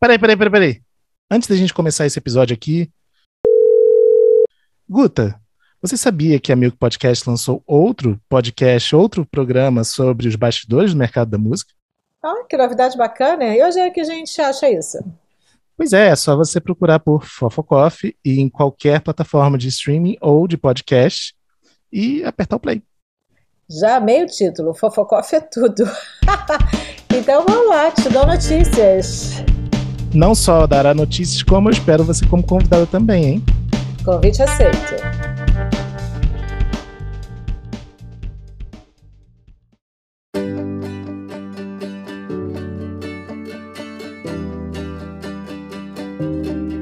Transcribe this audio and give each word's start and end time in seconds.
Peraí, 0.00 0.16
peraí, 0.16 0.36
peraí, 0.36 0.52
peraí. 0.52 0.82
Antes 1.28 1.48
da 1.48 1.56
gente 1.56 1.74
começar 1.74 2.06
esse 2.06 2.18
episódio 2.18 2.54
aqui. 2.54 2.88
Guta, 4.88 5.40
você 5.82 5.96
sabia 5.96 6.38
que 6.38 6.52
a 6.52 6.56
Milk 6.56 6.76
Podcast 6.76 7.28
lançou 7.28 7.62
outro 7.66 8.20
podcast, 8.28 8.94
outro 8.94 9.26
programa 9.26 9.82
sobre 9.82 10.28
os 10.28 10.36
bastidores 10.36 10.92
do 10.92 10.98
mercado 10.98 11.30
da 11.30 11.38
música? 11.38 11.72
Ah, 12.22 12.44
que 12.48 12.56
novidade 12.56 12.96
bacana. 12.96 13.44
E 13.44 13.62
hoje 13.62 13.80
é 13.80 13.90
que 13.90 14.00
a 14.00 14.04
gente 14.04 14.40
acha 14.40 14.70
isso? 14.70 14.98
Pois 15.76 15.92
é, 15.92 16.08
é 16.08 16.16
só 16.16 16.36
você 16.36 16.60
procurar 16.60 17.00
por 17.00 17.24
Fofocoff 17.24 18.16
e 18.24 18.40
em 18.40 18.48
qualquer 18.48 19.00
plataforma 19.00 19.58
de 19.58 19.66
streaming 19.66 20.16
ou 20.20 20.46
de 20.46 20.56
podcast 20.56 21.34
e 21.92 22.22
apertar 22.24 22.56
o 22.56 22.60
play. 22.60 22.82
Já 23.68 23.96
amei 23.96 24.22
o 24.22 24.26
título, 24.26 24.74
Fofocoff 24.74 25.34
é 25.34 25.40
tudo. 25.40 25.84
então 27.14 27.44
vamos 27.44 27.68
lá, 27.68 27.90
te 27.90 28.08
dou 28.08 28.26
notícias. 28.26 29.57
Não 30.14 30.34
só 30.34 30.66
dará 30.66 30.94
notícias, 30.94 31.42
como 31.42 31.68
eu 31.68 31.72
espero 31.72 32.02
você 32.02 32.26
como 32.26 32.42
convidada 32.42 32.86
também, 32.86 33.24
hein? 33.24 33.44
Convite 34.04 34.42
aceito. 34.42 34.94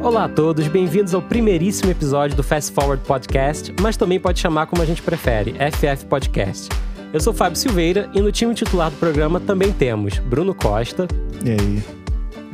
Olá 0.00 0.26
a 0.26 0.28
todos, 0.28 0.68
bem-vindos 0.68 1.12
ao 1.12 1.20
primeiríssimo 1.20 1.90
episódio 1.90 2.36
do 2.36 2.44
Fast 2.44 2.72
Forward 2.72 3.04
Podcast, 3.04 3.74
mas 3.80 3.96
também 3.96 4.20
pode 4.20 4.38
chamar 4.38 4.66
como 4.66 4.80
a 4.80 4.86
gente 4.86 5.02
prefere, 5.02 5.56
FF 5.72 6.06
Podcast. 6.06 6.68
Eu 7.12 7.20
sou 7.20 7.32
Fábio 7.32 7.56
Silveira 7.56 8.08
e 8.14 8.20
no 8.20 8.30
time 8.30 8.54
titular 8.54 8.88
do 8.88 8.96
programa 8.98 9.40
também 9.40 9.72
temos 9.72 10.20
Bruno 10.20 10.54
Costa. 10.54 11.08
E 11.44 11.50
aí? 11.50 11.95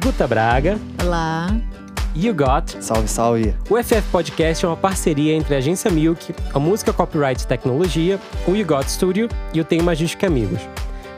Guta 0.03 0.27
Braga. 0.27 0.79
Olá. 1.03 1.55
You 2.15 2.35
Got. 2.35 2.83
Salve, 2.83 3.09
salve. 3.09 3.55
O 3.71 3.83
FF 3.83 4.03
Podcast 4.11 4.65
é 4.65 4.69
uma 4.69 4.77
parceria 4.77 5.35
entre 5.35 5.55
a 5.55 5.59
Agência 5.59 5.91
Milk, 5.91 6.35
a 6.53 6.59
Música 6.59 6.93
Copyright 6.93 7.43
e 7.43 7.47
Tecnologia, 7.47 8.19
o 8.47 8.55
You 8.55 8.67
Got 8.67 8.91
Studio 8.91 9.29
e 9.55 9.61
o 9.61 9.65
Tem 9.65 9.81
Magística 9.81 10.27
Amigos. 10.27 10.61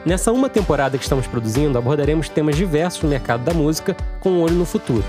Nessa 0.05 0.31
uma 0.31 0.49
temporada 0.49 0.97
que 0.97 1.03
estamos 1.03 1.25
produzindo, 1.27 1.77
abordaremos 1.77 2.29
temas 2.29 2.55
diversos 2.55 3.01
no 3.01 3.09
mercado 3.09 3.43
da 3.43 3.53
música 3.53 3.95
com 4.19 4.29
um 4.29 4.41
olho 4.41 4.55
no 4.55 4.65
futuro 4.65 5.03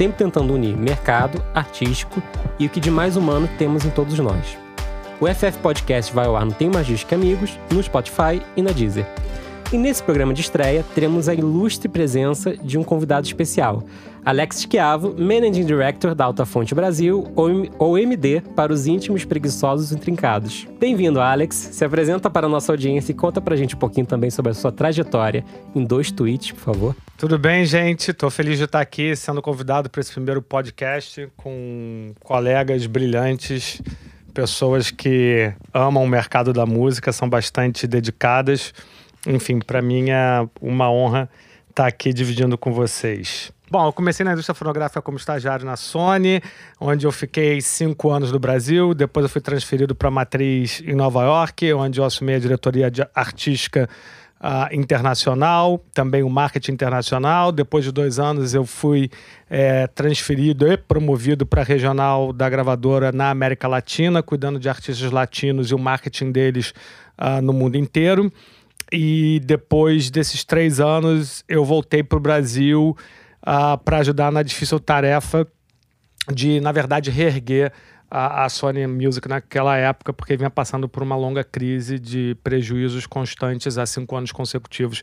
sempre 0.00 0.16
tentando 0.16 0.54
unir 0.54 0.74
mercado, 0.78 1.44
artístico 1.54 2.22
e 2.58 2.64
o 2.64 2.70
que 2.70 2.80
de 2.80 2.90
mais 2.90 3.18
humano 3.18 3.46
temos 3.58 3.84
em 3.84 3.90
todos 3.90 4.18
nós. 4.18 4.56
O 5.20 5.26
FF 5.26 5.58
Podcast 5.58 6.10
vai 6.14 6.24
ao 6.24 6.34
ar 6.34 6.46
no 6.46 6.54
Tem 6.54 6.70
Magística 6.70 7.14
Amigos, 7.14 7.58
no 7.70 7.82
Spotify 7.82 8.40
e 8.56 8.62
na 8.62 8.72
Deezer. 8.72 9.06
E 9.72 9.78
nesse 9.78 10.02
programa 10.02 10.34
de 10.34 10.40
estreia, 10.40 10.84
teremos 10.96 11.28
a 11.28 11.34
ilustre 11.34 11.88
presença 11.88 12.56
de 12.56 12.76
um 12.76 12.82
convidado 12.82 13.24
especial, 13.24 13.84
Alex 14.24 14.62
Schiavo, 14.62 15.14
Managing 15.16 15.64
Director 15.64 16.12
da 16.12 16.24
Alta 16.24 16.44
Fonte 16.44 16.74
Brasil, 16.74 17.32
ou 17.78 17.96
MD, 17.96 18.40
para 18.56 18.72
os 18.72 18.88
íntimos, 18.88 19.24
preguiçosos 19.24 19.92
e 19.92 19.96
trincados. 19.96 20.66
Bem-vindo, 20.80 21.20
Alex. 21.20 21.54
Se 21.54 21.84
apresenta 21.84 22.28
para 22.28 22.46
a 22.46 22.50
nossa 22.50 22.72
audiência 22.72 23.12
e 23.12 23.14
conta 23.14 23.40
pra 23.40 23.54
gente 23.54 23.76
um 23.76 23.78
pouquinho 23.78 24.06
também 24.06 24.28
sobre 24.28 24.50
a 24.50 24.54
sua 24.54 24.72
trajetória 24.72 25.44
em 25.72 25.84
dois 25.84 26.10
tweets, 26.10 26.50
por 26.50 26.60
favor. 26.60 26.96
Tudo 27.16 27.38
bem, 27.38 27.64
gente? 27.64 28.10
Estou 28.10 28.28
feliz 28.28 28.58
de 28.58 28.64
estar 28.64 28.80
aqui 28.80 29.14
sendo 29.14 29.40
convidado 29.40 29.88
para 29.88 30.00
esse 30.00 30.10
primeiro 30.10 30.42
podcast 30.42 31.28
com 31.36 32.12
colegas 32.24 32.84
brilhantes, 32.86 33.80
pessoas 34.34 34.90
que 34.90 35.52
amam 35.72 36.02
o 36.02 36.08
mercado 36.08 36.52
da 36.52 36.66
música, 36.66 37.12
são 37.12 37.28
bastante 37.28 37.86
dedicadas. 37.86 38.74
Enfim, 39.26 39.58
para 39.58 39.82
mim 39.82 40.10
é 40.10 40.46
uma 40.60 40.90
honra 40.90 41.28
estar 41.68 41.86
aqui 41.86 42.12
dividindo 42.12 42.56
com 42.58 42.72
vocês. 42.72 43.52
Bom, 43.70 43.86
eu 43.86 43.92
comecei 43.92 44.24
na 44.24 44.32
indústria 44.32 44.54
fonográfica 44.54 45.00
como 45.00 45.16
estagiário 45.16 45.64
na 45.64 45.76
Sony, 45.76 46.42
onde 46.80 47.06
eu 47.06 47.12
fiquei 47.12 47.60
cinco 47.60 48.10
anos 48.10 48.32
no 48.32 48.38
Brasil. 48.38 48.92
Depois 48.94 49.22
eu 49.22 49.30
fui 49.30 49.40
transferido 49.40 49.94
para 49.94 50.08
a 50.08 50.10
matriz 50.10 50.82
em 50.84 50.94
Nova 50.94 51.22
York, 51.22 51.72
onde 51.74 52.00
eu 52.00 52.04
assumi 52.04 52.34
a 52.34 52.38
diretoria 52.40 52.90
artística 53.14 53.88
uh, 54.40 54.74
internacional, 54.74 55.84
também 55.94 56.24
o 56.24 56.28
marketing 56.28 56.72
internacional. 56.72 57.52
Depois 57.52 57.84
de 57.84 57.92
dois 57.92 58.18
anos 58.18 58.54
eu 58.54 58.66
fui 58.66 59.08
é, 59.48 59.86
transferido 59.86 60.66
e 60.66 60.76
promovido 60.76 61.46
para 61.46 61.60
a 61.60 61.64
regional 61.64 62.32
da 62.32 62.48
gravadora 62.48 63.12
na 63.12 63.30
América 63.30 63.68
Latina, 63.68 64.20
cuidando 64.20 64.58
de 64.58 64.68
artistas 64.68 65.12
latinos 65.12 65.70
e 65.70 65.74
o 65.76 65.78
marketing 65.78 66.32
deles 66.32 66.74
uh, 67.16 67.40
no 67.40 67.52
mundo 67.52 67.76
inteiro. 67.76 68.32
E 68.92 69.40
depois 69.44 70.10
desses 70.10 70.44
três 70.44 70.80
anos 70.80 71.44
eu 71.48 71.64
voltei 71.64 72.02
para 72.02 72.18
o 72.18 72.20
Brasil 72.20 72.96
uh, 73.42 73.78
para 73.78 73.98
ajudar 73.98 74.32
na 74.32 74.42
difícil 74.42 74.80
tarefa 74.80 75.46
de, 76.32 76.60
na 76.60 76.72
verdade, 76.72 77.10
reerguer 77.10 77.72
a, 78.10 78.44
a, 78.44 78.48
Sony 78.48 78.86
Music 78.86 79.28
naquela 79.28 79.76
época, 79.76 80.12
porque 80.12 80.36
vinha 80.36 80.50
passando 80.50 80.88
por 80.88 81.02
uma 81.02 81.14
longa 81.14 81.44
crise 81.44 81.98
de 81.98 82.36
prejuízos 82.42 83.06
constantes 83.06 83.78
há 83.78 83.86
cinco 83.86 84.16
anos 84.16 84.32
consecutivos. 84.32 85.00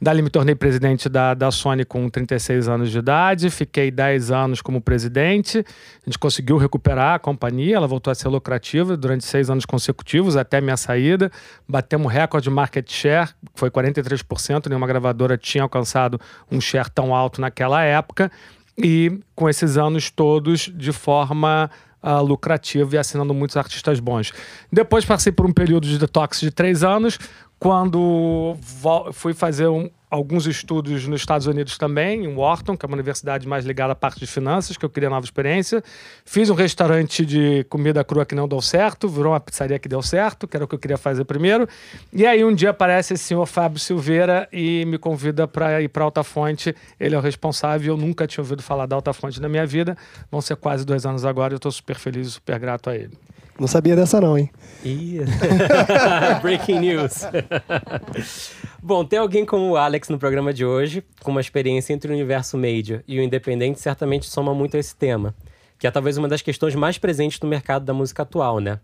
Dali 0.00 0.20
me 0.20 0.28
tornei 0.28 0.54
presidente 0.54 1.08
da, 1.08 1.32
da 1.32 1.50
Sony 1.50 1.84
com 1.84 2.08
36 2.08 2.68
anos 2.68 2.90
de 2.90 2.98
idade, 2.98 3.48
fiquei 3.48 3.90
10 3.90 4.30
anos 4.30 4.60
como 4.60 4.80
presidente, 4.80 5.58
a 5.58 6.10
gente 6.10 6.18
conseguiu 6.18 6.58
recuperar 6.58 7.14
a 7.14 7.18
companhia, 7.18 7.76
ela 7.76 7.86
voltou 7.86 8.10
a 8.10 8.14
ser 8.14 8.28
lucrativa 8.28 8.96
durante 8.96 9.24
seis 9.24 9.48
anos 9.48 9.64
consecutivos, 9.64 10.36
até 10.36 10.60
minha 10.60 10.76
saída, 10.76 11.30
batemos 11.66 12.12
recorde 12.12 12.44
de 12.44 12.50
market 12.50 12.90
share, 12.90 13.30
foi 13.54 13.70
43%, 13.70 14.66
nenhuma 14.66 14.86
gravadora 14.86 15.38
tinha 15.38 15.62
alcançado 15.62 16.20
um 16.50 16.60
share 16.60 16.90
tão 16.90 17.14
alto 17.14 17.40
naquela 17.40 17.82
época, 17.82 18.30
e 18.76 19.20
com 19.34 19.48
esses 19.48 19.76
anos 19.76 20.10
todos 20.10 20.70
de 20.74 20.92
forma 20.92 21.70
uh, 22.02 22.22
lucrativo 22.22 22.94
e 22.94 22.98
assinando 22.98 23.34
muitos 23.34 23.56
artistas 23.56 24.00
bons. 24.00 24.32
Depois 24.72 25.04
passei 25.04 25.32
por 25.32 25.46
um 25.46 25.52
período 25.52 25.86
de 25.86 25.98
detox 25.98 26.40
de 26.40 26.50
três 26.50 26.82
anos, 26.82 27.18
quando 27.58 28.56
fui 29.12 29.34
fazer 29.34 29.68
um, 29.68 29.90
alguns 30.10 30.46
estudos 30.46 31.06
nos 31.06 31.20
Estados 31.20 31.46
Unidos 31.46 31.78
também, 31.78 32.24
em 32.24 32.34
Wharton, 32.34 32.76
que 32.76 32.84
é 32.84 32.88
uma 32.88 32.96
universidade 32.96 33.46
mais 33.46 33.64
ligada 33.64 33.92
à 33.92 33.96
parte 33.96 34.18
de 34.18 34.26
finanças, 34.26 34.76
que 34.76 34.84
eu 34.84 34.90
queria 34.90 35.08
nova 35.08 35.24
experiência. 35.24 35.82
Fiz 36.24 36.50
um 36.50 36.54
restaurante 36.54 37.24
de 37.24 37.64
comida 37.68 38.02
crua 38.02 38.26
que 38.26 38.34
não 38.34 38.48
deu 38.48 38.60
certo, 38.60 39.08
virou 39.08 39.32
uma 39.32 39.40
pizzaria 39.40 39.78
que 39.78 39.88
deu 39.88 40.02
certo, 40.02 40.48
que 40.48 40.56
era 40.56 40.64
o 40.64 40.68
que 40.68 40.74
eu 40.74 40.78
queria 40.78 40.98
fazer 40.98 41.24
primeiro. 41.24 41.68
E 42.12 42.26
aí 42.26 42.44
um 42.44 42.52
dia 42.52 42.70
aparece 42.70 43.14
esse 43.14 43.24
senhor 43.24 43.46
Fábio 43.46 43.78
Silveira 43.78 44.48
e 44.52 44.84
me 44.84 44.98
convida 44.98 45.46
para 45.46 45.80
ir 45.80 45.88
para 45.88 46.02
Alta 46.02 46.24
Fonte. 46.24 46.74
Ele 46.98 47.14
é 47.14 47.18
o 47.18 47.20
responsável, 47.20 47.94
eu 47.94 47.96
nunca 47.96 48.26
tinha 48.26 48.42
ouvido 48.42 48.62
falar 48.62 48.86
da 48.86 48.96
Alta 48.96 49.12
Fonte 49.12 49.40
na 49.40 49.48
minha 49.48 49.64
vida. 49.64 49.96
Vão 50.30 50.40
ser 50.40 50.56
quase 50.56 50.84
dois 50.84 51.06
anos 51.06 51.24
agora, 51.24 51.54
eu 51.54 51.56
estou 51.56 51.70
super 51.70 51.96
feliz 51.96 52.26
e 52.26 52.30
super 52.32 52.58
grato 52.58 52.90
a 52.90 52.96
ele. 52.96 53.12
Não 53.60 53.66
sabia 53.66 53.94
dessa 53.94 54.18
não, 54.22 54.38
hein? 54.38 54.50
Breaking 56.40 56.80
news. 56.80 57.24
Bom, 58.82 59.04
ter 59.04 59.18
alguém 59.18 59.44
como 59.44 59.68
o 59.68 59.76
Alex 59.76 60.08
no 60.08 60.18
programa 60.18 60.50
de 60.50 60.64
hoje, 60.64 61.04
com 61.22 61.30
uma 61.30 61.42
experiência 61.42 61.92
entre 61.92 62.10
o 62.10 62.14
universo 62.14 62.56
major 62.56 63.02
e 63.06 63.18
o 63.18 63.22
independente, 63.22 63.78
certamente 63.78 64.24
soma 64.24 64.54
muito 64.54 64.78
a 64.78 64.80
esse 64.80 64.96
tema, 64.96 65.34
que 65.78 65.86
é 65.86 65.90
talvez 65.90 66.16
uma 66.16 66.26
das 66.26 66.40
questões 66.40 66.74
mais 66.74 66.96
presentes 66.96 67.38
no 67.38 67.50
mercado 67.50 67.84
da 67.84 67.92
música 67.92 68.22
atual, 68.22 68.60
né? 68.60 68.80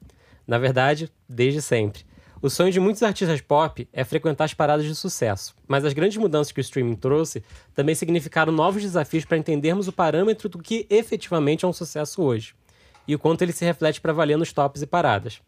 Na 0.46 0.58
verdade, 0.58 1.10
desde 1.26 1.62
sempre. 1.62 2.04
O 2.42 2.50
sonho 2.50 2.70
de 2.70 2.78
muitos 2.78 3.02
artistas 3.02 3.40
pop 3.40 3.88
é 3.94 4.04
frequentar 4.04 4.44
as 4.44 4.52
paradas 4.52 4.84
de 4.84 4.94
sucesso, 4.94 5.54
mas 5.66 5.86
as 5.86 5.94
grandes 5.94 6.18
mudanças 6.18 6.52
que 6.52 6.60
o 6.60 6.60
streaming 6.60 6.96
trouxe 6.96 7.42
também 7.74 7.94
significaram 7.94 8.52
novos 8.52 8.82
desafios 8.82 9.24
para 9.24 9.38
entendermos 9.38 9.88
o 9.88 9.92
parâmetro 9.92 10.50
do 10.50 10.58
que 10.58 10.86
efetivamente 10.90 11.64
é 11.64 11.68
um 11.68 11.72
sucesso 11.72 12.20
hoje 12.20 12.54
e 13.06 13.14
o 13.14 13.18
quanto 13.18 13.42
ele 13.42 13.52
se 13.52 13.64
reflete 13.64 14.00
para 14.00 14.12
valer 14.12 14.36
nos 14.36 14.52
tops 14.52 14.82
e 14.82 14.86
paradas. 14.86 15.40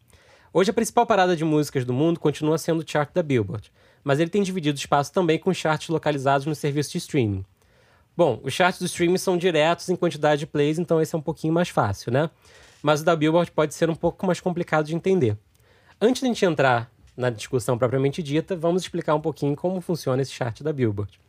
Hoje 0.51 0.71
a 0.71 0.73
principal 0.73 1.05
parada 1.05 1.35
de 1.35 1.45
músicas 1.45 1.85
do 1.85 1.93
mundo 1.93 2.19
continua 2.19 2.57
sendo 2.57 2.81
o 2.81 2.85
chart 2.85 3.09
da 3.13 3.21
Billboard, 3.21 3.71
mas 4.03 4.19
ele 4.19 4.29
tem 4.29 4.41
dividido 4.41 4.77
espaço 4.77 5.13
também 5.13 5.37
com 5.37 5.53
charts 5.53 5.89
localizados 5.89 6.47
no 6.47 6.55
serviço 6.55 6.91
de 6.91 6.97
streaming. 6.97 7.45
Bom, 8.17 8.39
os 8.43 8.53
charts 8.53 8.79
do 8.79 8.85
streaming 8.85 9.17
são 9.17 9.37
diretos 9.37 9.89
em 9.89 9.95
quantidade 9.95 10.39
de 10.39 10.47
plays, 10.47 10.79
então 10.79 10.99
esse 10.99 11.13
é 11.13 11.17
um 11.17 11.21
pouquinho 11.21 11.53
mais 11.53 11.69
fácil, 11.69 12.11
né? 12.11 12.29
Mas 12.81 13.01
o 13.01 13.05
da 13.05 13.15
Billboard 13.15 13.51
pode 13.51 13.73
ser 13.73 13.89
um 13.89 13.95
pouco 13.95 14.25
mais 14.25 14.39
complicado 14.39 14.87
de 14.87 14.95
entender. 14.95 15.37
Antes 16.01 16.21
de 16.21 16.25
a 16.25 16.29
gente 16.29 16.45
entrar 16.45 16.91
na 17.15 17.29
discussão 17.29 17.77
propriamente 17.77 18.23
dita, 18.23 18.55
vamos 18.55 18.81
explicar 18.81 19.13
um 19.13 19.21
pouquinho 19.21 19.55
como 19.55 19.79
funciona 19.81 20.21
esse 20.21 20.31
chart 20.31 20.61
da 20.61 20.73
Billboard. 20.73 21.19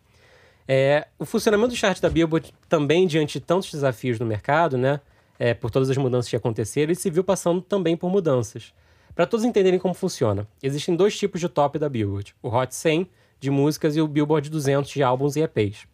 É, 0.66 1.08
o 1.18 1.24
funcionamento 1.24 1.70
do 1.70 1.76
chart 1.76 2.00
da 2.00 2.08
Billboard 2.08 2.54
também 2.68 3.06
diante 3.06 3.40
de 3.40 3.44
tantos 3.44 3.70
desafios 3.70 4.18
no 4.18 4.24
mercado, 4.24 4.78
né? 4.78 5.00
É, 5.40 5.54
por 5.54 5.70
todas 5.70 5.88
as 5.88 5.96
mudanças 5.96 6.28
que 6.28 6.36
aconteceram 6.36 6.92
e 6.92 6.94
se 6.94 7.08
viu 7.08 7.24
passando 7.24 7.62
também 7.62 7.96
por 7.96 8.10
mudanças. 8.10 8.74
Para 9.14 9.26
todos 9.26 9.44
entenderem 9.44 9.80
como 9.80 9.94
funciona, 9.94 10.46
existem 10.62 10.94
dois 10.94 11.18
tipos 11.18 11.40
de 11.40 11.48
top 11.48 11.78
da 11.78 11.88
Billboard: 11.88 12.36
o 12.42 12.54
Hot 12.54 12.74
100 12.74 13.08
de 13.40 13.50
músicas 13.50 13.96
e 13.96 14.02
o 14.02 14.06
Billboard 14.06 14.50
200 14.50 14.90
de 14.90 15.02
álbuns 15.02 15.36
e 15.36 15.40
EPs. 15.40 15.88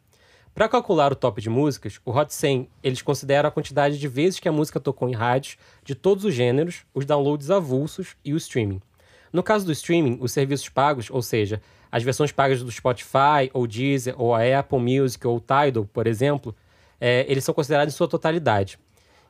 Para 0.52 0.68
calcular 0.68 1.12
o 1.12 1.16
top 1.16 1.40
de 1.40 1.48
músicas, 1.48 2.00
o 2.04 2.10
Hot 2.10 2.34
100 2.34 2.68
eles 2.82 3.02
consideram 3.02 3.48
a 3.48 3.52
quantidade 3.52 3.98
de 3.98 4.08
vezes 4.08 4.40
que 4.40 4.48
a 4.48 4.52
música 4.52 4.80
tocou 4.80 5.08
em 5.08 5.14
rádios 5.14 5.56
de 5.84 5.94
todos 5.94 6.24
os 6.24 6.34
gêneros, 6.34 6.84
os 6.92 7.04
downloads 7.04 7.48
avulsos 7.48 8.16
e 8.24 8.34
o 8.34 8.36
streaming. 8.36 8.82
No 9.32 9.44
caso 9.44 9.64
do 9.64 9.70
streaming, 9.70 10.18
os 10.20 10.32
serviços 10.32 10.68
pagos, 10.68 11.08
ou 11.08 11.22
seja, 11.22 11.62
as 11.92 12.02
versões 12.02 12.32
pagas 12.32 12.62
do 12.62 12.72
Spotify, 12.72 13.48
ou 13.52 13.66
Deezer, 13.66 14.14
ou 14.20 14.34
a 14.34 14.40
Apple 14.58 14.80
Music 14.80 15.24
ou 15.24 15.38
Tidal, 15.38 15.84
por 15.84 16.06
exemplo, 16.06 16.56
é, 17.00 17.24
eles 17.28 17.44
são 17.44 17.54
considerados 17.54 17.94
em 17.94 17.96
sua 17.96 18.08
totalidade. 18.08 18.78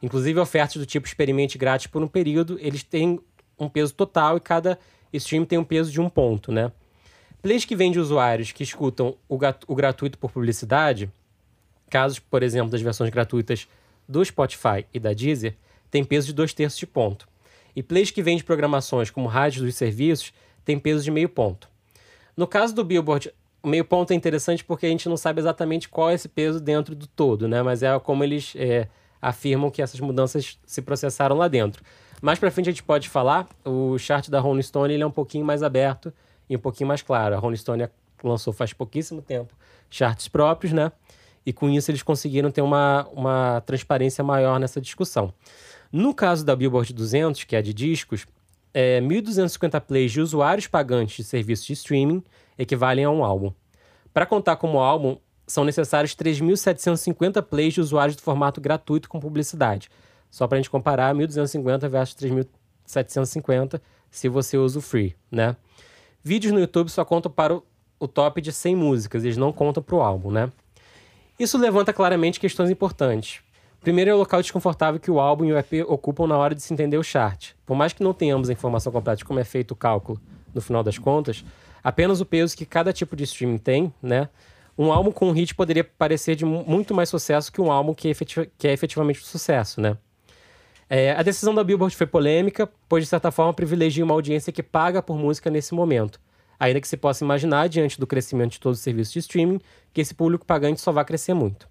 Inclusive, 0.02 0.38
ofertas 0.38 0.76
do 0.76 0.86
tipo 0.86 1.06
experimente 1.06 1.56
grátis 1.58 1.86
por 1.86 2.02
um 2.02 2.08
período, 2.08 2.58
eles 2.60 2.82
têm 2.82 3.20
um 3.58 3.68
peso 3.68 3.94
total 3.94 4.36
e 4.36 4.40
cada 4.40 4.78
stream 5.12 5.44
tem 5.44 5.58
um 5.58 5.64
peso 5.64 5.90
de 5.90 6.00
um 6.00 6.08
ponto, 6.08 6.52
né? 6.52 6.70
Plays 7.40 7.64
que 7.64 7.76
vêm 7.76 7.92
de 7.92 7.98
usuários 7.98 8.52
que 8.52 8.62
escutam 8.62 9.16
o, 9.28 9.38
o 9.66 9.74
gratuito 9.74 10.18
por 10.18 10.30
publicidade, 10.30 11.10
casos, 11.88 12.18
por 12.18 12.42
exemplo, 12.42 12.70
das 12.70 12.82
versões 12.82 13.10
gratuitas 13.10 13.68
do 14.08 14.24
Spotify 14.24 14.84
e 14.92 14.98
da 14.98 15.12
Deezer, 15.12 15.54
tem 15.90 16.04
peso 16.04 16.26
de 16.28 16.32
dois 16.32 16.52
terços 16.52 16.78
de 16.78 16.86
ponto. 16.86 17.28
E 17.74 17.82
plays 17.82 18.10
que 18.10 18.22
vêm 18.22 18.36
de 18.36 18.44
programações 18.44 19.10
como 19.10 19.28
rádios 19.28 19.64
dos 19.64 19.74
serviços 19.74 20.32
tem 20.64 20.78
peso 20.78 21.04
de 21.04 21.10
meio 21.10 21.28
ponto. 21.28 21.68
No 22.36 22.46
caso 22.46 22.74
do 22.74 22.84
Billboard, 22.84 23.32
o 23.62 23.68
meio 23.68 23.84
ponto 23.84 24.12
é 24.12 24.16
interessante 24.16 24.64
porque 24.64 24.86
a 24.86 24.88
gente 24.88 25.08
não 25.08 25.16
sabe 25.16 25.40
exatamente 25.40 25.88
qual 25.88 26.10
é 26.10 26.14
esse 26.14 26.28
peso 26.28 26.60
dentro 26.60 26.94
do 26.94 27.06
todo, 27.06 27.48
né? 27.48 27.62
Mas 27.62 27.82
é 27.82 27.98
como 27.98 28.24
eles 28.24 28.54
é, 28.56 28.88
afirmam 29.20 29.70
que 29.70 29.82
essas 29.82 30.00
mudanças 30.00 30.58
se 30.66 30.82
processaram 30.82 31.36
lá 31.36 31.48
dentro. 31.48 31.82
Mais 32.20 32.38
para 32.38 32.50
frente 32.50 32.68
a 32.68 32.72
gente 32.72 32.82
pode 32.82 33.08
falar, 33.08 33.46
o 33.64 33.98
chart 33.98 34.28
da 34.28 34.40
Rolling 34.40 34.62
Stone 34.62 34.92
ele 34.92 35.02
é 35.02 35.06
um 35.06 35.10
pouquinho 35.10 35.44
mais 35.44 35.62
aberto 35.62 36.12
e 36.48 36.56
um 36.56 36.58
pouquinho 36.58 36.88
mais 36.88 37.02
claro. 37.02 37.34
A 37.34 37.38
Rolling 37.38 37.56
Stone 37.56 37.88
lançou 38.22 38.52
faz 38.52 38.72
pouquíssimo 38.72 39.20
tempo 39.20 39.54
charts 39.90 40.28
próprios, 40.28 40.72
né? 40.72 40.92
E 41.44 41.52
com 41.52 41.70
isso 41.70 41.90
eles 41.90 42.02
conseguiram 42.02 42.50
ter 42.50 42.62
uma, 42.62 43.06
uma 43.12 43.60
transparência 43.64 44.24
maior 44.24 44.58
nessa 44.58 44.80
discussão. 44.80 45.32
No 45.92 46.12
caso 46.12 46.44
da 46.44 46.56
Billboard 46.56 46.92
200, 46.92 47.44
que 47.44 47.54
é 47.54 47.62
de 47.62 47.72
discos, 47.72 48.26
é, 48.74 49.00
1.250 49.00 49.80
plays 49.80 50.12
de 50.12 50.20
usuários 50.20 50.66
pagantes 50.66 51.16
de 51.16 51.24
serviços 51.24 51.66
de 51.66 51.72
streaming 51.74 52.22
equivalem 52.58 53.04
a 53.04 53.10
um 53.10 53.24
álbum. 53.24 53.52
Para 54.12 54.26
contar 54.26 54.56
como 54.56 54.80
álbum, 54.80 55.16
são 55.46 55.64
necessários 55.64 56.14
3.750 56.14 57.42
plays 57.42 57.74
de 57.74 57.80
usuários 57.80 58.16
do 58.16 58.22
formato 58.22 58.60
gratuito 58.60 59.08
com 59.08 59.20
publicidade. 59.20 59.88
Só 60.30 60.46
para 60.46 60.56
a 60.56 60.60
gente 60.60 60.70
comparar, 60.70 61.14
1.250 61.14 61.88
versus 61.88 62.16
3.750 62.16 63.80
se 64.10 64.28
você 64.28 64.56
usa 64.58 64.78
o 64.78 64.82
free, 64.82 65.14
né? 65.30 65.56
Vídeos 66.22 66.52
no 66.52 66.58
YouTube 66.58 66.88
só 66.88 67.04
contam 67.04 67.30
para 67.30 67.54
o, 67.54 67.62
o 68.00 68.08
top 68.08 68.40
de 68.40 68.52
100 68.52 68.74
músicas, 68.74 69.24
eles 69.24 69.36
não 69.36 69.52
contam 69.52 69.82
para 69.82 69.94
o 69.94 70.00
álbum, 70.00 70.30
né? 70.30 70.50
Isso 71.38 71.58
levanta 71.58 71.92
claramente 71.92 72.40
questões 72.40 72.70
importantes. 72.70 73.40
Primeiro 73.80 74.10
é 74.10 74.14
o 74.14 74.18
local 74.18 74.40
desconfortável 74.40 74.98
que 74.98 75.10
o 75.10 75.20
álbum 75.20 75.44
e 75.44 75.52
o 75.52 75.58
EP 75.58 75.86
ocupam 75.86 76.26
na 76.26 76.36
hora 76.36 76.54
de 76.54 76.62
se 76.62 76.72
entender 76.72 76.96
o 76.96 77.04
chart. 77.04 77.52
Por 77.64 77.76
mais 77.76 77.92
que 77.92 78.02
não 78.02 78.12
tenhamos 78.12 78.48
a 78.48 78.52
informação 78.52 78.90
completa 78.90 79.18
de 79.18 79.24
como 79.24 79.38
é 79.38 79.44
feito 79.44 79.72
o 79.72 79.76
cálculo 79.76 80.20
no 80.52 80.60
final 80.60 80.82
das 80.82 80.98
contas, 80.98 81.44
apenas 81.84 82.20
o 82.20 82.26
peso 82.26 82.56
que 82.56 82.66
cada 82.66 82.92
tipo 82.92 83.14
de 83.14 83.24
streaming 83.24 83.58
tem, 83.58 83.94
né? 84.02 84.28
Um 84.78 84.92
álbum 84.92 85.10
com 85.10 85.28
um 85.28 85.32
hit 85.32 85.54
poderia 85.54 85.82
parecer 85.84 86.36
de 86.36 86.44
muito 86.44 86.94
mais 86.94 87.08
sucesso 87.08 87.50
que 87.50 87.60
um 87.60 87.72
álbum 87.72 87.94
que 87.94 88.08
é, 88.08 88.10
efetiv 88.10 88.48
que 88.58 88.68
é 88.68 88.72
efetivamente 88.72 89.20
um 89.20 89.24
sucesso, 89.24 89.80
né? 89.80 89.96
É, 90.88 91.12
a 91.12 91.22
decisão 91.22 91.54
da 91.54 91.64
Billboard 91.64 91.96
foi 91.96 92.06
polêmica, 92.06 92.68
pois 92.88 93.04
de 93.04 93.10
certa 93.10 93.30
forma 93.30 93.52
privilegia 93.52 94.04
uma 94.04 94.14
audiência 94.14 94.52
que 94.52 94.62
paga 94.62 95.02
por 95.02 95.18
música 95.18 95.50
nesse 95.50 95.74
momento. 95.74 96.20
Ainda 96.60 96.80
que 96.80 96.88
se 96.88 96.96
possa 96.96 97.24
imaginar, 97.24 97.68
diante 97.68 97.98
do 97.98 98.06
crescimento 98.06 98.52
de 98.52 98.60
todos 98.60 98.78
os 98.78 98.84
serviços 98.84 99.12
de 99.12 99.18
streaming, 99.18 99.60
que 99.92 100.00
esse 100.00 100.14
público 100.14 100.46
pagante 100.46 100.80
só 100.80 100.92
vai 100.92 101.04
crescer 101.04 101.34
muito. 101.34 101.68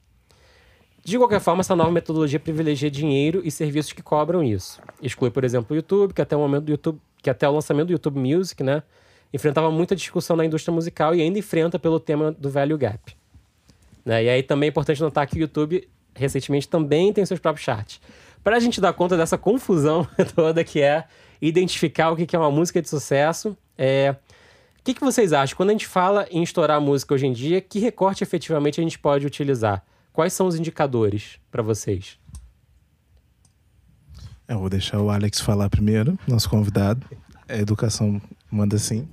De 1.04 1.18
qualquer 1.18 1.40
forma, 1.40 1.62
essa 1.62 1.76
nova 1.76 1.92
metodologia 1.92 2.40
privilegia 2.40 2.90
dinheiro 2.90 3.42
e 3.44 3.52
serviços 3.52 3.94
que 3.94 4.02
cobram 4.02 4.44
isso. 4.44 4.82
Exclui, 5.02 5.30
por 5.30 5.44
exemplo, 5.44 5.74
o 5.74 5.76
YouTube, 5.76 6.14
que 6.14 6.22
até 6.22 6.36
o 6.36 6.40
momento 6.40 6.66
do 6.66 6.72
YouTube, 6.72 7.00
que 7.22 7.30
até 7.30 7.48
o 7.48 7.54
lançamento 7.54 7.88
do 7.88 7.94
YouTube 7.94 8.20
Music, 8.20 8.64
né, 8.64 8.84
enfrentava 9.34 9.70
muita 9.72 9.96
discussão 9.96 10.36
na 10.36 10.46
indústria 10.46 10.74
musical 10.74 11.14
e 11.14 11.22
ainda 11.22 11.40
enfrenta 11.40 11.78
pelo 11.78 12.00
tema 12.00 12.32
do 12.32 12.50
value 12.50 12.78
gap. 12.78 13.16
Né? 14.06 14.26
E 14.26 14.30
aí 14.30 14.44
também 14.44 14.68
é 14.68 14.70
importante 14.70 15.02
notar 15.02 15.28
que 15.28 15.38
o 15.38 15.40
YouTube 15.40 15.88
recentemente 16.16 16.68
também 16.68 17.12
tem 17.12 17.26
seus 17.26 17.40
próprios 17.40 17.66
charts. 17.66 18.00
Para 18.44 18.58
a 18.58 18.60
gente 18.60 18.80
dar 18.80 18.94
conta 18.94 19.18
dessa 19.18 19.38
confusão 19.38 20.08
toda 20.36 20.64
que 20.64 20.82
é 20.82 21.06
identificar 21.42 22.12
o 22.12 22.16
que 22.16 22.36
é 22.36 22.40
uma 22.40 22.52
música 22.52 22.82
de 22.82 22.88
sucesso, 22.88 23.58
é... 23.78 24.16
o 24.80 24.84
que, 24.84 24.94
que 24.94 25.02
vocês 25.02 25.34
acham? 25.34 25.58
Quando 25.58 25.70
a 25.70 25.74
gente 25.74 25.88
fala 25.88 26.28
em 26.32 26.44
estourar 26.44 26.80
música 26.80 27.14
hoje 27.14 27.26
em 27.26 27.34
dia, 27.34 27.60
que 27.60 27.80
recorte 27.80 28.24
efetivamente 28.24 28.80
a 28.80 28.84
gente 28.84 28.98
pode 28.98 29.26
utilizar? 29.26 29.84
Quais 30.14 30.32
são 30.32 30.48
os 30.48 30.56
indicadores 30.56 31.40
para 31.52 31.62
vocês? 31.62 32.18
Eu 34.48 34.60
vou 34.60 34.70
deixar 34.70 35.02
o 35.02 35.10
Alex 35.10 35.42
falar 35.42 35.70
primeiro, 35.70 36.18
nosso 36.28 36.50
convidado. 36.50 37.06
A 37.50 37.58
educação 37.58 38.22
manda 38.56 38.78
sim. 38.78 39.08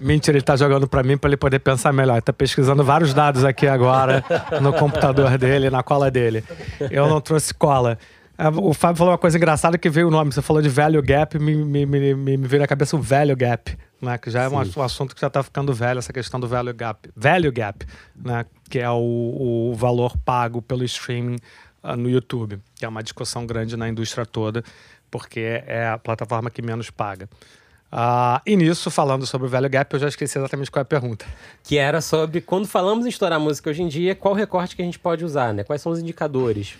Mentira, 0.00 0.36
ele 0.36 0.44
tá 0.44 0.56
jogando 0.56 0.86
para 0.86 1.02
mim 1.02 1.16
para 1.16 1.30
ele 1.30 1.36
poder 1.36 1.60
pensar 1.60 1.92
melhor. 1.92 2.14
Ele 2.14 2.22
tá 2.22 2.32
pesquisando 2.32 2.82
vários 2.84 3.14
dados 3.14 3.44
aqui 3.44 3.66
agora 3.66 4.22
no 4.60 4.72
computador 4.72 5.38
dele, 5.38 5.70
na 5.70 5.82
cola 5.82 6.10
dele. 6.10 6.44
Eu 6.90 7.08
não 7.08 7.20
trouxe 7.20 7.54
cola. 7.54 7.98
É, 8.36 8.48
o 8.48 8.74
Fábio 8.74 8.98
falou 8.98 9.12
uma 9.12 9.18
coisa 9.18 9.36
engraçada 9.36 9.78
que 9.78 9.88
veio 9.88 10.08
o 10.08 10.10
nome. 10.10 10.32
Você 10.32 10.42
falou 10.42 10.60
de 10.60 10.68
value 10.68 11.00
gap, 11.00 11.38
me, 11.38 11.54
me, 11.54 11.86
me, 11.86 12.14
me 12.14 12.36
veio 12.36 12.60
na 12.60 12.66
cabeça 12.66 12.96
o 12.96 13.00
value 13.00 13.36
gap, 13.36 13.78
né? 14.02 14.18
Que 14.18 14.30
já 14.30 14.42
é 14.42 14.48
um, 14.48 14.56
um, 14.56 14.82
assunto 14.82 15.14
que 15.14 15.20
já 15.20 15.28
está 15.28 15.42
ficando 15.42 15.72
velho, 15.72 15.98
essa 15.98 16.12
questão 16.12 16.40
do 16.40 16.48
value 16.48 16.74
gap. 16.74 17.08
Value 17.16 17.52
gap, 17.52 17.86
né? 18.16 18.44
Que 18.68 18.80
é 18.80 18.90
o, 18.90 19.70
o 19.70 19.74
valor 19.74 20.18
pago 20.18 20.60
pelo 20.60 20.84
streaming 20.84 21.36
uh, 21.82 21.96
no 21.96 22.10
YouTube, 22.10 22.58
que 22.74 22.84
é 22.84 22.88
uma 22.88 23.02
discussão 23.02 23.46
grande 23.46 23.76
na 23.76 23.88
indústria 23.88 24.26
toda, 24.26 24.64
porque 25.10 25.62
é 25.66 25.88
a 25.88 25.98
plataforma 25.98 26.50
que 26.50 26.60
menos 26.60 26.90
paga. 26.90 27.28
Uh, 27.94 28.42
e 28.44 28.56
nisso, 28.56 28.90
falando 28.90 29.24
sobre 29.24 29.46
o 29.46 29.50
value 29.50 29.68
gap, 29.68 29.94
eu 29.94 30.00
já 30.00 30.08
esqueci 30.08 30.36
exatamente 30.36 30.68
qual 30.68 30.80
é 30.80 30.82
a 30.82 30.84
pergunta. 30.84 31.24
Que 31.62 31.78
era 31.78 32.00
sobre, 32.00 32.40
quando 32.40 32.66
falamos 32.66 33.06
em 33.06 33.08
estourar 33.08 33.38
música 33.38 33.70
hoje 33.70 33.84
em 33.84 33.88
dia, 33.88 34.16
qual 34.16 34.34
recorte 34.34 34.74
que 34.74 34.82
a 34.82 34.84
gente 34.84 34.98
pode 34.98 35.24
usar, 35.24 35.54
né? 35.54 35.62
Quais 35.62 35.80
são 35.80 35.92
os 35.92 36.00
indicadores 36.00 36.76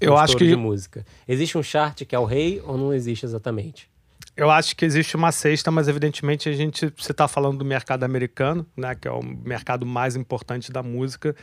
eu 0.00 0.16
acho 0.16 0.36
que 0.36 0.44
de 0.44 0.56
música. 0.56 1.06
Existe 1.28 1.56
um 1.56 1.62
chart 1.62 2.04
que 2.04 2.16
é 2.16 2.18
o 2.18 2.24
rei 2.24 2.60
ou 2.66 2.76
não 2.76 2.92
existe 2.92 3.24
exatamente? 3.24 3.88
Eu 4.36 4.50
acho 4.50 4.74
que 4.74 4.84
existe 4.84 5.14
uma 5.14 5.30
cesta, 5.30 5.70
mas 5.70 5.86
evidentemente 5.86 6.48
a 6.48 6.52
gente 6.52 6.92
você 6.96 7.12
está 7.12 7.28
falando 7.28 7.58
do 7.58 7.64
mercado 7.64 8.02
americano, 8.02 8.66
né, 8.76 8.94
que 8.94 9.06
é 9.06 9.10
o 9.10 9.22
mercado 9.22 9.86
mais 9.86 10.16
importante 10.16 10.72
da 10.72 10.82
música. 10.82 11.34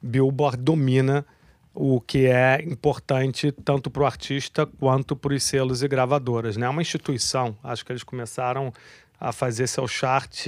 Billboard 0.00 0.56
domina 0.56 1.26
o 1.74 2.00
que 2.00 2.26
é 2.26 2.62
importante 2.62 3.50
tanto 3.50 3.90
para 3.90 4.02
o 4.02 4.06
artista 4.06 4.66
quanto 4.66 5.16
para 5.16 5.34
os 5.34 5.42
selos 5.42 5.82
e 5.82 5.88
gravadoras. 5.88 6.56
Né? 6.56 6.66
É 6.66 6.68
uma 6.68 6.82
instituição. 6.82 7.56
Acho 7.62 7.84
que 7.84 7.92
eles 7.92 8.02
começaram 8.02 8.72
a 9.18 9.32
fazer 9.32 9.66
seu 9.68 9.86
chart 9.86 10.46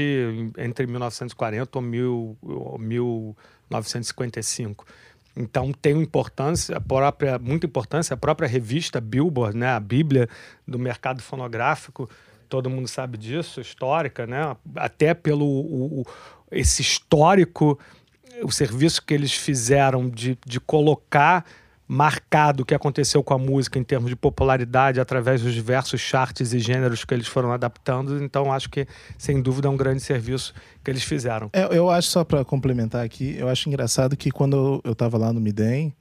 entre 0.59 0.87
1940 0.87 1.79
ou, 1.79 1.83
mil, 1.83 2.37
ou 2.43 2.79
1955. 2.79 4.85
Então 5.37 5.73
tem 5.73 6.01
importância, 6.01 6.81
própria, 6.81 7.39
muita 7.39 7.67
importância 7.67 8.15
a 8.15 8.17
própria 8.17 8.49
revista 8.49 9.01
Billboard, 9.01 9.57
né, 9.57 9.69
a 9.69 9.81
Bíblia 9.81 10.29
do 10.67 10.79
mercado 10.79 11.23
fonográfico, 11.23 12.09
todo 12.49 12.71
mundo 12.71 12.87
sabe 12.87 13.19
disso, 13.19 13.61
histórica, 13.61 14.27
né, 14.27 14.57
até 14.77 15.13
pelo 15.13 15.45
o, 15.45 16.01
o, 16.01 16.05
esse 16.53 16.83
histórico, 16.83 17.79
o 18.43 18.51
serviço 18.51 19.03
que 19.03 19.15
eles 19.15 19.33
fizeram 19.33 20.09
de, 20.09 20.39
de 20.47 20.61
colocar 20.61 21.45
marcado 21.87 22.63
o 22.63 22.67
que 22.67 22.75
aconteceu 22.75 23.23
com 23.23 23.35
a 23.35 23.39
música 23.39 23.79
em 23.79 23.85
termos 23.85 24.09
de 24.09 24.17
popularidade 24.17 25.01
através 25.01 25.43
dos 25.43 25.53
diversos 25.53 26.01
charts 26.01 26.53
e 26.53 26.59
gêneros 26.59 27.05
que 27.05 27.13
eles 27.13 27.27
foram 27.27 27.53
adaptando. 27.53 28.23
Então, 28.23 28.53
acho 28.53 28.71
que, 28.71 28.87
sem 29.19 29.41
dúvida, 29.43 29.69
é 29.69 29.71
um 29.71 29.77
grande 29.77 30.01
serviço 30.01 30.55
que 30.83 30.91
eles 30.91 31.03
fizeram. 31.03 31.51
É, 31.53 31.77
eu 31.77 31.91
acho, 31.91 32.09
só 32.09 32.25
para 32.25 32.45
complementar 32.45 33.05
aqui, 33.05 33.37
eu 33.39 33.49
acho 33.49 33.69
engraçado 33.69 34.17
que 34.17 34.31
quando 34.31 34.81
eu 34.83 34.93
estava 34.93 35.19
lá 35.19 35.33
no 35.33 35.41
Midem, 35.41 35.95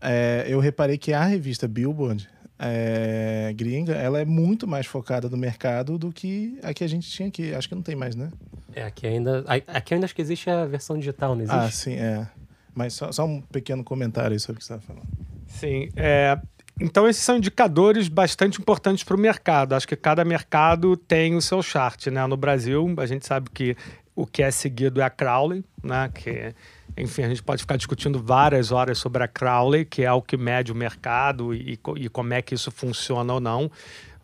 é, 0.00 0.44
eu 0.48 0.60
reparei 0.60 0.96
que 0.96 1.12
a 1.12 1.24
revista 1.24 1.66
Billboard, 1.66 2.28
é, 2.58 3.52
gringa, 3.56 3.94
ela 3.94 4.20
é 4.20 4.24
muito 4.24 4.66
mais 4.66 4.86
focada 4.86 5.28
no 5.28 5.36
mercado 5.36 5.98
do 5.98 6.12
que 6.12 6.58
a 6.62 6.72
que 6.72 6.84
a 6.84 6.88
gente 6.88 7.10
tinha 7.10 7.28
aqui. 7.28 7.52
Acho 7.52 7.68
que 7.68 7.74
não 7.74 7.82
tem 7.82 7.96
mais, 7.96 8.14
né? 8.14 8.30
É, 8.74 8.84
aqui 8.84 9.06
ainda, 9.06 9.44
aqui 9.68 9.94
ainda 9.94 10.04
acho 10.04 10.14
que 10.14 10.22
existe 10.22 10.50
a 10.50 10.66
versão 10.66 10.98
digital, 10.98 11.34
não 11.34 11.42
existe? 11.42 11.58
Ah, 11.58 11.70
sim, 11.70 11.94
é. 11.94 12.26
Mas 12.74 12.94
só, 12.94 13.12
só 13.12 13.24
um 13.24 13.40
pequeno 13.40 13.84
comentário 13.84 14.32
aí 14.32 14.40
sobre 14.40 14.56
o 14.56 14.58
que 14.58 14.64
você 14.64 14.74
estava 14.74 14.82
falando. 14.82 15.08
Sim, 15.46 15.90
é, 15.94 16.38
então, 16.80 17.08
esses 17.08 17.22
são 17.22 17.36
indicadores 17.36 18.08
bastante 18.08 18.60
importantes 18.60 19.04
para 19.04 19.14
o 19.14 19.18
mercado. 19.18 19.74
Acho 19.74 19.86
que 19.86 19.94
cada 19.94 20.24
mercado 20.24 20.96
tem 20.96 21.36
o 21.36 21.40
seu 21.40 21.62
chart. 21.62 22.06
Né? 22.08 22.26
No 22.26 22.36
Brasil, 22.36 22.92
a 22.98 23.06
gente 23.06 23.26
sabe 23.26 23.48
que 23.50 23.76
o 24.14 24.26
que 24.26 24.42
é 24.42 24.50
seguido 24.50 25.00
é 25.00 25.04
a 25.04 25.10
Crowley, 25.10 25.64
né? 25.82 26.10
que, 26.12 26.52
enfim, 26.96 27.22
a 27.22 27.28
gente 27.28 27.42
pode 27.42 27.62
ficar 27.62 27.76
discutindo 27.76 28.20
várias 28.20 28.72
horas 28.72 28.98
sobre 28.98 29.22
a 29.22 29.28
Crowley, 29.28 29.84
que 29.84 30.02
é 30.02 30.12
o 30.12 30.20
que 30.20 30.36
mede 30.36 30.72
o 30.72 30.74
mercado 30.74 31.54
e, 31.54 31.78
e 31.96 32.08
como 32.08 32.34
é 32.34 32.42
que 32.42 32.54
isso 32.54 32.70
funciona 32.72 33.32
ou 33.32 33.40
não. 33.40 33.70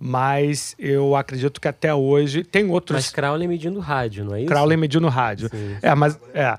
Mas 0.01 0.75
eu 0.79 1.15
acredito 1.15 1.61
que 1.61 1.69
até 1.69 1.95
hoje 1.95 2.43
tem 2.43 2.71
outros. 2.71 2.97
Mas 2.97 3.11
Crowley 3.11 3.47
medindo 3.47 3.79
rádio, 3.81 4.25
não 4.25 4.35
é 4.35 4.41
isso? 4.41 4.49
Crowley 4.49 4.77
medindo 4.77 5.09
rádio. 5.09 5.51
Sim, 5.51 5.57
sim. 5.59 5.77
É, 5.83 5.95
mas. 5.95 6.19
É. 6.33 6.41
é. 6.43 6.57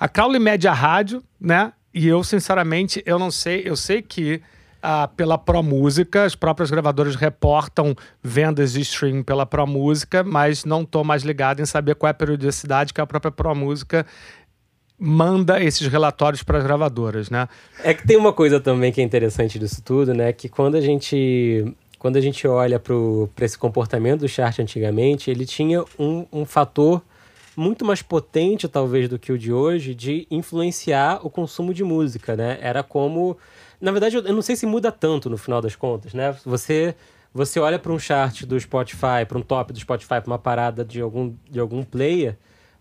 A 0.00 0.08
Crowley 0.08 0.40
mede 0.40 0.66
a 0.66 0.72
rádio, 0.72 1.22
né? 1.38 1.72
E 1.92 2.08
eu, 2.08 2.24
sinceramente, 2.24 3.02
eu 3.04 3.18
não 3.18 3.30
sei. 3.30 3.62
Eu 3.66 3.76
sei 3.76 4.00
que 4.00 4.40
ah, 4.82 5.08
pela 5.08 5.36
Pro 5.36 5.62
Música, 5.62 6.24
as 6.24 6.34
próprias 6.34 6.70
gravadoras 6.70 7.16
reportam 7.16 7.94
vendas 8.22 8.72
de 8.72 8.80
streaming 8.80 9.22
pela 9.22 9.44
Pro 9.44 9.66
Música, 9.66 10.22
mas 10.22 10.64
não 10.64 10.82
estou 10.82 11.04
mais 11.04 11.22
ligado 11.22 11.60
em 11.60 11.66
saber 11.66 11.96
qual 11.96 12.08
é 12.08 12.12
a 12.12 12.14
periodicidade 12.14 12.94
que 12.94 13.00
a 13.00 13.06
própria 13.06 13.30
Pro 13.30 13.54
Música 13.54 14.06
manda 14.98 15.62
esses 15.62 15.86
relatórios 15.86 16.42
para 16.42 16.58
as 16.58 16.64
gravadoras, 16.64 17.30
né? 17.30 17.48
É 17.84 17.94
que 17.94 18.06
tem 18.06 18.16
uma 18.16 18.32
coisa 18.32 18.58
também 18.58 18.90
que 18.90 19.00
é 19.00 19.04
interessante 19.04 19.58
disso 19.58 19.82
tudo, 19.84 20.12
né? 20.14 20.32
Que 20.32 20.48
quando 20.48 20.76
a 20.76 20.80
gente 20.80 21.64
quando 21.98 22.16
a 22.16 22.20
gente 22.20 22.46
olha 22.46 22.78
para 22.78 23.44
esse 23.44 23.58
comportamento 23.58 24.20
do 24.20 24.28
chart 24.28 24.58
antigamente, 24.60 25.30
ele 25.30 25.44
tinha 25.44 25.84
um, 25.98 26.26
um 26.32 26.44
fator 26.44 27.02
muito 27.56 27.84
mais 27.84 28.02
potente, 28.02 28.68
talvez, 28.68 29.08
do 29.08 29.18
que 29.18 29.32
o 29.32 29.38
de 29.38 29.52
hoje, 29.52 29.94
de 29.94 30.26
influenciar 30.30 31.20
o 31.26 31.30
consumo 31.30 31.74
de 31.74 31.82
música, 31.82 32.36
né? 32.36 32.58
Era 32.60 32.82
como. 32.82 33.36
Na 33.80 33.90
verdade, 33.90 34.16
eu 34.16 34.32
não 34.32 34.42
sei 34.42 34.54
se 34.54 34.64
muda 34.64 34.92
tanto 34.92 35.28
no 35.28 35.36
final 35.36 35.60
das 35.60 35.74
contas, 35.74 36.14
né? 36.14 36.36
Você. 36.44 36.94
Você 37.34 37.60
olha 37.60 37.78
para 37.78 37.92
um 37.92 37.98
chart 37.98 38.44
do 38.44 38.58
Spotify, 38.58 39.24
para 39.28 39.36
um 39.36 39.42
top 39.42 39.72
do 39.72 39.78
Spotify, 39.78 40.20
para 40.20 40.26
uma 40.26 40.38
parada 40.38 40.82
de 40.82 41.00
algum, 41.00 41.34
de 41.48 41.60
algum 41.60 41.84
player, 41.84 42.36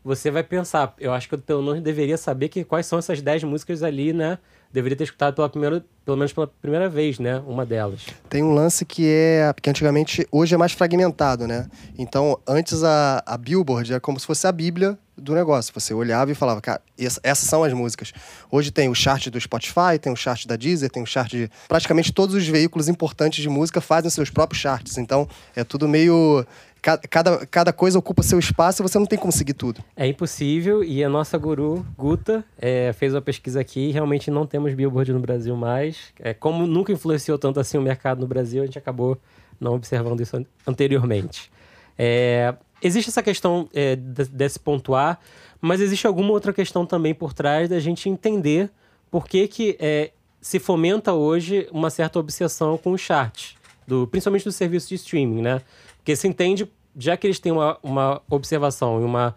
você 0.08 0.32
vai 0.32 0.42
pensar, 0.42 0.96
eu 0.98 1.12
acho 1.12 1.28
que 1.28 1.36
eu 1.36 1.40
pelo 1.40 1.62
menos 1.62 1.82
deveria 1.82 2.18
saber 2.18 2.48
que, 2.48 2.64
quais 2.64 2.86
são 2.86 2.98
essas 2.98 3.22
10 3.22 3.44
músicas 3.44 3.84
ali, 3.84 4.14
né? 4.14 4.40
Deveria 4.72 4.98
ter 4.98 5.06
escutado 5.06 5.36
pela 5.36 5.50
primeira, 5.50 5.86
pelo 6.06 6.18
menos 6.18 6.34
pela 6.34 6.48
primeira 6.48 6.90
vez, 6.90 7.20
né? 7.20 7.42
Uma 7.48 7.66
delas. 7.66 8.06
Tem 8.30 8.44
um 8.44 8.54
lance 8.54 8.86
que 8.86 9.08
é. 9.08 9.52
Porque 9.54 9.70
antigamente, 9.70 10.28
hoje 10.32 10.54
é 10.54 10.58
mais 10.58 10.74
fragmentado, 10.74 11.48
né? 11.48 11.68
Então, 11.98 12.40
antes 12.48 12.84
a, 12.84 13.24
a 13.26 13.38
Billboard 13.38 13.92
era 13.92 14.02
como 14.02 14.20
se 14.20 14.26
fosse 14.26 14.46
a 14.46 14.52
Bíblia 14.52 14.98
do 15.18 15.34
negócio. 15.34 15.74
Você 15.74 15.94
olhava 15.94 16.32
e 16.32 16.36
falava, 16.36 16.62
cara, 16.62 16.82
essas 17.24 17.50
são 17.50 17.64
as 17.64 17.74
músicas. 17.74 18.14
Hoje 18.52 18.72
tem 18.72 18.88
o 18.88 18.94
chart 18.94 19.30
do 19.30 19.40
Spotify, 19.40 19.98
tem 20.00 20.12
o 20.12 20.16
chart 20.16 20.46
da 20.46 20.56
Deezer, 20.56 20.90
tem 20.90 21.02
o 21.02 21.06
chart 21.06 21.32
de. 21.32 21.50
Praticamente 21.68 22.14
todos 22.14 22.36
os 22.36 22.48
veículos 22.48 22.88
importantes 22.88 23.42
de 23.42 23.50
música 23.50 23.82
fazem 23.82 24.10
seus 24.10 24.30
próprios 24.30 24.62
charts. 24.62 24.98
Então, 24.98 25.28
é 25.56 25.64
tudo 25.64 25.88
meio 25.88 26.46
cada, 26.82 27.46
cada 27.46 27.74
coisa 27.74 28.00
ocupa 28.00 28.24
seu 28.24 28.40
espaço 28.40 28.82
e 28.82 28.84
você 28.84 28.98
não 28.98 29.06
tem 29.06 29.18
como 29.18 29.32
seguir 29.32 29.54
tudo. 29.54 29.84
É 29.96 30.08
impossível 30.08 30.84
e 30.84 31.04
a 31.04 31.10
nossa 31.10 31.38
guru, 31.38 31.86
Guta, 31.98 32.44
é, 32.58 32.94
fez 32.94 33.14
uma 33.14 33.22
pesquisa 33.22 33.60
aqui 33.60 33.92
realmente 33.92 34.30
não 34.32 34.46
temos 34.46 34.74
Billboard 34.74 35.12
no 35.14 35.20
Brasil 35.20 35.56
mais. 35.56 36.14
É, 36.20 36.34
como 36.34 36.66
nunca 36.68 36.92
influenciou 36.92 37.38
tanto 37.38 37.60
assim 37.60 37.78
o 37.78 37.82
mercado 37.82 38.20
no 38.20 38.28
Brasil, 38.28 38.64
a 38.64 38.66
gente 38.66 38.78
acabou 38.78 39.18
não 39.60 39.74
observando 39.74 40.22
isso 40.22 40.46
anteriormente. 40.66 41.52
É, 41.98 42.54
existe 42.82 43.10
essa 43.10 43.24
questão 43.24 43.70
é, 43.74 43.96
desse 43.96 44.60
pontuar, 44.60 45.20
mas 45.60 45.82
existe 45.82 46.06
alguma 46.06 46.32
outra 46.32 46.54
questão 46.54 46.86
também 46.86 47.14
por 47.14 47.34
trás 47.34 47.68
da 47.68 47.80
gente 47.80 48.10
entender 48.10 48.70
por 49.10 49.28
que, 49.28 49.48
que 49.48 49.78
é, 49.80 50.12
se 50.40 50.60
fomenta 50.60 51.14
hoje 51.14 51.68
uma 51.72 51.90
certa 51.90 52.20
obsessão 52.20 52.78
com 52.78 52.92
o 52.92 52.98
chart, 52.98 53.54
do, 53.88 54.06
principalmente 54.08 54.44
do 54.44 54.52
serviço 54.52 54.90
de 54.90 54.96
streaming, 54.96 55.42
né? 55.42 55.62
Porque 56.08 56.16
se 56.16 56.26
entende, 56.26 56.72
já 56.98 57.18
que 57.18 57.28
eles 57.28 57.38
têm 57.38 57.52
uma, 57.52 57.78
uma 57.84 58.22
observação 58.30 59.02
e 59.02 59.04
uma 59.04 59.36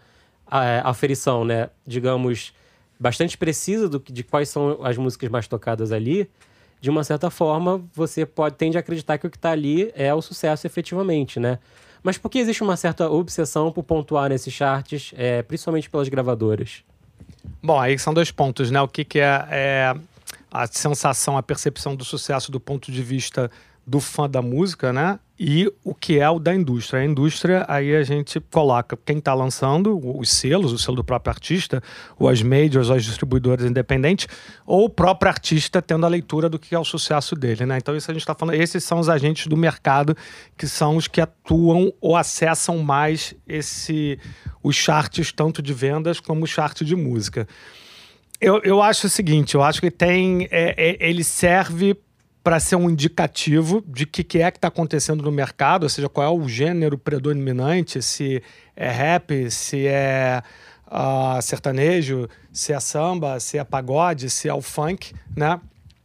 é, 0.48 0.80
aferição, 0.84 1.44
né, 1.44 1.68
digamos, 1.84 2.54
bastante 2.96 3.36
precisa 3.36 3.88
do, 3.88 3.98
de 3.98 4.22
quais 4.22 4.48
são 4.50 4.78
as 4.84 4.96
músicas 4.96 5.28
mais 5.28 5.48
tocadas 5.48 5.90
ali, 5.90 6.30
de 6.80 6.88
uma 6.88 7.02
certa 7.02 7.28
forma, 7.28 7.82
você 7.92 8.24
pode 8.24 8.54
tende 8.54 8.76
a 8.76 8.80
acreditar 8.80 9.18
que 9.18 9.26
o 9.26 9.30
que 9.30 9.36
está 9.36 9.50
ali 9.50 9.90
é 9.96 10.14
o 10.14 10.22
sucesso 10.22 10.64
efetivamente, 10.64 11.40
né? 11.40 11.58
Mas 12.04 12.16
por 12.16 12.30
que 12.30 12.38
existe 12.38 12.62
uma 12.62 12.76
certa 12.76 13.10
obsessão 13.10 13.72
por 13.72 13.82
pontuar 13.82 14.30
nesses 14.30 14.54
charts, 14.54 15.12
é, 15.16 15.42
principalmente 15.42 15.90
pelas 15.90 16.08
gravadoras? 16.08 16.84
Bom, 17.60 17.80
aí 17.80 17.98
são 17.98 18.14
dois 18.14 18.30
pontos, 18.30 18.70
né? 18.70 18.80
O 18.80 18.86
que, 18.86 19.04
que 19.04 19.18
é, 19.18 19.44
é 19.50 19.94
a 20.52 20.68
sensação, 20.68 21.36
a 21.36 21.42
percepção 21.42 21.96
do 21.96 22.04
sucesso 22.04 22.52
do 22.52 22.60
ponto 22.60 22.92
de 22.92 23.02
vista 23.02 23.50
do 23.90 23.99
fã 23.99 24.30
da 24.30 24.40
música, 24.40 24.92
né? 24.92 25.18
E 25.37 25.66
o 25.82 25.92
que 25.92 26.20
é 26.20 26.30
o 26.30 26.38
da 26.38 26.54
indústria. 26.54 27.00
A 27.00 27.04
indústria, 27.04 27.64
aí 27.66 27.97
a 27.97 28.04
gente 28.04 28.38
coloca 28.38 28.97
quem 29.04 29.18
está 29.18 29.35
lançando, 29.35 29.99
os 30.16 30.30
selos, 30.30 30.73
o 30.73 30.78
selo 30.78 30.99
do 30.99 31.02
próprio 31.02 31.32
artista, 31.32 31.82
ou 32.16 32.28
as 32.28 32.40
majors, 32.40 32.88
ou 32.88 32.94
as 32.94 33.04
distribuidoras 33.04 33.66
independentes, 33.66 34.28
ou 34.64 34.85
o 34.85 34.88
próprio 34.88 35.28
artista 35.28 35.82
tendo 35.82 36.06
a 36.06 36.09
leitura 36.09 36.49
do 36.49 36.56
que 36.56 36.73
é 36.73 36.78
o 36.78 36.85
sucesso 36.85 37.35
dele, 37.35 37.66
né? 37.66 37.78
Então, 37.78 37.97
isso 37.97 38.09
a 38.09 38.14
gente 38.14 38.23
está 38.23 38.35
falando, 38.35 38.54
esses 38.54 38.85
são 38.85 39.00
os 39.00 39.09
agentes 39.09 39.49
do 39.49 39.56
mercado 39.56 40.16
que 40.56 40.68
são 40.68 40.94
os 40.94 41.09
que 41.09 41.20
atuam 41.20 41.92
ou 42.00 42.16
acessam 42.16 42.78
mais 42.78 43.35
esse, 43.44 44.20
os 44.62 44.76
charts, 44.76 45.32
tanto 45.32 45.61
de 45.61 45.75
vendas 45.75 46.20
como 46.20 46.44
o 46.44 46.47
chart 46.47 46.82
de 46.82 46.94
música. 46.94 47.49
Eu, 48.40 48.61
eu 48.62 48.80
acho 48.80 49.09
o 49.09 49.11
seguinte, 49.11 49.56
eu 49.56 49.62
acho 49.62 49.80
que 49.80 49.90
tem. 49.90 50.47
É, 50.50 50.75
é, 50.76 51.09
ele 51.09 51.25
serve 51.25 51.97
para 52.42 52.59
ser 52.59 52.76
um 52.76 52.88
indicativo 52.88 53.85
de 53.87 54.06
que 54.06 54.25
que 54.25 54.40
é 54.40 54.50
que 54.50 54.59
está 54.59 54.68
acontecendo 54.68 55.23
no 55.23 55.30
mercado, 55.30 55.85
ou 55.85 55.88
seja, 55.88 56.09
qual 56.09 56.26
é 56.26 56.30
o 56.30 56.49
gênero 56.49 56.97
predominante, 56.97 58.00
se 58.02 58.42
é 58.75 58.90
rap, 58.90 59.50
se 59.50 59.87
é 59.87 60.42
uh, 60.87 61.40
sertanejo, 61.42 62.28
se 62.52 62.73
é 62.73 62.80
samba, 62.80 63.38
se 63.40 63.59
é 63.59 63.64
pagode, 63.64 64.30
se 64.30 64.49
é 64.49 64.54
o 64.54 64.62
funk, 64.62 65.14
né? 65.37 65.61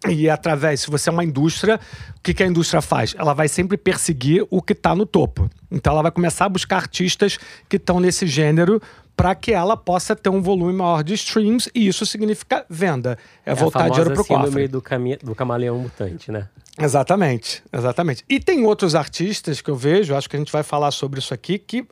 E 0.07 0.29
através, 0.29 0.81
se 0.81 0.91
você 0.91 1.09
é 1.09 1.11
uma 1.11 1.23
indústria, 1.23 1.79
o 2.17 2.21
que, 2.21 2.33
que 2.33 2.43
a 2.43 2.47
indústria 2.47 2.81
faz? 2.81 3.15
Ela 3.17 3.33
vai 3.33 3.47
sempre 3.47 3.75
perseguir 3.75 4.45
o 4.51 4.61
que 4.61 4.73
está 4.73 4.93
no 4.93 5.05
topo. 5.05 5.49
Então 5.71 5.93
ela 5.93 6.03
vai 6.03 6.11
começar 6.11 6.45
a 6.45 6.49
buscar 6.49 6.75
artistas 6.75 7.39
que 7.67 7.77
estão 7.77 7.99
nesse 7.99 8.27
gênero 8.27 8.79
para 9.15 9.33
que 9.33 9.53
ela 9.53 9.77
possa 9.77 10.15
ter 10.15 10.29
um 10.29 10.41
volume 10.41 10.73
maior 10.73 11.03
de 11.03 11.13
streams 11.13 11.69
e 11.73 11.87
isso 11.87 12.05
significa 12.05 12.65
venda. 12.69 13.17
É, 13.45 13.51
é 13.51 13.55
voltar 13.55 13.89
dinheiro 13.89 14.11
para 14.11 14.21
o 14.21 14.25
cofre. 14.25 14.67
do, 14.67 14.83
do 15.23 15.35
camaleão 15.35 15.77
mutante, 15.79 16.31
né? 16.31 16.49
Exatamente, 16.77 17.63
exatamente. 17.71 18.25
E 18.29 18.39
tem 18.39 18.65
outros 18.65 18.95
artistas 18.95 19.61
que 19.61 19.69
eu 19.69 19.75
vejo, 19.75 20.13
acho 20.13 20.29
que 20.29 20.35
a 20.35 20.39
gente 20.39 20.51
vai 20.51 20.63
falar 20.63 20.91
sobre 20.91 21.19
isso 21.19 21.33
aqui, 21.33 21.57
que 21.57 21.87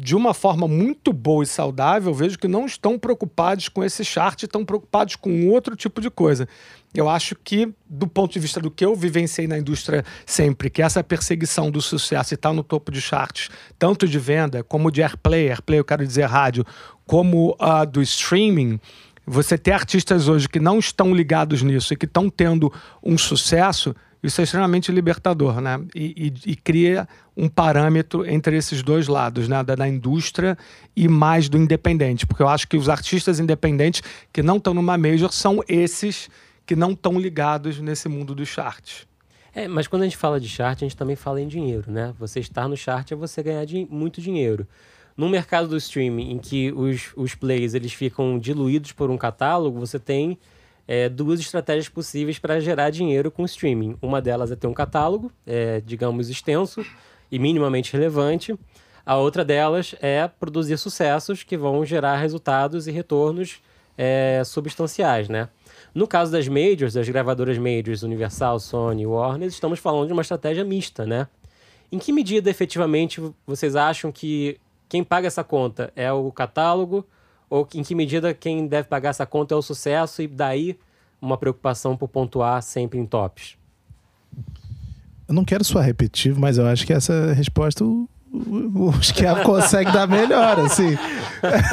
de 0.00 0.14
uma 0.14 0.32
forma 0.32 0.68
muito 0.68 1.12
boa 1.12 1.42
e 1.42 1.46
saudável, 1.46 2.14
vejo 2.14 2.38
que 2.38 2.46
não 2.46 2.66
estão 2.66 2.96
preocupados 2.96 3.68
com 3.68 3.82
esse 3.82 4.04
chart, 4.04 4.40
estão 4.40 4.64
preocupados 4.64 5.16
com 5.16 5.48
outro 5.48 5.74
tipo 5.74 6.00
de 6.00 6.08
coisa. 6.08 6.48
Eu 6.94 7.08
acho 7.08 7.34
que, 7.34 7.74
do 7.90 8.06
ponto 8.06 8.32
de 8.32 8.38
vista 8.38 8.60
do 8.60 8.70
que 8.70 8.84
eu 8.84 8.94
vivenciei 8.94 9.48
na 9.48 9.58
indústria 9.58 10.04
sempre, 10.24 10.70
que 10.70 10.82
essa 10.82 11.02
perseguição 11.02 11.68
do 11.68 11.82
sucesso 11.82 12.32
e 12.32 12.36
tá 12.36 12.52
no 12.52 12.62
topo 12.62 12.92
de 12.92 13.00
charts, 13.00 13.50
tanto 13.76 14.06
de 14.06 14.20
venda 14.20 14.62
como 14.62 14.92
de 14.92 15.02
airplay, 15.02 15.48
airplay 15.48 15.80
eu 15.80 15.84
quero 15.84 16.06
dizer 16.06 16.26
rádio, 16.26 16.64
como 17.04 17.56
uh, 17.60 17.84
do 17.84 18.00
streaming, 18.00 18.78
você 19.26 19.58
ter 19.58 19.72
artistas 19.72 20.28
hoje 20.28 20.48
que 20.48 20.60
não 20.60 20.78
estão 20.78 21.12
ligados 21.12 21.60
nisso 21.60 21.92
e 21.92 21.96
que 21.96 22.06
estão 22.06 22.30
tendo 22.30 22.72
um 23.02 23.18
sucesso, 23.18 23.96
isso 24.22 24.40
é 24.40 24.44
extremamente 24.44 24.90
libertador, 24.90 25.60
né? 25.60 25.80
E, 25.94 26.32
e, 26.44 26.52
e, 26.52 26.56
cria 26.56 27.08
um 27.36 27.48
parâmetro 27.48 28.28
entre 28.28 28.56
esses 28.56 28.82
dois 28.82 29.06
lados, 29.06 29.48
né? 29.48 29.62
Da, 29.62 29.76
da, 29.76 29.88
indústria 29.88 30.58
e 30.96 31.06
mais 31.06 31.48
do 31.48 31.56
independente. 31.56 32.26
Porque 32.26 32.42
eu 32.42 32.48
acho 32.48 32.66
que 32.66 32.76
os 32.76 32.88
artistas 32.88 33.38
independentes 33.38 34.02
que 34.32 34.42
não 34.42 34.56
estão 34.56 34.74
numa 34.74 34.98
major 34.98 35.32
são 35.32 35.62
esses 35.68 36.28
que 36.66 36.74
não 36.74 36.92
estão 36.92 37.18
ligados 37.18 37.78
nesse 37.80 38.08
mundo 38.08 38.34
dos 38.34 38.48
charts. 38.48 39.06
É, 39.54 39.66
mas 39.66 39.86
quando 39.86 40.02
a 40.02 40.04
gente 40.04 40.16
fala 40.16 40.38
de 40.38 40.48
chart, 40.48 40.76
a 40.82 40.84
gente 40.84 40.96
também 40.96 41.16
fala 41.16 41.40
em 41.40 41.48
dinheiro, 41.48 41.90
né? 41.90 42.12
Você 42.18 42.40
estar 42.40 42.68
no 42.68 42.76
chart 42.76 43.10
é 43.10 43.14
você 43.14 43.42
ganhar 43.42 43.66
muito 43.88 44.20
dinheiro. 44.20 44.66
No 45.16 45.28
mercado 45.28 45.68
do 45.68 45.76
streaming, 45.76 46.30
em 46.30 46.38
que 46.38 46.70
os, 46.72 47.12
os 47.16 47.34
plays 47.34 47.74
eles 47.74 47.92
ficam 47.92 48.38
diluídos 48.38 48.92
por 48.92 49.10
um 49.10 49.16
catálogo, 49.16 49.78
você 49.78 49.98
tem 49.98 50.38
é, 50.88 51.06
duas 51.06 51.38
estratégias 51.38 51.90
possíveis 51.90 52.38
para 52.38 52.58
gerar 52.58 52.88
dinheiro 52.88 53.30
com 53.30 53.44
streaming. 53.44 53.96
Uma 54.00 54.22
delas 54.22 54.50
é 54.50 54.56
ter 54.56 54.66
um 54.66 54.72
catálogo, 54.72 55.30
é, 55.46 55.82
digamos, 55.84 56.30
extenso 56.30 56.84
e 57.30 57.38
minimamente 57.38 57.92
relevante. 57.92 58.58
A 59.04 59.16
outra 59.16 59.44
delas 59.44 59.94
é 60.00 60.26
produzir 60.26 60.78
sucessos 60.78 61.42
que 61.42 61.58
vão 61.58 61.84
gerar 61.84 62.16
resultados 62.16 62.86
e 62.86 62.90
retornos 62.90 63.60
é, 63.98 64.42
substanciais, 64.46 65.28
né? 65.28 65.50
No 65.94 66.06
caso 66.06 66.32
das 66.32 66.48
majors, 66.48 66.94
das 66.94 67.08
gravadoras 67.08 67.58
majors, 67.58 68.02
Universal, 68.02 68.58
Sony, 68.58 69.06
Warner, 69.06 69.48
estamos 69.48 69.78
falando 69.78 70.06
de 70.06 70.12
uma 70.12 70.22
estratégia 70.22 70.64
mista, 70.64 71.04
né? 71.04 71.26
Em 71.92 71.98
que 71.98 72.12
medida 72.12 72.48
efetivamente 72.48 73.20
vocês 73.46 73.76
acham 73.76 74.10
que 74.12 74.58
quem 74.88 75.04
paga 75.04 75.26
essa 75.26 75.44
conta 75.44 75.92
é 75.94 76.10
o 76.12 76.30
catálogo 76.32 77.06
ou 77.50 77.66
em 77.74 77.82
que 77.82 77.94
medida 77.94 78.34
quem 78.34 78.66
deve 78.66 78.88
pagar 78.88 79.10
essa 79.10 79.26
conta 79.26 79.54
é 79.54 79.56
o 79.56 79.62
sucesso 79.62 80.22
e 80.22 80.26
daí 80.26 80.78
uma 81.20 81.36
preocupação 81.36 81.96
por 81.96 82.08
pontuar 82.08 82.62
sempre 82.62 82.98
em 82.98 83.06
tops? 83.06 83.56
Eu 85.26 85.34
não 85.34 85.44
quero 85.44 85.64
soar 85.64 85.84
repetitivo, 85.84 86.40
mas 86.40 86.58
eu 86.58 86.66
acho 86.66 86.86
que 86.86 86.92
essa 86.92 87.32
resposta 87.32 87.84
o, 87.84 88.08
o 88.32 88.92
que 89.00 89.44
consegue 89.44 89.92
dar 89.92 90.06
melhor, 90.06 90.58
assim. 90.60 90.96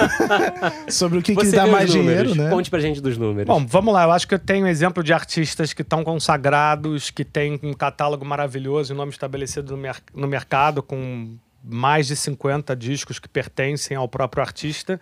Sobre 0.90 1.20
o 1.20 1.22
que, 1.22 1.36
que 1.36 1.52
dá 1.52 1.68
mais 1.68 1.92
dinheiro, 1.92 2.34
né? 2.36 2.50
Conte 2.50 2.70
pra 2.70 2.80
gente 2.80 3.02
dos 3.02 3.18
números. 3.18 3.48
Bom, 3.48 3.66
vamos 3.66 3.94
lá. 3.94 4.04
Eu 4.04 4.12
acho 4.12 4.28
que 4.28 4.34
eu 4.34 4.40
tenho 4.40 4.66
um 4.66 4.70
exemplo 4.70 5.04
de 5.04 5.14
artistas 5.14 5.74
que 5.74 5.82
estão 5.82 6.04
consagrados, 6.04 7.10
que 7.10 7.24
têm 7.24 7.60
um 7.62 7.74
catálogo 7.74 8.26
maravilhoso 8.26 8.94
e 8.94 8.96
nome 8.96 9.12
estabelecido 9.12 9.76
no, 9.76 9.78
mer 9.78 9.98
no 10.14 10.28
mercado, 10.28 10.82
com 10.82 11.36
mais 11.64 12.08
de 12.08 12.16
50 12.16 12.76
discos 12.76 13.20
que 13.20 13.28
pertencem 13.28 13.98
ao 13.98 14.08
próprio 14.08 14.42
artista 14.42 15.00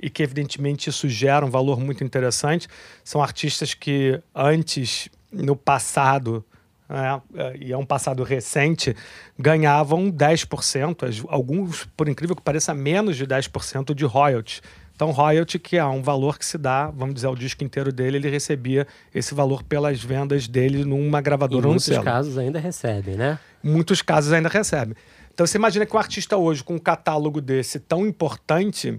e 0.00 0.10
que, 0.10 0.22
evidentemente, 0.22 0.90
isso 0.90 1.08
gera 1.08 1.44
um 1.44 1.50
valor 1.50 1.80
muito 1.80 2.04
interessante. 2.04 2.68
São 3.02 3.22
artistas 3.22 3.74
que 3.74 4.20
antes, 4.34 5.08
no 5.32 5.56
passado, 5.56 6.44
né, 6.88 7.20
e 7.58 7.72
é 7.72 7.76
um 7.76 7.86
passado 7.86 8.22
recente, 8.22 8.94
ganhavam 9.38 10.10
10%, 10.10 11.24
alguns, 11.28 11.86
por 11.96 12.08
incrível 12.08 12.36
que 12.36 12.42
pareça, 12.42 12.74
menos 12.74 13.16
de 13.16 13.26
10% 13.26 13.94
de 13.94 14.04
royalties 14.04 14.60
Então, 14.94 15.10
royalty, 15.10 15.58
que 15.58 15.76
é 15.76 15.84
um 15.84 16.02
valor 16.02 16.38
que 16.38 16.46
se 16.46 16.56
dá, 16.56 16.86
vamos 16.88 17.16
dizer, 17.16 17.26
o 17.26 17.34
disco 17.34 17.64
inteiro 17.64 17.92
dele, 17.92 18.16
ele 18.18 18.30
recebia 18.30 18.86
esse 19.12 19.34
valor 19.34 19.62
pelas 19.64 20.02
vendas 20.02 20.46
dele 20.46 20.84
numa 20.84 21.20
gravadora 21.20 21.64
em 21.64 21.66
ou 21.66 21.72
muitos 21.72 21.86
selo. 21.86 22.04
casos 22.04 22.38
ainda 22.38 22.60
recebem, 22.60 23.16
né? 23.16 23.38
Muitos 23.62 24.02
casos 24.02 24.32
ainda 24.32 24.48
recebe. 24.48 24.94
Então, 25.32 25.44
você 25.44 25.58
imagina 25.58 25.84
que 25.84 25.96
um 25.96 25.98
artista 25.98 26.36
hoje, 26.36 26.62
com 26.62 26.76
um 26.76 26.78
catálogo 26.78 27.40
desse 27.40 27.80
tão 27.80 28.06
importante, 28.06 28.96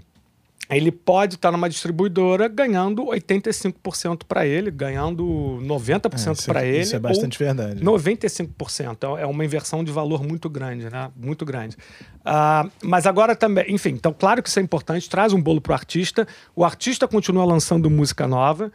ele 0.69 0.91
pode 0.91 1.35
estar 1.35 1.51
numa 1.51 1.69
distribuidora 1.69 2.47
ganhando 2.47 3.05
85% 3.05 4.23
para 4.27 4.45
ele, 4.45 4.71
ganhando 4.71 5.59
90% 5.61 6.27
É, 6.27 6.31
isso, 6.31 6.45
para 6.45 6.65
ele. 6.65 6.79
Isso 6.79 6.95
é 6.95 6.99
bastante 6.99 7.37
verdade. 7.37 7.83
95%. 7.83 9.17
É 9.19 9.25
uma 9.25 9.45
inversão 9.45 9.83
de 9.83 9.91
valor 9.91 10.23
muito 10.23 10.49
grande, 10.49 10.89
né? 10.89 11.11
Muito 11.15 11.45
grande. 11.45 11.77
Ah, 12.23 12.67
mas 12.83 13.05
agora 13.05 13.35
também, 13.35 13.65
enfim, 13.69 13.89
então 13.89 14.13
claro 14.17 14.41
que 14.41 14.49
isso 14.49 14.59
é 14.59 14.61
importante, 14.61 15.09
traz 15.09 15.33
um 15.33 15.41
bolo 15.41 15.61
para 15.61 15.71
o 15.71 15.75
artista, 15.75 16.27
o 16.55 16.65
artista 16.65 17.07
continua 17.07 17.45
lançando 17.45 17.89
música 17.89 18.27
nova. 18.27 18.71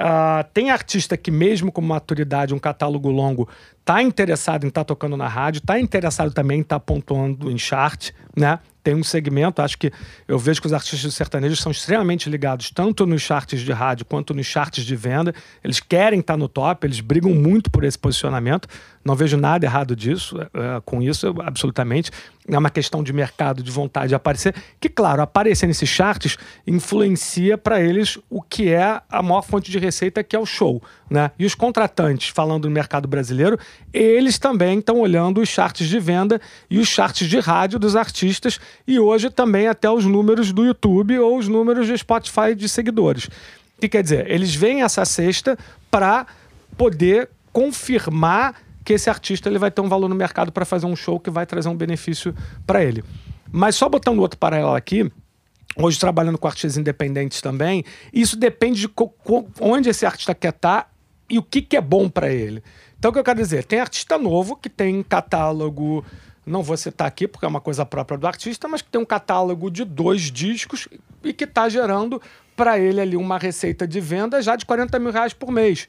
Ah, 0.00 0.44
tem 0.54 0.70
artista 0.70 1.16
que, 1.16 1.30
mesmo 1.30 1.72
com 1.72 1.80
maturidade, 1.80 2.54
um 2.54 2.58
catálogo 2.58 3.10
longo, 3.10 3.48
tá 3.84 4.00
interessado 4.02 4.64
em 4.64 4.68
estar 4.68 4.84
tocando 4.84 5.16
na 5.16 5.26
rádio, 5.26 5.60
tá 5.60 5.78
interessado 5.78 6.32
também 6.32 6.58
em 6.58 6.62
estar 6.62 6.78
pontuando 6.78 7.50
em 7.50 7.58
chart, 7.58 8.10
né? 8.36 8.60
Tem 8.88 8.94
um 8.94 9.04
segmento, 9.04 9.60
acho 9.60 9.76
que 9.76 9.92
eu 10.26 10.38
vejo 10.38 10.62
que 10.62 10.66
os 10.66 10.72
artistas 10.72 11.12
sertanejos 11.12 11.60
são 11.60 11.70
extremamente 11.70 12.30
ligados 12.30 12.70
tanto 12.70 13.04
nos 13.04 13.20
charts 13.20 13.60
de 13.60 13.70
rádio 13.70 14.06
quanto 14.06 14.32
nos 14.32 14.46
charts 14.46 14.82
de 14.82 14.96
venda. 14.96 15.34
Eles 15.62 15.78
querem 15.78 16.20
estar 16.20 16.38
no 16.38 16.48
top, 16.48 16.86
eles 16.86 17.00
brigam 17.00 17.34
muito 17.34 17.70
por 17.70 17.84
esse 17.84 17.98
posicionamento. 17.98 18.66
Não 19.04 19.14
vejo 19.14 19.36
nada 19.36 19.66
errado 19.66 19.94
disso, 19.94 20.40
é, 20.40 20.48
com 20.86 21.02
isso, 21.02 21.34
absolutamente. 21.40 22.10
É 22.46 22.56
uma 22.56 22.70
questão 22.70 23.02
de 23.02 23.12
mercado, 23.12 23.62
de 23.62 23.70
vontade 23.70 24.08
de 24.08 24.14
aparecer. 24.14 24.54
Que, 24.80 24.88
claro, 24.88 25.20
aparecer 25.20 25.66
nesses 25.66 25.88
charts 25.88 26.38
influencia 26.66 27.58
para 27.58 27.80
eles 27.80 28.18
o 28.30 28.40
que 28.40 28.70
é 28.70 29.02
a 29.08 29.22
maior 29.22 29.42
fonte 29.42 29.70
de 29.70 29.78
receita, 29.78 30.24
que 30.24 30.34
é 30.34 30.38
o 30.38 30.46
show. 30.46 30.82
Né? 31.10 31.30
E 31.38 31.44
os 31.44 31.54
contratantes, 31.54 32.28
falando 32.28 32.64
no 32.66 32.70
mercado 32.70 33.06
brasileiro, 33.06 33.58
eles 33.92 34.38
também 34.38 34.78
estão 34.78 34.98
olhando 34.98 35.40
os 35.40 35.48
charts 35.48 35.88
de 35.88 36.00
venda 36.00 36.40
e 36.70 36.78
os 36.78 36.88
charts 36.88 37.28
de 37.28 37.38
rádio 37.38 37.78
dos 37.78 37.96
artistas 37.96 38.58
e 38.86 38.98
hoje 38.98 39.30
também 39.30 39.66
até 39.66 39.90
os 39.90 40.04
números 40.04 40.52
do 40.52 40.64
YouTube 40.64 41.18
ou 41.18 41.38
os 41.38 41.48
números 41.48 41.86
de 41.86 41.96
Spotify 41.96 42.54
de 42.56 42.68
seguidores. 42.68 43.26
O 43.26 43.80
que 43.80 43.88
quer 43.88 44.02
dizer? 44.02 44.30
Eles 44.30 44.54
veem 44.54 44.82
essa 44.82 45.04
cesta 45.04 45.56
para 45.90 46.26
poder 46.76 47.28
confirmar 47.52 48.54
que 48.84 48.94
esse 48.94 49.10
artista 49.10 49.48
ele 49.48 49.58
vai 49.58 49.70
ter 49.70 49.80
um 49.80 49.88
valor 49.88 50.08
no 50.08 50.14
mercado 50.14 50.50
para 50.50 50.64
fazer 50.64 50.86
um 50.86 50.96
show 50.96 51.20
que 51.20 51.30
vai 51.30 51.44
trazer 51.44 51.68
um 51.68 51.76
benefício 51.76 52.34
para 52.66 52.82
ele. 52.82 53.04
Mas 53.52 53.76
só 53.76 53.88
botando 53.88 54.18
outro 54.20 54.38
paralelo 54.38 54.74
aqui, 54.74 55.10
hoje 55.76 55.98
trabalhando 55.98 56.38
com 56.38 56.46
artistas 56.46 56.76
independentes 56.76 57.40
também, 57.40 57.84
isso 58.12 58.36
depende 58.36 58.86
de 58.86 58.90
onde 59.60 59.90
esse 59.90 60.06
artista 60.06 60.34
quer 60.34 60.50
estar 60.50 60.82
tá 60.82 60.90
e 61.28 61.38
o 61.38 61.42
que, 61.42 61.60
que 61.60 61.76
é 61.76 61.80
bom 61.80 62.08
para 62.08 62.32
ele. 62.32 62.62
Então, 62.98 63.10
o 63.10 63.12
que 63.12 63.20
eu 63.20 63.24
quero 63.24 63.38
dizer? 63.38 63.64
Tem 63.64 63.78
artista 63.78 64.18
novo 64.18 64.56
que 64.56 64.68
tem 64.68 65.02
catálogo, 65.02 66.04
não 66.48 66.62
vou 66.62 66.76
citar 66.76 67.06
aqui 67.06 67.28
porque 67.28 67.44
é 67.44 67.48
uma 67.48 67.60
coisa 67.60 67.84
própria 67.84 68.18
do 68.18 68.26
artista, 68.26 68.66
mas 68.66 68.82
que 68.82 68.90
tem 68.90 69.00
um 69.00 69.04
catálogo 69.04 69.70
de 69.70 69.84
dois 69.84 70.22
discos 70.22 70.88
e 71.22 71.32
que 71.32 71.44
está 71.44 71.68
gerando 71.68 72.20
para 72.56 72.78
ele 72.78 73.00
ali 73.00 73.16
uma 73.16 73.38
receita 73.38 73.86
de 73.86 74.00
venda 74.00 74.40
já 74.42 74.56
de 74.56 74.66
40 74.66 74.98
mil 74.98 75.12
reais 75.12 75.32
por 75.32 75.50
mês, 75.50 75.86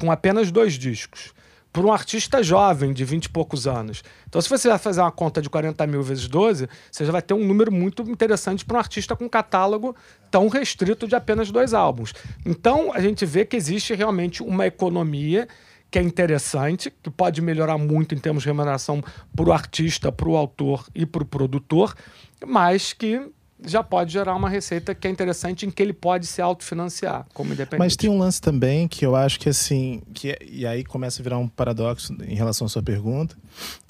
com 0.00 0.10
apenas 0.10 0.50
dois 0.50 0.74
discos 0.74 1.32
por 1.72 1.84
um 1.84 1.92
artista 1.92 2.42
jovem, 2.42 2.92
de 2.92 3.04
20 3.04 3.26
e 3.26 3.28
poucos 3.28 3.66
anos. 3.66 4.02
Então, 4.28 4.40
se 4.40 4.48
você 4.48 4.68
vai 4.68 4.78
fazer 4.78 5.00
uma 5.00 5.12
conta 5.12 5.40
de 5.40 5.48
40 5.48 5.86
mil 5.86 6.02
vezes 6.02 6.26
12, 6.26 6.68
você 6.90 7.04
já 7.04 7.12
vai 7.12 7.22
ter 7.22 7.34
um 7.34 7.44
número 7.44 7.70
muito 7.70 8.02
interessante 8.02 8.64
para 8.64 8.76
um 8.76 8.80
artista 8.80 9.14
com 9.14 9.28
catálogo 9.28 9.94
tão 10.30 10.48
restrito 10.48 11.06
de 11.06 11.14
apenas 11.14 11.50
dois 11.50 11.74
álbuns. 11.74 12.12
Então, 12.44 12.92
a 12.92 13.00
gente 13.00 13.24
vê 13.24 13.44
que 13.44 13.56
existe 13.56 13.94
realmente 13.94 14.42
uma 14.42 14.66
economia 14.66 15.46
que 15.90 15.98
é 15.98 16.02
interessante, 16.02 16.92
que 17.02 17.10
pode 17.10 17.40
melhorar 17.40 17.78
muito 17.78 18.14
em 18.14 18.18
termos 18.18 18.42
de 18.42 18.48
remuneração 18.48 19.02
para 19.34 19.48
o 19.48 19.52
artista, 19.52 20.12
para 20.12 20.28
o 20.28 20.36
autor 20.36 20.86
e 20.94 21.06
para 21.06 21.22
o 21.22 21.26
produtor, 21.26 21.94
mas 22.46 22.92
que 22.92 23.30
já 23.64 23.82
pode 23.82 24.12
gerar 24.12 24.36
uma 24.36 24.48
receita 24.48 24.94
que 24.94 25.08
é 25.08 25.10
interessante 25.10 25.66
em 25.66 25.70
que 25.70 25.82
ele 25.82 25.92
pode 25.92 26.26
se 26.26 26.40
autofinanciar 26.40 27.26
como 27.34 27.52
independente. 27.52 27.78
Mas 27.78 27.96
tem 27.96 28.08
um 28.08 28.18
lance 28.18 28.40
também 28.40 28.86
que 28.86 29.04
eu 29.04 29.16
acho 29.16 29.40
que 29.40 29.48
assim, 29.48 30.02
que 30.14 30.30
é, 30.30 30.38
e 30.48 30.66
aí 30.66 30.84
começa 30.84 31.20
a 31.20 31.24
virar 31.24 31.38
um 31.38 31.48
paradoxo 31.48 32.14
em 32.22 32.34
relação 32.34 32.66
à 32.66 32.68
sua 32.68 32.82
pergunta, 32.82 33.36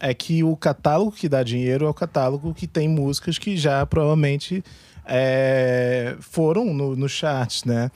é 0.00 0.14
que 0.14 0.42
o 0.42 0.56
catálogo 0.56 1.12
que 1.12 1.28
dá 1.28 1.42
dinheiro 1.42 1.84
é 1.84 1.88
o 1.88 1.94
catálogo 1.94 2.54
que 2.54 2.66
tem 2.66 2.88
músicas 2.88 3.38
que 3.38 3.56
já 3.56 3.84
provavelmente 3.84 4.64
é, 5.08 6.16
foram 6.20 6.74
no, 6.74 6.94
no 6.94 7.08
charts, 7.08 7.64
né? 7.64 7.90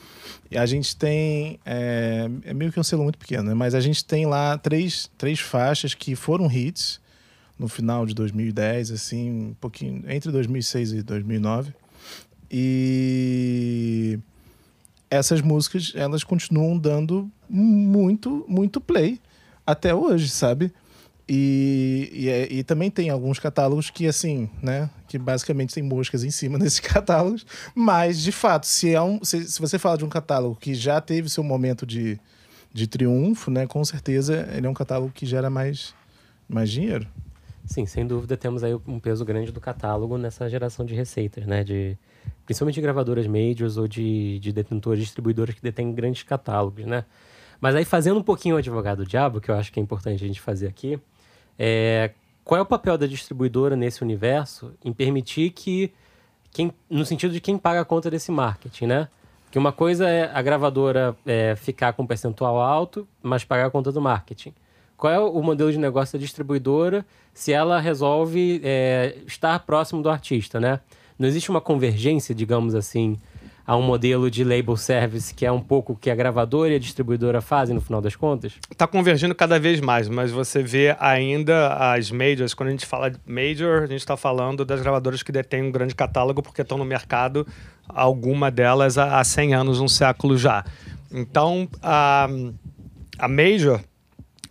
E 0.51 0.57
a 0.57 0.64
gente 0.64 0.96
tem. 0.96 1.61
É, 1.64 2.29
é, 2.44 2.55
meio 2.55 2.72
que 2.72 2.81
um 2.81 2.83
selo 2.83 3.03
muito 3.03 3.18
pequeno, 3.18 3.44
né? 3.44 3.55
Mas 3.55 3.75
a 3.75 3.81
gente 3.81 4.05
tem 4.05 4.27
lá 4.27 4.57
três, 4.57 5.11
três 5.18 5.38
faixas 5.38 5.94
que 5.94 6.16
foram 6.16 6.51
hits 6.51 7.01
no 7.59 7.68
final 7.68 8.07
de 8.07 8.14
2010, 8.14 8.90
assim, 8.90 9.31
um 9.31 9.55
pouquinho 9.61 10.03
entre 10.09 10.33
2006 10.33 10.92
e 10.92 11.03
2009. 11.03 11.75
E 12.51 14.18
essas 15.11 15.40
músicas, 15.42 15.92
elas 15.94 16.25
continuam 16.25 16.79
dando 16.79 17.31
muito, 17.48 18.44
muito 18.48 18.81
play 18.81 19.20
até 19.66 19.94
hoje, 19.94 20.29
sabe? 20.29 20.72
E, 21.29 22.11
e, 22.12 22.29
é, 22.29 22.53
e, 22.53 22.64
também 22.64 22.90
tem 22.90 23.11
alguns 23.11 23.38
catálogos 23.38 23.90
que, 23.90 24.07
assim, 24.07 24.51
né? 24.61 24.90
Que 25.12 25.18
basicamente 25.18 25.75
tem 25.75 25.83
moscas 25.83 26.25
em 26.25 26.31
cima 26.31 26.57
desses 26.59 26.81
catálogos. 26.81 27.44
Mas, 27.75 28.22
de 28.22 28.33
fato, 28.33 28.66
se, 28.66 28.94
é 28.94 29.03
um, 29.03 29.22
se, 29.22 29.44
se 29.46 29.61
você 29.61 29.79
fala 29.79 29.98
de 29.98 30.07
um 30.07 30.09
catálogo 30.09 30.57
que 30.57 30.72
já 30.72 31.03
teve 31.03 31.29
seu 31.29 31.44
momento 31.44 31.85
de, 31.85 32.18
de 32.72 32.87
triunfo, 32.87 33.51
né? 33.51 33.66
Com 33.66 33.85
certeza 33.85 34.48
ele 34.57 34.66
é 34.66 34.70
um 34.70 34.72
catálogo 34.72 35.12
que 35.12 35.27
gera 35.27 35.51
mais, 35.51 35.94
mais 36.48 36.70
dinheiro. 36.70 37.07
Sim, 37.66 37.85
sem 37.85 38.07
dúvida 38.07 38.38
temos 38.38 38.64
aí 38.64 38.75
um 38.87 38.98
peso 38.98 39.22
grande 39.22 39.53
do 39.53 39.61
catálogo 39.61 40.16
nessa 40.16 40.48
geração 40.48 40.87
de 40.87 40.94
receitas, 40.94 41.44
né? 41.44 41.62
De, 41.62 41.98
principalmente 42.46 42.77
de 42.77 42.81
gravadoras 42.81 43.27
majors 43.27 43.77
ou 43.77 43.87
de, 43.87 44.38
de 44.38 44.51
detentores, 44.51 45.12
que 45.12 45.62
detêm 45.62 45.92
grandes 45.92 46.22
catálogos, 46.22 46.87
né? 46.87 47.05
Mas 47.61 47.77
aí 47.77 47.85
fazendo 47.85 48.18
um 48.18 48.22
pouquinho 48.22 48.55
o 48.55 48.59
advogado 48.59 49.05
diabo, 49.05 49.42
que 49.42 49.51
eu 49.51 49.57
acho 49.57 49.70
que 49.70 49.79
é 49.79 49.83
importante 49.83 50.25
a 50.25 50.27
gente 50.27 50.40
fazer 50.40 50.68
aqui, 50.68 50.98
é, 51.59 52.12
qual 52.45 52.59
é 52.59 52.63
o 52.63 52.67
papel 52.67 52.99
da 52.99 53.07
distribuidora 53.07 53.77
nesse 53.77 54.03
universo 54.03 54.73
em 54.85 54.93
permitir 54.93 55.51
que, 55.51 55.93
quem, 56.51 56.73
no 56.91 57.05
sentido 57.05 57.33
de 57.33 57.41
quem 57.41 57.57
paga 57.57 57.81
a 57.81 57.85
conta 57.85 58.11
desse 58.11 58.31
marketing, 58.33 58.87
né? 58.87 59.09
Que 59.51 59.59
uma 59.59 59.73
coisa 59.73 60.09
é 60.09 60.31
a 60.33 60.41
gravadora 60.41 61.17
é, 61.27 61.55
ficar 61.57 61.93
com 61.93 62.03
um 62.03 62.07
percentual 62.07 62.61
alto, 62.61 63.07
mas 63.23 63.45
pagar 63.45 63.67
a 63.67 63.71
conta 63.71 63.93
do 63.93 64.01
marketing. 64.01 64.55
Qual 64.97 65.13
é 65.13 65.19
o 65.19 65.43
modelo 65.43 65.71
de 65.71 65.79
negócio 65.79 66.19
da 66.19 66.23
distribuidora 66.23 67.05
se 67.35 67.53
ela 67.53 67.81
resolve 67.81 68.61
é, 68.65 69.17
estar 69.27 69.59
próximo 69.61 70.03
do 70.03 70.09
artista, 70.09 70.59
né? 70.59 70.81
Não 71.19 71.29
existe 71.29 71.51
uma 71.51 71.61
convergência, 71.61 72.35
digamos 72.35 72.75
assim, 72.75 73.19
a 73.66 73.77
um 73.77 73.83
modelo 73.83 74.31
de 74.31 74.42
label 74.44 74.77
service 74.77 75.33
que 75.33 75.46
é 75.46 75.53
um 75.53 75.61
pouco 75.61 75.92
o 75.92 75.96
que 75.96 76.11
a 76.11 76.14
gravadora 76.14 76.72
e 76.72 76.77
a 76.77 76.79
distribuidora 76.79 77.40
fazem 77.40 77.75
no 77.75 77.81
final 77.81 78.01
das 78.01 78.16
contas? 78.16 78.55
Está 78.70 78.87
convergindo 78.87 79.35
cada 79.35 79.59
vez 79.59 79.81
mais, 79.81 80.09
mas 80.09 80.31
você 80.31 80.62
vê 80.62 80.96
ainda 80.98 81.75
as 81.94 82.11
majors, 82.11 82.55
quando 82.55 82.68
a 82.68 82.72
gente 82.72 82.87
fala 82.87 83.11
de 83.11 83.18
major, 83.27 83.83
a 83.83 83.87
gente 83.87 84.01
está 84.01 84.16
falando 84.16 84.64
das 84.64 84.81
gravadoras 84.81 85.22
que 85.22 85.33
detêm 85.33 85.62
um 85.62 85.70
grande 85.70 85.94
catálogo 85.94 86.42
porque 86.42 86.62
estão 86.62 86.79
no 86.79 86.85
mercado, 86.85 87.46
alguma 87.88 88.51
delas 88.51 88.98
há 88.98 89.22
100 89.22 89.55
anos, 89.55 89.81
um 89.81 89.88
século 89.88 90.37
já. 90.37 90.64
Então, 91.12 91.68
a, 91.83 92.29
a 93.18 93.29
major, 93.29 93.81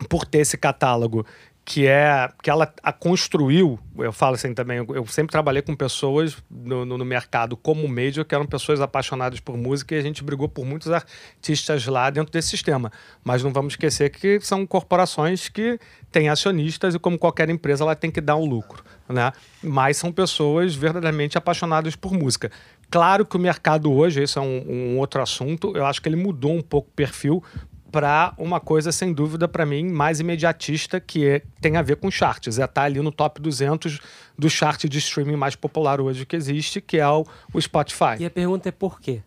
por 0.07 0.25
ter 0.25 0.39
esse 0.39 0.57
catálogo 0.57 1.25
que 1.71 1.87
é 1.87 2.29
que 2.43 2.49
ela 2.49 2.69
a 2.83 2.91
construiu. 2.91 3.79
Eu 3.97 4.11
falo 4.11 4.35
assim 4.35 4.53
também. 4.53 4.79
Eu, 4.79 5.07
sempre 5.07 5.31
trabalhei 5.31 5.61
com 5.61 5.73
pessoas 5.73 6.35
no, 6.49 6.83
no, 6.83 6.97
no, 6.97 7.05
mercado 7.05 7.55
como 7.55 7.87
major 7.87 8.25
que 8.25 8.35
eram 8.35 8.45
pessoas 8.45 8.81
apaixonadas 8.81 9.39
por 9.39 9.55
música 9.55 9.95
e 9.95 9.97
a 9.97 10.01
gente 10.01 10.21
brigou 10.21 10.49
por 10.49 10.65
muitos 10.65 10.91
artistas 10.91 11.87
lá 11.87 12.09
dentro 12.09 12.29
desse 12.29 12.49
sistema. 12.49 12.91
Mas 13.23 13.41
não 13.41 13.53
vamos 13.53 13.71
esquecer 13.71 14.09
que 14.09 14.37
são 14.41 14.67
corporações 14.67 15.47
que 15.47 15.79
têm 16.11 16.27
acionistas 16.27 16.93
e 16.93 16.99
como 16.99 17.17
qualquer 17.17 17.49
empresa 17.49 17.85
ela 17.85 17.95
tem 17.95 18.11
que 18.11 18.19
dar 18.19 18.35
um 18.35 18.43
lucro, 18.45 18.83
né? 19.07 19.31
Mas 19.63 19.95
são 19.95 20.11
pessoas 20.11 20.75
verdadeiramente 20.75 21.37
apaixonadas 21.37 21.95
por 21.95 22.11
música. 22.11 22.51
Claro 22.89 23.25
que 23.25 23.37
o 23.37 23.39
mercado 23.39 23.89
hoje, 23.89 24.21
esse 24.21 24.37
é 24.37 24.41
um, 24.41 24.65
um 24.67 24.99
outro 24.99 25.21
assunto, 25.21 25.71
eu 25.77 25.85
acho 25.85 26.01
que 26.01 26.09
ele 26.09 26.17
mudou 26.17 26.53
um 26.53 26.61
pouco 26.61 26.89
o 26.89 26.93
perfil, 26.93 27.41
para 27.91 28.33
uma 28.37 28.59
coisa, 28.59 28.91
sem 28.91 29.11
dúvida, 29.11 29.47
para 29.47 29.65
mim, 29.65 29.89
mais 29.89 30.19
imediatista, 30.19 30.99
que 30.99 31.27
é, 31.27 31.41
tem 31.59 31.75
a 31.75 31.81
ver 31.81 31.97
com 31.97 32.09
charts. 32.09 32.57
É 32.57 32.63
estar 32.63 32.67
tá 32.67 32.83
ali 32.83 33.01
no 33.01 33.11
top 33.11 33.41
200 33.41 33.99
do 34.37 34.49
chart 34.49 34.85
de 34.85 34.97
streaming 34.97 35.35
mais 35.35 35.55
popular 35.55 35.99
hoje 35.99 36.25
que 36.25 36.35
existe, 36.35 36.79
que 36.79 36.97
é 36.97 37.07
o, 37.07 37.25
o 37.53 37.61
Spotify. 37.61 38.15
E 38.19 38.25
a 38.25 38.29
pergunta 38.29 38.69
é 38.69 38.71
por 38.71 39.01
quê? 39.01 39.21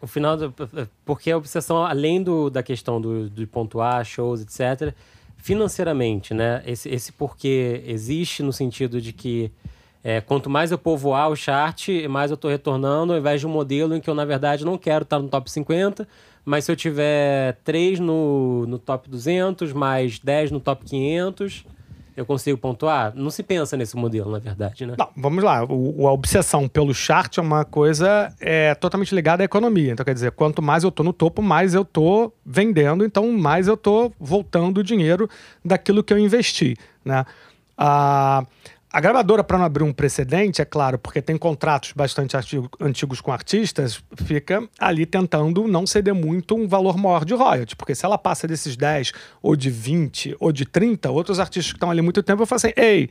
O 0.00 0.06
final, 0.06 0.36
do, 0.36 0.54
porque 1.04 1.30
a 1.30 1.36
obsessão, 1.36 1.84
além 1.84 2.22
do, 2.22 2.50
da 2.50 2.62
questão 2.62 3.00
do, 3.00 3.30
de 3.30 3.46
pontuar 3.46 4.04
shows, 4.04 4.42
etc., 4.42 4.92
financeiramente, 5.38 6.34
né? 6.34 6.62
Esse, 6.66 6.88
esse 6.88 7.12
porquê 7.12 7.82
existe 7.86 8.42
no 8.42 8.52
sentido 8.52 9.00
de 9.00 9.12
que 9.12 9.52
É, 10.06 10.20
quanto 10.20 10.50
mais 10.50 10.70
eu 10.70 10.76
povoar 10.76 11.30
o 11.30 11.34
chart, 11.34 11.88
mais 12.10 12.30
eu 12.30 12.34
estou 12.34 12.50
retornando, 12.50 13.14
ao 13.14 13.18
invés 13.18 13.40
de 13.40 13.46
um 13.46 13.50
modelo 13.50 13.96
em 13.96 14.02
que 14.02 14.10
eu, 14.10 14.14
na 14.14 14.26
verdade, 14.26 14.62
não 14.62 14.76
quero 14.76 15.02
estar 15.02 15.18
no 15.18 15.28
top 15.30 15.50
50, 15.50 16.06
mas 16.44 16.64
se 16.64 16.72
eu 16.72 16.76
tiver 16.76 17.58
3 17.64 18.00
no, 18.00 18.66
no 18.66 18.78
top 18.78 19.08
200, 19.08 19.72
mais 19.72 20.18
10 20.18 20.50
no 20.50 20.60
top 20.60 20.84
500, 20.84 21.64
eu 22.16 22.24
consigo 22.24 22.56
pontuar? 22.56 23.12
Não 23.16 23.30
se 23.30 23.42
pensa 23.42 23.76
nesse 23.76 23.96
modelo, 23.96 24.30
na 24.30 24.38
verdade, 24.38 24.86
né? 24.86 24.94
Não, 24.96 25.08
vamos 25.16 25.42
lá. 25.42 25.64
O, 25.64 26.06
a 26.06 26.12
obsessão 26.12 26.68
pelo 26.68 26.94
chart 26.94 27.38
é 27.38 27.40
uma 27.40 27.64
coisa 27.64 28.32
é, 28.40 28.74
totalmente 28.74 29.14
ligada 29.14 29.42
à 29.42 29.44
economia. 29.44 29.92
Então, 29.92 30.04
quer 30.04 30.14
dizer, 30.14 30.30
quanto 30.32 30.62
mais 30.62 30.84
eu 30.84 30.92
tô 30.92 31.02
no 31.02 31.12
topo, 31.12 31.42
mais 31.42 31.74
eu 31.74 31.84
tô 31.84 32.32
vendendo, 32.46 33.04
então 33.04 33.32
mais 33.32 33.66
eu 33.66 33.76
tô 33.76 34.12
voltando 34.20 34.78
o 34.78 34.84
dinheiro 34.84 35.28
daquilo 35.64 36.04
que 36.04 36.12
eu 36.12 36.18
investi, 36.18 36.76
né? 37.04 37.24
Ah, 37.76 38.46
a 38.94 39.00
gravadora, 39.00 39.42
para 39.42 39.58
não 39.58 39.64
abrir 39.64 39.82
um 39.82 39.92
precedente, 39.92 40.62
é 40.62 40.64
claro, 40.64 40.96
porque 41.00 41.20
tem 41.20 41.36
contratos 41.36 41.90
bastante 41.96 42.36
antigos 42.80 43.20
com 43.20 43.32
artistas, 43.32 44.00
fica 44.24 44.68
ali 44.78 45.04
tentando 45.04 45.66
não 45.66 45.84
ceder 45.84 46.14
muito 46.14 46.54
um 46.54 46.68
valor 46.68 46.96
maior 46.96 47.24
de 47.24 47.34
royalties. 47.34 47.74
Porque 47.74 47.92
se 47.92 48.06
ela 48.06 48.16
passa 48.16 48.46
desses 48.46 48.76
10, 48.76 49.10
ou 49.42 49.56
de 49.56 49.68
20, 49.68 50.36
ou 50.38 50.52
de 50.52 50.64
30, 50.64 51.10
outros 51.10 51.40
artistas 51.40 51.72
que 51.72 51.76
estão 51.76 51.90
ali 51.90 52.00
muito 52.02 52.22
tempo, 52.22 52.42
eu 52.42 52.46
falo 52.46 52.58
assim: 52.58 52.72
ei, 52.76 53.10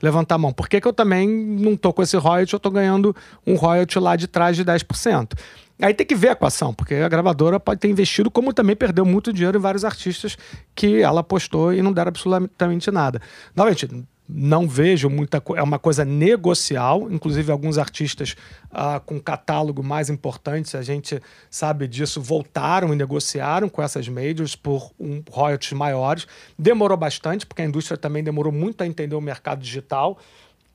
levanta 0.00 0.36
a 0.36 0.38
mão, 0.38 0.52
por 0.52 0.68
que, 0.68 0.80
que 0.80 0.86
eu 0.86 0.92
também 0.92 1.28
não 1.28 1.76
tô 1.76 1.92
com 1.92 2.00
esse 2.00 2.16
royalty, 2.16 2.54
eu 2.54 2.60
tô 2.60 2.70
ganhando 2.70 3.12
um 3.44 3.56
royalty 3.56 3.98
lá 3.98 4.14
de 4.14 4.28
trás 4.28 4.56
de 4.56 4.64
10%? 4.64 5.36
Aí 5.82 5.92
tem 5.92 6.06
que 6.06 6.14
ver 6.14 6.28
a 6.28 6.32
equação, 6.32 6.72
porque 6.72 6.94
a 6.94 7.08
gravadora 7.08 7.58
pode 7.58 7.80
ter 7.80 7.88
investido, 7.88 8.30
como 8.30 8.52
também 8.52 8.76
perdeu 8.76 9.04
muito 9.04 9.32
dinheiro 9.32 9.58
em 9.58 9.60
vários 9.60 9.84
artistas 9.84 10.38
que 10.76 11.02
ela 11.02 11.22
apostou 11.22 11.74
e 11.74 11.82
não 11.82 11.92
deram 11.92 12.10
absolutamente 12.10 12.88
nada. 12.92 13.20
Novamente, 13.56 13.88
não 14.26 14.66
vejo 14.66 15.10
muita 15.10 15.42
é 15.54 15.62
uma 15.62 15.78
coisa 15.78 16.04
negocial 16.04 17.10
inclusive 17.10 17.52
alguns 17.52 17.76
artistas 17.76 18.34
ah, 18.70 19.00
com 19.04 19.20
catálogo 19.20 19.82
mais 19.82 20.08
importantes 20.08 20.74
a 20.74 20.82
gente 20.82 21.20
sabe 21.50 21.86
disso 21.86 22.22
voltaram 22.22 22.92
e 22.92 22.96
negociaram 22.96 23.68
com 23.68 23.82
essas 23.82 24.08
majors 24.08 24.56
por 24.56 24.90
um 24.98 25.22
royalties 25.30 25.72
maiores. 25.72 26.26
Demorou 26.58 26.96
bastante 26.96 27.46
porque 27.46 27.62
a 27.62 27.64
indústria 27.64 27.96
também 27.96 28.22
demorou 28.22 28.52
muito 28.52 28.82
a 28.82 28.86
entender 28.86 29.14
o 29.14 29.20
mercado 29.20 29.60
digital 29.60 30.18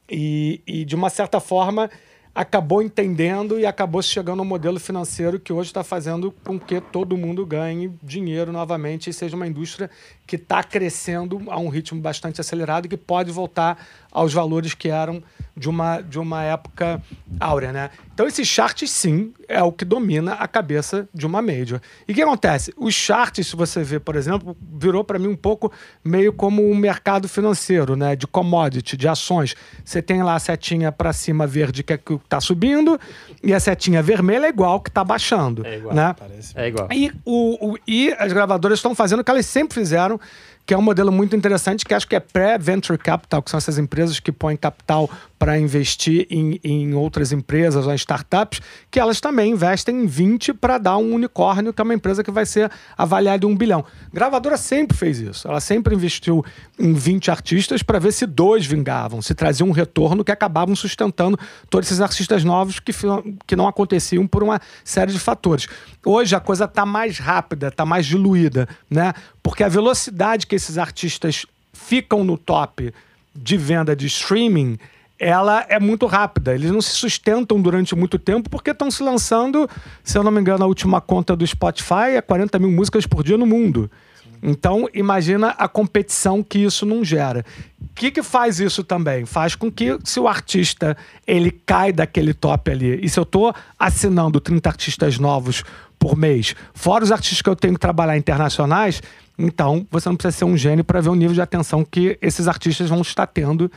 e, 0.09 0.61
e 0.65 0.85
de 0.85 0.95
uma 0.95 1.09
certa 1.09 1.39
forma 1.39 1.89
acabou 2.33 2.81
entendendo 2.81 3.59
e 3.59 3.65
acabou 3.65 4.01
chegando 4.01 4.39
ao 4.39 4.45
modelo 4.45 4.79
financeiro 4.79 5.39
que 5.39 5.51
hoje 5.51 5.69
está 5.69 5.83
fazendo 5.83 6.31
com 6.43 6.59
que 6.59 6.79
todo 6.79 7.17
mundo 7.17 7.45
ganhe 7.45 7.91
dinheiro 8.03 8.51
novamente 8.51 9.09
e 9.09 9.13
seja 9.13 9.35
uma 9.35 9.47
indústria 9.47 9.89
que 10.29 10.35
está 10.35 10.63
crescendo 10.63 11.41
a 11.47 11.57
um 11.57 11.69
ritmo 11.69 11.99
bastante 11.99 12.39
acelerado 12.39 12.85
e 12.85 12.89
que 12.89 12.95
pode 12.95 13.31
voltar 13.31 13.83
aos 14.11 14.31
valores 14.31 14.75
que 14.75 14.87
eram 14.87 15.23
de 15.57 15.67
uma, 15.67 16.01
de 16.01 16.19
uma 16.19 16.43
época 16.43 17.01
áurea, 17.39 17.73
né? 17.73 17.89
Então 18.13 18.27
esse 18.27 18.45
chart, 18.45 18.85
sim, 18.85 19.33
é 19.47 19.61
o 19.61 19.71
que 19.71 19.83
domina 19.83 20.33
a 20.33 20.47
cabeça 20.47 21.07
de 21.13 21.25
uma 21.25 21.41
major. 21.41 21.81
E 22.07 22.11
o 22.11 22.15
que 22.15 22.21
acontece? 22.21 22.73
Os 22.77 22.93
charts, 22.93 23.47
se 23.47 23.55
você 23.55 23.83
vê, 23.83 23.99
por 23.99 24.15
exemplo, 24.15 24.55
virou 24.73 25.03
para 25.03 25.17
mim 25.17 25.27
um 25.27 25.35
pouco 25.35 25.71
meio 26.03 26.31
como 26.31 26.69
um 26.69 26.75
mercado 26.75 27.27
financeiro, 27.27 27.95
né? 27.95 28.15
De 28.15 28.25
commodity, 28.25 28.95
de 28.95 29.07
ações. 29.07 29.55
Você 29.83 30.01
tem 30.01 30.23
lá 30.23 30.35
a 30.35 30.39
setinha 30.39 30.91
para 30.91 31.11
cima 31.11 31.45
verde 31.45 31.83
que 31.83 31.93
é 31.93 31.97
que 31.97 32.13
está 32.13 32.39
subindo 32.39 32.99
e 33.43 33.53
a 33.53 33.59
setinha 33.59 34.01
vermelha 34.01 34.45
é 34.45 34.49
igual 34.49 34.79
que 34.79 34.89
está 34.89 35.03
baixando, 35.03 35.65
é 35.65 35.77
igual, 35.77 35.93
né? 35.93 36.15
Parece. 36.17 36.53
É 36.57 36.67
igual. 36.67 36.87
E, 36.91 37.11
o, 37.25 37.71
o 37.71 37.77
e 37.87 38.13
as 38.17 38.31
gravadoras 38.31 38.79
estão 38.79 38.93
fazendo 38.93 39.19
o 39.19 39.23
que 39.23 39.31
elas 39.31 39.45
sempre 39.45 39.73
fizeram, 39.73 40.18
que 40.69 40.73
é 40.75 40.77
um 40.77 40.83
modelo 40.83 41.11
muito 41.11 41.35
interessante, 41.35 41.83
que 41.83 41.95
acho 41.95 42.07
que 42.07 42.15
é 42.15 42.19
pré-venture 42.19 42.95
capital, 42.99 43.41
que 43.41 43.49
são 43.49 43.57
essas 43.57 43.79
empresas 43.79 44.19
que 44.19 44.31
põem 44.31 44.55
capital 44.55 45.09
para 45.39 45.57
investir 45.57 46.27
em, 46.29 46.59
em 46.63 46.93
outras 46.93 47.31
empresas 47.31 47.87
ou 47.87 47.91
em 47.91 47.95
startups, 47.95 48.61
que 48.91 48.99
elas 48.99 49.19
também 49.19 49.53
investem 49.53 50.03
em 50.03 50.05
20 50.05 50.53
para 50.53 50.77
dar 50.77 50.97
um 50.97 51.15
unicórnio, 51.15 51.73
que 51.73 51.81
é 51.81 51.83
uma 51.83 51.95
empresa 51.95 52.23
que 52.23 52.29
vai 52.29 52.45
ser 52.45 52.69
avaliada 52.95 53.47
em 53.47 53.49
um 53.49 53.57
bilhão. 53.57 53.83
Gravadora 54.13 54.57
sempre 54.57 54.95
fez 54.95 55.19
isso. 55.19 55.47
Ela 55.47 55.59
sempre 55.59 55.95
investiu 55.95 56.45
em 56.77 56.93
20 56.93 57.31
artistas 57.31 57.81
para 57.81 57.97
ver 57.97 58.11
se 58.11 58.27
dois 58.27 58.63
vingavam, 58.63 59.23
se 59.23 59.33
traziam 59.33 59.69
um 59.69 59.71
retorno 59.71 60.23
que 60.23 60.31
acabavam 60.31 60.75
sustentando 60.75 61.39
todos 61.67 61.87
esses 61.87 61.99
artistas 61.99 62.43
novos 62.43 62.79
que, 62.79 62.91
que 63.47 63.55
não 63.55 63.67
aconteciam 63.67 64.27
por 64.27 64.43
uma 64.43 64.61
série 64.83 65.13
de 65.13 65.19
fatores. 65.19 65.67
Hoje 66.05 66.35
a 66.35 66.39
coisa 66.39 66.65
está 66.65 66.85
mais 66.85 67.17
rápida, 67.17 67.69
está 67.69 67.85
mais 67.87 68.05
diluída, 68.05 68.67
né? 68.87 69.13
Porque 69.49 69.63
a 69.63 69.67
velocidade 69.67 70.45
que 70.45 70.55
esses 70.55 70.77
artistas 70.77 71.43
ficam 71.73 72.23
no 72.23 72.37
top 72.37 72.93
de 73.33 73.57
venda 73.57 73.95
de 73.95 74.05
streaming 74.05 74.77
ela 75.17 75.65
é 75.67 75.79
muito 75.79 76.05
rápida. 76.05 76.53
Eles 76.53 76.69
não 76.69 76.79
se 76.79 76.91
sustentam 76.91 77.59
durante 77.59 77.95
muito 77.95 78.19
tempo 78.19 78.47
porque 78.47 78.69
estão 78.69 78.91
se 78.91 79.01
lançando, 79.01 79.67
se 80.03 80.15
eu 80.15 80.23
não 80.23 80.31
me 80.31 80.39
engano, 80.39 80.63
a 80.63 80.67
última 80.67 81.01
conta 81.01 81.35
do 81.35 81.45
Spotify 81.45 82.11
é 82.15 82.21
40 82.21 82.59
mil 82.59 82.69
músicas 82.69 83.07
por 83.07 83.23
dia 83.23 83.39
no 83.39 83.47
mundo. 83.47 83.89
Então, 84.41 84.87
imagina 84.93 85.49
a 85.49 85.67
competição 85.67 86.41
que 86.41 86.59
isso 86.59 86.85
não 86.85 87.03
gera. 87.03 87.45
O 87.81 87.93
que, 87.93 88.11
que 88.11 88.23
faz 88.23 88.59
isso 88.59 88.83
também? 88.83 89.25
Faz 89.25 89.55
com 89.55 89.71
que, 89.71 89.97
se 90.03 90.19
o 90.19 90.27
artista 90.27 90.95
ele 91.27 91.51
cai 91.51 91.91
daquele 91.91 92.33
top 92.33 92.71
ali, 92.71 92.99
e 93.03 93.09
se 93.09 93.19
eu 93.19 93.23
estou 93.23 93.53
assinando 93.77 94.39
30 94.39 94.69
artistas 94.69 95.19
novos 95.19 95.63
por 95.97 96.15
mês, 96.15 96.55
fora 96.73 97.03
os 97.03 97.11
artistas 97.11 97.41
que 97.41 97.49
eu 97.49 97.55
tenho 97.55 97.73
que 97.73 97.79
trabalhar 97.79 98.17
internacionais, 98.17 99.01
então 99.37 99.85
você 99.91 100.07
não 100.07 100.15
precisa 100.15 100.37
ser 100.37 100.45
um 100.45 100.55
gênio 100.55 100.83
para 100.83 101.01
ver 101.01 101.09
o 101.09 101.15
nível 101.15 101.33
de 101.33 101.41
atenção 101.41 101.83
que 101.83 102.17
esses 102.21 102.47
artistas 102.47 102.89
vão 102.89 103.01
estar 103.01 103.27
tendo 103.27 103.69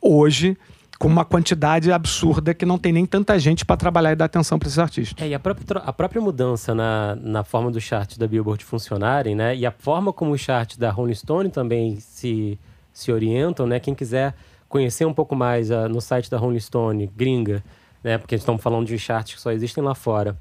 hoje 0.00 0.56
com 0.98 1.06
uma 1.06 1.24
quantidade 1.24 1.92
absurda 1.92 2.52
que 2.52 2.66
não 2.66 2.76
tem 2.76 2.92
nem 2.92 3.06
tanta 3.06 3.38
gente 3.38 3.64
para 3.64 3.76
trabalhar 3.76 4.12
e 4.12 4.16
dar 4.16 4.24
atenção 4.24 4.58
para 4.58 4.66
esses 4.66 4.78
artistas. 4.78 5.22
É, 5.22 5.28
e 5.28 5.34
a 5.34 5.38
própria, 5.38 5.80
a 5.80 5.92
própria 5.92 6.20
mudança 6.20 6.74
na, 6.74 7.14
na 7.14 7.44
forma 7.44 7.70
dos 7.70 7.84
charts 7.84 8.18
da 8.18 8.26
Billboard 8.26 8.64
funcionarem, 8.64 9.34
né? 9.34 9.54
E 9.54 9.64
a 9.64 9.70
forma 9.70 10.12
como 10.12 10.32
os 10.32 10.40
charts 10.40 10.76
da 10.76 10.90
Rolling 10.90 11.14
Stone 11.14 11.50
também 11.50 12.00
se, 12.00 12.58
se 12.92 13.12
orientam, 13.12 13.66
né? 13.66 13.78
Quem 13.78 13.94
quiser 13.94 14.34
conhecer 14.68 15.04
um 15.04 15.14
pouco 15.14 15.36
mais 15.36 15.70
uh, 15.70 15.88
no 15.88 16.00
site 16.00 16.28
da 16.28 16.36
Rolling 16.36 16.58
Stone, 16.58 17.06
gringa, 17.16 17.62
né? 18.02 18.18
Porque 18.18 18.34
estamos 18.34 18.60
falando 18.60 18.86
de 18.86 18.98
charts 18.98 19.34
que 19.34 19.40
só 19.40 19.52
existem 19.52 19.84
lá 19.84 19.94
fora. 19.94 20.36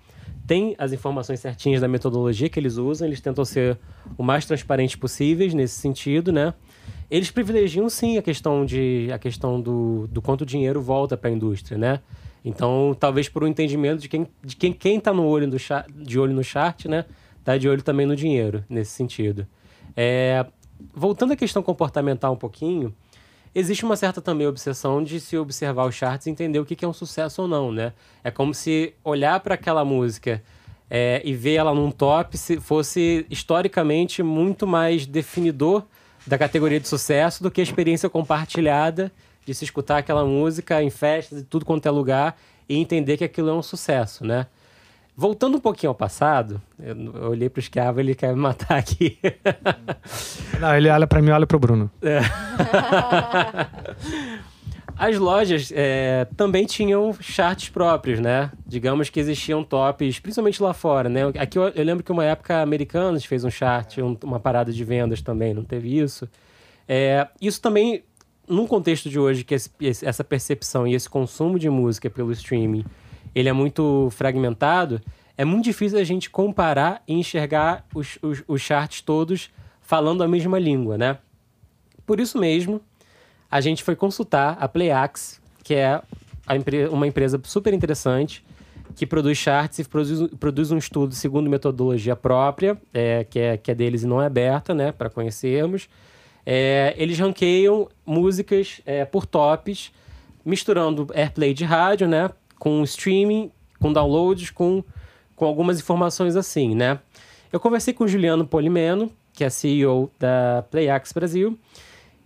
Tem 0.47 0.75
as 0.79 0.91
informações 0.91 1.39
certinhas 1.39 1.81
da 1.81 1.87
metodologia 1.87 2.49
que 2.49 2.59
eles 2.59 2.77
usam, 2.77 3.07
eles 3.07 3.21
tentam 3.21 3.45
ser 3.45 3.77
o 4.17 4.23
mais 4.23 4.45
transparentes 4.45 4.95
possíveis 4.95 5.53
nesse 5.53 5.75
sentido, 5.75 6.31
né? 6.31 6.53
Eles 7.09 7.31
privilegiam 7.31 7.89
sim 7.89 8.17
a 8.17 8.21
questão 8.21 8.65
de 8.65 9.09
a 9.13 9.17
questão 9.17 9.59
do, 9.61 10.07
do 10.07 10.21
quanto 10.21 10.45
dinheiro 10.45 10.81
volta 10.81 11.15
para 11.15 11.29
a 11.29 11.33
indústria, 11.33 11.77
né? 11.77 11.99
Então, 12.43 12.95
talvez 12.99 13.27
por 13.27 13.43
um 13.43 13.47
entendimento 13.47 14.01
de 14.01 14.09
quem 14.09 14.27
de 14.43 14.55
quem 14.55 14.73
quem 14.73 14.97
está 14.97 15.13
no 15.13 15.25
olho 15.25 15.49
do 15.49 15.57
chart, 15.57 15.87
de 15.91 16.19
olho 16.19 16.33
no 16.33 16.43
chart, 16.43 16.85
né? 16.85 17.05
Tá 17.43 17.57
de 17.57 17.67
olho 17.67 17.81
também 17.81 18.05
no 18.05 18.15
dinheiro 18.15 18.63
nesse 18.69 18.91
sentido. 18.91 19.47
É, 19.95 20.45
voltando 20.93 21.33
à 21.33 21.35
questão 21.35 21.63
comportamental 21.63 22.33
um 22.33 22.37
pouquinho, 22.37 22.93
existe 23.55 23.85
uma 23.85 23.95
certa 23.95 24.21
também 24.21 24.45
obsessão 24.45 25.01
de 25.01 25.19
se 25.19 25.37
observar 25.37 25.87
os 25.87 25.95
charts 25.95 26.27
e 26.27 26.29
entender 26.29 26.59
o 26.59 26.65
que, 26.65 26.75
que 26.75 26.83
é 26.83 26.87
um 26.87 26.93
sucesso 26.93 27.43
ou 27.43 27.47
não, 27.47 27.71
né? 27.71 27.93
É 28.23 28.29
como 28.29 28.53
se 28.53 28.93
olhar 29.03 29.39
para 29.39 29.55
aquela 29.55 29.85
música 29.85 30.43
é, 30.89 31.21
e 31.23 31.33
ver 31.33 31.55
ela 31.55 31.73
num 31.73 31.89
top 31.89 32.37
se 32.37 32.59
fosse 32.59 33.25
historicamente 33.29 34.21
muito 34.21 34.67
mais 34.67 35.05
definidor 35.05 35.85
da 36.27 36.37
categoria 36.37 36.79
de 36.79 36.87
sucesso 36.87 37.41
do 37.41 37.49
que 37.49 37.61
a 37.61 37.63
experiência 37.63 38.09
compartilhada 38.09 39.11
de 39.45 39.53
se 39.53 39.63
escutar 39.63 39.99
aquela 39.99 40.25
música 40.25 40.83
em 40.83 40.89
festas 40.89 41.39
e 41.39 41.43
tudo 41.43 41.65
quanto 41.65 41.85
é 41.85 41.91
lugar 41.91 42.37
e 42.67 42.77
entender 42.77 43.15
que 43.15 43.23
aquilo 43.23 43.49
é 43.49 43.53
um 43.53 43.63
sucesso, 43.63 44.25
né? 44.25 44.45
Voltando 45.15 45.57
um 45.57 45.59
pouquinho 45.59 45.89
ao 45.89 45.95
passado, 45.95 46.61
eu 46.77 47.29
olhei 47.29 47.49
para 47.49 47.57
o 47.57 47.61
Esquiava, 47.61 48.01
ele 48.01 48.13
quer 48.13 48.35
me 48.35 48.39
matar 48.39 48.77
aqui. 48.77 49.17
Não, 50.59 50.75
ele 50.75 50.89
olha 50.89 51.07
para 51.07 51.21
mim, 51.23 51.31
olha 51.31 51.47
para 51.47 51.57
o 51.57 51.59
Bruno. 51.59 51.89
É. 52.03 52.19
As 54.97 55.15
lojas 55.17 55.71
é, 55.75 56.25
também 56.35 56.65
tinham 56.65 57.13
charts 57.19 57.69
próprios, 57.69 58.19
né? 58.19 58.51
Digamos 58.65 59.11
que 59.11 59.19
existiam 59.19 59.63
tops, 59.63 60.19
principalmente 60.19 60.61
lá 60.61 60.73
fora, 60.73 61.07
né? 61.07 61.21
Aqui 61.37 61.59
eu, 61.59 61.67
eu 61.69 61.85
lembro 61.85 62.03
que 62.03 62.11
uma 62.11 62.25
época 62.25 62.63
Americanos 62.63 63.23
fez 63.23 63.43
um 63.43 63.49
chart, 63.51 63.99
um, 63.99 64.17
uma 64.23 64.39
parada 64.39 64.73
de 64.73 64.83
vendas 64.83 65.21
também, 65.21 65.53
não 65.53 65.63
teve 65.63 65.95
isso. 65.95 66.27
É, 66.87 67.27
isso 67.39 67.61
também, 67.61 68.03
num 68.47 68.65
contexto 68.65 69.07
de 69.07 69.19
hoje, 69.19 69.43
que 69.43 69.53
esse, 69.53 69.69
essa 70.03 70.23
percepção 70.23 70.87
e 70.87 70.95
esse 70.95 71.07
consumo 71.07 71.59
de 71.59 71.69
música 71.69 72.09
pelo 72.09 72.31
streaming, 72.31 72.83
ele 73.35 73.49
é 73.49 73.53
muito 73.53 74.09
fragmentado, 74.11 74.99
é 75.37 75.45
muito 75.45 75.65
difícil 75.65 75.99
a 75.99 76.03
gente 76.03 76.27
comparar 76.27 77.03
e 77.07 77.13
enxergar 77.13 77.85
os, 77.93 78.17
os, 78.23 78.43
os 78.47 78.61
charts 78.61 79.01
todos 79.01 79.51
falando 79.79 80.23
a 80.23 80.27
mesma 80.27 80.57
língua, 80.57 80.97
né? 80.97 81.19
Por 82.03 82.19
isso 82.19 82.39
mesmo, 82.39 82.81
a 83.49 83.61
gente 83.61 83.83
foi 83.83 83.95
consultar 83.95 84.57
a 84.59 84.67
Playax, 84.67 85.41
que 85.63 85.73
é 85.73 86.01
uma 86.91 87.07
empresa 87.07 87.39
super 87.43 87.73
interessante, 87.73 88.45
que 88.95 89.05
produz 89.05 89.37
charts 89.37 89.79
e 89.79 89.83
produz, 89.83 90.29
produz 90.39 90.71
um 90.71 90.77
estudo 90.77 91.13
segundo 91.13 91.49
metodologia 91.49 92.15
própria, 92.15 92.77
é, 92.93 93.23
que, 93.23 93.39
é, 93.39 93.57
que 93.57 93.71
é 93.71 93.75
deles 93.75 94.03
e 94.03 94.07
não 94.07 94.21
é 94.21 94.25
aberta, 94.25 94.73
né, 94.73 94.91
para 94.91 95.09
conhecermos. 95.09 95.87
É, 96.45 96.95
eles 96.97 97.19
ranqueiam 97.19 97.89
músicas 98.05 98.81
é, 98.85 99.03
por 99.03 99.25
tops 99.25 99.91
misturando 100.47 101.07
airplay 101.13 101.53
de 101.53 101.65
rádio, 101.65 102.07
né? 102.07 102.29
Com 102.57 102.81
streaming, 102.83 103.51
com 103.81 103.91
downloads, 103.91 104.49
com, 104.49 104.81
com 105.35 105.43
algumas 105.43 105.77
informações 105.77 106.37
assim, 106.37 106.73
né? 106.73 106.99
Eu 107.51 107.59
conversei 107.59 107.93
com 107.93 108.05
o 108.05 108.07
Juliano 108.07 108.47
Polimeno, 108.47 109.11
que 109.33 109.43
é 109.43 109.49
CEO 109.49 110.09
da 110.17 110.63
PlayAx 110.71 111.11
Brasil, 111.11 111.59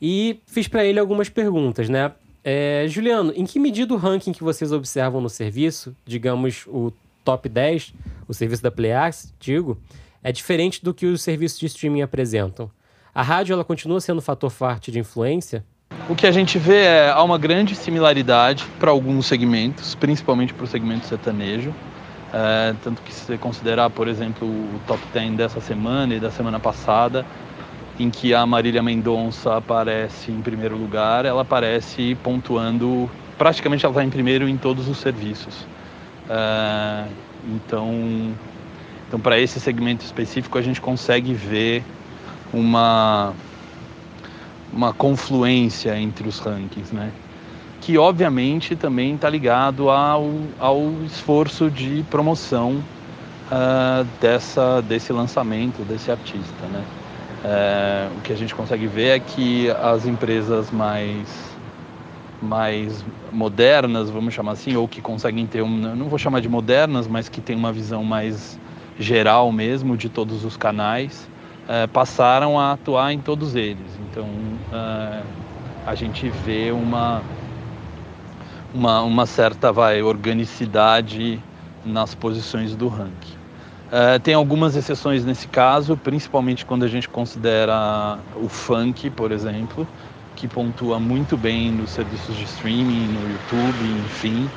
e 0.01 0.41
fiz 0.47 0.67
para 0.67 0.83
ele 0.83 0.99
algumas 0.99 1.29
perguntas, 1.29 1.87
né? 1.87 2.11
É, 2.43 2.85
Juliano, 2.87 3.31
em 3.35 3.45
que 3.45 3.59
medida 3.59 3.93
o 3.93 3.97
ranking 3.97 4.33
que 4.33 4.43
vocês 4.43 4.71
observam 4.71 5.21
no 5.21 5.29
serviço, 5.29 5.95
digamos 6.05 6.65
o 6.67 6.91
top 7.23 7.47
10, 7.47 7.93
o 8.27 8.33
serviço 8.33 8.63
da 8.63 8.71
PlayAx, 8.71 9.31
digo, 9.39 9.77
é 10.23 10.31
diferente 10.31 10.83
do 10.83 10.93
que 10.93 11.05
os 11.05 11.21
serviços 11.21 11.59
de 11.59 11.67
streaming 11.67 12.01
apresentam? 12.01 12.69
A 13.13 13.21
rádio 13.21 13.53
ela 13.53 13.63
continua 13.63 14.01
sendo 14.01 14.17
um 14.17 14.21
fator 14.21 14.49
forte 14.49 14.91
de 14.91 14.97
influência? 14.97 15.63
O 16.09 16.15
que 16.15 16.25
a 16.25 16.31
gente 16.31 16.57
vê 16.57 16.83
é 16.83 17.09
há 17.09 17.21
uma 17.21 17.37
grande 17.37 17.75
similaridade 17.75 18.65
para 18.79 18.89
alguns 18.89 19.27
segmentos, 19.27 19.93
principalmente 19.93 20.53
para 20.53 20.63
o 20.63 20.67
segmento 20.67 21.05
sertanejo. 21.05 21.73
É, 22.33 22.73
tanto 22.83 23.01
que 23.01 23.13
se 23.13 23.25
você 23.25 23.37
considerar, 23.37 23.89
por 23.89 24.07
exemplo, 24.07 24.47
o 24.47 24.79
top 24.87 25.01
10 25.13 25.35
dessa 25.35 25.59
semana 25.59 26.15
e 26.15 26.19
da 26.19 26.31
semana 26.31 26.59
passada, 26.59 27.25
em 27.99 28.09
que 28.09 28.33
a 28.33 28.45
Marília 28.45 28.81
Mendonça 28.81 29.57
aparece 29.57 30.31
em 30.31 30.41
primeiro 30.41 30.77
lugar, 30.77 31.25
ela 31.25 31.41
aparece 31.41 32.15
pontuando, 32.23 33.09
praticamente 33.37 33.85
ela 33.85 33.91
está 33.91 34.03
em 34.03 34.09
primeiro 34.09 34.47
em 34.47 34.57
todos 34.57 34.87
os 34.87 34.97
serviços. 34.97 35.65
É, 36.29 37.05
então, 37.45 38.33
então 39.07 39.19
para 39.19 39.39
esse 39.39 39.59
segmento 39.59 40.03
específico, 40.05 40.57
a 40.57 40.61
gente 40.61 40.79
consegue 40.79 41.33
ver 41.33 41.83
uma, 42.53 43.33
uma 44.73 44.93
confluência 44.93 45.97
entre 45.97 46.27
os 46.27 46.39
rankings, 46.39 46.93
né? 46.93 47.11
que 47.81 47.97
obviamente 47.97 48.75
também 48.75 49.15
está 49.15 49.27
ligado 49.27 49.89
ao, 49.89 50.31
ao 50.59 50.93
esforço 51.03 51.69
de 51.69 52.05
promoção 52.09 52.83
uh, 53.51 54.07
dessa, 54.21 54.81
desse 54.81 55.11
lançamento, 55.11 55.83
desse 55.83 56.11
artista. 56.11 56.67
Né? 56.71 56.83
Uh, 57.43 58.17
o 58.17 58.21
que 58.21 58.31
a 58.31 58.35
gente 58.35 58.53
consegue 58.53 58.85
ver 58.85 59.17
é 59.17 59.19
que 59.19 59.69
as 59.71 60.05
empresas 60.05 60.69
mais, 60.69 61.27
mais 62.41 63.03
modernas, 63.31 64.09
vamos 64.09 64.33
chamar 64.33 64.51
assim, 64.51 64.75
ou 64.75 64.87
que 64.87 65.01
conseguem 65.01 65.47
ter, 65.47 65.63
um, 65.63 65.95
não 65.95 66.07
vou 66.07 66.19
chamar 66.19 66.39
de 66.39 66.47
modernas, 66.49 67.07
mas 67.07 67.27
que 67.27 67.41
tem 67.41 67.55
uma 67.55 67.71
visão 67.71 68.03
mais 68.03 68.59
geral 68.99 69.51
mesmo 69.51 69.97
de 69.97 70.07
todos 70.07 70.45
os 70.45 70.55
canais, 70.55 71.27
uh, 71.63 71.87
passaram 71.89 72.59
a 72.59 72.73
atuar 72.73 73.11
em 73.11 73.19
todos 73.19 73.55
eles. 73.55 73.99
Então 74.09 74.27
a 75.85 75.95
gente 75.95 76.29
vê 76.29 76.71
uma 76.71 77.21
uma, 78.73 79.01
uma 79.01 79.25
certa 79.25 79.71
vai, 79.71 80.01
organicidade 80.01 81.39
nas 81.85 82.15
posições 82.15 82.75
do 82.75 82.87
ranking. 82.87 83.40
É, 83.91 84.17
tem 84.19 84.33
algumas 84.33 84.75
exceções 84.77 85.25
nesse 85.25 85.49
caso, 85.49 85.97
principalmente 85.97 86.65
quando 86.65 86.83
a 86.83 86.87
gente 86.87 87.09
considera 87.09 88.17
o 88.41 88.47
funk, 88.47 89.09
por 89.09 89.33
exemplo, 89.33 89.85
que 90.37 90.47
pontua 90.47 90.97
muito 90.97 91.35
bem 91.35 91.71
nos 91.71 91.89
serviços 91.89 92.33
de 92.37 92.45
streaming, 92.45 93.09
no 93.09 93.29
YouTube, 93.29 93.83
enfim, 94.05 94.49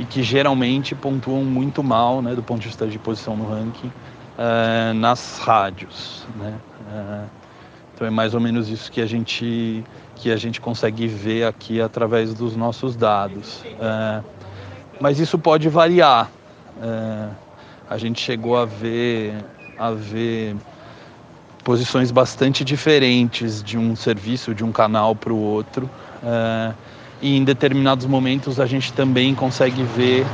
e 0.00 0.04
que 0.04 0.20
geralmente 0.20 0.96
pontuam 0.96 1.44
muito 1.44 1.82
mal, 1.84 2.20
né, 2.20 2.34
do 2.34 2.42
ponto 2.42 2.60
de 2.60 2.66
vista 2.66 2.88
de 2.88 2.98
posição 2.98 3.36
no 3.36 3.48
ranking, 3.48 3.92
é, 4.36 4.92
nas 4.94 5.38
rádios, 5.38 6.26
né. 6.36 6.52
É, 6.92 7.24
então 7.94 8.06
é 8.06 8.10
mais 8.10 8.34
ou 8.34 8.40
menos 8.40 8.68
isso 8.68 8.90
que 8.90 9.00
a 9.00 9.06
gente 9.06 9.84
que 10.16 10.30
a 10.30 10.36
gente 10.36 10.60
consegue 10.60 11.06
ver 11.06 11.44
aqui 11.44 11.80
através 11.80 12.32
dos 12.32 12.56
nossos 12.56 12.94
dados. 12.96 13.64
Mas 15.00 15.18
isso 15.18 15.36
pode 15.36 15.68
variar. 15.68 16.30
A 17.92 17.98
gente 17.98 18.22
chegou 18.22 18.56
a 18.56 18.64
ver, 18.64 19.34
a 19.78 19.90
ver 19.90 20.56
posições 21.62 22.10
bastante 22.10 22.64
diferentes 22.64 23.62
de 23.62 23.76
um 23.76 23.94
serviço, 23.94 24.54
de 24.54 24.64
um 24.64 24.72
canal 24.72 25.14
para 25.14 25.30
o 25.30 25.38
outro. 25.38 25.90
É, 26.24 26.72
e 27.20 27.36
em 27.36 27.44
determinados 27.44 28.06
momentos 28.06 28.58
a 28.58 28.64
gente 28.64 28.94
também 28.94 29.34
consegue 29.34 29.82
ver 29.82 30.24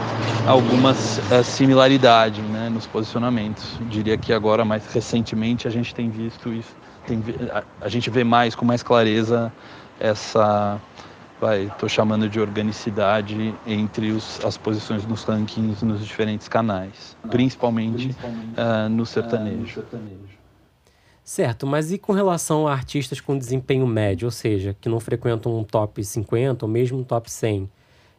algumas 0.47 1.21
é, 1.33 1.42
similaridades 1.42 2.44
né, 2.44 2.71
nos 2.73 2.87
posicionamentos. 2.87 3.64
Diria 3.90 4.16
que 4.16 4.33
agora, 4.33 4.64
mais 4.64 4.87
recentemente, 4.92 5.66
a 5.66 5.71
gente 5.73 5.92
tem 5.92 6.09
visto 6.09 6.53
isso. 6.53 6.77
Tem, 7.09 7.21
a, 7.53 7.64
a 7.81 7.88
gente 7.88 8.09
vê 8.09 8.23
mais 8.23 8.55
com 8.55 8.64
mais 8.64 8.85
clareza 8.85 9.53
essa 9.99 10.81
vai, 11.40 11.64
estou 11.64 11.88
chamando 11.88 12.29
de 12.29 12.40
organicidade 12.40 13.55
entre 13.66 14.11
os, 14.11 14.44
as 14.44 14.57
posições 14.57 15.07
nos 15.07 15.24
rankings 15.24 15.85
nos 15.85 16.05
diferentes 16.05 16.48
canais, 16.48 17.16
principalmente, 17.31 18.09
principalmente 18.09 18.61
uh, 18.61 18.88
no, 18.88 19.07
sertanejo. 19.07 19.57
Uh, 19.57 19.61
no 19.61 19.68
sertanejo. 19.68 20.38
Certo, 21.24 21.66
mas 21.66 21.92
e 21.92 21.98
com 21.98 22.12
relação 22.12 22.66
a 22.66 22.72
artistas 22.72 23.20
com 23.20 23.37
desempenho 23.37 23.87
médio, 23.87 24.27
ou 24.27 24.33
seja, 24.33 24.74
que 24.81 24.88
não 24.88 24.98
frequentam 24.98 25.59
um 25.59 25.64
top 25.64 26.03
50 26.03 26.64
ou 26.64 26.70
mesmo 26.70 26.98
um 26.98 27.05
top 27.05 27.31
100, 27.31 27.68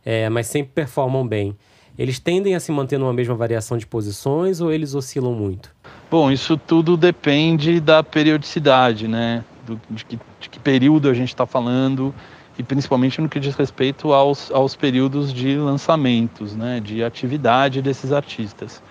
é, 0.05 0.29
mas 0.29 0.47
sempre 0.47 0.71
performam 0.73 1.27
bem? 1.27 1.55
Eles 1.97 2.19
tendem 2.19 2.55
a 2.55 2.59
se 2.59 2.71
manter 2.71 2.97
numa 2.97 3.11
mesma 3.11 3.35
variação 3.35 3.77
de 3.77 3.85
posições 3.85 4.61
ou 4.61 4.71
eles 4.71 4.93
oscilam 4.93 5.33
muito? 5.33 5.75
Bom, 6.09 6.31
isso 6.31 6.55
tudo 6.55 6.95
depende 6.95 7.79
da 7.79 8.01
periodicidade, 8.03 9.07
né? 9.07 9.43
do, 9.69 9.79
de, 9.89 10.05
que, 10.05 10.19
de 10.39 10.49
que 10.49 10.59
período 10.59 11.09
a 11.09 11.13
gente 11.13 11.29
está 11.29 11.45
falando 11.45 12.13
e 12.59 12.63
principalmente 12.63 13.21
no 13.21 13.29
que 13.29 13.39
diz 13.39 13.55
respeito 13.55 14.11
aos, 14.11 14.51
aos 14.51 14.75
períodos 14.75 15.33
de 15.33 15.55
lançamentos, 15.55 16.53
né, 16.57 16.81
de 16.81 17.01
atividade 17.01 17.81
desses 17.81 18.11
artistas. 18.11 18.83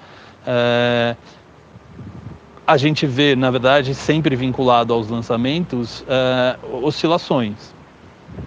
É, 0.46 1.14
a 2.66 2.76
gente 2.78 3.06
vê, 3.06 3.36
na 3.36 3.50
verdade, 3.50 3.94
sempre 3.94 4.34
vinculado 4.34 4.94
aos 4.94 5.08
lançamentos, 5.08 6.02
é, 6.08 6.58
oscilações. 6.82 7.74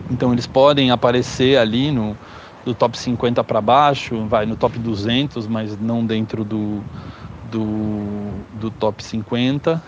Então 0.09 0.33
eles 0.33 0.47
podem 0.47 0.89
aparecer 0.89 1.57
ali 1.57 1.91
no 1.91 2.17
do 2.63 2.75
top 2.75 2.97
50 2.97 3.43
para 3.43 3.59
baixo, 3.59 4.25
vai 4.27 4.45
no 4.45 4.55
top 4.55 4.77
200, 4.77 5.47
mas 5.47 5.79
não 5.79 6.05
dentro 6.05 6.43
do, 6.43 6.83
do, 7.51 8.31
do 8.59 8.69
top 8.71 9.03
50 9.03 9.81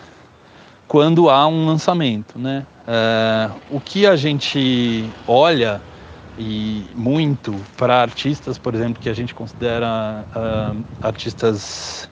quando 0.87 1.29
há 1.29 1.47
um 1.47 1.65
lançamento, 1.65 2.37
né? 2.37 2.65
É, 2.87 3.49
o 3.71 3.79
que 3.79 4.05
a 4.05 4.15
gente 4.15 5.09
olha 5.27 5.81
e 6.37 6.85
muito 6.95 7.53
para 7.77 8.01
artistas, 8.01 8.57
por 8.57 8.73
exemplo, 8.73 9.01
que 9.01 9.09
a 9.09 9.13
gente 9.13 9.33
considera 9.33 10.25
uh, 10.35 10.83
artistas. 11.01 12.09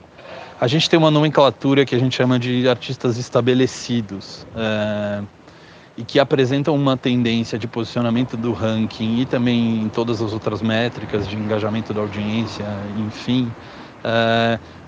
A 0.60 0.68
gente 0.68 0.88
tem 0.88 0.98
uma 0.98 1.10
nomenclatura 1.10 1.84
que 1.84 1.94
a 1.94 1.98
gente 1.98 2.14
chama 2.14 2.38
de 2.38 2.68
artistas 2.68 3.18
estabelecidos 3.18 4.46
uh, 4.54 5.26
e 5.96 6.04
que 6.04 6.20
apresentam 6.20 6.74
uma 6.74 6.96
tendência 6.96 7.58
de 7.58 7.66
posicionamento 7.66 8.36
do 8.36 8.52
ranking 8.52 9.18
e 9.18 9.26
também 9.26 9.82
em 9.82 9.88
todas 9.88 10.22
as 10.22 10.32
outras 10.32 10.62
métricas 10.62 11.26
de 11.26 11.36
engajamento 11.36 11.92
da 11.92 12.00
audiência, 12.00 12.66
enfim. 12.96 13.50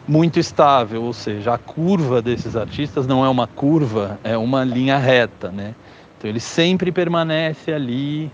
Muito 0.07 0.39
estável, 0.39 1.03
ou 1.03 1.15
seja, 1.15 1.55
a 1.55 1.59
curva 1.59 2.21
desses 2.21 2.57
artistas 2.57 3.07
não 3.07 3.25
é 3.25 3.29
uma 3.29 3.47
curva, 3.47 4.19
é 4.23 4.37
uma 4.37 4.63
linha 4.63 4.99
reta, 4.99 5.51
né? 5.51 5.75
Então 6.19 6.29
ele 6.29 6.41
sempre 6.41 6.93
permanece 6.93 7.73
ali, 7.73 8.31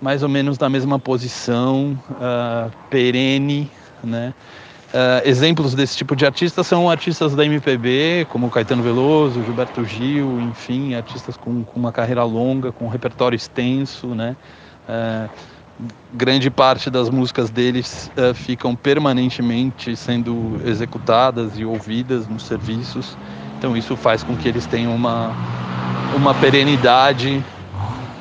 mais 0.00 0.22
ou 0.22 0.28
menos 0.28 0.58
na 0.58 0.68
mesma 0.68 0.98
posição, 0.98 1.98
uh, 2.10 2.70
perene, 2.90 3.70
né? 4.04 4.34
Uh, 4.92 5.26
exemplos 5.26 5.74
desse 5.74 5.96
tipo 5.96 6.14
de 6.14 6.26
artistas 6.26 6.66
são 6.66 6.90
artistas 6.90 7.34
da 7.34 7.46
MPB, 7.46 8.26
como 8.28 8.50
Caetano 8.50 8.82
Veloso, 8.82 9.42
Gilberto 9.42 9.84
Gil, 9.84 10.38
enfim, 10.40 10.94
artistas 10.94 11.34
com, 11.36 11.64
com 11.64 11.80
uma 11.80 11.92
carreira 11.92 12.24
longa, 12.24 12.72
com 12.72 12.84
um 12.84 12.88
repertório 12.88 13.36
extenso, 13.36 14.08
né? 14.08 14.36
Uh, 14.86 15.30
grande 16.12 16.50
parte 16.50 16.90
das 16.90 17.08
músicas 17.08 17.50
deles 17.50 18.10
uh, 18.16 18.34
ficam 18.34 18.74
permanentemente 18.74 19.96
sendo 19.96 20.60
executadas 20.64 21.58
e 21.58 21.64
ouvidas 21.64 22.26
nos 22.26 22.44
serviços. 22.44 23.16
Então 23.58 23.76
isso 23.76 23.96
faz 23.96 24.22
com 24.22 24.36
que 24.36 24.48
eles 24.48 24.66
tenham 24.66 24.94
uma, 24.94 25.34
uma 26.16 26.34
perenidade 26.34 27.44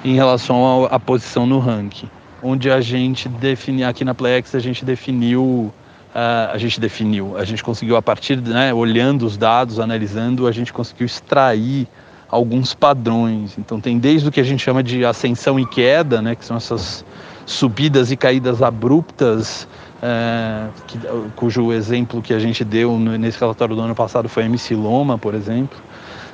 em 0.03 0.15
relação 0.15 0.85
à 0.85 0.99
posição 0.99 1.45
no 1.45 1.59
ranking. 1.59 2.09
Onde 2.41 2.71
a 2.71 2.79
gente 2.79 3.27
define 3.27 3.83
aqui 3.83 4.05
na 4.05 4.13
Plex 4.13 4.55
a 4.55 4.59
gente 4.59 4.85
definiu 4.85 5.73
uh, 6.09 6.53
a 6.53 6.57
gente 6.57 6.79
definiu, 6.79 7.37
a 7.37 7.43
gente 7.43 7.63
conseguiu 7.63 7.95
a 7.95 8.01
partir, 8.01 8.37
né, 8.37 8.73
olhando 8.73 9.25
os 9.25 9.37
dados, 9.37 9.79
analisando, 9.79 10.47
a 10.47 10.51
gente 10.51 10.71
conseguiu 10.73 11.05
extrair 11.05 11.87
alguns 12.29 12.73
padrões. 12.73 13.57
Então 13.57 13.79
tem 13.79 13.97
desde 13.97 14.27
o 14.27 14.31
que 14.31 14.39
a 14.39 14.43
gente 14.43 14.63
chama 14.63 14.83
de 14.83 15.03
ascensão 15.03 15.59
e 15.59 15.65
queda, 15.65 16.21
né, 16.21 16.35
que 16.35 16.45
são 16.45 16.57
essas 16.57 17.03
subidas 17.49 18.11
e 18.11 18.15
caídas 18.15 18.61
abruptas, 18.61 19.67
é, 20.03 20.67
que, 20.85 20.99
cujo 21.35 21.73
exemplo 21.73 22.21
que 22.21 22.31
a 22.31 22.37
gente 22.37 22.63
deu 22.63 22.97
nesse 22.99 23.39
relatório 23.39 23.75
do 23.75 23.81
ano 23.81 23.95
passado 23.95 24.29
foi 24.29 24.43
a 24.43 24.45
MC 24.45 24.75
Loma, 24.75 25.17
por 25.17 25.33
exemplo. 25.33 25.75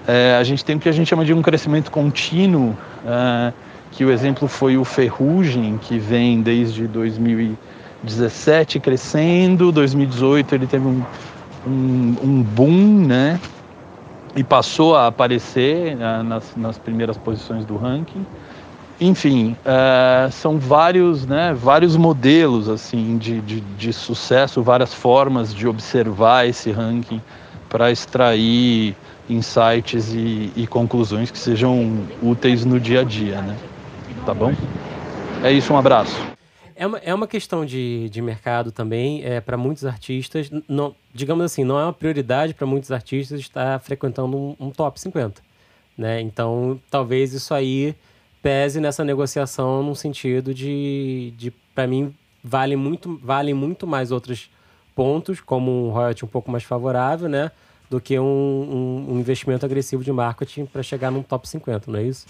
É, 0.06 0.36
a 0.38 0.44
gente 0.44 0.64
tem 0.66 0.76
o 0.76 0.80
que 0.80 0.90
a 0.90 0.92
gente 0.92 1.08
chama 1.08 1.24
de 1.24 1.34
um 1.34 1.42
crescimento 1.42 1.90
contínuo, 1.90 2.76
é, 3.08 3.54
que 3.94 4.04
o 4.04 4.12
exemplo 4.12 4.46
foi 4.50 4.76
o 4.76 4.84
Ferrugem, 4.84 5.78
que 5.78 5.98
vem 5.98 6.42
desde 6.42 6.86
2017 6.86 8.82
crescendo, 8.82 9.72
2018 9.72 10.54
ele 10.54 10.68
teve 10.68 10.86
um, 10.86 11.02
um, 11.66 12.16
um 12.22 12.44
boom, 12.44 13.06
né? 13.06 13.40
E 14.36 14.44
passou 14.44 14.98
a 14.98 15.08
aparecer 15.08 15.96
uh, 15.96 16.22
nas, 16.22 16.58
nas 16.58 16.78
primeiras 16.78 17.18
posições 17.18 17.64
do 17.64 17.78
ranking 17.78 18.26
enfim, 19.00 19.58
uh, 19.66 20.32
são 20.32 20.58
vários, 20.58 21.26
né, 21.26 21.54
vários 21.54 21.98
modelos 21.98 22.70
assim 22.70 23.18
de, 23.18 23.42
de, 23.42 23.60
de, 23.60 23.94
sucesso, 23.94 24.64
várias 24.64 24.94
formas 24.94 25.54
de 25.54 25.68
observar 25.68 26.48
esse 26.48 26.72
ranking 26.72 27.22
para 27.70 27.92
extrair 27.92 28.96
insights 29.30 30.14
e, 30.14 30.52
e, 30.56 30.68
conclusões 30.68 31.30
que 31.30 31.38
sejam 31.38 32.08
úteis 32.22 32.64
no 32.64 32.80
dia 32.80 33.02
a 33.02 33.04
dia, 33.04 33.42
né? 33.42 33.58
Tá 34.26 34.34
bom? 34.34 34.54
É 35.44 35.52
isso, 35.52 35.74
um 35.74 35.78
abraço. 35.78 36.16
É 36.76 36.86
uma, 36.86 36.98
é 37.00 37.14
uma 37.14 37.28
questão 37.28 37.66
de, 37.66 38.10
de 38.10 38.22
mercado 38.22 38.72
também, 38.72 39.24
é, 39.24 39.42
para 39.42 39.58
muitos 39.58 39.86
artistas, 39.86 40.50
não, 40.68 40.96
digamos 41.14 41.44
assim, 41.44 41.64
não 41.64 41.80
é 41.80 41.84
uma 41.84 41.94
prioridade 41.94 42.54
para 42.54 42.68
muitos 42.68 42.92
artistas 42.92 43.40
estar 43.40 43.80
frequentando 43.80 44.38
um, 44.38 44.56
um 44.60 44.70
top 44.70 45.00
50, 45.00 45.42
né? 45.98 46.22
Então, 46.22 46.80
talvez 46.90 47.34
isso 47.34 47.54
aí 47.54 47.96
pese 48.46 48.80
nessa 48.80 49.04
negociação 49.04 49.82
no 49.82 49.96
sentido 49.96 50.54
de, 50.54 51.34
de 51.36 51.50
para 51.74 51.88
mim, 51.88 52.14
vale 52.44 52.76
muito, 52.76 53.20
vale 53.24 53.56
muito 53.56 53.88
mais 53.88 54.12
outros 54.12 54.52
pontos, 54.94 55.42
como 55.42 55.88
um 55.88 55.90
royalty 55.90 56.24
um 56.24 56.28
pouco 56.28 56.52
mais 56.52 56.64
favorável, 56.64 57.28
né? 57.28 57.50
Do 57.90 58.00
que 58.00 58.20
um, 58.20 58.24
um, 58.24 59.14
um 59.14 59.20
investimento 59.20 59.66
agressivo 59.66 60.04
de 60.04 60.12
marketing 60.12 60.68
para 60.68 60.84
chegar 60.84 61.10
num 61.10 61.24
top 61.24 61.50
50, 61.50 61.90
não 61.92 61.98
é 61.98 62.04
isso? 62.04 62.28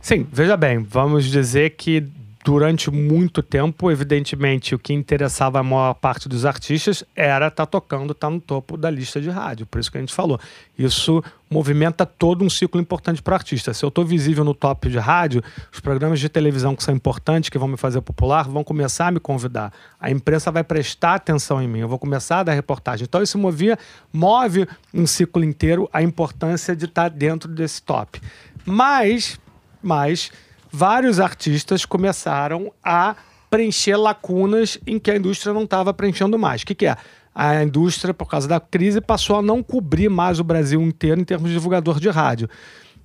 Sim, 0.00 0.26
veja 0.32 0.56
bem, 0.56 0.78
vamos 0.78 1.26
dizer 1.26 1.76
que 1.76 2.08
durante 2.42 2.90
muito 2.90 3.42
tempo, 3.42 3.90
evidentemente, 3.90 4.74
o 4.74 4.78
que 4.78 4.94
interessava 4.94 5.60
a 5.60 5.62
maior 5.62 5.94
parte 5.94 6.28
dos 6.28 6.46
artistas 6.46 7.04
era 7.14 7.48
estar 7.48 7.66
tá 7.66 7.70
tocando, 7.70 8.12
estar 8.12 8.28
tá 8.28 8.30
no 8.30 8.40
topo 8.40 8.76
da 8.78 8.90
lista 8.90 9.20
de 9.20 9.28
rádio. 9.28 9.66
Por 9.66 9.78
isso 9.78 9.92
que 9.92 9.98
a 9.98 10.00
gente 10.00 10.14
falou. 10.14 10.40
Isso 10.78 11.22
movimenta 11.50 12.06
todo 12.06 12.42
um 12.42 12.48
ciclo 12.48 12.80
importante 12.80 13.20
para 13.20 13.32
o 13.32 13.34
artista. 13.34 13.74
Se 13.74 13.84
eu 13.84 13.88
estou 13.88 14.06
visível 14.06 14.42
no 14.42 14.54
top 14.54 14.88
de 14.88 14.98
rádio, 14.98 15.42
os 15.70 15.80
programas 15.80 16.18
de 16.18 16.28
televisão 16.30 16.74
que 16.74 16.82
são 16.82 16.94
importantes, 16.94 17.50
que 17.50 17.58
vão 17.58 17.68
me 17.68 17.76
fazer 17.76 18.00
popular, 18.00 18.48
vão 18.48 18.64
começar 18.64 19.08
a 19.08 19.10
me 19.10 19.20
convidar. 19.20 19.70
A 20.00 20.10
imprensa 20.10 20.50
vai 20.50 20.64
prestar 20.64 21.16
atenção 21.16 21.60
em 21.60 21.68
mim. 21.68 21.80
Eu 21.80 21.88
vou 21.88 21.98
começar 21.98 22.40
a 22.40 22.42
dar 22.44 22.54
reportagem. 22.54 23.04
Então, 23.04 23.22
isso 23.22 23.36
movia, 23.36 23.78
move 24.10 24.66
um 24.94 25.06
ciclo 25.06 25.44
inteiro 25.44 25.90
a 25.92 26.02
importância 26.02 26.74
de 26.74 26.86
estar 26.86 27.10
tá 27.10 27.16
dentro 27.16 27.50
desse 27.50 27.82
top. 27.82 28.20
Mas, 28.64 29.38
mas 29.82 30.30
vários 30.70 31.20
artistas 31.20 31.84
começaram 31.84 32.72
a 32.82 33.16
preencher 33.50 33.96
lacunas 33.96 34.78
em 34.86 34.98
que 34.98 35.10
a 35.10 35.16
indústria 35.16 35.52
não 35.52 35.64
estava 35.64 35.92
preenchendo 35.92 36.38
mais. 36.38 36.62
O 36.62 36.66
que, 36.66 36.74
que 36.74 36.86
é? 36.86 36.96
A 37.34 37.62
indústria, 37.62 38.14
por 38.14 38.28
causa 38.28 38.46
da 38.46 38.60
crise, 38.60 39.00
passou 39.00 39.36
a 39.36 39.42
não 39.42 39.62
cobrir 39.62 40.08
mais 40.08 40.38
o 40.38 40.44
Brasil 40.44 40.80
inteiro 40.82 41.20
em 41.20 41.24
termos 41.24 41.48
de 41.48 41.54
divulgador 41.54 41.98
de 41.98 42.08
rádio. 42.08 42.48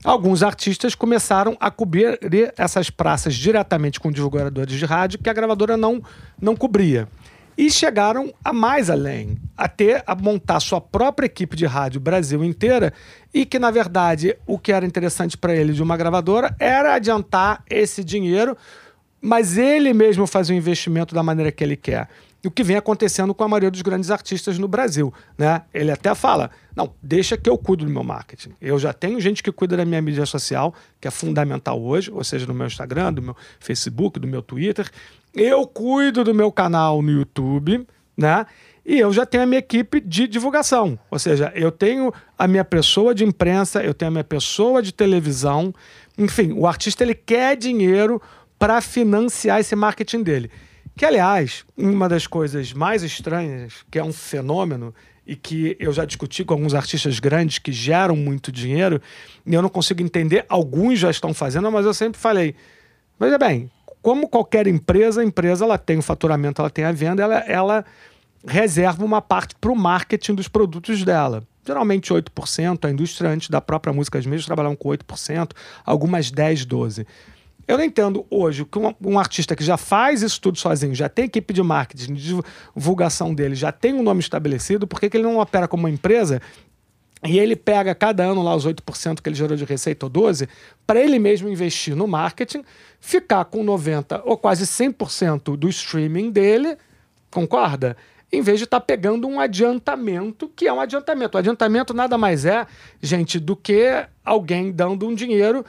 Alguns 0.04 0.44
artistas 0.44 0.94
começaram 0.94 1.58
a 1.60 1.72
cobrir 1.72 2.20
essas 2.58 2.90
praças 2.90 3.34
diretamente 3.34 4.00
com 4.00 4.12
divulgadores 4.12 4.78
de 4.78 4.86
rádio 4.86 5.20
que 5.20 5.30
a 5.30 5.34
gravadora 5.34 5.76
não, 5.76 6.02
não 6.40 6.56
cobria. 6.56 7.08
E 7.58 7.72
chegaram 7.72 8.34
a 8.44 8.52
mais 8.52 8.90
além, 8.90 9.38
a 9.56 9.68
ter 9.68 10.04
a 10.06 10.14
montar 10.14 10.60
sua 10.60 10.82
própria 10.82 11.26
equipe 11.26 11.56
de 11.56 11.66
rádio 11.66 12.02
Brasil 12.02 12.44
inteira 12.44 12.94
e 13.34 13.46
que, 13.46 13.58
na 13.58 13.72
verdade, 13.72 14.36
o 14.46 14.60
que 14.60 14.72
era 14.72 14.86
interessante 14.86 15.38
para 15.38 15.56
ele 15.56 15.72
de 15.72 15.82
uma 15.82 15.96
gravadora 15.96 16.56
era 16.60 16.96
adiantar 16.96 17.64
esse 17.70 18.04
dinheiro, 18.04 18.58
mas 19.22 19.58
ele 19.58 19.94
mesmo 19.94 20.28
fazer 20.28 20.54
o 20.54 20.56
investimento 20.56 21.16
da 21.16 21.24
maneira 21.24 21.52
que 21.52 21.64
ele 21.64 21.78
quer. 21.78 22.10
O 22.46 22.52
que 22.52 22.64
vem 22.64 22.78
acontecendo 22.78 23.34
com 23.34 23.44
a 23.44 23.48
maioria 23.48 23.72
dos 23.72 23.82
grandes 23.82 24.12
artistas 24.12 24.60
no 24.60 24.68
Brasil. 24.68 25.12
Né? 25.36 25.64
Ele 25.74 25.92
até 25.92 26.14
fala: 26.14 26.52
não, 26.76 26.94
deixa 27.02 27.36
que 27.36 27.50
eu 27.50 27.58
cuido 27.58 27.86
do 27.86 27.92
meu 27.92 28.04
marketing. 28.04 28.52
Eu 28.62 28.78
já 28.78 28.94
tenho 28.94 29.20
gente 29.20 29.42
que 29.42 29.52
cuida 29.52 29.76
da 29.76 29.84
minha 29.84 30.02
mídia 30.02 30.26
social, 30.26 30.74
que 31.02 31.08
é 31.08 31.12
fundamental 31.12 31.82
hoje, 31.82 32.12
ou 32.12 32.24
seja, 32.24 32.46
no 32.46 32.54
meu 32.54 32.68
Instagram, 32.68 33.14
do 33.14 33.22
meu 33.22 33.36
Facebook, 33.60 34.20
do 34.20 34.28
meu 34.28 34.44
Twitter. 34.44 34.90
Eu 35.36 35.68
cuido 35.68 36.24
do 36.24 36.34
meu 36.34 36.52
canal 36.52 37.02
no 37.02 37.12
YouTube, 37.12 37.86
né? 38.16 38.46
E 38.86 39.00
eu 39.00 39.12
já 39.12 39.26
tenho 39.26 39.44
a 39.44 39.46
minha 39.46 39.60
equipe 39.60 40.00
de 40.00 40.28
divulgação. 40.28 40.98
Ou 41.12 41.20
seja, 41.20 41.52
eu 41.56 41.72
tenho 41.72 42.14
a 42.38 42.48
minha 42.48 42.64
pessoa 42.64 43.14
de 43.14 43.26
imprensa, 43.26 43.84
eu 43.84 43.94
tenho 43.94 44.10
a 44.10 44.12
minha 44.12 44.24
pessoa 44.24 44.82
de 44.82 44.94
televisão. 44.94 45.74
Enfim, 46.18 46.54
o 46.54 46.66
artista 46.66 47.04
ele 47.04 47.16
quer 47.16 47.58
dinheiro 47.58 48.22
para 48.58 48.80
financiar 48.80 49.60
esse 49.60 49.76
marketing 49.76 50.24
dele. 50.24 50.52
Que, 50.96 51.04
aliás, 51.04 51.66
uma 51.76 52.08
das 52.08 52.26
coisas 52.26 52.72
mais 52.72 53.04
estranhas, 53.04 53.84
que 53.92 54.00
é 54.00 54.04
um 54.04 54.14
fenômeno, 54.14 54.94
e 55.28 55.36
que 55.36 55.76
eu 55.80 55.92
já 55.92 56.06
discuti 56.06 56.46
com 56.46 56.54
alguns 56.54 56.74
artistas 56.74 57.20
grandes 57.20 57.58
que 57.58 57.72
geram 57.72 58.16
muito 58.16 58.52
dinheiro, 58.52 59.02
e 59.46 59.54
eu 59.54 59.62
não 59.62 59.70
consigo 59.70 60.02
entender, 60.02 60.46
alguns 60.48 61.00
já 61.00 61.10
estão 61.10 61.34
fazendo, 61.34 61.70
mas 61.72 61.86
eu 61.86 61.94
sempre 61.94 62.22
falei: 62.22 62.56
veja 63.20 63.38
bem, 63.38 63.70
como 64.06 64.30
qualquer 64.30 64.68
empresa, 64.68 65.22
a 65.22 65.24
empresa 65.26 65.66
ela 65.66 65.80
tem 65.80 65.98
o 65.98 66.02
faturamento, 66.04 66.62
ela 66.62 66.70
tem 66.70 66.86
a 66.86 66.92
venda, 66.92 67.24
ela, 67.24 67.40
ela 67.40 67.86
reserva 68.46 69.04
uma 69.04 69.20
parte 69.20 69.56
para 69.60 69.72
o 69.72 69.76
marketing 69.76 70.36
dos 70.36 70.48
produtos 70.48 71.04
dela. 71.04 71.42
Geralmente 71.66 72.14
8%, 72.14 72.86
a 72.86 72.92
indústria 72.92 73.32
antes 73.32 73.50
da 73.50 73.60
própria 73.60 73.92
música, 73.92 74.20
as 74.20 74.28
mesmas 74.28 74.46
trabalham 74.46 74.76
com 74.76 74.90
8%, 74.90 75.54
algumas 75.84 76.32
10%, 76.32 76.68
12%. 76.68 77.08
Eu 77.68 77.80
não 77.80 77.84
entendo 77.84 78.24
hoje 78.30 78.64
que 78.64 78.78
um, 78.78 78.94
um, 79.04 79.18
artista 79.18 79.56
que 79.56 79.64
já 79.64 79.76
faz 79.76 80.22
isso 80.22 80.40
tudo 80.40 80.60
sozinho, 80.60 80.94
já 80.94 81.10
tem 81.10 81.26
equipe 81.26 81.52
de 81.52 81.64
marketing, 81.64 82.14
de 82.14 82.40
divulgação 82.76 83.34
dele, 83.34 83.56
já 83.56 83.72
tem 83.72 83.92
um 83.96 84.04
nome 84.04 84.20
estabelecido, 84.20 84.86
por 84.86 85.00
que, 85.00 85.10
que 85.10 85.18
ele 85.18 85.24
não 85.24 85.40
opera 85.40 85.68
como 85.68 85.82
uma 85.82 85.90
empresa 85.90 86.40
e 87.28 87.40
ele 87.40 87.56
pega 87.56 87.96
cada 87.96 88.24
ano 88.24 88.42
lá 88.42 88.56
os 88.56 88.66
8% 88.66 89.22
que 89.22 89.30
ele 89.30 89.36
gerou 89.36 89.58
de 89.58 89.66
receita 89.66 90.06
ou 90.06 90.12
12%, 90.12 90.48
para 90.86 91.00
ele 91.00 91.18
mesmo 91.18 91.50
investir 91.50 91.96
no 91.96 92.08
marketing, 92.08 92.64
ficar 93.00 93.46
com 93.46 93.64
90% 93.66 94.22
ou 94.26 94.38
quase 94.38 94.66
100% 94.66 95.56
do 95.58 95.68
streaming 95.70 96.32
dele, 96.32 96.78
concorda? 97.32 97.98
Em 98.32 98.42
vez 98.42 98.60
de 98.60 98.66
estar 98.66 98.80
tá 98.80 98.86
pegando 98.86 99.28
um 99.28 99.40
adiantamento, 99.40 100.52
que 100.56 100.68
é 100.68 100.74
um 100.74 100.80
adiantamento. 100.80 101.36
O 101.36 101.40
adiantamento 101.40 101.94
nada 101.94 102.18
mais 102.18 102.46
é, 102.46 102.66
gente, 103.02 103.40
do 103.40 103.56
que 103.56 104.06
alguém 104.24 104.72
dando 104.72 105.08
um 105.08 105.14
dinheiro 105.14 105.66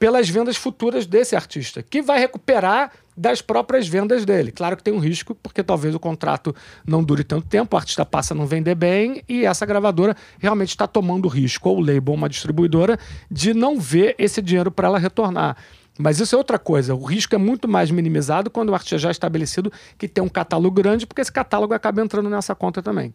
pelas 0.00 0.30
vendas 0.30 0.56
futuras 0.56 1.06
desse 1.06 1.36
artista, 1.36 1.82
que 1.82 2.00
vai 2.00 2.18
recuperar 2.18 2.90
das 3.14 3.42
próprias 3.42 3.86
vendas 3.86 4.24
dele. 4.24 4.50
Claro 4.50 4.74
que 4.74 4.82
tem 4.82 4.94
um 4.94 4.98
risco, 4.98 5.34
porque 5.34 5.62
talvez 5.62 5.94
o 5.94 6.00
contrato 6.00 6.56
não 6.86 7.04
dure 7.04 7.22
tanto 7.22 7.46
tempo, 7.46 7.76
o 7.76 7.78
artista 7.78 8.06
passa 8.06 8.32
a 8.32 8.36
não 8.36 8.46
vender 8.46 8.74
bem 8.74 9.22
e 9.28 9.44
essa 9.44 9.66
gravadora 9.66 10.16
realmente 10.38 10.70
está 10.70 10.86
tomando 10.86 11.28
risco, 11.28 11.68
ou 11.68 11.76
o 11.76 11.80
label, 11.80 12.14
uma 12.14 12.30
distribuidora, 12.30 12.98
de 13.30 13.52
não 13.52 13.78
ver 13.78 14.14
esse 14.18 14.40
dinheiro 14.40 14.70
para 14.70 14.88
ela 14.88 14.98
retornar. 14.98 15.58
Mas 15.98 16.18
isso 16.18 16.34
é 16.34 16.38
outra 16.38 16.58
coisa. 16.58 16.94
O 16.94 17.04
risco 17.04 17.34
é 17.34 17.38
muito 17.38 17.68
mais 17.68 17.90
minimizado 17.90 18.48
quando 18.48 18.70
o 18.70 18.74
artista 18.74 18.96
já 18.96 19.10
é 19.10 19.12
estabelecido 19.12 19.70
que 19.98 20.08
tem 20.08 20.24
um 20.24 20.30
catálogo 20.30 20.74
grande, 20.74 21.06
porque 21.06 21.20
esse 21.20 21.30
catálogo 21.30 21.74
acaba 21.74 22.00
entrando 22.00 22.30
nessa 22.30 22.54
conta 22.54 22.82
também. 22.82 23.12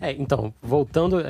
É, 0.00 0.12
então, 0.12 0.54
voltando 0.62 1.20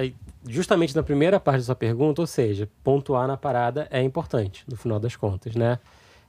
justamente 0.47 0.95
na 0.95 1.03
primeira 1.03 1.39
parte 1.39 1.59
da 1.59 1.65
sua 1.65 1.75
pergunta, 1.75 2.21
ou 2.21 2.27
seja, 2.27 2.69
pontuar 2.83 3.27
na 3.27 3.37
parada 3.37 3.87
é 3.91 4.03
importante, 4.03 4.65
no 4.69 4.77
final 4.77 4.99
das 4.99 5.17
contas, 5.17 5.55
né? 5.55 5.79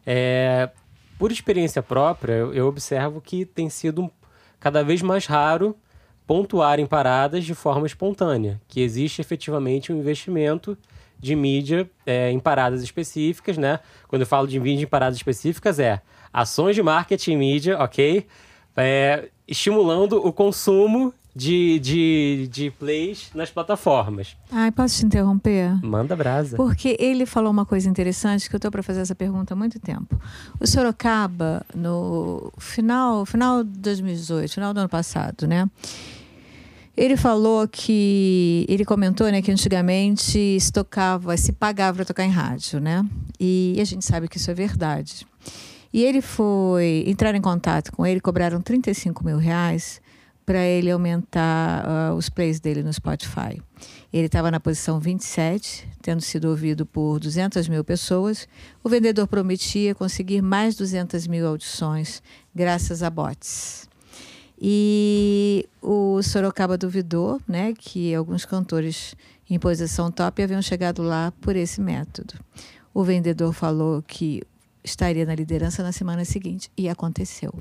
É, 0.06 0.70
por 1.18 1.32
experiência 1.32 1.84
própria, 1.84 2.34
eu, 2.34 2.54
eu 2.54 2.68
observo 2.68 3.22
que 3.22 3.46
tem 3.46 3.70
sido 3.70 4.12
cada 4.60 4.84
vez 4.84 5.02
mais 5.02 5.26
raro 5.26 5.76
pontuar 6.26 6.80
em 6.80 6.86
paradas 6.86 7.44
de 7.44 7.54
forma 7.54 7.86
espontânea, 7.86 8.62
que 8.68 8.82
existe 8.82 9.22
efetivamente 9.22 9.92
um 9.92 9.98
investimento 9.98 10.78
de 11.20 11.36
mídia 11.36 11.90
é, 12.06 12.32
em 12.32 12.40
paradas 12.40 12.82
específicas, 12.82 13.58
né? 13.58 13.80
Quando 14.08 14.22
eu 14.22 14.26
falo 14.26 14.48
de 14.48 14.60
mídia 14.60 14.84
em 14.84 14.88
paradas 14.88 15.18
específicas, 15.18 15.78
é 15.78 16.02
ações 16.34 16.76
de 16.76 16.82
marketing 16.82 17.36
mídia, 17.36 17.78
ok? 17.78 18.26
É, 18.76 19.30
estimulando 19.48 20.26
o 20.26 20.32
consumo 20.32 21.14
de, 21.36 21.80
de, 21.80 22.50
de 22.52 22.72
plays 22.72 23.30
nas 23.34 23.50
plataformas. 23.50 24.36
Ai, 24.52 24.72
posso 24.72 25.00
te 25.00 25.06
interromper? 25.06 25.84
Manda 25.84 26.16
brasa. 26.16 26.58
Porque 26.58 26.98
ele 27.00 27.26
falou 27.26 27.52
uma 27.52 27.66
coisa 27.66 27.90
interessante 27.90 28.50
que 28.50 28.56
eu 28.56 28.58
estou 28.58 28.72
para 28.72 28.84
fazer 28.84 29.02
essa 29.02 29.16
pergunta 29.16 29.54
há 29.54 29.58
muito 29.58 29.80
tempo. 29.80 30.20
O 30.60 30.68
Sorocaba, 30.68 31.66
no 31.74 32.52
final, 32.58 33.26
final 33.26 33.64
de 33.64 33.80
2018, 33.80 34.54
final 34.54 34.74
do 34.74 34.80
ano 34.82 34.90
passado, 34.90 35.48
né? 35.48 35.70
Ele 36.96 37.16
falou 37.16 37.68
que 37.68 38.66
ele 38.68 38.84
comentou, 38.84 39.32
né, 39.32 39.42
que 39.42 39.50
antigamente 39.50 40.60
se 40.60 40.72
tocava, 40.74 41.38
se 41.38 41.54
pagava 41.54 41.98
para 41.98 42.06
tocar 42.06 42.26
em 42.26 42.30
rádio, 42.30 42.82
né? 42.82 43.06
E 43.40 43.78
a 43.80 43.86
gente 43.86 44.04
sabe 44.04 44.28
que 44.28 44.38
isso 44.38 44.52
é 44.52 44.54
verdade. 44.54 45.26
E 45.94 46.04
ele 46.04 46.22
foi 46.22 47.06
entrar 47.08 47.34
em 47.34 47.42
contato 47.42 47.92
com 47.94 48.06
ele, 48.06 48.20
cobraram 48.20 48.62
35 48.62 49.26
mil 49.26 49.38
reais 49.38 50.01
para 50.46 50.64
ele 50.66 50.92
aumentar 50.92 51.86
uh, 51.86 52.16
os 52.16 52.30
plays 52.30 52.60
dele 52.60 52.84
no 52.84 52.92
Spotify. 52.92 53.62
Ele 54.12 54.26
estava 54.26 54.52
na 54.52 54.60
posição 54.60 55.00
27, 55.00 55.88
tendo 56.02 56.22
sido 56.22 56.50
ouvido 56.50 56.86
por 56.86 57.20
200 57.20 57.68
mil 57.68 57.84
pessoas. 57.84 58.48
O 58.84 58.90
vendedor 58.90 59.28
prometia 59.28 59.96
conseguir 59.96 60.42
mais 60.42 60.76
200 60.76 61.28
mil 61.28 61.48
audições 61.48 62.22
graças 62.54 63.02
a 63.04 63.10
bots. 63.10 63.90
E 64.60 65.68
o 65.82 66.22
Sorocaba 66.22 66.78
duvidou 66.78 67.42
né, 67.48 67.74
que 67.74 68.14
alguns 68.14 68.46
cantores 68.46 69.16
em 69.50 69.58
posição 69.58 70.12
top 70.12 70.44
haviam 70.44 70.62
chegado 70.62 71.02
lá 71.02 71.34
por 71.42 71.56
esse 71.56 71.82
método. 71.82 72.36
O 72.94 73.04
vendedor 73.04 73.54
falou 73.54 74.04
que 74.04 74.44
estaria 74.84 75.26
na 75.26 75.34
liderança 75.34 75.82
na 75.82 75.92
semana 75.92 76.26
seguinte 76.26 76.70
e 76.78 76.88
aconteceu. 76.90 77.54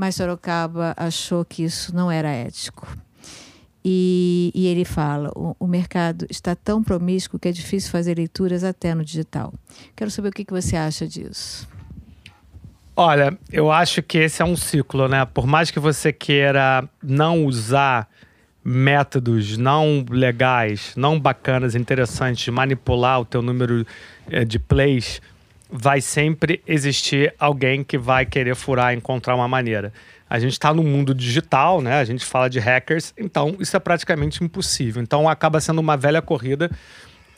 Mas 0.00 0.14
Sorocaba 0.14 0.94
achou 0.96 1.44
que 1.44 1.62
isso 1.62 1.94
não 1.94 2.10
era 2.10 2.30
ético. 2.30 2.88
E, 3.84 4.50
e 4.54 4.66
ele 4.66 4.86
fala: 4.86 5.30
o, 5.36 5.54
o, 5.60 5.66
mercado 5.66 6.26
está 6.30 6.56
tão 6.56 6.82
promíscuo 6.82 7.38
que 7.38 7.48
é 7.48 7.52
difícil 7.52 7.90
fazer 7.90 8.16
leituras 8.16 8.64
até 8.64 8.94
no 8.94 9.04
digital. 9.04 9.52
Quero 9.94 10.10
saber 10.10 10.30
o 10.30 10.32
que, 10.32 10.42
que 10.42 10.54
você 10.54 10.74
acha 10.74 11.06
disso. 11.06 11.68
Olha, 12.96 13.38
eu 13.52 13.70
acho 13.70 14.02
que 14.02 14.16
esse 14.16 14.40
é 14.40 14.44
um 14.44 14.56
ciclo, 14.56 15.06
né? 15.06 15.26
Por 15.26 15.46
mais 15.46 15.70
que 15.70 15.78
você 15.78 16.14
queira 16.14 16.88
não 17.02 17.44
usar 17.44 18.08
métodos 18.64 19.58
não 19.58 20.02
legais, 20.08 20.94
não 20.96 21.20
bacanas, 21.20 21.74
interessantes, 21.74 22.48
manipular 22.48 23.20
o 23.20 23.26
teu 23.26 23.42
número 23.42 23.86
eh, 24.30 24.46
de 24.46 24.58
plays, 24.58 25.20
vai 25.72 26.00
sempre 26.00 26.62
existir 26.66 27.34
alguém 27.38 27.84
que 27.84 27.96
vai 27.96 28.26
querer 28.26 28.54
furar, 28.54 28.94
encontrar 28.94 29.34
uma 29.34 29.48
maneira. 29.48 29.92
A 30.28 30.38
gente 30.38 30.52
está 30.52 30.72
no 30.72 30.82
mundo 30.82 31.14
digital, 31.14 31.80
né? 31.80 31.98
A 31.98 32.04
gente 32.04 32.24
fala 32.24 32.48
de 32.48 32.58
hackers, 32.58 33.12
então 33.18 33.56
isso 33.58 33.76
é 33.76 33.80
praticamente 33.80 34.42
impossível. 34.44 35.02
Então 35.02 35.28
acaba 35.28 35.60
sendo 35.60 35.80
uma 35.80 35.96
velha 35.96 36.22
corrida. 36.22 36.70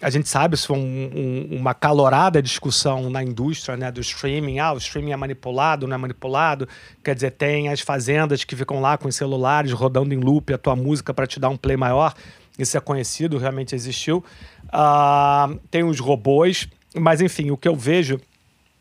A 0.00 0.10
gente 0.10 0.28
sabe, 0.28 0.56
isso 0.56 0.66
foi 0.66 0.76
um, 0.76 1.10
um, 1.52 1.56
uma 1.58 1.74
calorada 1.74 2.42
discussão 2.42 3.08
na 3.08 3.22
indústria 3.22 3.76
né, 3.76 3.90
do 3.90 4.00
streaming. 4.00 4.58
Ah, 4.58 4.72
o 4.72 4.78
streaming 4.78 5.12
é 5.12 5.16
manipulado, 5.16 5.86
não 5.86 5.94
é 5.94 5.98
manipulado. 5.98 6.68
Quer 7.04 7.14
dizer, 7.14 7.30
tem 7.30 7.68
as 7.68 7.80
fazendas 7.80 8.42
que 8.42 8.56
ficam 8.56 8.80
lá 8.80 8.98
com 8.98 9.06
os 9.06 9.14
celulares 9.14 9.70
rodando 9.72 10.12
em 10.12 10.18
loop 10.18 10.52
a 10.52 10.58
tua 10.58 10.74
música 10.74 11.14
para 11.14 11.26
te 11.26 11.38
dar 11.38 11.50
um 11.50 11.56
play 11.56 11.76
maior. 11.76 12.12
Isso 12.58 12.76
é 12.76 12.80
conhecido, 12.80 13.38
realmente 13.38 13.74
existiu. 13.74 14.24
Uh, 14.64 15.58
tem 15.70 15.84
os 15.84 16.00
robôs 16.00 16.68
mas, 16.94 17.20
enfim, 17.20 17.50
o 17.50 17.56
que 17.56 17.68
eu 17.68 17.76
vejo 17.76 18.20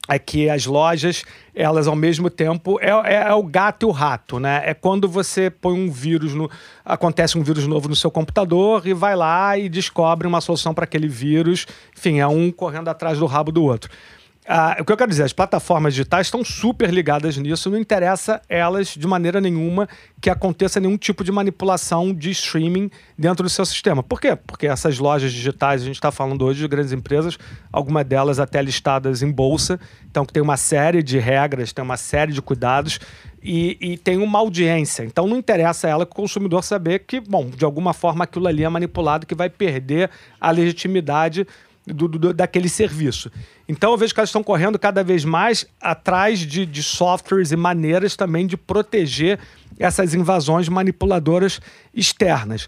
é 0.08 0.18
que 0.18 0.50
as 0.50 0.66
lojas, 0.66 1.24
elas 1.54 1.88
ao 1.88 1.96
mesmo 1.96 2.30
tempo, 2.30 2.80
é, 2.82 2.90
é, 2.90 3.16
é, 3.30 3.34
o 3.34 3.44
gato 3.44 3.86
e 3.86 3.86
o 3.86 3.92
rato, 3.92 4.40
né? 4.40 4.62
É 4.66 4.74
quando 4.74 5.08
você 5.08 5.50
põe 5.50 5.74
um 5.74 5.90
vírus 5.90 6.34
no. 6.34 6.50
Acontece 6.84 7.38
um 7.38 7.44
vírus 7.44 7.68
novo 7.68 7.88
no 7.88 7.96
seu 7.96 8.10
computador 8.10 8.86
e 8.86 8.94
vai 8.94 9.16
lá 9.16 9.58
e 9.58 9.70
descobre 9.70 10.28
uma 10.28 10.42
solução 10.42 10.74
para 10.74 10.84
aquele 10.84 11.08
vírus. 11.08 11.66
Enfim, 11.98 12.20
é 12.20 12.28
um 12.28 12.52
correndo 12.52 12.90
atrás 12.90 13.20
do 13.20 13.26
rabo 13.26 13.52
do 13.52 13.64
outro. 13.64 13.90
Ah, 14.54 14.76
o 14.82 14.84
que 14.84 14.92
eu 14.92 14.98
quero 14.98 15.10
dizer, 15.10 15.24
as 15.24 15.32
plataformas 15.32 15.94
digitais 15.94 16.28
estão 16.28 16.44
super 16.44 16.90
ligadas 16.94 17.38
nisso, 17.38 17.70
não 17.70 17.78
interessa 17.78 18.42
elas 18.50 18.90
de 18.90 19.08
maneira 19.08 19.40
nenhuma 19.40 19.88
que 20.20 20.30
aconteça 20.30 20.78
nenhum 20.78 20.98
tipo 20.98 21.24
de 21.24 21.32
manipulação 21.32 22.14
de 22.14 22.32
streaming 22.32 22.92
dentro 23.18 23.44
do 23.44 23.50
seu 23.50 23.66
sistema. 23.66 24.04
Por 24.04 24.20
quê? 24.20 24.36
Porque 24.36 24.68
essas 24.68 25.00
lojas 25.00 25.32
digitais, 25.32 25.82
a 25.82 25.86
gente 25.86 25.96
está 25.96 26.12
falando 26.12 26.44
hoje 26.44 26.60
de 26.60 26.68
grandes 26.68 26.92
empresas, 26.92 27.40
algumas 27.72 28.06
delas 28.06 28.40
até 28.42 28.62
listadas 28.62 29.24
em 29.24 29.32
bolsa, 29.32 29.80
então 30.10 30.26
que 30.26 30.34
tem 30.34 30.44
uma 30.44 30.58
série 30.58 31.02
de 31.02 31.18
regras, 31.18 31.72
tem 31.72 31.82
uma 31.82 31.96
série 31.96 32.34
de 32.34 32.42
cuidados 32.42 33.00
e, 33.42 33.78
e 33.80 33.98
tem 33.98 34.18
uma 34.18 34.40
audiência. 34.40 35.04
Então 35.04 35.28
não 35.28 35.38
interessa 35.38 35.88
ela 35.88 36.06
que 36.06 36.12
o 36.12 36.16
consumidor 36.16 36.62
saber 36.62 37.06
que, 37.08 37.22
bom, 37.22 37.50
de 37.50 37.64
alguma 37.64 37.94
forma 37.94 38.26
aquilo 38.26 38.50
ali 38.50 38.66
é 38.66 38.70
manipulado, 38.70 39.26
que 39.26 39.34
vai 39.34 39.50
perder 39.50 40.10
a 40.42 40.52
legitimidade 40.52 41.48
do, 41.94 42.08
do, 42.08 42.34
daquele 42.34 42.70
serviço. 42.70 43.32
Então 43.68 43.92
eu 43.92 43.98
vejo 43.98 44.14
que 44.14 44.20
elas 44.20 44.30
estão 44.30 44.44
correndo 44.44 44.78
cada 44.78 45.04
vez 45.04 45.24
mais 45.24 45.66
atrás 45.80 46.40
de, 46.40 46.66
de 46.66 46.84
softwares 46.84 47.52
e 47.52 47.56
maneiras 47.56 48.16
também 48.16 48.46
de 48.48 48.58
proteger 48.58 49.40
essas 49.80 50.14
invasões 50.14 50.68
manipuladoras 50.70 51.60
externas. 51.94 52.68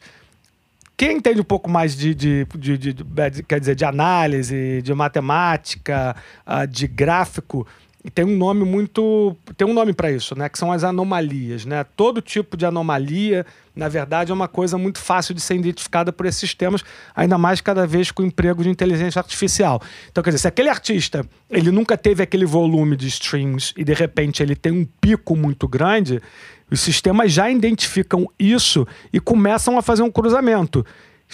Quem 0.96 1.18
entende 1.18 1.42
um 1.42 1.44
pouco 1.44 1.70
mais 1.70 1.98
de, 1.98 2.14
de, 2.14 2.46
de, 2.56 2.78
de 2.78 3.44
quer 3.44 3.60
dizer, 3.60 3.76
de 3.76 3.84
análise, 3.84 4.82
de 4.82 4.94
matemática, 4.94 6.16
uh, 6.46 6.68
de 6.68 6.88
gráfico, 6.88 7.68
tem 8.10 8.26
um 8.26 8.36
nome 8.36 8.66
muito. 8.66 9.36
Tem 9.56 9.66
um 9.66 9.74
nome 9.74 9.94
para 9.94 10.12
isso, 10.12 10.38
né? 10.38 10.50
Que 10.50 10.58
são 10.58 10.72
as 10.72 10.84
anomalias. 10.84 11.66
Né? 11.66 11.86
Todo 11.96 12.22
tipo 12.22 12.58
de 12.58 12.66
anomalia, 12.66 13.46
na 13.74 13.88
verdade, 13.88 14.32
é 14.32 14.34
uma 14.34 14.48
coisa 14.48 14.78
muito 14.78 15.00
fácil 15.00 15.34
de 15.34 15.40
ser 15.40 15.56
identificada 15.56 16.12
por 16.12 16.26
esses 16.26 16.40
sistemas, 16.40 16.84
ainda 17.16 17.38
mais 17.38 17.62
cada 17.62 17.88
vez 17.88 18.12
com 18.12 18.22
o 18.22 18.26
emprego 18.26 18.62
de 18.62 18.70
inteligência 18.70 19.20
artificial. 19.20 19.82
Então, 20.12 20.22
quer 20.22 20.32
dizer, 20.32 20.42
se 20.42 20.48
aquele 20.48 20.70
artista 20.70 21.26
ele 21.50 21.72
nunca 21.72 21.98
teve 21.98 22.22
aquele 22.22 22.46
volume 22.46 22.98
de 22.98 23.08
streams 23.08 23.74
e 23.78 23.84
de 23.84 23.94
repente 23.94 24.44
ele 24.44 24.56
tem 24.56 24.72
um 24.74 24.86
pico 25.00 25.36
muito 25.36 25.68
grande, 25.68 26.22
os 26.70 26.82
sistemas 26.82 27.32
já 27.32 27.50
identificam 27.50 28.28
isso 28.38 28.86
e 29.14 29.20
começam 29.20 29.78
a 29.78 29.82
fazer 29.82 30.04
um 30.04 30.12
cruzamento. 30.12 30.86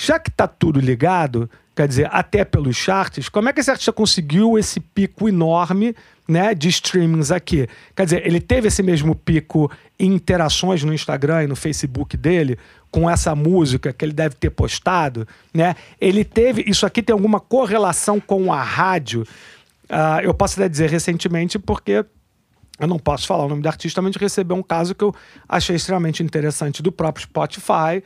Já 0.02 0.18
que 0.18 0.30
está 0.30 0.48
tudo 0.48 0.80
ligado, 0.80 1.50
quer 1.76 1.88
dizer, 1.88 2.08
até 2.12 2.46
pelos 2.46 2.78
charts, 2.78 3.28
como 3.28 3.50
é 3.50 3.54
que 3.54 3.60
esse 3.60 3.70
artista 3.70 3.92
conseguiu 3.92 4.58
esse 4.58 4.80
pico 4.80 5.28
enorme? 5.28 5.96
né, 6.30 6.54
de 6.54 6.70
streamings 6.70 7.32
aqui. 7.32 7.68
Quer 7.96 8.04
dizer, 8.04 8.26
ele 8.26 8.40
teve 8.40 8.68
esse 8.68 8.84
mesmo 8.84 9.16
pico 9.16 9.70
em 10.00 10.14
interações 10.14 10.84
no 10.84 10.94
Instagram 10.94 11.46
e 11.46 11.48
no 11.48 11.56
Facebook 11.56 12.16
dele 12.16 12.56
com 12.92 13.10
essa 13.10 13.34
música 13.34 13.92
que 13.92 14.06
ele 14.06 14.14
deve 14.14 14.36
ter 14.36 14.52
postado, 14.52 15.28
né? 15.52 15.76
Ele 16.00 16.24
teve 16.24 16.64
isso 16.68 16.86
aqui 16.86 17.02
tem 17.02 17.14
alguma 17.14 17.40
correlação 17.40 18.20
com 18.20 18.54
a 18.54 18.62
rádio? 18.62 19.24
Uh, 19.86 20.22
eu 20.22 20.34
posso 20.36 20.60
até 20.60 20.70
dizer 20.70 20.90
recentemente 20.92 21.58
porque 21.58 22.06
eu 22.80 22.88
não 22.88 23.00
posso 23.00 23.26
falar 23.26 23.46
o 23.46 23.50
nome 23.50 23.64
do 23.64 23.68
artista, 23.68 24.00
mas 24.00 24.16
recebeu 24.16 24.56
um 24.56 24.64
caso 24.64 24.94
que 24.94 25.04
eu 25.04 25.14
achei 25.48 25.76
extremamente 25.76 26.22
interessante 26.22 26.84
do 26.84 26.92
próprio 26.92 27.26
Spotify, 27.26 28.04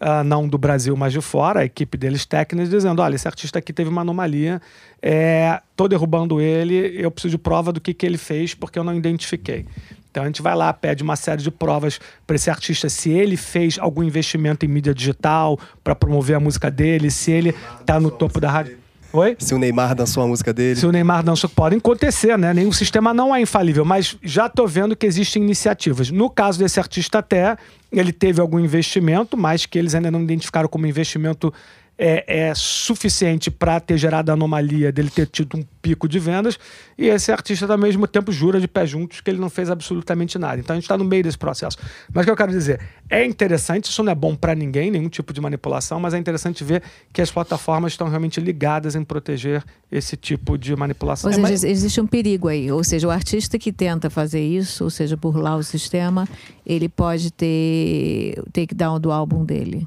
uh, 0.00 0.24
não 0.24 0.46
do 0.48 0.58
Brasil, 0.58 0.96
mas 0.96 1.12
de 1.12 1.20
fora, 1.20 1.60
a 1.60 1.64
equipe 1.64 1.96
deles 1.96 2.24
técnicos, 2.24 2.70
dizendo: 2.70 3.00
olha, 3.02 3.14
esse 3.14 3.26
artista 3.26 3.58
aqui 3.58 3.72
teve 3.72 3.90
uma 3.90 4.02
anomalia, 4.02 4.60
é, 5.02 5.60
tô 5.76 5.88
derrubando 5.88 6.40
ele, 6.40 6.94
eu 7.00 7.10
preciso 7.10 7.32
de 7.32 7.38
prova 7.38 7.72
do 7.72 7.80
que, 7.80 7.94
que 7.94 8.04
ele 8.04 8.18
fez, 8.18 8.54
porque 8.54 8.78
eu 8.78 8.84
não 8.84 8.94
identifiquei. 8.94 9.66
Então 10.10 10.22
a 10.22 10.26
gente 10.26 10.40
vai 10.40 10.54
lá, 10.54 10.72
pede 10.72 11.02
uma 11.02 11.14
série 11.14 11.42
de 11.42 11.50
provas 11.50 12.00
para 12.26 12.36
esse 12.36 12.48
artista, 12.48 12.88
se 12.88 13.10
ele 13.10 13.36
fez 13.36 13.78
algum 13.78 14.02
investimento 14.02 14.64
em 14.64 14.68
mídia 14.68 14.94
digital 14.94 15.58
para 15.84 15.94
promover 15.94 16.36
a 16.36 16.40
música 16.40 16.70
dele, 16.70 17.10
se 17.10 17.30
ele 17.30 17.54
está 17.80 18.00
no 18.00 18.10
topo 18.10 18.40
da 18.40 18.50
rádio. 18.50 18.85
Oi? 19.16 19.34
Se 19.38 19.54
o 19.54 19.58
Neymar 19.58 19.94
dançou 19.94 20.22
a 20.22 20.26
música 20.26 20.52
dele. 20.52 20.78
Se 20.78 20.84
o 20.84 20.92
Neymar 20.92 21.22
dançou, 21.22 21.48
pode 21.48 21.74
acontecer, 21.74 22.36
né? 22.36 22.52
Nenhum 22.52 22.70
sistema 22.70 23.14
não 23.14 23.34
é 23.34 23.40
infalível, 23.40 23.82
mas 23.82 24.14
já 24.22 24.46
tô 24.46 24.66
vendo 24.66 24.94
que 24.94 25.06
existem 25.06 25.42
iniciativas. 25.42 26.10
No 26.10 26.28
caso 26.28 26.58
desse 26.58 26.78
artista 26.78 27.20
até, 27.20 27.56
ele 27.90 28.12
teve 28.12 28.42
algum 28.42 28.60
investimento, 28.60 29.34
mas 29.34 29.64
que 29.64 29.78
eles 29.78 29.94
ainda 29.94 30.10
não 30.10 30.22
identificaram 30.22 30.68
como 30.68 30.86
investimento 30.86 31.52
é, 31.98 32.48
é 32.48 32.54
suficiente 32.54 33.50
para 33.50 33.80
ter 33.80 33.96
gerado 33.96 34.30
a 34.30 34.34
anomalia 34.34 34.92
dele 34.92 35.10
ter 35.10 35.26
tido 35.26 35.56
um 35.56 35.64
pico 35.80 36.08
de 36.08 36.18
vendas, 36.18 36.58
e 36.98 37.06
esse 37.06 37.30
artista, 37.30 37.70
ao 37.70 37.78
mesmo 37.78 38.06
tempo, 38.06 38.32
jura 38.32 38.60
de 38.60 38.66
pé 38.66 38.86
juntos 38.86 39.20
que 39.20 39.30
ele 39.30 39.38
não 39.38 39.48
fez 39.48 39.70
absolutamente 39.70 40.38
nada. 40.38 40.58
Então 40.58 40.74
a 40.74 40.76
gente 40.76 40.84
está 40.84 40.98
no 40.98 41.04
meio 41.04 41.22
desse 41.22 41.38
processo. 41.38 41.78
Mas 42.12 42.22
o 42.22 42.24
que 42.26 42.30
eu 42.30 42.36
quero 42.36 42.52
dizer, 42.52 42.80
é 43.08 43.24
interessante, 43.24 43.84
isso 43.84 44.02
não 44.02 44.12
é 44.12 44.14
bom 44.14 44.34
para 44.34 44.54
ninguém, 44.54 44.90
nenhum 44.90 45.08
tipo 45.08 45.32
de 45.32 45.40
manipulação, 45.40 46.00
mas 46.00 46.12
é 46.12 46.18
interessante 46.18 46.64
ver 46.64 46.82
que 47.12 47.22
as 47.22 47.30
plataformas 47.30 47.92
estão 47.92 48.08
realmente 48.08 48.40
ligadas 48.40 48.96
em 48.96 49.04
proteger 49.04 49.62
esse 49.90 50.16
tipo 50.16 50.58
de 50.58 50.74
manipulação. 50.74 51.30
Ou 51.30 51.34
seja, 51.34 51.46
é, 51.46 51.50
mas... 51.50 51.64
existe 51.64 52.00
um 52.00 52.06
perigo 52.06 52.48
aí, 52.48 52.70
ou 52.70 52.82
seja, 52.82 53.06
o 53.06 53.10
artista 53.10 53.58
que 53.58 53.72
tenta 53.72 54.10
fazer 54.10 54.42
isso, 54.44 54.84
ou 54.84 54.90
seja, 54.90 55.16
burlar 55.16 55.56
o 55.56 55.62
sistema, 55.62 56.28
ele 56.64 56.88
pode 56.88 57.30
ter 57.30 58.42
takedown 58.52 58.98
do 58.98 59.12
álbum 59.12 59.44
dele. 59.44 59.86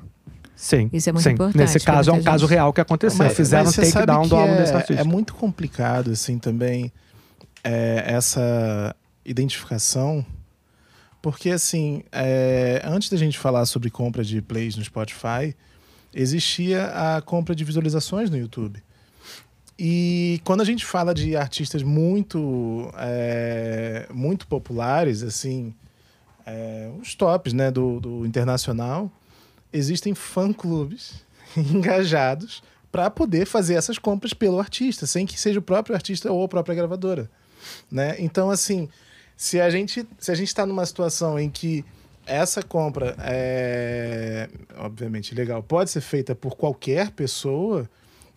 Sim. 0.59 0.89
Isso 0.91 1.09
é 1.09 1.13
muito 1.13 1.23
sim. 1.23 1.29
importante. 1.29 1.57
Nesse 1.57 1.79
caso, 1.79 2.09
é 2.09 2.13
um 2.13 2.17
gente... 2.17 2.25
caso 2.25 2.45
real 2.45 2.73
que 2.73 2.81
aconteceu. 2.81 3.23
Mas, 3.25 3.33
Fizeram 3.33 3.71
takedown 3.71 4.27
do 4.27 4.35
álbum 4.35 4.55
é, 4.55 4.57
desse 4.57 4.73
artista. 4.73 5.01
É 5.01 5.05
muito 5.05 5.33
complicado, 5.33 6.11
assim, 6.11 6.37
também, 6.37 6.91
é, 7.63 8.03
essa 8.05 8.93
identificação. 9.23 10.23
Porque, 11.21 11.49
assim, 11.51 12.03
é, 12.11 12.81
antes 12.83 13.09
da 13.09 13.15
gente 13.15 13.39
falar 13.39 13.65
sobre 13.67 13.89
compra 13.89 14.21
de 14.21 14.41
plays 14.41 14.75
no 14.75 14.83
Spotify, 14.83 15.55
existia 16.13 16.87
a 16.87 17.21
compra 17.21 17.55
de 17.55 17.63
visualizações 17.63 18.29
no 18.29 18.37
YouTube. 18.37 18.83
E 19.79 20.41
quando 20.43 20.59
a 20.59 20.65
gente 20.65 20.85
fala 20.85 21.13
de 21.13 21.37
artistas 21.37 21.81
muito, 21.81 22.91
é, 22.97 24.07
muito 24.13 24.45
populares, 24.45 25.23
assim, 25.23 25.73
é, 26.45 26.89
os 27.01 27.15
tops 27.15 27.53
né, 27.53 27.71
do, 27.71 28.01
do 28.01 28.25
internacional, 28.25 29.09
existem 29.71 30.15
fã-clubes 30.15 31.25
engajados 31.55 32.61
para 32.91 33.09
poder 33.09 33.45
fazer 33.45 33.75
essas 33.75 33.99
compras 33.99 34.33
pelo 34.33 34.59
artista, 34.59 35.05
sem 35.05 35.25
que 35.25 35.39
seja 35.39 35.59
o 35.59 35.63
próprio 35.63 35.95
artista 35.95 36.31
ou 36.31 36.43
a 36.43 36.47
própria 36.47 36.75
gravadora, 36.75 37.29
né? 37.91 38.15
Então, 38.17 38.49
assim, 38.49 38.89
se 39.37 39.59
a 39.61 39.69
gente 39.69 40.07
se 40.17 40.31
a 40.31 40.35
gente 40.35 40.47
está 40.47 40.65
numa 40.65 40.85
situação 40.85 41.39
em 41.39 41.49
que 41.49 41.85
essa 42.25 42.61
compra 42.61 43.15
é, 43.19 44.49
obviamente, 44.77 45.33
legal, 45.33 45.63
pode 45.63 45.89
ser 45.89 46.01
feita 46.01 46.35
por 46.35 46.55
qualquer 46.55 47.11
pessoa, 47.11 47.89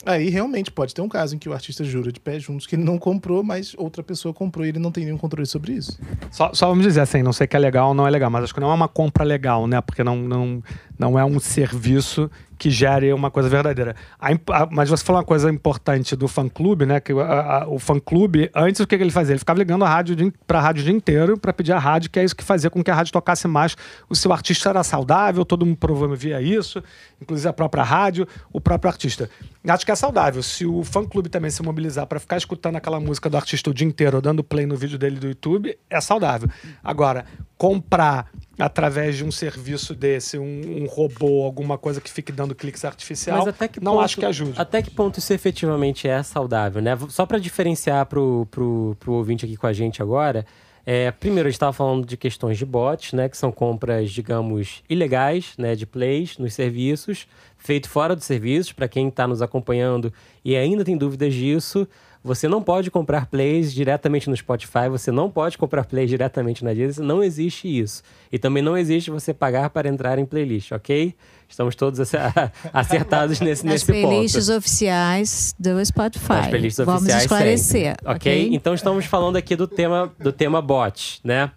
aí 0.05 0.29
realmente 0.29 0.71
pode 0.71 0.93
ter 0.93 1.01
um 1.01 1.09
caso 1.09 1.35
em 1.35 1.39
que 1.39 1.47
o 1.47 1.53
artista 1.53 1.83
jura 1.83 2.11
de 2.11 2.19
pé 2.19 2.39
juntos 2.39 2.67
que 2.67 2.75
ele 2.75 2.83
não 2.83 2.97
comprou, 2.97 3.43
mas 3.43 3.73
outra 3.77 4.03
pessoa 4.03 4.33
comprou 4.33 4.65
e 4.65 4.69
ele 4.69 4.79
não 4.79 4.91
tem 4.91 5.05
nenhum 5.05 5.17
controle 5.17 5.45
sobre 5.45 5.73
isso. 5.73 5.99
Só, 6.31 6.51
só 6.53 6.67
vamos 6.67 6.85
dizer 6.85 7.01
assim, 7.01 7.21
não 7.21 7.33
sei 7.33 7.47
que 7.47 7.55
é 7.55 7.59
legal 7.59 7.89
ou 7.89 7.93
não 7.93 8.07
é 8.07 8.09
legal, 8.09 8.29
mas 8.29 8.43
acho 8.43 8.53
que 8.53 8.59
não 8.59 8.71
é 8.71 8.73
uma 8.73 8.87
compra 8.87 9.23
legal, 9.23 9.67
né? 9.67 9.79
Porque 9.81 10.03
não, 10.03 10.17
não, 10.17 10.63
não 10.97 11.17
é 11.17 11.25
um 11.25 11.39
serviço 11.39 12.29
que 12.57 12.69
gere 12.69 13.11
uma 13.11 13.29
coisa 13.29 13.49
verdadeira. 13.49 13.95
A, 14.19 14.29
a, 14.29 14.67
mas 14.71 14.89
você 14.89 15.03
falou 15.03 15.19
uma 15.19 15.25
coisa 15.25 15.49
importante 15.49 16.15
do 16.15 16.27
fã-clube, 16.27 16.85
né? 16.85 16.99
Que 16.99 17.11
a, 17.11 17.65
o 17.67 17.77
fã-clube, 17.77 18.49
antes 18.55 18.79
o 18.79 18.87
que, 18.87 18.95
que, 18.95 19.03
ele 19.03 19.11
fazia? 19.11 19.33
Ele 19.33 19.39
ficava 19.39 19.59
ligando 19.59 19.83
a 19.83 19.89
rádio 19.89 20.33
para 20.47 20.59
a 20.59 20.61
rádio 20.61 20.81
o 20.81 20.85
dia 20.85 20.93
inteiro 20.93 21.37
para 21.37 21.51
pedir 21.51 21.73
a 21.73 21.79
rádio, 21.79 22.09
que 22.09 22.19
é 22.19 22.23
isso 22.23 22.35
que 22.35 22.43
fazia 22.43 22.69
com 22.69 22.83
que 22.83 22.89
a 22.89 22.95
rádio 22.95 23.11
tocasse 23.11 23.47
mais. 23.47 23.75
O 24.09 24.15
seu 24.15 24.31
artista 24.31 24.69
era 24.69 24.83
saudável, 24.83 25.43
todo 25.43 25.65
mundo 25.65 25.77
promovia 25.77 26.41
isso, 26.41 26.81
inclusive 27.21 27.49
a 27.49 27.53
própria 27.53 27.83
rádio, 27.83 28.27
o 28.51 28.61
próprio 28.61 28.89
artista. 28.89 29.29
Acho 29.65 29.85
que 29.85 29.91
é 29.91 29.95
saudável. 29.95 30.43
Se 30.43 30.65
o 30.65 30.83
fã-clube 30.83 31.29
também 31.29 31.49
se 31.49 31.63
mobilizar 31.63 32.05
para 32.05 32.19
ficar 32.19 32.37
escutando 32.37 32.75
aquela 32.75 32.99
música 32.99 33.29
do 33.29 33.37
artista 33.37 33.69
o 33.69 33.73
dia 33.73 33.87
inteiro, 33.87 34.21
dando 34.21 34.43
play 34.43 34.65
no 34.65 34.75
vídeo 34.75 34.97
dele 34.97 35.17
do 35.17 35.27
YouTube, 35.27 35.77
é 35.89 36.01
saudável. 36.01 36.49
Agora, 36.83 37.25
comprar 37.57 38.29
através 38.59 39.15
de 39.15 39.23
um 39.23 39.31
serviço 39.31 39.95
desse, 39.95 40.37
um, 40.37 40.83
um, 40.83 40.85
robô, 40.85 41.43
alguma 41.43 41.77
coisa 41.77 42.01
que 42.01 42.11
fique 42.11 42.31
dando 42.31 42.53
cliques 42.53 42.83
artificial, 42.83 43.39
Mas 43.39 43.47
até 43.47 43.67
que 43.67 43.79
não 43.79 43.93
ponto, 43.93 44.03
acho 44.03 44.17
que 44.17 44.25
ajude. 44.25 44.59
Até 44.59 44.81
que 44.81 44.91
ponto 44.91 45.17
isso 45.17 45.33
efetivamente 45.33 46.07
é 46.07 46.21
saudável, 46.21 46.81
né? 46.81 46.97
Só 47.09 47.25
para 47.25 47.39
diferenciar 47.39 48.05
pro, 48.05 48.45
pro, 48.51 48.97
pro 48.99 49.13
ouvinte 49.13 49.45
aqui 49.45 49.55
com 49.55 49.65
a 49.65 49.73
gente 49.73 50.01
agora, 50.01 50.45
é, 50.85 51.11
primeiro 51.11 51.47
a 51.47 51.49
gente 51.49 51.55
estava 51.55 51.71
falando 51.71 52.05
de 52.05 52.17
questões 52.17 52.57
de 52.57 52.65
bots, 52.65 53.13
né? 53.13 53.29
Que 53.29 53.37
são 53.37 53.51
compras, 53.51 54.11
digamos, 54.11 54.83
ilegais, 54.89 55.53
né? 55.57 55.75
De 55.75 55.85
plays 55.85 56.37
nos 56.37 56.53
serviços, 56.53 57.25
feito 57.57 57.89
fora 57.89 58.15
dos 58.15 58.25
serviços, 58.25 58.73
para 58.73 58.87
quem 58.87 59.07
está 59.07 59.25
nos 59.25 59.41
acompanhando 59.41 60.11
e 60.43 60.55
ainda 60.55 60.83
tem 60.83 60.97
dúvidas 60.97 61.33
disso, 61.33 61.87
você 62.23 62.47
não 62.47 62.61
pode 62.61 62.89
comprar 62.89 63.25
plays 63.25 63.73
diretamente 63.73 64.29
no 64.29 64.37
Spotify, 64.37 64.87
você 64.89 65.11
não 65.11 65.29
pode 65.29 65.57
comprar 65.57 65.83
plays 65.83 66.09
diretamente 66.09 66.63
na 66.63 66.73
Deezer, 66.73 67.03
não 67.03 67.21
existe 67.21 67.67
isso. 67.67 68.01
E 68.31 68.39
também 68.39 68.63
não 68.63 68.77
existe 68.77 69.11
você 69.11 69.33
pagar 69.33 69.69
para 69.71 69.89
entrar 69.89 70.17
em 70.17 70.25
playlist, 70.25 70.71
ok? 70.71 71.13
Estamos 71.49 71.75
todos 71.75 71.99
acertados 72.71 73.41
nesse, 73.41 73.65
nesse 73.65 73.85
ponto. 73.85 73.97
As 73.97 74.05
playlists 74.05 74.49
oficiais 74.49 75.55
do 75.59 75.85
Spotify. 75.85 76.33
As 76.33 76.47
playlists 76.47 76.85
Vamos 76.85 77.01
oficiais 77.01 77.23
esclarecer, 77.23 77.95
okay? 78.01 78.15
ok? 78.15 78.49
Então 78.55 78.73
estamos 78.73 79.05
falando 79.05 79.35
aqui 79.35 79.55
do 79.55 79.67
tema, 79.67 80.09
do 80.17 80.31
tema 80.31 80.61
bot, 80.61 81.19
né? 81.25 81.51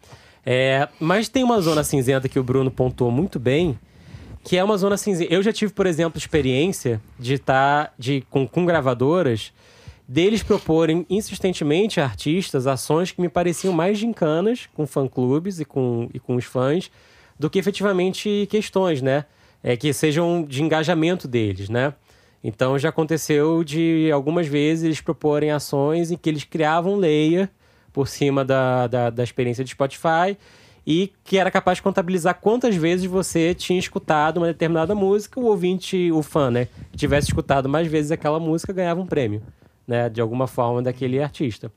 É, 0.44 0.88
mas 0.98 1.28
tem 1.28 1.44
uma 1.44 1.60
zona 1.60 1.84
cinzenta 1.84 2.28
que 2.28 2.38
o 2.38 2.42
Bruno 2.42 2.70
pontuou 2.72 3.10
muito 3.12 3.38
bem, 3.38 3.78
que 4.42 4.56
é 4.56 4.64
uma 4.64 4.76
zona 4.76 4.96
cinzenta. 4.96 5.32
Eu 5.32 5.42
já 5.42 5.52
tive, 5.52 5.72
por 5.72 5.86
exemplo, 5.86 6.18
experiência 6.18 7.00
de 7.18 7.34
estar 7.34 7.86
tá, 7.86 7.92
de, 7.96 8.24
com, 8.30 8.46
com 8.46 8.66
gravadoras 8.66 9.52
deles 10.08 10.42
proporem 10.42 11.04
insistentemente 11.10 12.00
a 12.00 12.04
artistas 12.04 12.66
ações 12.66 13.10
que 13.10 13.20
me 13.20 13.28
pareciam 13.28 13.72
mais 13.72 13.98
gincanas 13.98 14.68
com 14.74 14.86
fã-clubes 14.86 15.58
e 15.58 15.64
com, 15.64 16.08
e 16.14 16.20
com 16.20 16.36
os 16.36 16.44
fãs 16.44 16.90
do 17.38 17.50
que 17.50 17.58
efetivamente 17.58 18.46
questões, 18.50 19.02
né? 19.02 19.24
É, 19.62 19.76
que 19.76 19.92
sejam 19.92 20.44
de 20.44 20.62
engajamento 20.62 21.26
deles, 21.26 21.68
né? 21.68 21.92
Então 22.42 22.78
já 22.78 22.90
aconteceu 22.90 23.64
de 23.64 24.10
algumas 24.12 24.46
vezes 24.46 24.84
eles 24.84 25.00
proporem 25.00 25.50
ações 25.50 26.10
em 26.10 26.16
que 26.16 26.28
eles 26.28 26.44
criavam 26.44 26.94
layer 26.94 27.48
por 27.92 28.06
cima 28.06 28.44
da, 28.44 28.86
da, 28.86 29.10
da 29.10 29.24
experiência 29.24 29.64
de 29.64 29.70
Spotify 29.70 30.38
e 30.86 31.12
que 31.24 31.36
era 31.36 31.50
capaz 31.50 31.78
de 31.78 31.82
contabilizar 31.82 32.38
quantas 32.40 32.76
vezes 32.76 33.06
você 33.06 33.52
tinha 33.52 33.78
escutado 33.78 34.36
uma 34.36 34.46
determinada 34.46 34.94
música, 34.94 35.40
o 35.40 35.46
ouvinte, 35.46 36.12
o 36.12 36.22
fã, 36.22 36.48
né? 36.48 36.68
Tivesse 36.94 37.26
escutado 37.26 37.68
mais 37.68 37.88
vezes 37.88 38.12
aquela 38.12 38.38
música 38.38 38.72
ganhava 38.72 39.00
um 39.00 39.06
prêmio 39.06 39.42
né, 39.86 40.08
de 40.08 40.20
alguma 40.20 40.46
forma 40.46 40.82
daquele 40.82 41.22
artista. 41.22 41.70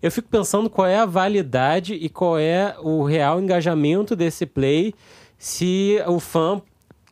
Eu 0.00 0.10
fico 0.12 0.28
pensando 0.28 0.70
qual 0.70 0.86
é 0.86 0.98
a 0.98 1.06
validade 1.06 1.94
e 1.94 2.08
qual 2.08 2.38
é 2.38 2.76
o 2.80 3.02
real 3.02 3.40
engajamento 3.40 4.14
desse 4.14 4.46
play 4.46 4.94
se 5.36 6.02
o 6.06 6.18
fã, 6.18 6.60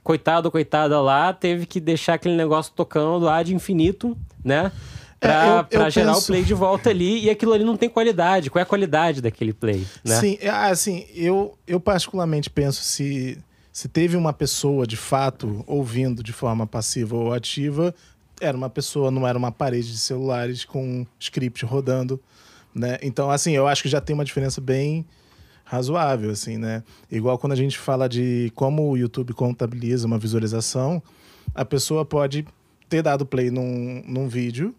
coitado 0.03 0.49
ou 0.49 0.53
coitada 0.53 1.01
lá, 1.01 1.33
teve 1.33 1.67
que 1.67 1.81
deixar 1.81 2.15
aquele 2.15 2.37
negócio 2.37 2.73
tocando 2.75 3.25
lá 3.25 3.43
de 3.43 3.55
infinito, 3.55 4.17
né? 4.45 4.71
Pra, 5.19 5.67
é, 5.71 5.91
gerar 5.91 6.13
penso... 6.13 6.25
o 6.25 6.27
play 6.27 6.45
de 6.45 6.55
volta 6.55 6.91
ali 6.91 7.25
e 7.25 7.31
aquilo 7.31 7.53
ali 7.53 7.65
não 7.65 7.77
tem 7.77 7.89
qualidade. 7.89 8.51
Qual 8.51 8.61
é 8.61 8.63
a 8.63 8.67
qualidade 8.67 9.21
daquele 9.23 9.53
play? 9.53 9.87
Né? 10.05 10.21
Sim, 10.21 10.39
é, 10.41 10.51
assim, 10.51 11.07
eu, 11.15 11.57
eu 11.67 11.81
particularmente 11.81 12.51
penso 12.51 12.83
se, 12.83 13.39
se 13.73 13.89
teve 13.89 14.17
uma 14.17 14.33
pessoa 14.33 14.87
de 14.87 14.97
fato 14.97 15.65
ouvindo 15.67 16.23
de 16.23 16.33
forma 16.33 16.67
passiva 16.67 17.17
ou 17.17 17.33
ativa, 17.33 17.95
era 18.41 18.57
uma 18.57 18.71
pessoa, 18.71 19.11
não 19.11 19.27
era 19.27 19.37
uma 19.37 19.53
parede 19.53 19.91
de 19.91 19.99
celulares 19.99 20.65
com 20.65 21.07
script 21.19 21.65
rodando, 21.65 22.21
né? 22.75 22.99
Então, 23.03 23.31
assim, 23.31 23.53
eu 23.53 23.67
acho 23.67 23.83
que 23.83 23.89
já 23.89 24.01
tem 24.01 24.15
uma 24.15 24.25
diferença 24.25 24.61
bem 24.61 25.07
razoável, 25.65 26.31
assim, 26.31 26.57
né? 26.59 26.83
Igual 27.11 27.39
quando 27.39 27.53
a 27.53 27.57
gente 27.57 27.79
fala 27.79 28.09
de 28.09 28.53
como 28.55 28.91
o 28.91 28.97
YouTube 28.97 29.33
contabiliza 29.33 30.07
uma 30.07 30.19
visualização, 30.19 31.03
a 31.55 31.65
pessoa 31.65 32.05
pode 32.05 32.47
ter 32.89 33.03
dado 33.03 33.27
play 33.27 33.51
num, 33.51 34.03
num 34.07 34.29
vídeo, 34.29 34.75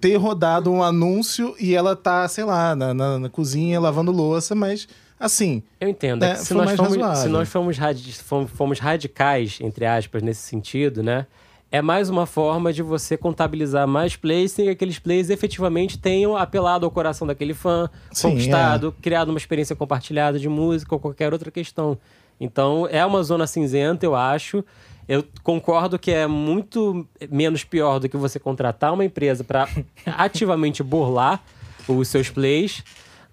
ter 0.00 0.16
rodado 0.16 0.70
um 0.70 0.82
anúncio 0.82 1.54
e 1.60 1.74
ela 1.74 1.94
tá, 1.94 2.26
sei 2.28 2.44
lá, 2.44 2.74
na, 2.74 2.94
na, 2.94 3.18
na 3.18 3.28
cozinha 3.28 3.78
lavando 3.80 4.10
louça, 4.10 4.54
mas 4.54 4.88
assim. 5.18 5.62
Eu 5.80 5.88
entendo. 5.88 6.22
É, 6.22 6.34
se, 6.36 6.54
nós 6.54 6.72
fomos, 6.72 7.18
se 7.18 7.28
nós 7.28 7.48
fomos, 7.48 7.78
radi 7.78 8.14
fomos 8.54 8.78
radicais, 8.78 9.58
entre 9.60 9.84
aspas, 9.84 10.22
nesse 10.22 10.42
sentido, 10.42 11.02
né? 11.02 11.26
É 11.70 11.82
mais 11.82 12.08
uma 12.08 12.26
forma 12.26 12.72
de 12.72 12.82
você 12.82 13.16
contabilizar 13.16 13.86
mais 13.88 14.14
plays 14.14 14.52
sem 14.52 14.66
que 14.66 14.70
aqueles 14.70 14.98
plays 14.98 15.30
efetivamente 15.30 15.98
tenham 15.98 16.36
apelado 16.36 16.84
ao 16.84 16.90
coração 16.90 17.26
daquele 17.26 17.54
fã, 17.54 17.90
Sim, 18.12 18.30
conquistado, 18.30 18.94
é. 18.96 19.02
criado 19.02 19.30
uma 19.30 19.38
experiência 19.38 19.74
compartilhada 19.74 20.38
de 20.38 20.48
música 20.48 20.94
ou 20.94 21.00
qualquer 21.00 21.32
outra 21.32 21.50
questão. 21.50 21.98
Então, 22.40 22.86
é 22.90 23.04
uma 23.04 23.22
zona 23.22 23.46
cinzenta, 23.46 24.06
eu 24.06 24.14
acho. 24.14 24.64
Eu 25.08 25.24
concordo 25.42 25.98
que 25.98 26.10
é 26.10 26.26
muito 26.26 27.06
menos 27.30 27.64
pior 27.64 27.98
do 27.98 28.08
que 28.08 28.16
você 28.16 28.38
contratar 28.38 28.92
uma 28.92 29.04
empresa 29.04 29.42
para 29.42 29.68
ativamente 30.06 30.82
burlar 30.82 31.42
os 31.88 32.08
seus 32.08 32.28
plays, 32.28 32.82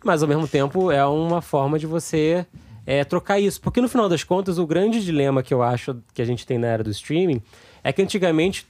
mas 0.04 0.22
ao 0.22 0.30
mesmo 0.30 0.48
tempo 0.48 0.92
é 0.92 1.06
uma 1.06 1.42
forma 1.42 1.78
de 1.78 1.88
você 1.88 2.46
é, 2.86 3.04
trocar 3.04 3.40
isso. 3.40 3.60
Porque 3.62 3.82
no 3.82 3.90
final 3.90 4.08
das 4.08 4.24
contas, 4.24 4.58
o 4.58 4.68
grande 4.68 5.04
dilema 5.04 5.42
que 5.42 5.54
eu 5.54 5.64
acho 5.64 5.98
que 6.14 6.22
a 6.22 6.26
gente 6.26 6.46
tem 6.46 6.58
na 6.58 6.68
era 6.68 6.84
do 6.84 6.92
streaming 6.92 7.42
é 7.84 7.92
que 7.92 8.02
antigamente 8.02 8.66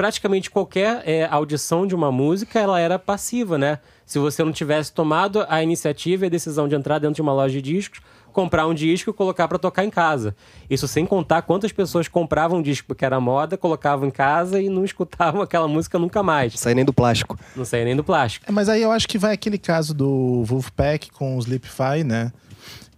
praticamente 0.00 0.50
qualquer 0.50 1.02
é, 1.04 1.28
audição 1.30 1.86
de 1.86 1.94
uma 1.94 2.10
música 2.10 2.58
ela 2.58 2.80
era 2.80 2.98
passiva, 2.98 3.58
né? 3.58 3.80
Se 4.06 4.18
você 4.18 4.42
não 4.42 4.50
tivesse 4.50 4.90
tomado 4.90 5.44
a 5.46 5.62
iniciativa 5.62 6.24
e 6.24 6.28
a 6.28 6.30
decisão 6.30 6.66
de 6.66 6.74
entrar 6.74 6.98
dentro 6.98 7.16
de 7.16 7.20
uma 7.20 7.34
loja 7.34 7.52
de 7.52 7.60
discos, 7.60 8.00
comprar 8.32 8.66
um 8.66 8.72
disco 8.72 9.10
e 9.10 9.12
colocar 9.12 9.46
para 9.46 9.58
tocar 9.58 9.84
em 9.84 9.90
casa. 9.90 10.34
Isso 10.70 10.88
sem 10.88 11.04
contar 11.04 11.42
quantas 11.42 11.70
pessoas 11.70 12.08
compravam 12.08 12.60
um 12.60 12.62
disco 12.62 12.86
porque 12.88 13.04
era 13.04 13.20
moda, 13.20 13.58
colocavam 13.58 14.08
em 14.08 14.10
casa 14.10 14.58
e 14.58 14.70
não 14.70 14.84
escutavam 14.86 15.42
aquela 15.42 15.68
música 15.68 15.98
nunca 15.98 16.22
mais. 16.22 16.58
Sai 16.58 16.72
nem 16.72 16.84
do 16.84 16.94
plástico. 16.94 17.38
Não 17.54 17.66
sai 17.66 17.84
nem 17.84 17.94
do 17.94 18.02
plástico. 18.02 18.46
É, 18.48 18.52
mas 18.52 18.70
aí 18.70 18.80
eu 18.80 18.90
acho 18.90 19.06
que 19.06 19.18
vai 19.18 19.34
aquele 19.34 19.58
caso 19.58 19.92
do 19.92 20.42
Wolfpack 20.44 21.10
com 21.10 21.36
o 21.36 21.40
Sleepify, 21.40 22.04
né? 22.04 22.32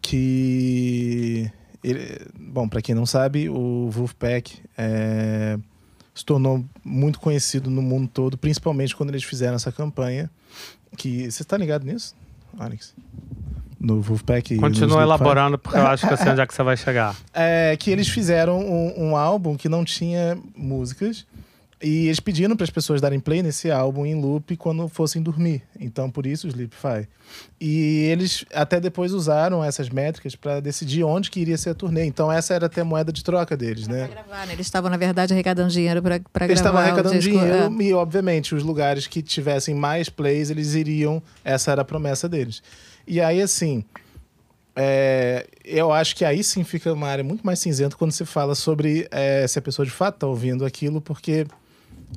Que 0.00 1.50
ele, 1.82 2.26
bom, 2.38 2.68
para 2.68 2.80
quem 2.80 2.94
não 2.94 3.06
sabe, 3.06 3.48
o 3.48 3.90
Wolfpack 3.90 4.60
é, 4.76 5.58
se 6.14 6.24
tornou 6.24 6.64
muito 6.84 7.18
conhecido 7.18 7.70
no 7.70 7.82
mundo 7.82 8.08
todo, 8.12 8.38
principalmente 8.38 8.94
quando 8.94 9.10
eles 9.10 9.24
fizeram 9.24 9.56
essa 9.56 9.72
campanha. 9.72 10.30
Que 10.96 11.30
você 11.30 11.42
está 11.42 11.56
ligado 11.56 11.84
nisso, 11.84 12.14
Alex? 12.58 12.94
No 13.80 14.00
Wolfpack. 14.00 14.56
Continua 14.56 15.02
elaborando, 15.02 15.58
porque 15.58 15.76
eu 15.76 15.86
acho 15.86 16.06
que 16.06 16.12
eu 16.12 16.16
sei 16.16 16.30
onde 16.30 16.40
é 16.40 16.46
que 16.46 16.54
você 16.54 16.62
vai 16.62 16.76
chegar. 16.76 17.16
É 17.34 17.76
que 17.76 17.90
eles 17.90 18.08
fizeram 18.08 18.60
um, 18.60 19.08
um 19.08 19.16
álbum 19.16 19.56
que 19.56 19.68
não 19.68 19.84
tinha 19.84 20.38
músicas 20.54 21.26
e 21.82 22.06
eles 22.06 22.20
pediram 22.20 22.54
para 22.56 22.64
as 22.64 22.70
pessoas 22.70 23.00
darem 23.00 23.18
play 23.18 23.42
nesse 23.42 23.70
álbum 23.70 24.06
em 24.06 24.14
loop 24.14 24.56
quando 24.56 24.86
fossem 24.88 25.20
dormir. 25.20 25.62
Então, 25.80 26.08
por 26.08 26.26
isso 26.26 26.46
o 26.46 26.50
Sleepify. 26.50 27.08
E 27.60 28.04
eles 28.04 28.44
até 28.54 28.78
depois 28.78 29.12
usaram 29.12 29.64
essas 29.64 29.88
métricas 29.88 30.36
para 30.36 30.60
decidir 30.60 31.02
onde 31.02 31.30
que 31.30 31.40
iria 31.40 31.58
ser 31.58 31.70
a 31.70 31.74
turnê. 31.74 32.04
Então, 32.04 32.30
essa 32.30 32.54
era 32.54 32.66
até 32.66 32.82
a 32.82 32.84
moeda 32.84 33.12
de 33.12 33.24
troca 33.24 33.56
deles, 33.56 33.88
né? 33.88 34.08
Gravar, 34.08 34.46
né? 34.46 34.52
Eles 34.52 34.66
estavam, 34.66 34.90
na 34.90 34.96
verdade, 34.96 35.32
arrecadando 35.32 35.70
dinheiro 35.70 36.00
para 36.00 36.18
gravar. 36.18 36.44
Eles 36.44 36.60
estavam 36.60 36.80
arrecadando 36.80 37.18
dinheiro 37.18 37.80
é. 37.80 37.82
e, 37.82 37.92
obviamente, 37.92 38.54
os 38.54 38.62
lugares 38.62 39.08
que 39.08 39.20
tivessem 39.20 39.74
mais 39.74 40.08
plays, 40.08 40.50
eles 40.50 40.74
iriam. 40.74 41.20
Essa 41.44 41.72
era 41.72 41.82
a 41.82 41.84
promessa 41.84 42.28
deles. 42.28 42.62
E 43.06 43.20
aí, 43.20 43.42
assim. 43.42 43.84
É, 44.74 45.46
eu 45.62 45.92
acho 45.92 46.16
que 46.16 46.24
aí 46.24 46.42
sim 46.42 46.64
fica 46.64 46.90
uma 46.94 47.06
área 47.06 47.22
muito 47.22 47.44
mais 47.44 47.58
cinzenta 47.58 47.94
quando 47.94 48.10
se 48.10 48.24
fala 48.24 48.54
sobre 48.54 49.06
é, 49.10 49.46
se 49.46 49.58
a 49.58 49.62
pessoa 49.62 49.84
de 49.84 49.92
fato 49.92 50.14
está 50.14 50.26
ouvindo 50.26 50.64
aquilo, 50.64 50.98
porque 50.98 51.46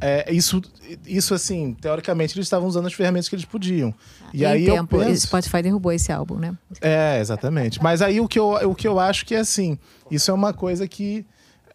é, 0.02 0.32
isso, 0.32 0.62
isso, 1.06 1.34
assim, 1.34 1.74
teoricamente, 1.80 2.36
eles 2.36 2.46
estavam 2.46 2.68
usando 2.68 2.86
as 2.86 2.94
ferramentas 2.94 3.30
que 3.30 3.36
eles 3.36 3.46
podiam. 3.46 3.94
E 4.34 4.44
Em 4.44 4.46
aí 4.46 4.66
tempo, 4.66 4.98
eu 4.98 5.06
penso... 5.06 5.28
Spotify 5.28 5.62
derrubou 5.62 5.92
esse 5.92 6.12
álbum, 6.12 6.36
né? 6.36 6.54
É, 6.82 7.20
exatamente. 7.20 7.82
Mas 7.82 8.02
aí 8.02 8.20
o 8.20 8.28
que 8.28 8.38
eu, 8.38 8.50
o 8.70 8.76
que 8.76 8.88
eu 8.88 9.00
acho 9.00 9.26
que 9.26 9.34
é 9.36 9.40
assim, 9.40 9.78
isso 10.12 10.30
é 10.30 10.34
uma 10.34 10.54
coisa 10.54 10.88
que 10.88 11.26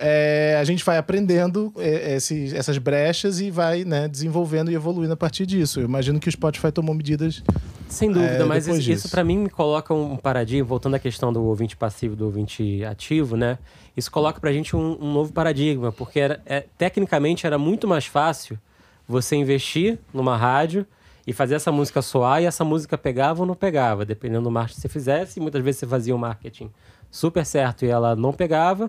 é, 0.00 0.56
a 0.58 0.64
gente 0.64 0.84
vai 0.84 0.96
aprendendo 0.96 1.72
é, 1.76 2.14
esses- 2.16 2.52
essas 2.54 2.78
brechas 2.78 3.38
e 3.40 3.50
vai 3.50 3.84
né, 3.84 4.08
desenvolvendo 4.08 4.70
e 4.70 4.74
evoluindo 4.74 5.12
a 5.12 5.16
partir 5.16 5.44
disso. 5.46 5.80
Eu 5.80 5.84
imagino 5.84 6.18
que 6.18 6.28
o 6.28 6.32
Spotify 6.32 6.72
tomou 6.72 6.94
medidas. 6.94 7.42
Sem 7.88 8.10
dúvida, 8.10 8.32
É, 8.34 8.44
mas 8.44 8.66
isso, 8.66 8.90
isso 8.90 9.08
para 9.10 9.22
mim 9.24 9.36
me 9.38 9.50
coloca 9.50 9.92
um 9.92 10.16
paradigma, 10.16 10.66
voltando 10.66 10.94
à 10.94 10.98
questão 10.98 11.32
do 11.32 11.42
ouvinte 11.44 11.76
passivo 11.76 12.14
e 12.14 12.16
do 12.16 12.24
ouvinte 12.24 12.84
ativo, 12.84 13.36
né? 13.36 13.58
Isso 13.96 14.10
coloca 14.10 14.40
pra 14.40 14.52
gente 14.52 14.74
um, 14.76 14.96
um 15.00 15.12
novo 15.12 15.32
paradigma, 15.32 15.90
porque 15.92 16.18
era, 16.20 16.40
é, 16.46 16.64
tecnicamente 16.78 17.46
era 17.46 17.58
muito 17.58 17.86
mais 17.88 18.06
fácil 18.06 18.58
você 19.06 19.34
investir 19.36 19.98
numa 20.14 20.36
rádio 20.36 20.86
e 21.26 21.32
fazer 21.32 21.56
essa 21.56 21.70
música 21.72 22.00
soar 22.00 22.40
e 22.42 22.46
essa 22.46 22.64
música 22.64 22.96
pegava 22.96 23.40
ou 23.40 23.46
não 23.46 23.54
pegava, 23.56 24.04
dependendo 24.04 24.44
do 24.44 24.50
marketing 24.50 24.76
que 24.76 24.80
você 24.82 24.88
fizesse. 24.88 25.40
Muitas 25.40 25.62
vezes 25.62 25.80
você 25.80 25.86
fazia 25.86 26.14
um 26.14 26.18
marketing 26.18 26.70
super 27.10 27.44
certo 27.44 27.84
e 27.84 27.88
ela 27.88 28.14
não 28.14 28.32
pegava, 28.32 28.88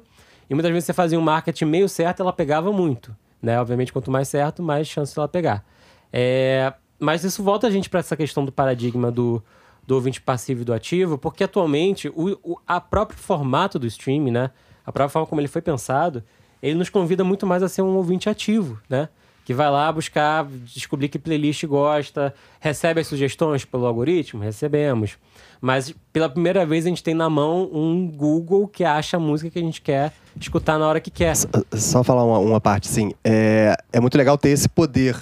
e 0.51 0.53
muitas 0.53 0.69
vezes 0.69 0.85
você 0.85 0.91
fazia 0.91 1.17
um 1.17 1.21
marketing 1.21 1.63
meio 1.63 1.87
certo 1.87 2.21
ela 2.21 2.33
pegava 2.33 2.73
muito, 2.73 3.15
né? 3.41 3.57
Obviamente, 3.57 3.93
quanto 3.93 4.11
mais 4.11 4.27
certo, 4.27 4.61
mais 4.61 4.85
chance 4.85 5.15
dela 5.15 5.25
pegar. 5.25 5.63
É, 6.11 6.73
mas 6.99 7.23
isso 7.23 7.41
volta 7.41 7.67
a 7.67 7.71
gente 7.71 7.89
para 7.89 8.01
essa 8.01 8.17
questão 8.17 8.43
do 8.43 8.51
paradigma 8.51 9.09
do, 9.09 9.41
do 9.87 9.95
ouvinte 9.95 10.19
passivo 10.19 10.63
e 10.63 10.65
do 10.65 10.73
ativo, 10.73 11.17
porque 11.17 11.45
atualmente 11.45 12.09
o, 12.09 12.37
o 12.43 12.57
a 12.67 12.81
próprio 12.81 13.17
formato 13.17 13.79
do 13.79 13.87
streaming, 13.87 14.31
né? 14.31 14.51
A 14.85 14.91
própria 14.91 15.13
forma 15.13 15.25
como 15.25 15.39
ele 15.39 15.47
foi 15.47 15.61
pensado, 15.61 16.21
ele 16.61 16.75
nos 16.75 16.89
convida 16.89 17.23
muito 17.23 17.47
mais 17.47 17.63
a 17.63 17.69
ser 17.69 17.81
um 17.81 17.95
ouvinte 17.95 18.29
ativo, 18.29 18.77
né? 18.89 19.07
Que 19.43 19.53
vai 19.53 19.69
lá 19.69 19.91
buscar, 19.91 20.45
descobrir 20.45 21.09
que 21.09 21.17
playlist 21.17 21.65
gosta, 21.65 22.33
recebe 22.59 23.01
as 23.01 23.07
sugestões 23.07 23.65
pelo 23.65 23.85
algoritmo? 23.85 24.41
Recebemos. 24.41 25.17
Mas 25.59 25.93
pela 26.11 26.29
primeira 26.29 26.65
vez 26.65 26.85
a 26.85 26.89
gente 26.89 27.03
tem 27.03 27.13
na 27.13 27.29
mão 27.29 27.69
um 27.71 28.07
Google 28.07 28.67
que 28.67 28.83
acha 28.83 29.17
a 29.17 29.19
música 29.19 29.49
que 29.49 29.59
a 29.59 29.61
gente 29.61 29.81
quer 29.81 30.11
escutar 30.39 30.77
na 30.79 30.87
hora 30.87 30.99
que 30.99 31.11
quer. 31.11 31.35
Só 31.73 32.03
falar 32.03 32.23
uma, 32.23 32.39
uma 32.39 32.61
parte, 32.61 32.87
sim. 32.87 33.11
É, 33.23 33.75
é 33.91 33.99
muito 33.99 34.17
legal 34.17 34.37
ter 34.37 34.49
esse 34.49 34.67
poder, 34.67 35.15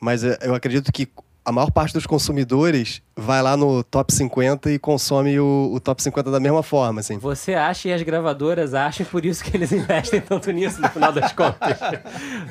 mas 0.00 0.24
é, 0.24 0.38
eu 0.42 0.54
acredito 0.54 0.92
que 0.92 1.08
a 1.46 1.52
maior 1.52 1.70
parte 1.70 1.94
dos 1.94 2.06
consumidores 2.06 3.00
vai 3.14 3.40
lá 3.40 3.56
no 3.56 3.84
top 3.84 4.12
50 4.12 4.68
e 4.68 4.80
consome 4.80 5.38
o, 5.38 5.70
o 5.72 5.78
top 5.78 6.02
50 6.02 6.28
da 6.28 6.40
mesma 6.40 6.60
forma, 6.60 6.98
assim. 6.98 7.18
Você 7.18 7.54
acha 7.54 7.88
e 7.88 7.92
as 7.92 8.02
gravadoras 8.02 8.74
acham, 8.74 9.06
por 9.06 9.24
isso 9.24 9.44
que 9.44 9.56
eles 9.56 9.70
investem 9.70 10.20
tanto 10.20 10.50
nisso, 10.50 10.82
no 10.82 10.88
final 10.88 11.12
das 11.12 11.32
contas. 11.32 11.78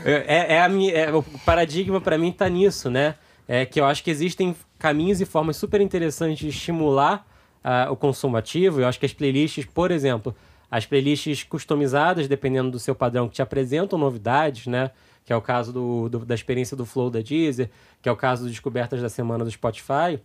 É, 0.05 0.55
é 0.55 0.61
a 0.61 0.69
minha, 0.69 0.93
é, 0.93 1.13
o 1.13 1.21
paradigma 1.45 1.99
para 1.99 2.17
mim 2.17 2.31
tá 2.31 2.47
nisso, 2.47 2.89
né? 2.89 3.15
É 3.45 3.65
que 3.65 3.81
eu 3.81 3.85
acho 3.85 4.01
que 4.01 4.09
existem 4.09 4.55
caminhos 4.79 5.19
e 5.19 5.25
formas 5.25 5.57
super 5.57 5.81
interessantes 5.81 6.39
de 6.39 6.47
estimular 6.47 7.27
ah, 7.61 7.89
o 7.91 7.97
consumo 7.97 8.37
ativo. 8.37 8.79
Eu 8.79 8.87
acho 8.87 8.97
que 8.97 9.05
as 9.05 9.13
playlists, 9.13 9.65
por 9.65 9.91
exemplo, 9.91 10.33
as 10.71 10.85
playlists 10.85 11.43
customizadas, 11.43 12.29
dependendo 12.29 12.71
do 12.71 12.79
seu 12.79 12.95
padrão, 12.95 13.27
que 13.27 13.35
te 13.35 13.41
apresentam 13.41 13.99
novidades, 13.99 14.67
né? 14.67 14.91
Que 15.25 15.33
é 15.33 15.35
o 15.35 15.41
caso 15.41 15.73
do, 15.73 16.07
do- 16.07 16.25
da 16.25 16.35
experiência 16.35 16.77
do 16.77 16.85
Flow 16.85 17.09
da 17.09 17.19
Deezer, 17.19 17.69
que 18.01 18.07
é 18.07 18.11
o 18.11 18.15
caso 18.15 18.43
do 18.43 18.49
Descobertas 18.49 19.01
da 19.01 19.09
Semana 19.09 19.43
do 19.43 19.49
Spotify. 19.51 20.19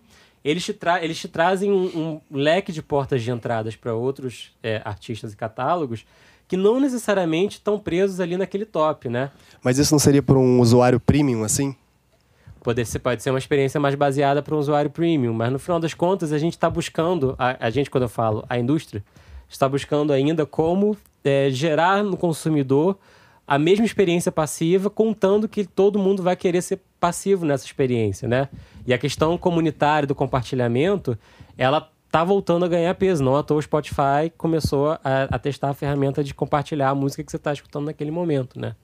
Eles 0.44 0.64
te, 0.64 0.72
tra 0.74 1.02
eles 1.02 1.18
te 1.18 1.26
trazem 1.28 1.70
um, 1.72 2.20
um 2.30 2.36
leque 2.38 2.70
de 2.72 2.82
portas 2.82 3.22
de 3.22 3.30
entradas 3.30 3.76
para 3.76 3.94
outros 3.94 4.52
é, 4.62 4.80
artistas 4.84 5.32
e 5.32 5.36
catálogos 5.36 6.04
que 6.48 6.56
não 6.56 6.80
necessariamente 6.80 7.58
estão 7.58 7.78
presos 7.78 8.18
ali 8.20 8.36
naquele 8.36 8.64
top, 8.64 9.08
né? 9.08 9.30
Mas 9.62 9.78
isso 9.78 9.94
não 9.94 9.98
seria 10.00 10.22
por 10.22 10.36
um 10.36 10.58
usuário 10.60 10.98
premium, 10.98 11.44
assim? 11.44 11.76
Poder 12.62 12.84
ser, 12.84 12.98
pode 12.98 13.22
ser 13.22 13.30
uma 13.30 13.38
experiência 13.38 13.78
mais 13.80 13.94
baseada 13.94 14.42
para 14.42 14.54
um 14.54 14.58
usuário 14.58 14.90
premium, 14.90 15.32
mas 15.32 15.50
no 15.52 15.58
final 15.58 15.78
das 15.80 15.94
contas 15.94 16.32
a 16.32 16.38
gente 16.38 16.54
está 16.54 16.68
buscando, 16.68 17.34
a, 17.38 17.66
a 17.66 17.70
gente 17.70 17.88
quando 17.88 18.02
eu 18.02 18.08
falo 18.08 18.44
a 18.48 18.58
indústria, 18.58 19.02
está 19.48 19.68
buscando 19.68 20.12
ainda 20.12 20.44
como 20.44 20.96
é, 21.24 21.48
gerar 21.50 22.02
no 22.02 22.16
consumidor 22.16 22.98
a 23.50 23.58
mesma 23.58 23.84
experiência 23.84 24.30
passiva, 24.30 24.88
contando 24.88 25.48
que 25.48 25.64
todo 25.64 25.98
mundo 25.98 26.22
vai 26.22 26.36
querer 26.36 26.62
ser 26.62 26.80
passivo 27.00 27.44
nessa 27.44 27.66
experiência, 27.66 28.28
né? 28.28 28.48
E 28.86 28.94
a 28.94 28.98
questão 28.98 29.36
comunitária 29.36 30.06
do 30.06 30.14
compartilhamento, 30.14 31.18
ela 31.58 31.90
tá 32.12 32.22
voltando 32.22 32.64
a 32.64 32.68
ganhar 32.68 32.94
peso. 32.94 33.24
Não 33.24 33.34
à 33.34 33.42
toa 33.42 33.58
o 33.58 33.62
Spotify 33.62 34.30
começou 34.38 34.92
a, 35.02 35.24
a 35.28 35.36
testar 35.36 35.70
a 35.70 35.74
ferramenta 35.74 36.22
de 36.22 36.32
compartilhar 36.32 36.90
a 36.90 36.94
música 36.94 37.24
que 37.24 37.30
você 37.32 37.38
está 37.38 37.52
escutando 37.52 37.86
naquele 37.86 38.12
momento, 38.12 38.56
né? 38.56 38.76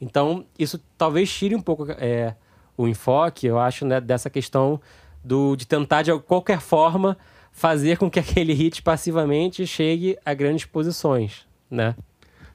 Então, 0.00 0.44
isso 0.58 0.80
talvez 0.96 1.32
tire 1.32 1.54
um 1.54 1.62
pouco 1.62 1.86
é, 1.92 2.34
o 2.76 2.88
enfoque, 2.88 3.46
eu 3.46 3.56
acho, 3.56 3.86
né, 3.86 4.00
dessa 4.00 4.28
questão 4.28 4.80
do, 5.22 5.54
de 5.54 5.64
tentar, 5.64 6.02
de 6.02 6.18
qualquer 6.22 6.58
forma, 6.60 7.16
fazer 7.52 7.98
com 7.98 8.10
que 8.10 8.18
aquele 8.18 8.52
hit 8.52 8.82
passivamente 8.82 9.64
chegue 9.64 10.18
a 10.24 10.34
grandes 10.34 10.64
posições, 10.64 11.46
né? 11.70 11.94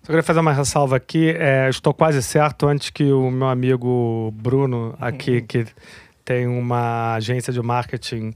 Só 0.04 0.08
queria 0.08 0.22
fazer 0.22 0.42
uma 0.42 0.52
ressalva 0.52 0.98
aqui. 0.98 1.30
É, 1.30 1.70
estou 1.70 1.94
quase 1.94 2.22
certo, 2.22 2.68
antes 2.68 2.90
que 2.90 3.06
o 3.06 3.32
meu 3.32 3.48
amigo 3.48 4.34
Bruno, 4.36 4.94
aqui, 5.00 5.42
que 5.42 5.66
tem 6.26 6.46
uma 6.46 7.16
agência 7.16 7.54
de 7.54 7.62
marketing 7.62 8.34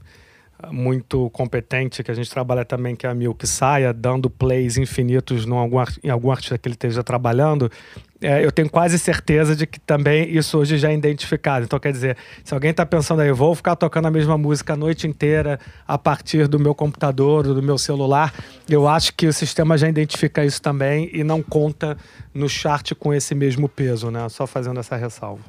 muito 0.70 1.28
competente, 1.30 2.02
que 2.02 2.10
a 2.10 2.14
gente 2.14 2.30
trabalha 2.30 2.64
também, 2.64 2.96
que 2.96 3.06
é 3.06 3.10
a 3.10 3.14
Milk, 3.14 3.46
saia 3.46 3.92
dando 3.92 4.30
plays 4.30 4.78
infinitos 4.78 5.46
algum, 5.46 5.78
em 6.02 6.08
algum 6.08 6.30
artista 6.30 6.56
que 6.56 6.66
ele 6.66 6.74
esteja 6.74 7.04
trabalhando, 7.04 7.70
é, 8.20 8.44
eu 8.44 8.50
tenho 8.50 8.68
quase 8.68 8.98
certeza 8.98 9.54
de 9.54 9.66
que 9.66 9.78
também 9.78 10.28
isso 10.36 10.58
hoje 10.58 10.76
já 10.76 10.90
é 10.90 10.94
identificado. 10.94 11.64
Então, 11.64 11.78
quer 11.78 11.92
dizer, 11.92 12.16
se 12.42 12.52
alguém 12.52 12.70
está 12.70 12.84
pensando 12.84 13.20
aí, 13.20 13.30
vou 13.30 13.54
ficar 13.54 13.76
tocando 13.76 14.06
a 14.06 14.10
mesma 14.10 14.36
música 14.36 14.72
a 14.72 14.76
noite 14.76 15.06
inteira 15.06 15.60
a 15.86 15.96
partir 15.96 16.48
do 16.48 16.58
meu 16.58 16.74
computador 16.74 17.44
do 17.44 17.62
meu 17.62 17.78
celular, 17.78 18.34
eu 18.68 18.88
acho 18.88 19.14
que 19.14 19.26
o 19.26 19.32
sistema 19.32 19.78
já 19.78 19.88
identifica 19.88 20.44
isso 20.44 20.60
também 20.60 21.08
e 21.12 21.22
não 21.22 21.42
conta 21.42 21.96
no 22.34 22.48
chart 22.48 22.92
com 22.94 23.14
esse 23.14 23.34
mesmo 23.34 23.68
peso, 23.68 24.10
né? 24.10 24.28
Só 24.28 24.46
fazendo 24.46 24.80
essa 24.80 24.96
ressalva. 24.96 25.42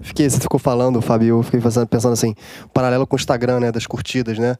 Fiquei, 0.00 0.28
você 0.28 0.40
ficou 0.40 0.58
falando, 0.58 1.02
Fábio, 1.02 1.28
eu 1.28 1.42
fiquei 1.42 1.60
pensando 1.60 2.12
assim, 2.12 2.34
paralelo 2.72 3.06
com 3.06 3.16
o 3.16 3.18
Instagram, 3.18 3.60
né, 3.60 3.70
das 3.70 3.86
curtidas, 3.86 4.38
né? 4.38 4.56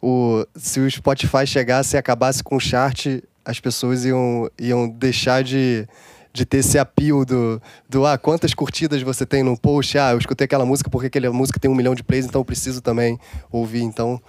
O, 0.00 0.46
se 0.54 0.78
o 0.80 0.90
Spotify 0.90 1.46
chegasse 1.46 1.96
e 1.96 1.98
acabasse 1.98 2.42
com 2.42 2.56
o 2.56 2.60
chart, 2.60 3.06
as 3.44 3.58
pessoas 3.58 4.04
iam, 4.04 4.48
iam 4.58 4.88
deixar 4.88 5.42
de, 5.42 5.86
de 6.32 6.44
ter 6.44 6.58
esse 6.58 6.78
apio 6.78 7.24
do, 7.24 7.60
do, 7.88 8.06
ah, 8.06 8.16
quantas 8.16 8.54
curtidas 8.54 9.02
você 9.02 9.26
tem 9.26 9.42
num 9.42 9.56
post? 9.56 9.98
Ah, 9.98 10.12
eu 10.12 10.18
escutei 10.18 10.44
aquela 10.44 10.64
música 10.64 10.88
porque 10.88 11.08
aquela 11.08 11.32
música 11.32 11.58
tem 11.58 11.70
um 11.70 11.74
milhão 11.74 11.94
de 11.94 12.02
plays, 12.04 12.24
então 12.26 12.40
eu 12.40 12.44
preciso 12.44 12.80
também 12.80 13.18
ouvir. 13.50 13.82
Então, 13.82 14.20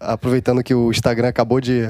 aproveitando 0.00 0.62
que 0.62 0.74
o 0.74 0.90
Instagram 0.90 1.28
acabou 1.28 1.60
de, 1.60 1.88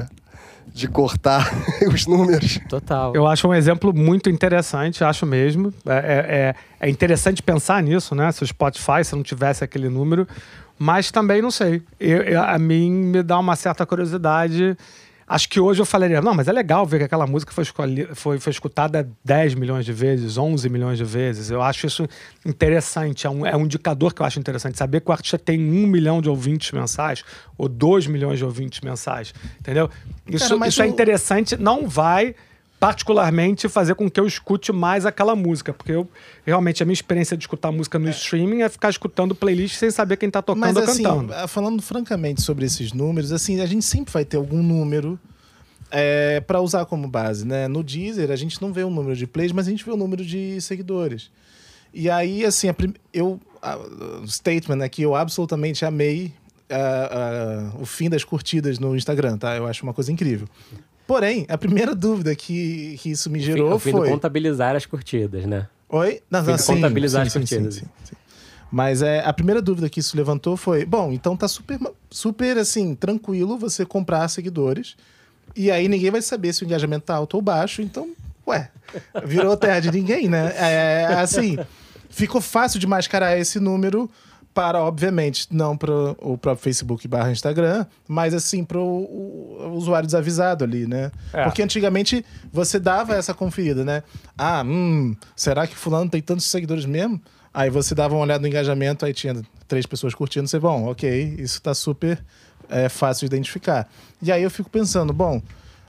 de 0.73 0.87
cortar 0.87 1.49
os 1.93 2.05
números. 2.05 2.59
Total. 2.69 3.15
Eu 3.15 3.25
acho 3.27 3.47
um 3.47 3.53
exemplo 3.53 3.93
muito 3.93 4.29
interessante, 4.29 5.03
acho 5.03 5.25
mesmo. 5.25 5.73
É, 5.85 5.93
é- 5.95 6.35
é- 6.81 6.87
é 6.87 6.89
interessante 6.89 7.41
pensar 7.41 7.81
nisso, 7.81 8.13
né? 8.13 8.31
Se 8.31 8.43
o 8.43 8.47
Spotify, 8.47 9.03
se 9.03 9.15
não 9.15 9.23
tivesse 9.23 9.63
aquele 9.63 9.87
número, 9.89 10.27
mas 10.77 11.09
também 11.11 11.41
não 11.41 11.49
sei. 11.49 11.81
Eu- 11.99 12.21
eu- 12.23 12.43
a 12.43 12.59
mim 12.59 12.91
me 12.91 13.23
dá 13.23 13.39
uma 13.39 13.55
certa 13.55 13.85
curiosidade. 13.85 14.77
Acho 15.27 15.49
que 15.49 15.59
hoje 15.59 15.81
eu 15.81 15.85
falaria, 15.85 16.21
não, 16.21 16.35
mas 16.35 16.47
é 16.47 16.51
legal 16.51 16.85
ver 16.85 16.99
que 16.99 17.03
aquela 17.05 17.25
música 17.25 17.51
foi, 17.51 17.65
foi, 18.13 18.39
foi 18.39 18.51
escutada 18.51 19.09
10 19.23 19.55
milhões 19.55 19.83
de 19.83 19.91
vezes, 19.91 20.37
11 20.37 20.69
milhões 20.69 20.99
de 20.99 21.03
vezes. 21.03 21.49
Eu 21.49 21.63
acho 21.63 21.87
isso 21.87 22.07
interessante, 22.45 23.25
é 23.25 23.29
um, 23.29 23.43
é 23.43 23.55
um 23.55 23.65
indicador 23.65 24.13
que 24.13 24.21
eu 24.21 24.25
acho 24.25 24.39
interessante. 24.39 24.77
Saber 24.77 25.01
que 25.01 25.09
o 25.09 25.11
artista 25.11 25.39
tem 25.39 25.59
um 25.59 25.87
milhão 25.87 26.21
de 26.21 26.29
ouvintes 26.29 26.71
mensais 26.71 27.23
ou 27.57 27.67
2 27.67 28.05
milhões 28.05 28.37
de 28.37 28.45
ouvintes 28.45 28.81
mensais, 28.81 29.33
entendeu? 29.59 29.89
Isso, 30.27 30.49
Cara, 30.57 30.67
isso 30.67 30.81
é 30.83 30.87
interessante, 30.87 31.57
não 31.57 31.87
vai 31.87 32.35
particularmente 32.79 33.67
fazer 33.69 33.95
com 33.95 34.09
que 34.09 34.19
eu 34.19 34.27
escute 34.27 34.71
mais 34.71 35.05
aquela 35.05 35.35
música, 35.35 35.73
porque 35.73 35.91
eu 35.93 36.07
realmente 36.45 36.83
a 36.83 36.85
minha 36.85 36.93
experiência 36.93 37.35
de 37.37 37.43
escutar 37.43 37.71
música 37.71 37.97
no 37.97 38.09
streaming 38.09 38.61
é 38.61 38.69
ficar 38.69 38.89
escutando 38.89 39.33
playlist 39.33 39.75
sem 39.77 39.89
saber 39.89 40.17
quem 40.17 40.29
tá 40.29 40.41
tocando 40.41 40.61
Mas 40.61 40.75
ou 40.75 40.83
assim, 40.83 41.03
cantando. 41.03 41.33
ah, 41.33 41.47
falando 41.47 41.81
francamente 41.81 42.41
sobre 42.41 42.65
esses 42.65 42.91
números, 42.93 43.31
assim, 43.31 43.59
a 43.61 43.65
gente 43.65 43.85
sempre 43.85 44.11
vai 44.13 44.25
ter 44.25 44.37
algum 44.37 44.61
número 44.61 45.19
é, 45.89 46.41
para 46.41 46.59
usar 46.61 46.85
como 46.85 47.07
base, 47.07 47.45
né? 47.47 47.67
No 47.67 47.83
Deezer 47.83 48.29
a 48.31 48.35
gente 48.35 48.61
não 48.61 48.73
vê 48.73 48.83
o 48.83 48.89
número 48.89 49.15
de 49.15 49.25
plays, 49.25 49.51
mas 49.51 49.67
a 49.67 49.69
gente 49.71 49.83
vê 49.85 49.91
o 49.91 49.97
número 49.97 50.25
de 50.25 50.59
seguidores. 50.61 51.31
E 51.93 52.09
aí, 52.09 52.43
assim, 52.45 52.67
a 52.67 52.73
prim- 52.73 52.93
eu 53.13 53.39
a- 53.61 53.77
o 53.77 54.27
statement 54.27 54.83
aqui, 54.83 55.01
eu 55.01 55.15
absolutamente 55.15 55.85
amei 55.85 56.33
ah, 56.69 57.71
ah, 57.73 57.77
o 57.79 57.85
fim 57.85 58.09
das 58.09 58.23
curtidas 58.23 58.79
no 58.79 58.95
Instagram, 58.97 59.37
tá? 59.37 59.55
Eu 59.55 59.65
acho 59.65 59.83
uma 59.83 59.93
coisa 59.93 60.11
incrível. 60.11 60.47
Porém, 61.07 61.45
a 61.47 61.57
primeira 61.57 61.93
dúvida 61.93 62.35
que, 62.35 62.97
que 62.99 63.11
isso 63.11 63.29
me 63.29 63.39
gerou 63.39 63.73
o 63.73 63.79
fim 63.79 63.91
foi. 63.91 64.07
do 64.07 64.13
contabilizar 64.13 64.75
as 64.75 64.85
curtidas, 64.85 65.45
né? 65.45 65.67
Oi? 65.89 66.21
Não, 66.29 66.41
Fim 66.43 66.49
não, 66.49 66.55
de 66.55 66.61
sim, 66.63 66.73
contabilizar 66.75 67.21
sim, 67.21 67.27
as 67.27 67.33
sim, 67.33 67.39
curtidas. 67.39 67.75
sim, 67.75 67.85
sim. 68.03 68.15
Mas 68.71 69.01
é, 69.01 69.21
a 69.23 69.31
primeira 69.31 69.61
dúvida 69.61 69.89
que 69.89 69.99
isso 69.99 70.17
levantou 70.17 70.57
foi: 70.57 70.83
bom, 70.83 71.11
então 71.11 71.37
tá 71.37 71.47
super, 71.47 71.79
super 72.09 72.57
assim, 72.57 72.95
tranquilo 72.95 73.57
você 73.57 73.85
comprar 73.85 74.27
seguidores. 74.27 74.95
E 75.55 75.69
aí 75.71 75.87
ninguém 75.87 76.11
vai 76.11 76.21
saber 76.21 76.51
se 76.53 76.63
o 76.63 76.65
engajamento 76.65 77.05
tá 77.05 77.15
alto 77.15 77.35
ou 77.35 77.41
baixo. 77.41 77.81
Então, 77.81 78.09
ué, 78.47 78.69
virou 79.23 79.55
terra 79.55 79.79
de 79.79 79.91
ninguém, 79.91 80.27
né? 80.27 80.53
É, 80.57 81.05
assim, 81.19 81.57
ficou 82.09 82.41
fácil 82.41 82.79
de 82.79 82.87
mascarar 82.87 83.37
esse 83.37 83.59
número 83.59 84.09
para, 84.55 84.81
obviamente, 84.81 85.47
não 85.51 85.75
para 85.75 85.91
o 85.91 86.37
próprio 86.37 86.63
Facebook 86.63 87.05
barra 87.09 87.29
Instagram, 87.29 87.85
mas 88.07 88.33
assim 88.33 88.63
para 88.63 88.79
o 88.79 89.73
usuário 89.73 90.07
desavisado 90.07 90.63
ali, 90.63 90.87
né? 90.87 91.11
É. 91.33 91.43
Porque 91.43 91.61
antigamente 91.61 92.25
você 92.53 92.79
dava 92.79 93.15
essa 93.15 93.33
conferida, 93.33 93.83
né? 93.83 94.01
Ah, 94.37 94.63
hum, 94.65 95.13
será 95.35 95.67
que 95.67 95.75
fulano 95.75 96.09
tem 96.09 96.21
tantos 96.21 96.45
seguidores 96.45 96.85
mesmo? 96.85 97.21
Aí 97.53 97.69
você 97.69 97.93
dava 97.93 98.15
uma 98.15 98.23
olhada 98.23 98.41
no 98.41 98.47
engajamento, 98.47 99.05
aí 99.05 99.13
tinha 99.13 99.41
três 99.67 99.85
pessoas 99.85 100.15
curtindo, 100.15 100.47
você, 100.47 100.57
bom, 100.57 100.85
ok, 100.85 101.35
isso 101.37 101.61
tá 101.61 101.73
super 101.73 102.23
é, 102.69 102.87
fácil 102.87 103.27
de 103.27 103.35
identificar. 103.35 103.89
E 104.21 104.31
aí 104.31 104.41
eu 104.41 104.49
fico 104.49 104.69
pensando, 104.69 105.11
bom, 105.11 105.41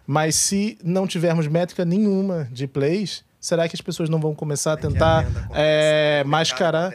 mas 0.05 0.35
se 0.35 0.77
não 0.83 1.07
tivermos 1.07 1.47
métrica 1.47 1.85
nenhuma 1.85 2.49
de 2.51 2.67
plays, 2.67 3.23
será 3.41 3.69
que 3.69 3.77
as 3.77 3.81
pessoas 3.81 4.09
não 4.09 4.19
vão 4.19 4.35
começar 4.35 4.73
a 4.73 4.77
tentar 4.77 5.25
é, 5.55 6.25
mascarar? 6.27 6.93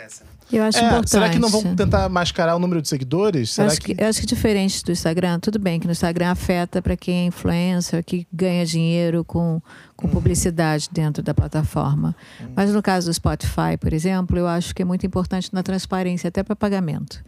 Eu 0.52 0.64
acho 0.64 0.78
É, 0.78 0.82
importante. 0.86 1.10
será 1.10 1.30
que 1.30 1.40
não 1.40 1.50
vão 1.50 1.76
tentar 1.76 2.08
mascarar 2.10 2.56
o 2.56 2.60
número 2.60 2.82
de 2.82 2.88
seguidores? 2.88 3.50
Eu 3.50 3.54
Será 3.56 3.68
acho, 3.70 3.82
que... 3.82 3.96
eu 3.98 4.08
acho 4.08 4.20
que 4.22 4.26
diferente 4.28 4.84
do 4.84 4.92
Instagram, 4.92 5.40
tudo 5.40 5.58
bem 5.60 5.80
que 5.80 5.86
no 5.86 5.92
Instagram 5.92 6.32
afeta 6.32 6.82
para 6.82 6.98
quem 6.98 7.20
é 7.20 7.26
influencer, 7.26 8.04
que 8.04 8.28
ganha 8.32 8.66
dinheiro 8.66 9.24
com, 9.24 9.62
com 9.96 10.08
Uhum. 10.08 10.14
publicidade 10.14 10.90
dentro 10.92 11.22
da 11.24 11.34
plataforma. 11.34 12.16
Mas 12.56 12.72
no 12.74 12.82
caso 12.82 13.08
do 13.08 13.14
Spotify, 13.14 13.78
por 13.80 13.94
exemplo, 13.94 14.38
eu 14.38 14.48
acho 14.48 14.74
que 14.76 14.82
é 14.82 14.86
muito 14.86 15.06
importante 15.06 15.50
na 15.54 15.64
transparência, 15.64 16.28
até 16.28 16.44
para 16.44 16.56
pagamento. 16.56 17.24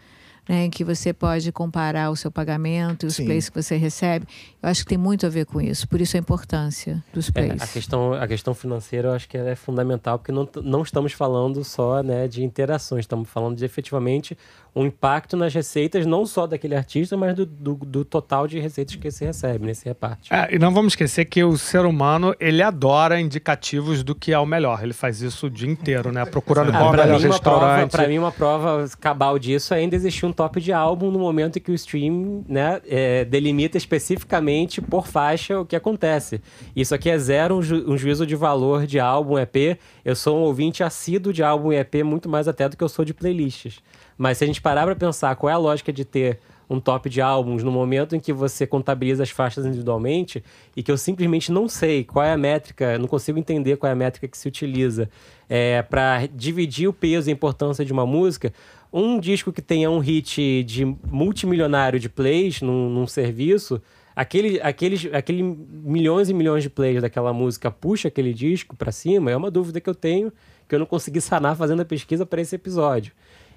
Né, 0.50 0.66
em 0.66 0.70
que 0.70 0.84
você 0.84 1.14
pode 1.14 1.50
comparar 1.54 2.10
o 2.10 2.18
seu 2.18 2.30
pagamento 2.30 3.06
e 3.06 3.08
os 3.08 3.16
Sim. 3.16 3.24
plays 3.24 3.48
que 3.48 3.64
você 3.64 3.78
recebe. 3.78 4.28
Eu 4.62 4.68
acho 4.68 4.82
que 4.82 4.90
tem 4.90 4.98
muito 4.98 5.26
a 5.26 5.30
ver 5.30 5.46
com 5.46 5.62
isso. 5.62 5.88
Por 5.88 6.02
isso 6.02 6.18
a 6.18 6.20
importância 6.20 7.02
dos 7.14 7.30
É, 7.30 7.32
plays. 7.32 7.62
a, 7.62 7.68
questão, 7.68 8.14
a 8.14 8.28
questão 8.28 8.54
financeira 8.54 9.08
eu 9.08 9.14
acho 9.14 9.30
que 9.30 9.38
ela 9.38 9.50
é 9.52 9.56
fundamental, 9.56 10.20
porque 10.20 10.34
não, 10.34 10.46
não 10.62 10.82
estamos 10.82 11.14
falando 11.14 11.64
só 11.64 12.04
né, 12.04 12.28
de 12.28 12.44
interações, 12.44 13.04
estamos 13.04 13.30
falando 13.30 13.56
de 13.56 13.64
efetivamente 13.64 14.38
um 14.76 14.86
impacto 14.86 15.38
nas 15.38 15.54
receitas, 15.54 16.06
não 16.06 16.26
só 16.26 16.46
daquele 16.46 16.76
artista, 16.76 17.16
mas 17.16 17.36
do, 17.36 17.46
do, 17.46 17.76
do 17.76 18.04
total 18.04 18.46
de 18.46 18.60
receitas 18.60 18.96
que 18.98 19.10
se 19.12 19.24
recebe 19.24 19.66
nesse 19.66 19.86
reparte. 19.86 20.34
É, 20.34 20.54
e 20.56 20.60
não 20.60 20.74
vamos 20.74 20.92
esquecer 20.94 21.24
que 21.26 21.42
o 21.44 21.58
ser 21.58 21.86
humano, 21.86 22.36
ele 22.38 22.62
adora 22.62 23.18
indicativos 23.18 24.04
do 24.04 24.14
que 24.14 24.34
é 24.34 24.40
o 24.40 24.46
melhor. 24.46 24.84
Ele 24.84 24.94
faz 24.94 25.22
isso 25.22 25.46
o 25.46 25.50
dia 25.50 25.70
inteiro, 25.70 26.12
né? 26.12 26.26
Procurando 26.26 26.70
Ah, 26.70 26.80
qual 26.80 26.86
é 26.88 26.90
o 26.90 26.92
melhor 26.92 27.20
mim, 27.20 27.26
uma 27.28 27.40
prova, 27.40 27.60
restaurante. 27.68 27.92
pra 27.92 28.08
mim, 28.08 28.18
uma 28.18 28.32
prova 28.32 28.90
cabal 29.00 29.38
disso 29.40 29.74
é 29.74 29.78
ainda 29.78 29.96
existir 29.96 30.26
um 30.26 30.33
top 30.34 30.60
de 30.60 30.74
álbum 30.74 31.12
no 31.12 31.20
momento 31.20 31.58
em 31.58 31.62
que 31.62 31.72
o 31.72 31.74
stream 31.74 32.44
né, 32.48 32.82
é, 32.88 33.24
delimita 33.26 33.78
especificamente 33.78 34.82
por 34.82 35.08
faixa 35.08 35.60
o 35.60 35.66
que 35.66 35.76
acontece. 35.76 36.42
Isso 36.76 36.94
aqui 36.94 37.10
é 37.10 37.18
zero 37.18 37.58
um, 37.58 37.62
ju- 37.62 37.84
um 37.88 37.98
juízo 37.98 38.26
de 38.26 38.36
valor 38.36 38.86
de 38.86 39.00
álbum 39.00 39.38
EP. 39.38 39.78
Eu 40.04 40.16
sou 40.16 40.38
um 40.38 40.42
ouvinte 40.42 40.84
assíduo 40.84 41.32
de 41.34 41.44
álbum 41.44 41.72
EP 41.72 41.96
muito 42.04 42.28
mais 42.28 42.48
até 42.48 42.68
do 42.68 42.76
que 42.78 42.84
eu 42.84 42.90
sou 42.90 43.04
de 43.06 43.14
playlists. 43.14 43.80
Mas 44.18 44.38
se 44.38 44.44
a 44.44 44.48
gente 44.48 44.62
parar 44.62 44.86
pra 44.86 44.96
pensar 44.96 45.36
qual 45.36 45.50
é 45.50 45.54
a 45.54 45.58
lógica 45.58 45.92
de 45.92 46.06
ter 46.06 46.40
um 46.70 46.80
top 46.80 47.10
de 47.10 47.22
álbuns 47.22 47.62
no 47.62 47.72
momento 47.72 48.16
em 48.16 48.20
que 48.20 48.32
você 48.32 48.66
contabiliza 48.66 49.22
as 49.22 49.30
faixas 49.30 49.66
individualmente 49.66 50.44
e 50.76 50.82
que 50.82 50.90
eu 50.92 50.98
simplesmente 50.98 51.52
não 51.52 51.68
sei 51.68 52.04
qual 52.04 52.26
é 52.26 52.32
a 52.32 52.38
métrica, 52.38 52.98
não 52.98 53.08
consigo 53.08 53.38
entender 53.38 53.76
qual 53.78 53.90
é 53.90 53.94
a 53.94 53.96
métrica 53.96 54.28
que 54.28 54.38
se 54.38 54.48
utiliza 54.48 55.10
é, 55.50 55.82
para 55.82 56.26
dividir 56.28 56.88
o 56.88 56.94
peso 56.94 57.30
e 57.30 57.32
a 57.32 57.34
importância 57.34 57.84
de 57.84 57.92
uma 57.92 58.06
música, 58.06 58.54
um 58.94 59.20
disco 59.20 59.52
que 59.52 59.62
tenha 59.62 59.90
um 59.90 59.98
hit 59.98 60.64
de 60.64 60.86
multimilionário 60.86 62.00
de 62.00 62.08
plays 62.08 62.62
num, 62.62 62.90
num 62.90 63.08
serviço, 63.08 63.82
aquele, 64.16 64.62
aqueles, 64.62 65.10
aquele 65.12 65.42
milhões 65.42 66.30
e 66.30 66.34
milhões 66.34 66.62
de 66.62 66.70
plays 66.70 67.02
daquela 67.02 67.34
música 67.34 67.72
puxa 67.72 68.08
aquele 68.08 68.34
disco 68.34 68.76
para 68.76 68.92
cima, 68.92 69.32
é 69.32 69.36
uma 69.36 69.50
dúvida 69.50 69.82
que 69.82 69.90
eu 69.90 69.96
tenho 69.96 70.32
que 70.68 70.76
eu 70.76 70.80
não 70.80 70.86
consegui 70.86 71.20
sanar 71.22 71.56
fazendo 71.56 71.82
a 71.82 71.86
pesquisa 71.86 72.26
para 72.26 72.42
esse 72.42 72.56
episódio. 72.56 73.14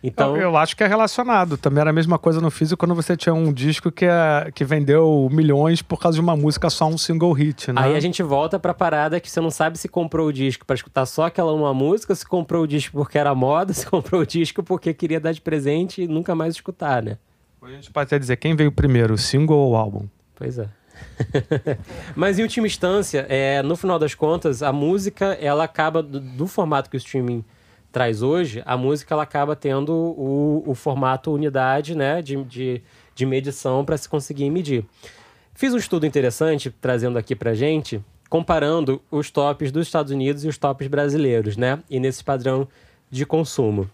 Então, 0.06 0.36
Eu, 0.36 0.56
acho 0.56 0.76
que 0.76 0.84
é 0.84 0.86
relacionado. 0.86 1.58
Também 1.58 1.80
era 1.80 1.90
a 1.90 1.92
mesma 1.92 2.16
coisa 2.16 2.40
no 2.40 2.48
físico 2.48 2.78
quando 2.78 2.94
você 2.94 3.16
tinha 3.16 3.34
um 3.34 3.52
disco 3.52 3.90
que, 3.90 4.04
é, 4.04 4.50
que 4.54 4.64
vendeu 4.64 5.28
milhões 5.32 5.82
por 5.82 5.98
causa 5.98 6.14
de 6.14 6.20
uma 6.20 6.36
música 6.36 6.70
só 6.70 6.86
um 6.86 6.96
single 6.96 7.32
hit, 7.32 7.72
né? 7.72 7.82
Aí 7.82 7.96
a 7.96 8.00
gente 8.00 8.22
volta 8.22 8.56
pra 8.56 8.72
parada 8.72 9.18
que 9.18 9.28
você 9.28 9.40
não 9.40 9.50
sabe 9.50 9.76
se 9.78 9.88
comprou 9.88 10.28
o 10.28 10.32
disco 10.32 10.64
pra 10.64 10.74
escutar 10.74 11.06
só 11.06 11.26
aquela 11.26 11.52
uma 11.52 11.74
música, 11.74 12.14
se 12.14 12.24
comprou 12.24 12.62
o 12.62 12.66
disco 12.68 12.96
porque 12.96 13.18
era 13.18 13.34
moda, 13.34 13.72
se 13.74 13.84
comprou 13.84 14.20
o 14.20 14.26
disco 14.26 14.62
porque 14.62 14.94
queria 14.94 15.18
dar 15.18 15.32
de 15.32 15.40
presente 15.40 16.02
e 16.02 16.06
nunca 16.06 16.34
mais 16.36 16.54
escutar, 16.54 17.02
né? 17.02 17.18
A 17.60 17.68
gente 17.70 17.90
pode 17.90 18.06
até 18.06 18.18
dizer 18.18 18.36
quem 18.36 18.54
veio 18.54 18.70
primeiro, 18.70 19.14
o 19.14 19.18
single 19.18 19.58
ou 19.58 19.72
o 19.72 19.76
álbum. 19.76 20.06
Pois 20.36 20.56
é. 20.56 20.68
Mas 22.14 22.38
em 22.38 22.42
última 22.42 22.68
instância, 22.68 23.26
é, 23.28 23.60
no 23.60 23.74
final 23.74 23.98
das 23.98 24.14
contas, 24.14 24.62
a 24.62 24.72
música, 24.72 25.36
ela 25.40 25.64
acaba, 25.64 26.00
do, 26.00 26.20
do 26.20 26.46
formato 26.46 26.88
que 26.88 26.96
o 26.96 26.98
streaming 26.98 27.44
traz 27.96 28.20
hoje, 28.20 28.62
a 28.66 28.76
música 28.76 29.14
ela 29.14 29.22
acaba 29.22 29.56
tendo 29.56 29.90
o, 29.90 30.62
o 30.66 30.74
formato 30.74 31.32
unidade 31.32 31.94
né, 31.94 32.20
de, 32.20 32.44
de, 32.44 32.82
de 33.14 33.24
medição 33.24 33.86
para 33.86 33.96
se 33.96 34.06
conseguir 34.06 34.50
medir. 34.50 34.84
Fiz 35.54 35.72
um 35.72 35.78
estudo 35.78 36.04
interessante, 36.04 36.70
trazendo 36.78 37.18
aqui 37.18 37.34
pra 37.34 37.54
gente, 37.54 38.04
comparando 38.28 39.00
os 39.10 39.30
tops 39.30 39.72
dos 39.72 39.86
Estados 39.86 40.12
Unidos 40.12 40.44
e 40.44 40.48
os 40.48 40.58
tops 40.58 40.86
brasileiros, 40.88 41.56
né? 41.56 41.82
E 41.88 41.98
nesse 41.98 42.22
padrão 42.22 42.68
de 43.10 43.24
consumo. 43.24 43.90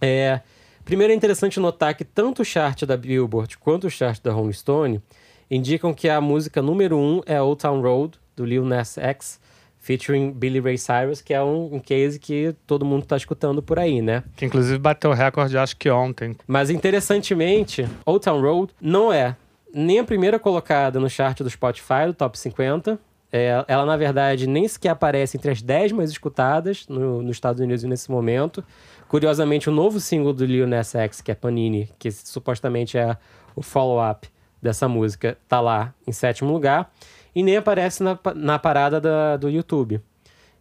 É, 0.00 0.40
primeiro 0.84 1.12
é 1.12 1.16
interessante 1.16 1.58
notar 1.58 1.92
que 1.96 2.04
tanto 2.04 2.42
o 2.42 2.44
chart 2.44 2.84
da 2.84 2.96
Billboard 2.96 3.58
quanto 3.58 3.88
o 3.88 3.90
chart 3.90 4.22
da 4.22 4.30
Rolling 4.30 4.52
Stone 4.52 5.02
indicam 5.50 5.92
que 5.92 6.08
a 6.08 6.20
música 6.20 6.62
número 6.62 6.96
um 6.96 7.20
é 7.26 7.42
Old 7.42 7.60
Town 7.60 7.82
Road, 7.82 8.16
do 8.36 8.44
Lil 8.44 8.64
Nas 8.64 8.96
X, 8.96 9.40
featuring 9.84 10.32
Billy 10.32 10.60
Ray 10.60 10.78
Cyrus, 10.78 11.20
que 11.20 11.34
é 11.34 11.42
um, 11.42 11.74
um 11.74 11.78
case 11.78 12.18
que 12.18 12.54
todo 12.66 12.86
mundo 12.86 13.02
está 13.02 13.18
escutando 13.18 13.62
por 13.62 13.78
aí, 13.78 14.00
né? 14.00 14.24
Que 14.34 14.46
inclusive 14.46 14.78
bateu 14.78 15.10
o 15.10 15.14
recorde, 15.14 15.58
acho 15.58 15.76
que 15.76 15.90
ontem. 15.90 16.34
Mas 16.46 16.70
interessantemente, 16.70 17.86
Old 18.06 18.24
Town 18.24 18.40
Road 18.40 18.72
não 18.80 19.12
é 19.12 19.36
nem 19.72 19.98
a 19.98 20.04
primeira 20.04 20.38
colocada 20.38 20.98
no 20.98 21.10
chart 21.10 21.38
do 21.42 21.50
Spotify, 21.50 22.06
do 22.06 22.14
Top 22.14 22.38
50. 22.38 22.98
É, 23.30 23.62
ela, 23.68 23.84
na 23.84 23.96
verdade, 23.96 24.46
nem 24.46 24.66
sequer 24.66 24.90
aparece 24.90 25.36
entre 25.36 25.50
as 25.50 25.60
10 25.60 25.92
mais 25.92 26.08
escutadas 26.10 26.86
no- 26.88 27.20
nos 27.20 27.36
Estados 27.36 27.60
Unidos 27.60 27.82
nesse 27.84 28.10
momento. 28.10 28.64
Curiosamente, 29.08 29.68
o 29.68 29.72
novo 29.72 30.00
single 30.00 30.32
do 30.32 30.46
Lil 30.46 30.66
Nas 30.66 30.94
X, 30.94 31.20
que 31.20 31.30
é 31.30 31.34
Panini, 31.34 31.90
que 31.98 32.10
supostamente 32.10 32.96
é 32.96 33.16
o 33.54 33.60
follow-up 33.62 34.28
dessa 34.62 34.88
música, 34.88 35.36
tá 35.46 35.60
lá 35.60 35.92
em 36.06 36.12
sétimo 36.12 36.50
lugar. 36.52 36.90
E 37.34 37.42
nem 37.42 37.56
aparece 37.56 38.02
na, 38.02 38.18
na 38.34 38.58
parada 38.58 39.00
da- 39.00 39.36
do 39.36 39.48
YouTube. 39.50 40.00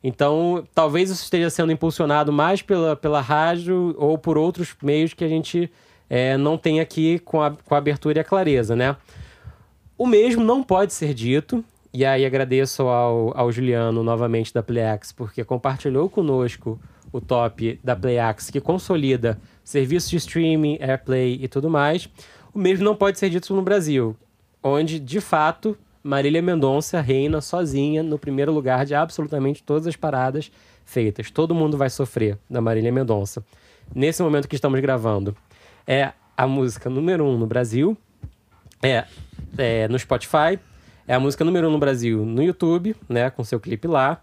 Então, 0.03 0.63
talvez 0.75 1.09
isso 1.09 1.23
esteja 1.23 1.49
sendo 1.49 1.71
impulsionado 1.71 2.31
mais 2.33 2.61
pela, 2.61 2.95
pela 2.95 3.21
rádio 3.21 3.95
ou 3.97 4.17
por 4.17 4.37
outros 4.37 4.75
meios 4.81 5.13
que 5.13 5.23
a 5.23 5.27
gente 5.29 5.71
é, 6.09 6.35
não 6.35 6.57
tem 6.57 6.79
aqui 6.81 7.19
com 7.19 7.41
a, 7.41 7.51
com 7.51 7.73
a 7.73 7.77
abertura 7.77 8.19
e 8.19 8.21
a 8.21 8.23
clareza, 8.23 8.75
né? 8.75 8.95
O 9.97 10.05
mesmo 10.05 10.43
não 10.43 10.61
pode 10.61 10.91
ser 10.91 11.13
dito, 11.13 11.63
e 11.93 12.03
aí 12.03 12.25
agradeço 12.25 12.83
ao, 12.83 13.31
ao 13.37 13.51
Juliano 13.51 14.03
novamente 14.03 14.53
da 14.53 14.61
PlayX, 14.61 15.11
porque 15.11 15.43
compartilhou 15.43 16.09
conosco 16.09 16.79
o 17.11 17.21
top 17.21 17.79
da 17.83 17.95
PlayX, 17.95 18.49
que 18.49 18.59
consolida 18.59 19.39
serviços 19.63 20.09
de 20.09 20.17
streaming, 20.17 20.77
AirPlay 20.81 21.37
e 21.41 21.47
tudo 21.47 21.69
mais. 21.69 22.09
O 22.53 22.59
mesmo 22.59 22.83
não 22.83 22.95
pode 22.95 23.17
ser 23.19 23.29
dito 23.29 23.55
no 23.55 23.61
Brasil, 23.61 24.15
onde, 24.61 24.99
de 24.99 25.21
fato, 25.21 25.77
Marília 26.03 26.41
Mendonça 26.41 26.99
reina 26.99 27.39
sozinha 27.39 28.03
no 28.03 28.19
primeiro 28.19 28.51
lugar 28.51 28.85
de 28.85 28.93
absolutamente 28.93 29.63
todas 29.63 29.87
as 29.87 29.95
paradas 29.95 30.51
feitas. 30.85 31.31
Todo 31.31 31.55
mundo 31.55 31.77
vai 31.77 31.89
sofrer 31.89 32.37
da 32.49 32.59
Marília 32.59 32.91
Mendonça. 32.91 33.43
Nesse 33.95 34.21
momento 34.21 34.47
que 34.47 34.55
estamos 34.55 34.79
gravando, 34.81 35.35
é 35.87 36.11
a 36.35 36.45
música 36.45 36.89
número 36.89 37.23
um 37.23 37.37
no 37.37 37.47
Brasil, 37.47 37.95
é, 38.81 39.05
é 39.57 39.87
no 39.87 39.97
Spotify, 39.97 40.59
é 41.07 41.13
a 41.13 41.19
música 41.19 41.45
número 41.45 41.69
um 41.69 41.71
no 41.71 41.79
Brasil 41.79 42.25
no 42.25 42.43
YouTube, 42.43 42.95
né, 43.07 43.29
com 43.29 43.43
seu 43.43 43.59
clipe 43.59 43.87
lá, 43.87 44.21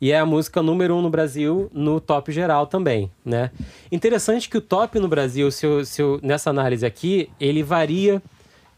e 0.00 0.10
é 0.12 0.18
a 0.18 0.26
música 0.26 0.62
número 0.62 0.94
um 0.96 1.00
no 1.00 1.08
Brasil 1.08 1.70
no 1.72 2.00
top 2.00 2.30
geral 2.32 2.66
também, 2.66 3.10
né. 3.24 3.50
Interessante 3.90 4.50
que 4.50 4.58
o 4.58 4.60
top 4.60 4.98
no 4.98 5.08
Brasil, 5.08 5.50
se 5.50 5.64
eu- 5.64 5.84
se 5.84 6.02
eu- 6.02 6.20
nessa 6.22 6.50
análise 6.50 6.84
aqui, 6.84 7.30
ele 7.40 7.62
varia 7.62 8.20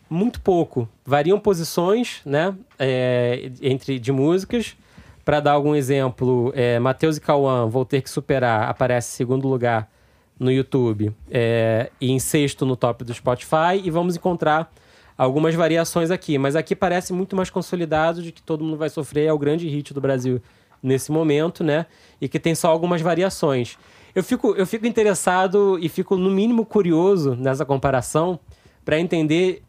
muito 0.08 0.40
pouco. 0.40 0.88
Variam 1.04 1.38
posições, 1.38 2.20
né, 2.24 2.54
é, 2.78 3.50
entre 3.60 3.98
de 3.98 4.12
músicas. 4.12 4.76
Para 5.24 5.40
dar 5.40 5.52
algum 5.52 5.74
exemplo, 5.74 6.52
é, 6.54 6.78
Matheus 6.78 7.16
e 7.16 7.20
Cauã, 7.20 7.66
Vou 7.66 7.84
Ter 7.84 8.02
Que 8.02 8.10
Superar, 8.10 8.68
aparece 8.68 9.14
em 9.14 9.16
segundo 9.16 9.48
lugar 9.48 9.90
no 10.38 10.50
YouTube 10.50 11.14
é, 11.30 11.90
e 12.00 12.10
em 12.10 12.18
sexto 12.18 12.66
no 12.66 12.76
top 12.76 13.04
do 13.04 13.14
Spotify. 13.14 13.80
E 13.82 13.90
vamos 13.90 14.16
encontrar 14.16 14.70
algumas 15.16 15.54
variações 15.54 16.10
aqui. 16.10 16.36
Mas 16.36 16.54
aqui 16.54 16.76
parece 16.76 17.12
muito 17.12 17.34
mais 17.34 17.48
consolidado 17.48 18.22
de 18.22 18.32
que 18.32 18.42
todo 18.42 18.62
mundo 18.62 18.76
vai 18.76 18.90
sofrer. 18.90 19.26
É 19.26 19.32
o 19.32 19.38
grande 19.38 19.66
hit 19.68 19.94
do 19.94 20.00
Brasil 20.00 20.42
nesse 20.82 21.10
momento, 21.10 21.64
né? 21.64 21.86
E 22.20 22.28
que 22.28 22.38
tem 22.38 22.54
só 22.54 22.68
algumas 22.68 23.00
variações. 23.00 23.78
Eu 24.14 24.22
fico, 24.22 24.54
eu 24.54 24.66
fico 24.66 24.86
interessado 24.86 25.78
e 25.80 25.88
fico, 25.88 26.16
no 26.16 26.30
mínimo, 26.30 26.64
curioso 26.64 27.34
nessa 27.34 27.64
comparação 27.64 28.38
para 28.84 29.00
entender 29.00 29.62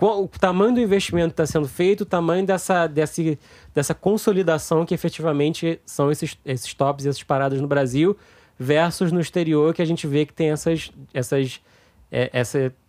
o 0.00 0.28
tamanho 0.28 0.74
do 0.74 0.80
investimento 0.80 1.34
que 1.34 1.42
está 1.42 1.46
sendo 1.46 1.68
feito, 1.68 2.02
o 2.02 2.06
tamanho 2.06 2.46
dessa, 2.46 2.86
desse, 2.86 3.38
dessa 3.74 3.94
consolidação 3.94 4.86
que 4.86 4.94
efetivamente 4.94 5.80
são 5.84 6.10
esses, 6.10 6.38
esses 6.44 6.72
tops 6.72 7.04
e 7.04 7.08
essas 7.08 7.22
paradas 7.22 7.60
no 7.60 7.66
Brasil, 7.66 8.16
versus 8.58 9.10
no 9.10 9.20
exterior 9.20 9.74
que 9.74 9.82
a 9.82 9.84
gente 9.84 10.06
vê 10.06 10.24
que 10.24 10.32
tem 10.32 10.50
essas, 10.50 10.92
essas, 11.12 11.60
é, 12.10 12.30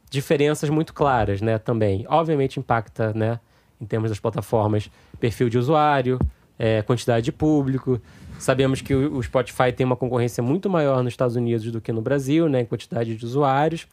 diferenças 0.10 0.70
muito 0.70 0.94
claras, 0.94 1.42
né? 1.42 1.58
Também, 1.58 2.06
obviamente 2.10 2.60
impacta, 2.60 3.14
né? 3.14 3.40
Em 3.80 3.86
termos 3.86 4.10
das 4.10 4.20
plataformas, 4.20 4.90
perfil 5.20 5.50
de 5.50 5.58
usuário, 5.58 6.20
é, 6.58 6.82
quantidade 6.82 7.26
de 7.26 7.32
público. 7.32 8.02
Sabemos 8.38 8.82
que 8.82 8.94
o 8.94 9.22
Spotify 9.22 9.72
tem 9.72 9.86
uma 9.86 9.96
concorrência 9.96 10.44
muito 10.44 10.70
maior 10.70 11.04
nos 11.04 11.14
Estados 11.14 11.36
Unidos 11.36 11.72
do 11.72 11.80
que 11.80 11.92
no 11.92 12.02
Brasil, 12.02 12.50
né? 12.50 12.62
Em 12.62 12.66
quantidade 12.66 13.16
de 13.16 13.26
usuários. 13.26 13.88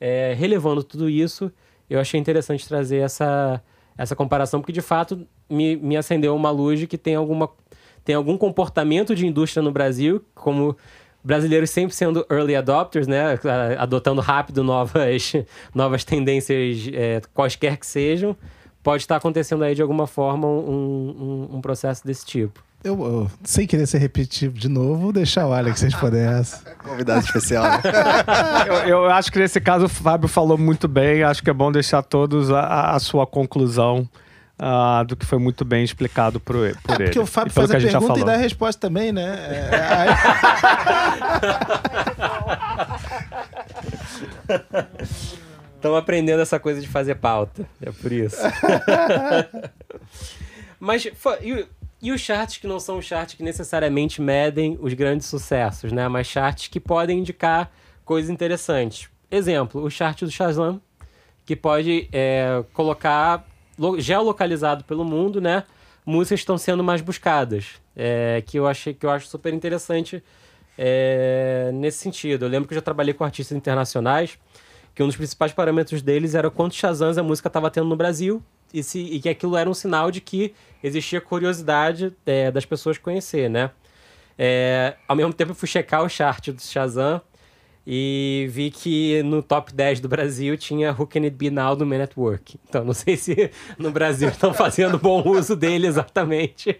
É, 0.00 0.34
relevando 0.36 0.82
tudo 0.82 1.08
isso, 1.08 1.52
eu 1.90 2.00
achei 2.00 2.18
interessante 2.20 2.66
trazer 2.66 2.98
essa, 2.98 3.60
essa 3.98 4.14
comparação, 4.14 4.60
porque 4.60 4.72
de 4.72 4.80
fato 4.80 5.26
me, 5.48 5.76
me 5.76 5.96
acendeu 5.96 6.34
uma 6.36 6.50
luz 6.50 6.78
de 6.78 6.86
que 6.86 6.96
tem 6.96 7.16
alguma 7.16 7.50
tem 8.02 8.14
algum 8.14 8.38
comportamento 8.38 9.14
de 9.14 9.26
indústria 9.26 9.62
no 9.62 9.70
Brasil, 9.70 10.24
como 10.34 10.74
brasileiros 11.22 11.68
sempre 11.68 11.94
sendo 11.94 12.26
early 12.30 12.56
adopters, 12.56 13.06
né? 13.06 13.38
Adotando 13.78 14.22
rápido 14.22 14.64
novas, 14.64 15.34
novas 15.74 16.02
tendências, 16.02 16.88
é, 16.94 17.20
quaisquer 17.34 17.76
que 17.76 17.86
sejam. 17.86 18.34
Pode 18.82 19.02
estar 19.02 19.16
acontecendo 19.16 19.62
aí 19.62 19.74
de 19.74 19.82
alguma 19.82 20.06
forma 20.06 20.48
um, 20.48 21.48
um, 21.50 21.56
um 21.56 21.60
processo 21.60 22.06
desse 22.06 22.24
tipo. 22.24 22.64
Eu, 22.82 22.98
eu, 23.04 23.30
sem 23.44 23.66
querer 23.66 23.86
ser 23.86 23.98
repetitivo 23.98 24.58
de 24.58 24.68
novo, 24.68 24.96
vou 24.96 25.12
deixar 25.12 25.46
o 25.46 25.52
Alex 25.52 25.82
responder 25.82 26.24
essa. 26.40 26.62
Convidado 26.78 27.24
especial, 27.24 27.64
né? 27.64 27.82
eu, 28.66 28.88
eu, 28.88 29.10
acho 29.10 29.30
que 29.30 29.38
nesse 29.38 29.60
caso 29.60 29.84
o 29.84 29.88
Fábio 29.88 30.28
falou 30.28 30.56
muito 30.56 30.88
bem. 30.88 31.22
Acho 31.22 31.42
que 31.42 31.50
é 31.50 31.52
bom 31.52 31.70
deixar 31.70 32.02
todos 32.02 32.50
a, 32.50 32.92
a 32.92 32.98
sua 32.98 33.26
conclusão 33.26 34.08
uh, 34.58 35.04
do 35.04 35.14
que 35.14 35.26
foi 35.26 35.38
muito 35.38 35.62
bem 35.62 35.84
explicado 35.84 36.40
por, 36.40 36.56
por 36.82 36.92
é, 36.92 36.94
ele. 36.94 37.04
Porque 37.04 37.18
o 37.18 37.26
Fábio 37.26 37.52
faz 37.52 37.70
a, 37.70 37.76
a 37.76 37.80
pergunta 37.80 38.18
e 38.18 38.24
dá 38.24 38.32
a 38.32 38.38
resposta 38.38 38.80
também, 38.80 39.12
né? 39.12 39.38
É, 44.50 44.86
Estão 45.76 45.94
aprendendo 45.94 46.42
essa 46.42 46.58
coisa 46.58 46.80
de 46.80 46.88
fazer 46.88 47.14
pauta. 47.14 47.64
É 47.80 47.90
por 47.90 48.10
isso. 48.10 48.36
Mas 50.78 51.04
e, 51.04 51.66
e 52.02 52.10
os 52.12 52.20
charts 52.20 52.56
que 52.56 52.66
não 52.66 52.80
são 52.80 53.00
charts 53.02 53.34
que 53.34 53.42
necessariamente 53.42 54.22
medem 54.22 54.78
os 54.80 54.94
grandes 54.94 55.26
sucessos, 55.26 55.92
né? 55.92 56.08
Mas 56.08 56.26
charts 56.26 56.68
que 56.68 56.80
podem 56.80 57.18
indicar 57.18 57.70
coisas 58.04 58.30
interessantes. 58.30 59.08
Exemplo, 59.30 59.82
o 59.82 59.90
chart 59.90 60.22
do 60.22 60.30
Shazam, 60.30 60.80
que 61.44 61.54
pode 61.54 62.08
é, 62.10 62.64
colocar 62.72 63.46
geolocalizado 63.98 64.84
pelo 64.84 65.04
mundo, 65.04 65.40
né? 65.40 65.64
Músicas 66.04 66.40
estão 66.40 66.56
sendo 66.56 66.82
mais 66.82 67.02
buscadas. 67.02 67.80
É, 67.94 68.42
que 68.46 68.58
eu 68.58 68.66
achei 68.66 68.94
que 68.94 69.04
eu 69.04 69.10
acho 69.10 69.26
super 69.26 69.52
interessante 69.52 70.22
é, 70.78 71.70
nesse 71.74 71.98
sentido. 71.98 72.46
Eu 72.46 72.48
lembro 72.48 72.66
que 72.66 72.72
eu 72.72 72.76
já 72.76 72.82
trabalhei 72.82 73.12
com 73.12 73.24
artistas 73.24 73.56
internacionais, 73.56 74.38
que 74.94 75.02
um 75.02 75.06
dos 75.06 75.16
principais 75.16 75.52
parâmetros 75.52 76.00
deles 76.00 76.34
era 76.34 76.50
quantos 76.50 76.78
Shazams 76.78 77.18
a 77.18 77.22
música 77.22 77.48
estava 77.48 77.70
tendo 77.70 77.88
no 77.88 77.96
Brasil 77.96 78.42
e, 78.72 79.16
e, 79.16 79.20
que 79.20 79.28
aquilo 79.28 79.56
era 79.56 79.68
um 79.68 79.74
sinal 79.74 80.10
de 80.10 80.20
que 80.20 80.54
existia 80.82 81.20
curiosidade 81.20 82.12
é, 82.24 82.50
das 82.50 82.64
pessoas 82.64 82.98
conhecer, 82.98 83.48
né? 83.48 83.70
É, 84.38 84.96
ao 85.06 85.14
mesmo 85.14 85.32
tempo 85.32 85.50
eu 85.50 85.54
fui 85.54 85.68
checar 85.68 86.02
o 86.02 86.08
chart 86.08 86.48
do 86.50 86.62
Shazam 86.62 87.20
e 87.86 88.46
vi 88.50 88.70
que 88.70 89.22
no 89.22 89.42
top 89.42 89.72
10 89.72 90.00
do 90.00 90.08
Brasil 90.08 90.56
tinha 90.56 90.92
Who 90.92 91.06
Can 91.06 91.22
It 91.22 91.36
Be 91.36 91.50
Now 91.50 91.74
do 91.74 91.86
Man 91.86 92.02
at 92.02 92.12
Work. 92.16 92.58
Então 92.68 92.84
não 92.84 92.92
sei 92.92 93.16
se 93.16 93.50
no 93.78 93.90
Brasil 93.90 94.28
estão 94.28 94.52
fazendo 94.52 94.98
bom 94.98 95.26
uso 95.26 95.56
dele 95.56 95.86
exatamente. 95.86 96.78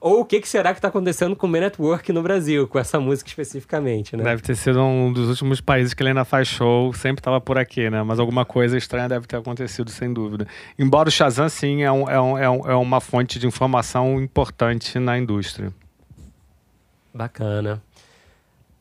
Ou 0.00 0.20
o 0.20 0.24
que, 0.24 0.40
que 0.40 0.48
será 0.48 0.72
que 0.72 0.78
está 0.78 0.88
acontecendo 0.88 1.34
com 1.34 1.46
o 1.46 1.50
Man 1.50 1.66
at 1.66 1.78
Work 1.78 2.12
no 2.12 2.22
Brasil, 2.22 2.68
com 2.68 2.78
essa 2.78 3.00
música 3.00 3.28
especificamente, 3.28 4.16
né? 4.16 4.22
Deve 4.22 4.42
ter 4.42 4.54
sido 4.54 4.80
um 4.80 5.12
dos 5.12 5.28
últimos 5.28 5.60
países 5.60 5.92
que 5.92 6.02
ele 6.02 6.10
ainda 6.10 6.24
faz 6.24 6.46
show, 6.48 6.92
sempre 6.92 7.20
estava 7.20 7.40
por 7.40 7.58
aqui, 7.58 7.90
né? 7.90 8.02
Mas 8.02 8.18
alguma 8.18 8.44
coisa 8.44 8.78
estranha 8.78 9.08
deve 9.08 9.26
ter 9.26 9.36
acontecido, 9.36 9.90
sem 9.90 10.12
dúvida. 10.12 10.46
Embora 10.78 11.08
o 11.08 11.12
Shazam, 11.12 11.48
sim, 11.48 11.82
é, 11.82 11.90
um, 11.90 12.08
é, 12.08 12.20
um, 12.20 12.38
é, 12.38 12.50
um, 12.50 12.70
é 12.70 12.74
uma 12.74 13.00
fonte 13.00 13.38
de 13.38 13.46
informação 13.46 14.20
importante 14.20 14.98
na 14.98 15.18
indústria. 15.18 15.72
Bacana. 17.12 17.82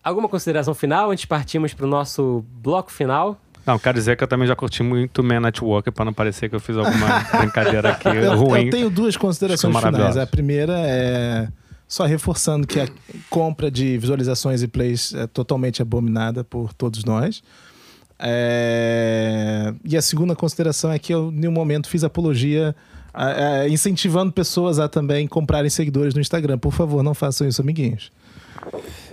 Alguma 0.06 0.30
consideração 0.30 0.76
final 0.76 1.10
antes 1.10 1.22
de 1.22 1.28
partirmos 1.28 1.74
para 1.74 1.84
o 1.84 1.90
nosso 1.90 2.46
bloco 2.62 2.92
final? 2.92 3.42
Não, 3.66 3.80
quero 3.80 3.98
dizer 3.98 4.16
que 4.16 4.24
eu 4.24 4.28
também 4.28 4.48
já 4.48 4.56
curti 4.56 4.84
muito 4.84 5.24
Man 5.24 5.40
Network 5.40 5.90
para 5.90 6.06
não 6.06 6.14
parecer 6.14 6.48
que 6.48 6.56
eu 6.56 6.60
fiz 6.60 6.78
alguma 6.78 7.22
brincadeira 7.42 7.90
aqui 7.90 8.10
eu, 8.10 8.38
ruim. 8.38 8.66
Eu 8.66 8.70
tenho 8.70 8.90
duas 8.92 9.18
considerações 9.18 9.76
finais. 9.76 10.16
A 10.16 10.28
primeira 10.28 10.74
é 10.78 11.48
só 11.88 12.06
reforçando 12.06 12.68
que 12.68 12.80
a 12.80 12.88
compra 13.32 13.72
de 13.72 13.98
visualizações 13.98 14.62
e 14.62 14.68
plays 14.68 15.12
é 15.16 15.26
totalmente 15.26 15.82
abominada 15.82 16.44
por 16.44 16.72
todos 16.72 17.04
nós. 17.04 17.42
É... 18.20 19.74
E 19.84 19.98
a 19.98 20.04
segunda 20.04 20.36
consideração 20.36 20.92
é 20.92 21.00
que 21.00 21.12
eu, 21.12 21.30
em 21.30 21.40
nenhum 21.40 21.52
momento, 21.52 21.90
fiz 21.90 22.04
apologia 22.04 22.76
incentivando 23.72 24.32
pessoas 24.32 24.78
a 24.78 24.88
também 24.88 25.26
comprarem 25.26 25.72
seguidores 25.72 26.14
no 26.14 26.22
Instagram. 26.22 26.60
Por 26.60 26.74
favor, 26.74 27.02
não 27.02 27.16
façam 27.16 27.48
isso, 27.48 27.60
amiguinhos. 27.60 28.12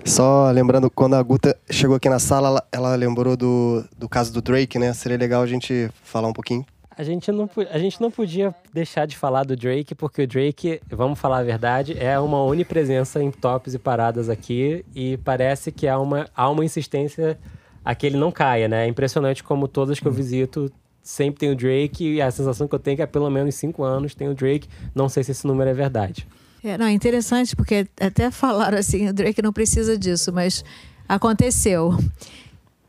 Só 0.05 0.51
lembrando, 0.51 0.91
quando 0.91 1.15
a 1.15 1.23
Guta 1.23 1.57
chegou 1.71 1.97
aqui 1.97 2.09
na 2.09 2.19
sala, 2.19 2.49
ela, 2.49 2.69
ela, 2.73 2.95
lembrou 2.97 3.37
do, 3.37 3.85
do 3.97 4.09
caso 4.09 4.33
do 4.33 4.43
Drake, 4.43 4.79
né? 4.79 4.93
Seria 4.93 5.17
legal 5.17 5.43
a 5.43 5.47
gente 5.47 5.89
falar 6.03 6.29
um 6.29 6.33
pouquinho. 6.33 6.67
A 6.97 7.03
gente, 7.03 7.33
não, 7.33 7.49
a 7.71 7.79
gente 7.79 8.01
não 8.01 8.11
podia 8.11 8.55
deixar 8.73 9.07
de 9.07 9.17
falar 9.17 9.45
do 9.45 9.57
Drake, 9.57 9.95
porque 9.95 10.23
o 10.23 10.27
Drake, 10.27 10.81
vamos 10.91 11.19
falar 11.19 11.39
a 11.39 11.43
verdade, 11.43 11.97
é 11.99 12.19
uma 12.19 12.43
onipresença 12.43 13.23
em 13.23 13.31
tops 13.31 13.73
e 13.75 13.79
paradas 13.79 14.29
aqui, 14.29 14.85
e 14.95 15.17
parece 15.19 15.73
que 15.73 15.89
há 15.89 15.99
uma, 15.99 16.29
há 16.37 16.51
uma 16.51 16.65
insistência 16.65 17.39
a 17.85 17.95
que 17.95 18.07
ele 18.07 18.19
não 18.19 18.31
caia, 18.31 18.69
né? 18.69 18.85
É 18.85 18.89
impressionante 18.89 19.43
como 19.43 19.67
todas 19.67 19.99
que 19.99 20.07
eu 20.07 20.13
visito 20.13 20.71
sempre 21.03 21.41
tem 21.41 21.51
o 21.51 21.57
Drake, 21.57 22.05
e 22.05 22.23
a 22.23 22.31
sensação 22.31 22.69
que 22.69 22.75
eu 22.75 22.79
tenho 22.79 22.95
é 22.95 22.97
que 22.97 23.03
há 23.03 23.07
pelo 23.07 23.31
menos 23.31 23.55
cinco 23.55 23.83
anos 23.83 24.15
tem 24.15 24.29
o 24.29 24.35
Drake. 24.35 24.69
Não 24.95 25.09
sei 25.09 25.25
se 25.25 25.33
esse 25.33 25.47
número 25.47 25.71
é 25.71 25.75
verdade. 25.75 26.27
É, 26.65 26.79
não, 26.79 26.87
é 26.87 26.93
interessante 26.93 27.57
porque 27.57 27.87
até 28.01 28.31
falaram 28.31 28.79
assim, 28.79 29.09
o 29.09 29.13
Drake 29.13 29.43
não 29.43 29.53
precisa 29.53 29.99
disso, 29.99 30.33
mas 30.33 30.65
aconteceu. 31.09 31.97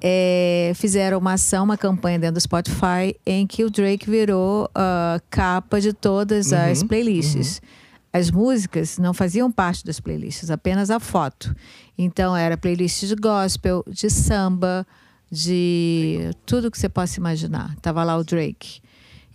É, 0.05 0.74
fizeram 0.76 1.17
uma 1.17 1.34
ação, 1.34 1.63
uma 1.63 1.78
campanha 1.78 2.19
dentro 2.19 2.36
do 2.36 2.41
Spotify 2.41 3.15
em 3.26 3.47
que 3.47 3.63
o 3.63 3.69
Drake 3.69 4.09
virou 4.09 4.65
uh, 4.65 5.21
capa 5.30 5.80
de 5.80 5.93
todas 5.93 6.51
uhum, 6.51 6.71
as 6.71 6.84
playlists. 6.84 7.57
Uhum. 7.57 7.69
As 8.11 8.30
músicas 8.30 8.97
não 8.99 9.13
faziam 9.13 9.51
parte 9.51 9.84
das 9.86 9.99
playlists, 9.99 10.51
apenas 10.51 10.91
a 10.91 10.99
foto. 10.99 11.55
Então 11.97 12.36
era 12.36 12.57
playlist 12.57 13.05
de 13.05 13.15
gospel, 13.15 13.84
de 13.88 14.09
samba, 14.09 14.86
de 15.32 16.30
tudo 16.45 16.69
que 16.69 16.78
você 16.78 16.89
possa 16.89 17.19
imaginar. 17.19 17.76
Tava 17.78 18.03
lá 18.03 18.15
o 18.17 18.24
Drake. 18.24 18.82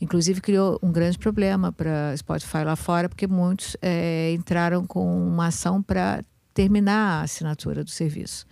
Inclusive 0.00 0.40
criou 0.40 0.78
um 0.82 0.92
grande 0.92 1.18
problema 1.18 1.72
para 1.72 2.16
Spotify 2.16 2.64
lá 2.64 2.76
fora, 2.76 3.08
porque 3.08 3.26
muitos 3.26 3.76
é, 3.82 4.32
entraram 4.32 4.84
com 4.86 5.26
uma 5.26 5.46
ação 5.46 5.82
para 5.82 6.24
terminar 6.54 7.20
a 7.20 7.22
assinatura 7.22 7.82
do 7.82 7.90
serviço. 7.90 8.46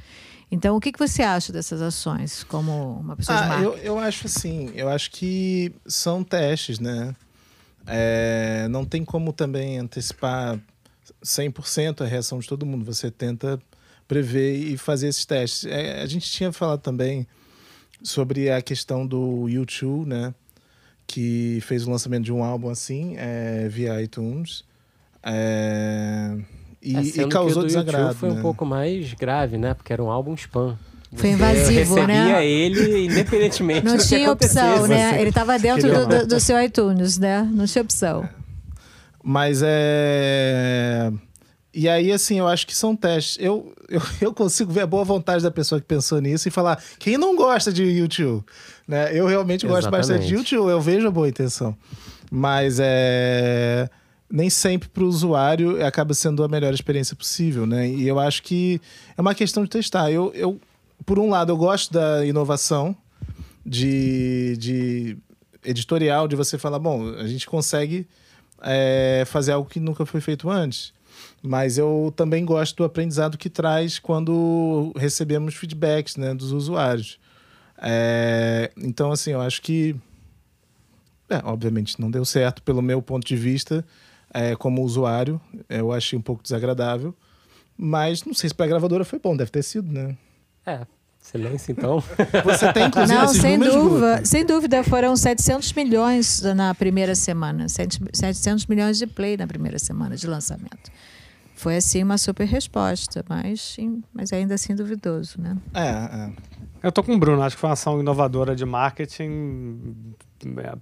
Então, 0.51 0.77
o 0.77 0.81
que, 0.81 0.93
que 0.93 0.99
você 0.99 1.23
acha 1.23 1.53
dessas 1.53 1.83
ações, 1.83 2.45
como 2.45 3.01
uma 3.01 3.17
pessoa 3.17 3.39
ah, 3.39 3.43
de 3.43 3.49
marca? 3.49 3.65
Eu, 3.65 3.77
eu 3.79 3.99
acho 3.99 4.27
assim, 4.27 4.71
eu 4.75 4.89
acho 4.89 5.11
que 5.11 5.73
são 5.87 6.23
testes, 6.23 6.79
né? 6.79 7.15
É, 7.87 8.67
não 8.69 8.85
tem 8.85 9.05
como 9.05 9.33
também 9.33 9.79
antecipar 9.79 10.59
100% 11.25 12.03
a 12.03 12.07
reação 12.07 12.39
de 12.39 12.49
todo 12.49 12.67
mundo. 12.67 12.85
Você 12.85 13.11
tenta 13.11 13.61
prever 14.07 14.57
e 14.57 14.77
fazer 14.77 15.09
esses 15.09 15.25
testes. 15.25 15.65
É, 15.65 16.01
a 16.03 16.07
gente 16.07 16.31
tinha 16.31 16.53
falado 16.53 16.81
também 16.81 17.27
sobre 18.03 18.51
a 18.51 18.63
questão 18.63 19.07
do 19.07 19.49
YouTube, 19.49 20.09
né? 20.09 20.35
Que 21.07 21.61
fez 21.63 21.87
o 21.87 21.91
lançamento 21.91 22.25
de 22.25 22.33
um 22.33 22.43
álbum 22.43 22.69
assim, 22.69 23.15
é, 23.17 23.69
via 23.69 24.01
iTunes. 24.03 24.65
É, 25.23 26.37
e, 26.83 26.97
é, 26.97 27.01
e 27.01 27.29
causou 27.29 27.63
que 27.63 27.69
desagrado. 27.69 28.15
foi 28.15 28.31
né? 28.31 28.39
um 28.39 28.43
pouco 28.43 28.65
mais 28.65 29.13
grave, 29.15 29.59
né? 29.59 29.75
Porque 29.75 29.93
era 29.93 30.03
um 30.03 30.11
álbum 30.11 30.35
spam. 30.35 30.77
Foi 31.15 31.31
invasivo, 31.31 31.99
eu 31.99 32.07
né? 32.07 32.47
ele 32.47 33.07
independentemente 33.07 33.87
Não 33.87 33.97
tinha 33.97 34.31
opção, 34.31 34.87
né? 34.87 35.11
Assim. 35.11 35.21
Ele 35.21 35.29
estava 35.31 35.59
dentro 35.59 35.89
do, 35.89 36.07
do, 36.07 36.27
do, 36.27 36.41
seu 36.41 36.61
iTunes, 36.63 37.17
né? 37.17 37.49
Não 37.51 37.65
tinha 37.65 37.83
opção. 37.83 38.29
Mas 39.23 39.63
é... 39.65 41.11
E 41.79 41.91
aí, 41.91 42.11
assim, 42.11 42.39
eu 42.39 42.49
acho 42.49 42.67
que 42.67 42.75
são 42.75 42.97
testes. 42.97 43.37
Eu, 43.39 43.75
eu, 43.87 44.01
eu 44.19 44.33
consigo 44.33 44.73
ver 44.73 44.81
a 44.81 44.87
boa 44.87 45.05
vontade 45.05 45.43
da 45.43 45.51
pessoa 45.51 45.79
que 45.79 45.87
pensou 45.87 46.19
nisso 46.23 46.49
e 46.49 46.51
falar, 46.51 46.83
quem 46.99 47.19
não 47.19 47.37
gosta 47.37 47.71
de 47.71 47.85
YouTube? 47.85 48.43
Né? 48.89 49.11
Eu 49.13 49.27
realmente 49.27 49.67
Exatamente. 49.67 49.91
gosto 49.91 49.91
bastante 49.91 50.27
de 50.27 50.35
YouTube, 50.35 50.71
eu 50.71 50.81
vejo 50.81 51.07
a 51.07 51.11
boa 51.11 51.29
intenção. 51.29 51.77
Mas 52.31 52.79
é 52.81 53.91
nem 54.29 54.51
sempre 54.51 54.89
para 54.89 55.05
o 55.05 55.07
usuário 55.07 55.85
acaba 55.87 56.13
sendo 56.13 56.43
a 56.43 56.49
melhor 56.49 56.75
experiência 56.75 57.15
possível, 57.15 57.65
né? 57.65 57.89
E 57.89 58.09
eu 58.09 58.19
acho 58.19 58.43
que 58.43 58.81
é 59.17 59.21
uma 59.21 59.37
questão 59.37 59.63
de 59.63 59.71
testar. 59.71 60.11
Eu, 60.11 60.33
eu 60.35 60.61
por 61.05 61.19
um 61.19 61.31
lado, 61.31 61.53
eu 61.53 61.57
gosto 61.57 61.93
da 61.93 62.27
inovação 62.27 62.97
de, 63.65 64.57
de 64.57 65.17
editorial, 65.65 66.27
de 66.27 66.35
você 66.35 66.59
falar, 66.59 66.81
bom, 66.81 67.09
a 67.15 67.27
gente 67.29 67.47
consegue 67.47 68.09
é, 68.63 69.23
fazer 69.27 69.53
algo 69.53 69.69
que 69.69 69.79
nunca 69.79 70.05
foi 70.05 70.21
feito 70.21 70.51
antes. 70.51 70.96
Mas 71.47 71.79
eu 71.79 72.13
também 72.17 72.45
gosto 72.45 72.77
do 72.77 72.85
aprendizado 72.85 73.39
que 73.39 73.49
traz 73.49 74.01
quando 74.01 74.93
recebemos 74.97 75.55
feedbacks 75.55 76.17
né, 76.17 76.35
dos 76.35 76.51
usuários. 76.51 77.21
É, 77.79 78.73
então, 78.77 79.13
assim, 79.13 79.31
eu 79.31 79.41
acho 79.41 79.63
que. 79.63 79.95
É, 81.29 81.41
obviamente 81.45 82.01
não 82.01 82.09
deu 82.11 82.25
certo 82.25 82.63
pelo 82.63 82.81
meu 82.81 83.03
ponto 83.03 83.27
de 83.27 83.37
vista 83.37 83.85
é, 84.35 84.57
como 84.57 84.83
usuário. 84.83 85.41
Eu 85.69 85.93
achei 85.93 86.19
um 86.19 86.23
pouco 86.23 86.43
desagradável. 86.43 87.15
Mas 87.77 88.25
não 88.25 88.35
sei 88.35 88.49
se 88.49 88.55
para 88.55 88.67
a 88.67 88.69
gravadora 88.69 89.05
foi 89.05 89.19
bom, 89.19 89.37
deve 89.37 89.51
ter 89.51 89.63
sido, 89.63 89.93
né? 89.93 90.17
É, 90.65 90.81
Silêncio, 91.21 91.73
então. 91.73 92.03
Você 92.45 92.73
tem, 92.73 92.87
inclusive, 92.87 93.19
Não, 93.19 93.25
esses 93.25 93.41
sem 93.41 93.59
dúvida, 93.59 94.25
sem 94.25 94.47
dúvida, 94.47 94.85
foram 94.85 95.17
700 95.17 95.73
milhões 95.75 96.41
na 96.41 96.75
primeira 96.75 97.15
semana. 97.15 97.67
700 97.69 98.67
milhões 98.67 98.99
de 98.99 99.07
play 99.07 99.37
na 99.37 99.47
primeira 99.47 99.79
semana 99.79 100.17
de 100.17 100.27
lançamento. 100.27 100.91
Foi, 101.57 101.77
assim, 101.77 102.03
uma 102.03 102.19
super 102.19 102.45
resposta, 102.45 103.25
mas, 103.29 103.77
mas 104.13 104.31
ainda 104.33 104.55
assim 104.55 104.75
duvidoso, 104.75 105.41
né? 105.41 105.57
É, 105.75 105.89
é. 105.89 106.31
Eu 106.83 106.93
tô 106.93 107.03
com 107.03 107.15
o 107.15 107.19
Bruno, 107.19 107.43
acho 107.43 107.57
que 107.57 107.61
foi 107.61 107.69
uma 107.69 107.73
ação 107.73 107.99
inovadora 107.99 108.55
de 108.55 108.65
marketing, 108.65 109.97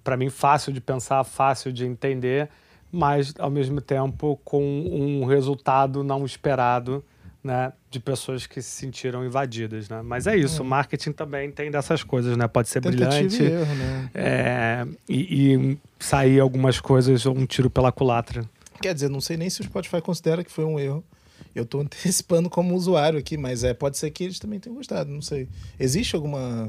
para 0.03 0.17
mim 0.17 0.29
fácil 0.29 0.73
de 0.73 0.81
pensar, 0.81 1.23
fácil 1.23 1.73
de 1.73 1.87
entender, 1.87 2.49
mas 2.91 3.33
ao 3.39 3.51
mesmo 3.51 3.81
tempo 3.81 4.39
com 4.45 4.63
um 4.63 5.25
resultado 5.25 6.03
não 6.03 6.27
esperado, 6.27 7.05
né, 7.43 7.73
de 7.89 8.01
pessoas 8.01 8.47
que 8.47 8.61
se 8.61 8.71
sentiram 8.71 9.25
invadidas, 9.25 9.89
né? 9.89 10.03
Mas 10.03 10.27
é 10.27 10.37
isso, 10.37 10.63
o 10.63 10.67
marketing 10.67 11.13
também 11.13 11.51
tem 11.53 11.71
dessas 11.71 12.03
coisas, 12.03 12.37
né? 12.37 12.49
Pode 12.49 12.69
ser 12.69 12.81
Tentativa 12.81 13.11
brilhante 13.11 13.43
e 13.43 13.47
erro, 13.47 13.75
né? 13.75 14.11
é, 14.15 14.87
e, 15.09 15.55
e 15.55 15.79
sair 16.01 16.41
algumas 16.41 16.81
coisas 16.81 17.27
um 17.27 17.47
tiro 17.47 17.71
pela 17.71 17.93
culatra. 17.93 18.45
Quer 18.85 18.93
dizer, 18.93 19.09
não 19.09 19.19
sei 19.23 19.39
nem 19.39 19.49
se 19.49 19.63
o 19.63 19.65
Spotify 19.65 20.03
considera 20.03 20.45
que 20.45 20.51
foi 20.53 20.63
um 20.67 20.79
erro. 20.79 21.03
Eu 21.55 21.63
estou 21.63 21.81
antecipando 21.81 22.51
como 22.51 22.75
usuário 22.75 23.19
aqui, 23.19 23.39
mas 23.39 23.65
é, 23.65 23.73
pode 23.73 23.97
ser 23.97 24.11
que 24.11 24.25
eles 24.25 24.39
também 24.39 24.61
tenham 24.61 24.77
gostado, 24.77 25.11
não 25.11 25.23
sei. 25.23 25.49
Existe 25.81 26.15
alguma. 26.15 26.69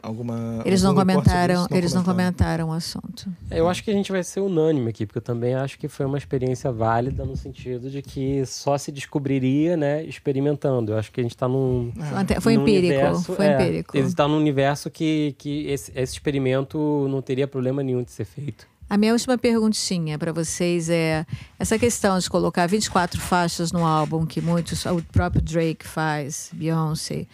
alguma 0.00 0.62
Eles 0.64 0.80
não 0.80 0.94
comentaram, 0.94 1.64
isso? 1.64 1.74
eles 1.74 1.92
não 1.92 2.04
comentaram 2.04 2.68
o 2.68 2.72
assunto. 2.72 3.28
Eu 3.50 3.68
acho 3.68 3.82
que 3.82 3.90
a 3.90 3.94
gente 3.94 4.12
vai 4.12 4.22
ser 4.22 4.38
unânime 4.38 4.90
aqui, 4.90 5.04
porque 5.04 5.18
eu 5.18 5.22
também 5.22 5.56
acho 5.56 5.76
que 5.76 5.88
foi 5.88 6.06
uma 6.06 6.16
experiência 6.18 6.70
válida 6.70 7.24
no 7.24 7.36
sentido 7.36 7.90
de 7.90 8.00
que 8.00 8.46
só 8.46 8.78
se 8.78 8.92
descobriria, 8.92 9.76
né, 9.76 10.04
experimentando. 10.04 10.92
Eu 10.92 10.98
acho 10.98 11.10
que 11.10 11.18
a 11.18 11.24
gente 11.24 11.34
está 11.34 11.48
num, 11.48 11.92
Foi 12.40 12.54
num 12.54 12.62
empírico, 12.62 12.94
universo- 12.94 13.34
foi 13.34 13.46
é, 13.46 13.54
empírico. 13.60 13.96
Ele 13.96 14.06
está 14.06 14.28
num 14.28 14.36
universo 14.36 14.88
que, 14.88 15.34
que 15.36 15.66
esse, 15.66 15.90
esse 15.96 16.12
experimento 16.12 17.08
não 17.10 17.20
teria 17.20 17.48
problema 17.48 17.82
nenhum 17.82 18.04
de 18.04 18.12
ser 18.12 18.24
feito. 18.24 18.68
A 18.90 18.98
minha 18.98 19.12
última 19.12 19.38
perguntinha 19.38 20.18
para 20.18 20.32
vocês 20.32 20.90
é 20.90 21.24
essa 21.56 21.78
questão 21.78 22.18
de 22.18 22.28
colocar 22.28 22.66
24 22.66 23.20
faixas 23.20 23.70
no 23.70 23.86
álbum 23.86 24.26
que 24.26 24.40
muitos, 24.40 24.84
o 24.84 25.00
próprio 25.12 25.40
Drake 25.40 25.86
faz, 25.86 26.50
Beyoncé. 26.52 27.24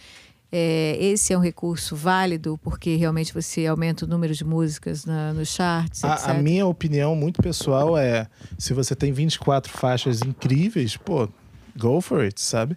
É, 0.52 0.98
esse 1.00 1.32
é 1.32 1.38
um 1.38 1.40
recurso 1.40 1.96
válido 1.96 2.60
porque 2.62 2.96
realmente 2.96 3.32
você 3.32 3.64
aumenta 3.64 4.04
o 4.04 4.08
número 4.08 4.34
de 4.34 4.44
músicas 4.44 5.06
na, 5.06 5.32
nos 5.32 5.48
charts, 5.48 6.04
etc. 6.04 6.28
A, 6.28 6.32
a 6.32 6.34
minha 6.34 6.66
opinião 6.66 7.16
muito 7.16 7.40
pessoal 7.40 7.96
é: 7.96 8.28
se 8.58 8.74
você 8.74 8.94
tem 8.94 9.10
24 9.10 9.72
faixas 9.72 10.20
incríveis, 10.20 10.98
pô, 10.98 11.26
go 11.74 12.02
for 12.02 12.20
it, 12.20 12.38
sabe? 12.38 12.76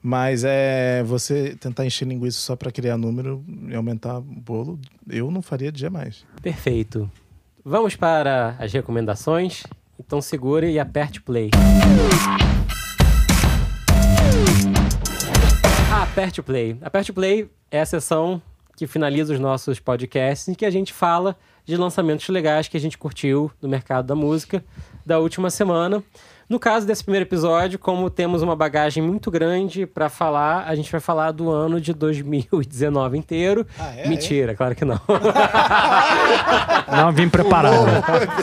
Mas 0.00 0.44
é 0.44 1.02
você 1.02 1.56
tentar 1.56 1.84
encher 1.84 2.06
linguiça 2.06 2.38
só 2.38 2.54
para 2.54 2.70
criar 2.70 2.96
número 2.96 3.44
e 3.68 3.74
aumentar 3.74 4.18
o 4.18 4.22
bolo, 4.22 4.78
eu 5.08 5.28
não 5.28 5.42
faria 5.42 5.72
jamais. 5.74 6.24
Perfeito. 6.40 7.10
Vamos 7.64 7.94
para 7.94 8.56
as 8.58 8.72
recomendações. 8.72 9.62
Então 9.98 10.20
segure 10.20 10.68
e 10.68 10.80
aperte 10.80 11.20
play. 11.20 11.50
Aperte 15.92 16.42
play. 16.42 16.76
Aperte 16.82 17.12
play 17.12 17.48
é 17.70 17.80
a 17.80 17.86
sessão 17.86 18.42
que 18.82 18.86
finaliza 18.88 19.32
os 19.32 19.38
nossos 19.38 19.78
podcasts 19.78 20.48
em 20.48 20.54
que 20.54 20.66
a 20.66 20.70
gente 20.70 20.92
fala 20.92 21.36
de 21.64 21.76
lançamentos 21.76 22.28
legais 22.28 22.66
que 22.66 22.76
a 22.76 22.80
gente 22.80 22.98
curtiu 22.98 23.48
do 23.60 23.68
mercado 23.68 24.06
da 24.06 24.16
música 24.16 24.64
da 25.06 25.20
última 25.20 25.50
semana. 25.50 26.02
No 26.48 26.58
caso 26.58 26.84
desse 26.84 27.04
primeiro 27.04 27.24
episódio, 27.24 27.78
como 27.78 28.10
temos 28.10 28.42
uma 28.42 28.56
bagagem 28.56 29.00
muito 29.00 29.30
grande 29.30 29.86
para 29.86 30.08
falar, 30.08 30.64
a 30.66 30.74
gente 30.74 30.90
vai 30.90 31.00
falar 31.00 31.30
do 31.30 31.48
ano 31.48 31.80
de 31.80 31.94
2019 31.94 33.16
inteiro. 33.16 33.64
Ah, 33.78 33.94
é? 33.94 34.08
Mentira, 34.08 34.52
claro 34.56 34.74
que 34.74 34.84
não. 34.84 35.00
Não 36.90 37.12
vim 37.12 37.28
preparado. 37.28 37.86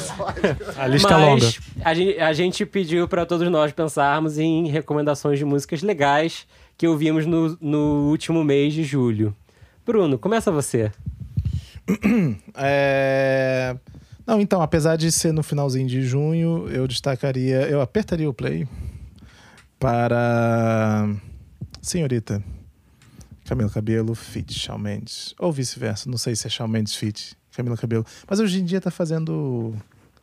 A 0.80 0.88
lista 0.88 1.16
é 1.16 1.18
longa. 1.18 1.46
Mas 1.46 1.60
a 1.84 1.94
gente, 1.94 2.20
a 2.20 2.32
gente 2.32 2.66
pediu 2.66 3.10
para 3.10 3.26
todos 3.26 3.52
nós 3.52 3.74
pensarmos 3.74 4.38
em 4.38 4.70
recomendações 4.70 5.38
de 5.38 5.44
músicas 5.44 5.82
legais 5.82 6.48
que 6.78 6.88
ouvimos 6.88 7.26
no, 7.26 7.58
no 7.60 8.10
último 8.10 8.42
mês 8.42 8.74
de 8.74 8.86
julho. 8.86 9.36
Bruno, 9.90 10.20
começa 10.20 10.52
você. 10.52 10.92
É... 12.54 13.76
Não, 14.28 14.40
então, 14.40 14.62
apesar 14.62 14.96
de 14.96 15.12
ser 15.12 15.34
no 15.34 15.42
finalzinho 15.42 15.88
de 15.88 16.04
junho, 16.04 16.70
eu 16.70 16.88
destacaria, 16.88 17.62
eu 17.68 17.82
apertaria 17.82 18.30
o 18.30 18.34
play 18.34 18.68
para 19.80 21.10
Senhorita 21.82 22.44
Camila 23.46 23.68
Cabelo 23.72 24.14
feat 24.14 24.54
Shawn 24.54 24.78
Mendes, 24.78 25.34
ou 25.40 25.52
vice-versa, 25.52 26.08
não 26.08 26.20
sei 26.20 26.36
se 26.36 26.46
é 26.46 26.50
Shawn 26.52 26.68
Mendes 26.68 26.94
feat 26.94 27.36
Camila 27.52 27.76
Cabelo, 27.76 28.06
mas 28.30 28.40
hoje 28.40 28.62
em 28.62 28.66
dia 28.66 28.80
tá 28.80 28.92
fazendo 28.92 29.74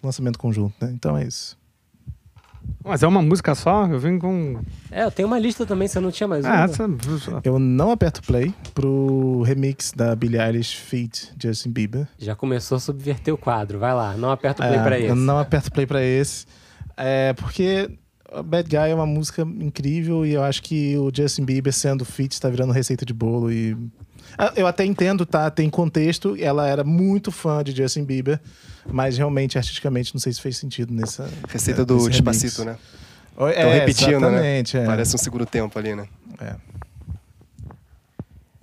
lançamento 0.00 0.38
conjunto, 0.38 0.76
né? 0.80 0.92
Então 0.92 1.18
é 1.18 1.24
isso. 1.24 1.58
Mas 2.84 3.02
é 3.02 3.06
uma 3.06 3.20
música 3.20 3.54
só? 3.54 3.86
Eu 3.86 3.98
vim 3.98 4.18
com. 4.18 4.60
É, 4.90 5.04
eu 5.04 5.10
tenho 5.10 5.26
uma 5.26 5.38
lista 5.38 5.66
também, 5.66 5.88
você 5.88 5.98
não 5.98 6.10
tinha 6.10 6.28
mais 6.28 6.44
É, 6.44 6.48
uma? 6.48 6.64
essa. 6.64 6.88
Eu 7.42 7.58
não 7.58 7.90
aperto 7.90 8.22
play 8.22 8.54
pro 8.74 9.42
remix 9.42 9.92
da 9.94 10.14
Billie 10.14 10.40
Eilish 10.40 10.76
feat 10.76 11.32
Justin 11.42 11.70
Bieber. 11.70 12.06
Já 12.18 12.34
começou 12.36 12.76
a 12.76 12.78
subverter 12.80 13.34
o 13.34 13.38
quadro. 13.38 13.78
Vai 13.78 13.92
lá, 13.94 14.16
não 14.16 14.30
aperta 14.30 14.62
o 14.62 14.66
play 14.66 14.78
É, 14.78 14.82
pra 14.82 14.98
esse. 14.98 15.08
Eu 15.08 15.16
não 15.16 15.38
aperto 15.38 15.72
play 15.72 15.86
pra 15.86 16.02
esse. 16.02 16.46
É, 16.96 17.32
porque 17.34 17.90
Bad 18.44 18.68
Guy 18.68 18.76
é 18.90 18.94
uma 18.94 19.06
música 19.06 19.42
incrível 19.42 20.24
e 20.24 20.32
eu 20.32 20.42
acho 20.42 20.62
que 20.62 20.96
o 20.96 21.10
Justin 21.14 21.44
Bieber 21.44 21.72
sendo 21.72 22.04
feat 22.04 22.40
tá 22.40 22.48
virando 22.48 22.72
receita 22.72 23.04
de 23.04 23.12
bolo 23.12 23.50
e 23.50 23.76
Ah, 23.76 24.05
eu 24.54 24.66
até 24.66 24.84
entendo, 24.84 25.24
tá? 25.24 25.50
Tem 25.50 25.68
contexto. 25.70 26.36
Ela 26.38 26.68
era 26.68 26.84
muito 26.84 27.30
fã 27.32 27.62
de 27.62 27.72
Justin 27.72 28.04
Bieber, 28.04 28.40
mas 28.90 29.16
realmente 29.16 29.56
artisticamente 29.58 30.14
não 30.14 30.20
sei 30.20 30.32
se 30.32 30.40
fez 30.40 30.56
sentido 30.56 30.92
nessa 30.92 31.28
Receita 31.48 31.82
é, 31.82 31.84
do 31.84 32.08
Despacito, 32.08 32.64
né? 32.64 32.76
Estão 33.30 33.48
é, 33.48 33.74
repetindo, 33.80 34.12
exatamente, 34.12 34.76
né? 34.76 34.82
é. 34.82 34.86
Parece 34.86 35.14
um 35.14 35.18
segundo 35.18 35.44
tempo 35.44 35.78
ali, 35.78 35.94
né? 35.94 36.06
É. 36.40 36.54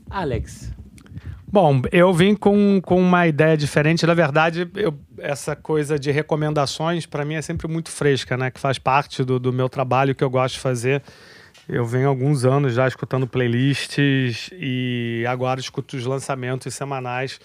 Alex, 0.10 0.72
Bom, 1.54 1.84
eu 1.92 2.12
vim 2.12 2.34
com, 2.34 2.82
com 2.82 3.00
uma 3.00 3.28
ideia 3.28 3.56
diferente. 3.56 4.08
Na 4.08 4.16
verdade, 4.16 4.68
eu- 4.74 4.98
essa 5.20 5.56
coisa 5.56 6.00
de 6.00 6.10
recomendações, 6.10 7.06
para 7.06 7.24
mim, 7.24 7.36
é 7.36 7.44
sempre 7.44 7.68
muito 7.68 7.92
fresca, 7.92 8.36
né? 8.36 8.50
Que 8.50 8.60
faz 8.60 8.80
parte 8.80 9.24
do, 9.24 9.38
do 9.40 9.54
meu 9.54 9.70
trabalho 9.70 10.16
que 10.16 10.24
eu 10.24 10.32
gosto 10.32 10.56
de 10.56 10.62
fazer. 10.62 11.04
Eu 11.68 11.86
venho 11.86 12.10
alguns 12.10 12.44
anos 12.44 12.74
já 12.74 12.88
escutando 12.88 13.26
playlists 13.26 14.50
e 14.52 15.24
agora 15.28 15.62
escuto 15.62 15.96
os 15.96 16.06
lançamentos 16.06 16.74
semanais 16.74 17.40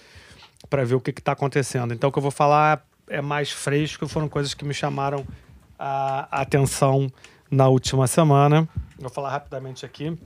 para 0.69 0.83
ver 0.83 0.95
o 0.95 0.99
que 0.99 1.11
está 1.11 1.31
acontecendo. 1.31 1.93
Então, 1.93 2.09
o 2.09 2.11
que 2.11 2.19
eu 2.19 2.23
vou 2.23 2.31
falar 2.31 2.85
é 3.07 3.21
mais 3.21 3.49
fresco, 3.49 4.07
foram 4.07 4.27
coisas 4.27 4.53
que 4.53 4.65
me 4.65 4.73
chamaram 4.73 5.25
a 5.77 6.41
atenção 6.41 7.07
na 7.49 7.69
última 7.69 8.07
semana. 8.07 8.67
Vou 8.99 9.09
falar 9.09 9.31
rapidamente 9.31 9.85
aqui. 9.85 10.17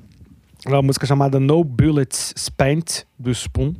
É 0.66 0.70
uma 0.70 0.82
música 0.82 1.06
chamada 1.06 1.39
No 1.39 1.64
Bullets 1.64 2.34
Spent, 2.38 3.04
do 3.20 3.30
Spoon, 3.30 3.76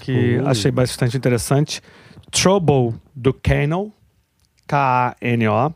que 0.00 0.34
Spoon. 0.36 0.48
achei 0.48 0.70
bastante 0.70 1.16
interessante. 1.16 1.80
Trouble, 2.30 2.94
do 3.14 3.34
Kano, 3.34 3.92
K-A-N-O. 4.68 5.74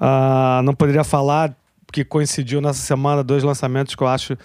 Ah, 0.00 0.62
não 0.64 0.74
poderia 0.74 1.04
falar 1.04 1.54
que 1.94 2.04
coincidiu 2.04 2.60
nessa 2.60 2.80
semana 2.80 3.22
dois 3.22 3.44
lançamentos 3.44 3.94
que 3.94 4.02
eu 4.02 4.08
acho 4.08 4.36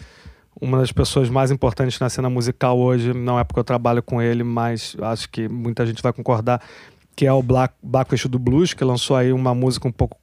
uma 0.62 0.78
das 0.78 0.92
pessoas 0.92 1.30
mais 1.32 1.50
importantes 1.50 2.00
na 2.00 2.08
cena 2.08 2.30
musical 2.30 2.78
hoje. 2.78 3.12
Não 3.12 3.40
é 3.40 3.44
porque 3.44 3.60
eu 3.60 3.64
trabalho 3.64 4.04
com 4.04 4.22
ele, 4.22 4.44
mas 4.44 4.96
acho 5.02 5.28
que 5.28 5.50
muita 5.50 5.84
gente 5.84 6.04
vai 6.04 6.14
concordar 6.14 6.62
que 7.16 7.26
é 7.26 7.34
o 7.34 7.42
Black, 7.42 7.74
Blackfish 7.82 8.28
do 8.28 8.38
Blues, 8.38 8.76
que 8.76 8.84
lançou 8.84 9.16
aí 9.18 9.34
uma 9.34 9.56
música 9.56 9.88
um 9.88 9.92
pouco 9.92 10.16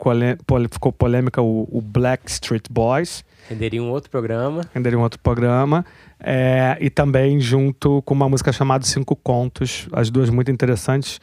pole- 0.47 0.69
ficou 0.71 0.93
polêmica, 0.93 1.43
o, 1.43 1.69
o 1.71 1.81
Black 1.83 2.31
Street 2.31 2.67
Boys 2.71 3.25
renderia 3.51 3.83
um 3.83 3.91
outro 3.91 4.09
programa. 4.09 4.63
renderia 4.73 4.99
um 4.99 5.03
outro 5.03 5.19
programa. 5.19 5.85
É, 6.21 6.79
e 6.81 6.89
também 6.89 7.41
junto 7.41 8.03
com 8.03 8.15
uma 8.15 8.29
música 8.29 8.53
chamada 8.53 8.85
Cinco 8.87 9.17
Contos, 9.17 9.89
as 9.93 10.11
duas 10.11 10.31
muito 10.31 10.51
interessantes. 10.51 11.21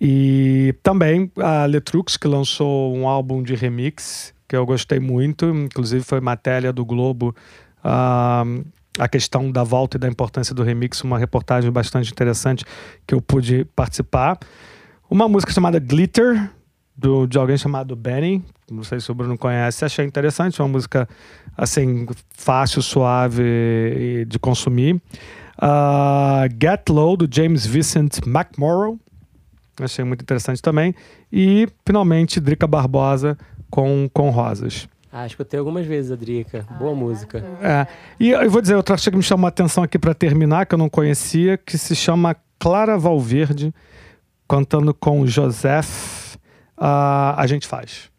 E 0.00 0.74
também 0.82 1.30
a 1.38 1.64
Letrux, 1.64 2.16
que 2.16 2.26
lançou 2.26 2.92
um 2.94 3.06
álbum 3.06 3.40
de 3.42 3.54
remix, 3.54 4.34
que 4.52 4.56
eu 4.56 4.66
gostei 4.66 5.00
muito, 5.00 5.46
inclusive 5.46 6.04
foi 6.04 6.20
matéria 6.20 6.74
do 6.74 6.84
Globo. 6.84 7.34
ah, 7.82 8.44
a 8.98 9.08
questão 9.08 9.50
da 9.50 9.64
volta 9.64 9.96
e 9.96 9.98
da 9.98 10.06
importância 10.06 10.54
do 10.54 10.62
remix, 10.62 11.02
uma 11.02 11.18
reportagem 11.18 11.72
bastante 11.72 12.12
interessante 12.12 12.62
que 13.06 13.14
eu 13.14 13.22
pude 13.22 13.64
participar. 13.74 14.38
Uma 15.08 15.26
música 15.26 15.50
chamada 15.50 15.78
Glitter, 15.78 16.50
do, 16.94 17.26
de 17.26 17.38
alguém 17.38 17.56
chamado 17.56 17.96
Benny. 17.96 18.44
Não 18.70 18.82
sei 18.82 19.00
se 19.00 19.10
o 19.10 19.14
Bruno 19.14 19.38
conhece. 19.38 19.86
Achei 19.86 20.04
interessante. 20.04 20.60
Uma 20.60 20.68
música 20.68 21.08
assim, 21.56 22.06
fácil, 22.36 22.82
suave 22.82 24.26
de 24.26 24.38
consumir. 24.38 24.96
Uh, 25.56 26.46
Get 26.60 26.90
Low, 26.90 27.16
do 27.16 27.26
James 27.34 27.64
Vincent 27.64 28.18
McMorrow. 28.26 28.98
Achei 29.80 30.04
muito 30.04 30.20
interessante 30.20 30.60
também. 30.60 30.94
E, 31.32 31.66
finalmente, 31.86 32.38
Drica 32.38 32.66
Barbosa 32.66 33.38
com, 33.72 34.06
com 34.12 34.28
Rosas. 34.28 34.86
Ah, 35.10 35.26
escutei 35.26 35.58
algumas 35.58 35.86
vezes 35.86 36.12
a 36.12 36.16
Drica. 36.16 36.66
Boa 36.78 36.94
música. 36.94 37.42
É. 37.62 37.86
E 38.20 38.30
eu 38.30 38.50
vou 38.50 38.60
dizer 38.60 38.76
outra 38.76 38.96
coisa 38.96 39.10
que 39.10 39.16
me 39.16 39.22
chamou 39.22 39.46
a 39.46 39.48
atenção 39.48 39.82
aqui 39.82 39.98
para 39.98 40.14
terminar, 40.14 40.66
que 40.66 40.74
eu 40.74 40.78
não 40.78 40.90
conhecia, 40.90 41.56
que 41.56 41.78
se 41.78 41.96
chama 41.96 42.36
Clara 42.58 42.98
Valverde, 42.98 43.74
cantando 44.46 44.92
com 44.92 45.26
Joseph. 45.26 46.36
Uh, 46.78 47.34
a 47.36 47.46
gente 47.46 47.66
faz. 47.66 48.11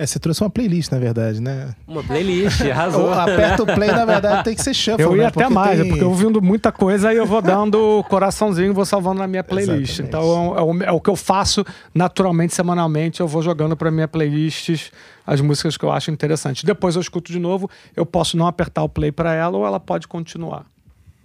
É, 0.00 0.06
você 0.06 0.18
trouxe 0.18 0.42
uma 0.42 0.48
playlist, 0.48 0.90
na 0.90 0.98
verdade, 0.98 1.42
né? 1.42 1.74
Uma 1.86 2.02
playlist, 2.02 2.62
arrasou. 2.72 3.12
Aperta 3.12 3.64
o 3.64 3.66
play, 3.66 3.92
na 3.92 4.06
verdade, 4.06 4.44
tem 4.44 4.54
que 4.54 4.62
ser 4.62 4.72
shuffle, 4.72 5.04
Eu 5.04 5.14
ia 5.14 5.24
né? 5.24 5.28
até 5.28 5.42
Porque 5.42 5.52
mais, 5.52 5.78
tem... 5.78 5.86
é 5.86 5.90
porque 5.90 6.02
eu 6.02 6.08
ouvindo 6.08 6.40
muita 6.40 6.72
coisa 6.72 7.10
aí 7.10 7.18
eu 7.18 7.26
vou 7.26 7.42
dando 7.42 8.02
coraçãozinho, 8.08 8.72
vou 8.72 8.86
salvando 8.86 9.18
na 9.18 9.26
minha 9.26 9.44
playlist. 9.44 10.00
Exatamente. 10.00 10.08
Então 10.08 10.56
é 10.56 10.62
o, 10.62 10.82
é 10.84 10.90
o 10.90 10.98
que 11.02 11.10
eu 11.10 11.16
faço 11.16 11.66
naturalmente, 11.94 12.54
semanalmente, 12.54 13.20
eu 13.20 13.28
vou 13.28 13.42
jogando 13.42 13.76
para 13.76 13.90
minha 13.90 14.08
playlist 14.08 14.90
as 15.26 15.42
músicas 15.42 15.76
que 15.76 15.84
eu 15.84 15.92
acho 15.92 16.10
interessantes. 16.10 16.64
Depois 16.64 16.94
eu 16.94 17.02
escuto 17.02 17.30
de 17.30 17.38
novo, 17.38 17.68
eu 17.94 18.06
posso 18.06 18.38
não 18.38 18.46
apertar 18.46 18.82
o 18.82 18.88
play 18.88 19.12
para 19.12 19.34
ela 19.34 19.58
ou 19.58 19.66
ela 19.66 19.78
pode 19.78 20.08
continuar. 20.08 20.64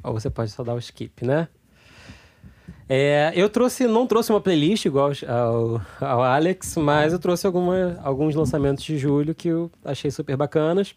Ou 0.03 0.11
você 0.11 0.30
pode 0.30 0.51
só 0.51 0.65
dar 0.65 0.73
o 0.73 0.80
skip, 0.80 1.26
né? 1.26 1.47
É, 2.88 3.31
eu 3.36 3.49
trouxe, 3.49 3.88
não 3.88 4.05
trouxe 4.05 4.31
uma 4.31 4.39
playlist 4.39 4.86
igual 4.86 5.11
ao, 5.27 5.81
ao 5.99 6.23
Alex, 6.23 6.75
mas 6.77 7.13
eu 7.13 7.19
trouxe 7.19 7.47
alguma, 7.47 7.99
alguns 8.03 8.36
lançamentos 8.36 8.83
de 8.83 8.97
julho 8.97 9.33
que 9.33 9.47
eu 9.47 9.71
achei 9.83 10.11
super 10.11 10.38
bacanas. 10.38 10.95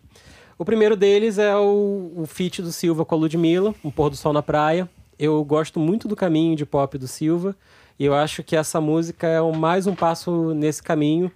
O 0.58 0.64
primeiro 0.64 0.96
deles 0.96 1.38
é 1.38 1.56
o, 1.56 2.12
o 2.16 2.26
feat 2.26 2.60
do 2.60 2.72
Silva 2.72 3.04
com 3.04 3.14
a 3.14 3.18
Ludmilla, 3.18 3.74
Um 3.82 3.90
Pôr 3.90 4.10
do 4.10 4.16
Sol 4.16 4.32
na 4.32 4.42
Praia. 4.42 4.88
Eu 5.18 5.42
gosto 5.44 5.80
muito 5.80 6.06
do 6.06 6.14
caminho 6.14 6.54
de 6.54 6.66
pop 6.66 6.98
do 6.98 7.08
Silva 7.08 7.56
e 7.98 8.04
eu 8.04 8.14
acho 8.14 8.42
que 8.42 8.54
essa 8.54 8.80
música 8.80 9.26
é 9.26 9.40
mais 9.56 9.86
um 9.86 9.94
passo 9.94 10.52
nesse 10.54 10.82
caminho. 10.82 11.30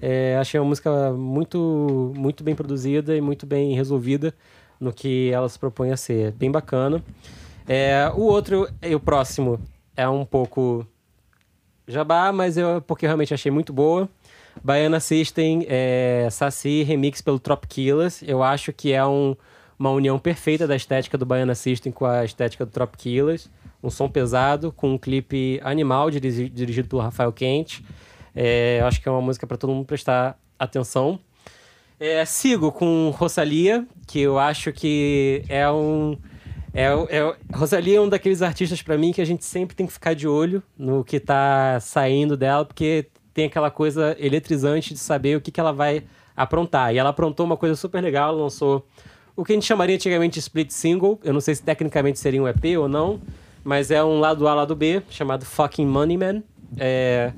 É, 0.00 0.36
achei 0.38 0.60
uma 0.60 0.68
música 0.68 1.12
muito, 1.12 2.12
muito 2.16 2.44
bem 2.44 2.54
produzida 2.54 3.16
e 3.16 3.20
muito 3.20 3.44
bem 3.44 3.74
resolvida 3.74 4.32
no 4.78 4.92
que 4.92 5.30
ela 5.30 5.48
se 5.48 5.58
propõe 5.58 5.90
a 5.90 5.96
ser. 5.96 6.32
Bem 6.32 6.50
bacana. 6.50 7.02
É, 7.66 8.10
o 8.14 8.22
outro, 8.22 8.68
o 8.94 9.00
próximo, 9.00 9.58
é 9.96 10.08
um 10.08 10.24
pouco 10.24 10.86
jabá, 11.86 12.32
mas 12.32 12.56
eu 12.56 12.80
porque 12.82 13.06
eu 13.06 13.08
realmente 13.08 13.32
achei 13.34 13.50
muito 13.50 13.72
boa. 13.72 14.08
Baiana 14.62 15.00
System, 15.00 15.66
é, 15.68 16.28
Saci, 16.30 16.82
remix 16.82 17.20
pelo 17.20 17.38
Trop 17.38 17.66
Killers. 17.68 18.22
Eu 18.22 18.42
acho 18.42 18.72
que 18.72 18.92
é 18.92 19.04
um- 19.06 19.36
uma 19.78 19.90
união 19.90 20.18
perfeita 20.18 20.66
da 20.66 20.74
estética 20.74 21.18
do 21.18 21.26
Baiana 21.26 21.54
System 21.54 21.92
com 21.92 22.06
a 22.06 22.24
estética 22.24 22.64
do 22.64 22.72
Trop 22.72 22.96
Killers. 22.96 23.50
Um 23.82 23.90
som 23.90 24.08
pesado, 24.08 24.72
com 24.72 24.94
um 24.94 24.98
clipe 24.98 25.60
animal 25.62 26.10
dirigi- 26.10 26.48
dirigido 26.48 26.88
pelo 26.88 27.02
Rafael 27.02 27.30
Quente. 27.32 27.84
É, 28.34 28.78
eu 28.80 28.86
acho 28.86 29.00
que 29.00 29.08
é 29.08 29.12
uma 29.12 29.20
música 29.20 29.46
para 29.46 29.56
todo 29.58 29.72
mundo 29.72 29.84
prestar 29.86 30.38
atenção. 30.58 31.18
É, 32.00 32.24
sigo 32.24 32.72
com 32.72 33.10
Rosalia, 33.16 33.86
que 34.06 34.20
eu 34.20 34.38
acho 34.38 34.72
que 34.72 35.42
é 35.48 35.70
um. 35.70 36.16
É, 36.76 36.84
é, 37.16 37.36
Rosalia 37.54 37.96
é 37.96 38.00
um 38.02 38.08
daqueles 38.08 38.42
artistas 38.42 38.82
pra 38.82 38.98
mim 38.98 39.10
que 39.10 39.22
a 39.22 39.24
gente 39.24 39.46
sempre 39.46 39.74
tem 39.74 39.86
que 39.86 39.92
ficar 39.94 40.14
de 40.14 40.28
olho 40.28 40.62
no 40.76 41.02
que 41.02 41.18
tá 41.18 41.78
saindo 41.80 42.36
dela, 42.36 42.66
porque 42.66 43.06
tem 43.32 43.46
aquela 43.46 43.70
coisa 43.70 44.14
eletrizante 44.18 44.92
de 44.92 45.00
saber 45.00 45.38
o 45.38 45.40
que, 45.40 45.50
que 45.50 45.58
ela 45.58 45.72
vai 45.72 46.04
aprontar. 46.36 46.94
E 46.94 46.98
ela 46.98 47.08
aprontou 47.08 47.46
uma 47.46 47.56
coisa 47.56 47.74
super 47.74 48.02
legal, 48.02 48.28
ela 48.28 48.42
lançou 48.42 48.86
o 49.34 49.42
que 49.42 49.52
a 49.52 49.54
gente 49.54 49.64
chamaria 49.64 49.94
antigamente 49.94 50.34
de 50.34 50.40
split 50.40 50.70
single. 50.70 51.18
Eu 51.24 51.32
não 51.32 51.40
sei 51.40 51.54
se 51.54 51.62
tecnicamente 51.62 52.18
seria 52.18 52.42
um 52.42 52.46
EP 52.46 52.78
ou 52.78 52.90
não, 52.90 53.22
mas 53.64 53.90
é 53.90 54.04
um 54.04 54.20
lado 54.20 54.46
A, 54.46 54.52
lado 54.52 54.76
B, 54.76 55.02
chamado 55.08 55.46
Fucking 55.46 55.86
Money 55.86 56.18
Man. 56.18 56.42
É, 56.76 57.32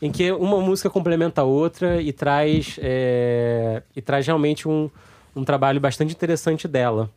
em 0.00 0.12
que 0.12 0.30
uma 0.30 0.60
música 0.60 0.88
complementa 0.88 1.40
a 1.40 1.44
outra 1.44 2.00
e 2.00 2.12
traz, 2.12 2.78
é, 2.80 3.82
e 3.96 4.00
traz 4.00 4.24
realmente 4.24 4.68
um, 4.68 4.88
um 5.34 5.42
trabalho 5.42 5.80
bastante 5.80 6.12
interessante 6.14 6.68
dela. 6.68 7.10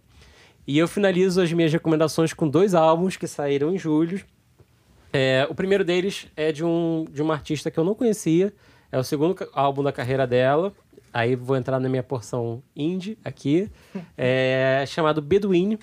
E 0.67 0.77
eu 0.77 0.87
finalizo 0.87 1.41
as 1.41 1.51
minhas 1.53 1.71
recomendações 1.71 2.33
com 2.33 2.47
dois 2.47 2.75
álbuns 2.75 3.15
que 3.15 3.25
saíram 3.25 3.73
em 3.73 3.77
julho. 3.77 4.21
É, 5.13 5.47
o 5.49 5.55
primeiro 5.55 5.85
deles 5.85 6.27
é 6.35 6.51
de, 6.51 6.65
um, 6.65 7.05
de 7.09 7.21
uma 7.21 7.33
artista 7.33 7.71
que 7.71 7.79
eu 7.79 7.85
não 7.85 7.95
conhecia. 7.95 8.53
É 8.91 8.99
o 8.99 9.03
segundo 9.03 9.35
álbum 9.53 9.81
da 9.81 9.93
carreira 9.93 10.27
dela. 10.27 10.73
Aí 11.13 11.37
vou 11.37 11.55
entrar 11.55 11.79
na 11.79 11.87
minha 11.87 12.03
porção 12.03 12.61
indie 12.75 13.17
aqui. 13.23 13.71
É 14.17 14.83
chamado 14.85 15.21
Bedouin. 15.21 15.79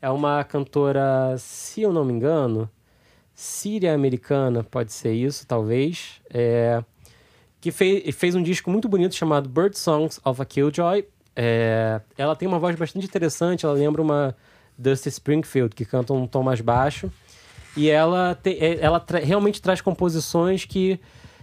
É 0.00 0.08
uma 0.08 0.44
cantora, 0.44 1.36
se 1.36 1.82
eu 1.82 1.92
não 1.92 2.04
me 2.04 2.12
engano, 2.12 2.70
síria-americana, 3.34 4.62
pode 4.62 4.92
ser 4.92 5.12
isso, 5.12 5.46
talvez. 5.46 6.22
É, 6.30 6.82
que 7.60 7.70
fez, 7.70 8.14
fez 8.14 8.34
um 8.34 8.42
disco 8.42 8.70
muito 8.70 8.88
bonito 8.88 9.14
chamado 9.14 9.48
Bird 9.48 9.76
Songs 9.76 10.20
of 10.24 10.40
a 10.40 10.44
Killjoy. 10.44 11.04
É, 11.34 12.00
ela 12.18 12.34
tem 12.36 12.46
uma 12.48 12.58
voz 12.58 12.76
bastante 12.76 13.06
interessante, 13.06 13.64
ela 13.64 13.74
lembra 13.74 14.02
uma 14.02 14.36
Dusty 14.76 15.08
Springfield, 15.08 15.74
que 15.74 15.84
canta 15.84 16.12
um 16.12 16.26
tom 16.26 16.42
mais 16.42 16.60
baixo. 16.60 17.10
E 17.76 17.88
ela, 17.88 18.34
te- 18.42 18.58
é, 18.58 18.78
ela 18.80 18.98
tra- 18.98 19.20
realmente 19.20 19.62
traz 19.62 19.80
composições 19.80 20.64
que 20.64 20.98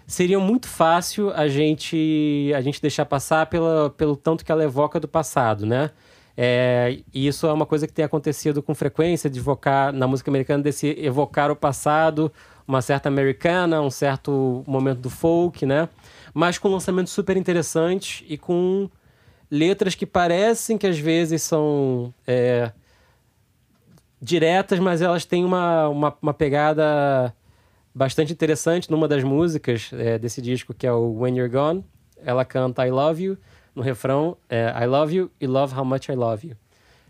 seriam 0.05 0.41
muito 0.41 0.67
fácil 0.67 1.31
a 1.33 1.47
gente, 1.47 2.51
a 2.55 2.61
gente 2.61 2.81
deixar 2.81 3.05
passar 3.05 3.45
pela, 3.47 3.89
pelo 3.91 4.15
tanto 4.15 4.43
que 4.43 4.51
ela 4.51 4.63
evoca 4.63 4.99
do 4.99 5.07
passado, 5.07 5.65
né? 5.65 5.91
É, 6.35 6.99
e 7.13 7.25
isso 7.27 7.47
é 7.47 7.53
uma 7.53 7.65
coisa 7.65 7.88
que 7.88 7.93
tem 7.93 8.05
acontecido 8.05 8.61
com 8.61 8.75
frequência, 8.75 9.29
de 9.29 9.39
evocar, 9.39 9.91
na 9.91 10.05
música 10.05 10.29
americana, 10.29 10.61
desse 10.61 10.88
evocar 10.99 11.49
o 11.49 11.55
passado, 11.55 12.31
uma 12.67 12.81
certa 12.81 13.09
americana, 13.09 13.81
um 13.81 13.89
certo 13.89 14.63
momento 14.67 14.99
do 14.99 15.09
folk, 15.09 15.65
né? 15.65 15.89
Mas 16.33 16.57
com 16.59 16.67
lançamentos 16.69 17.11
super 17.11 17.35
interessantes 17.38 18.23
e 18.29 18.38
com 18.38 18.88
letras 19.50 19.95
que 19.95 20.06
parecem 20.06 20.78
que 20.78 20.88
às 20.88 21.00
vezes 21.00 21.41
são 21.41 22.14
é, 22.26 22.72
diretas, 24.22 24.80
mas 24.80 25.02
elas 25.02 25.26
têm 25.26 25.45
uma, 25.45 25.88
uma, 25.88 26.18
uma 26.22 26.34
pegada 26.34 27.34
bastante 27.93 28.32
interessante 28.32 28.91
numa 28.91 29.08
das 29.08 29.24
músicas 29.24 29.89
é, 29.93 30.20
desse 30.20 30.41
disco, 30.41 30.74
que 30.74 30.86
é 30.86 30.91
o 30.91 31.20
When 31.20 31.38
You're 31.38 31.52
Gone. 31.52 31.84
Ela 32.24 32.45
canta 32.45 32.86
I 32.86 32.91
Love 32.91 33.24
You, 33.24 33.38
no 33.76 33.82
refrão 33.82 34.38
é 34.50 34.74
I 34.84 34.86
Love 34.86 35.16
You 35.16 35.32
e 35.39 35.48
Love 35.48 35.76
How 35.76 35.86
Much 35.86 36.10
I 36.10 36.16
Love 36.16 36.50
You. 36.50 36.58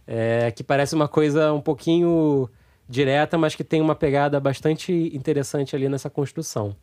É, 0.06 0.52
que 0.52 0.64
parece 0.64 0.96
uma 0.96 1.08
coisa 1.08 1.52
um 1.52 1.62
pouquinho 1.62 2.50
direta, 2.88 3.38
mas 3.38 3.56
que 3.56 3.64
tem 3.64 3.82
uma 3.82 3.96
pegada 3.96 4.40
bastante 4.40 4.94
interessante 5.14 5.76
ali 5.76 5.90
nessa 5.90 6.10
construção. 6.10 6.76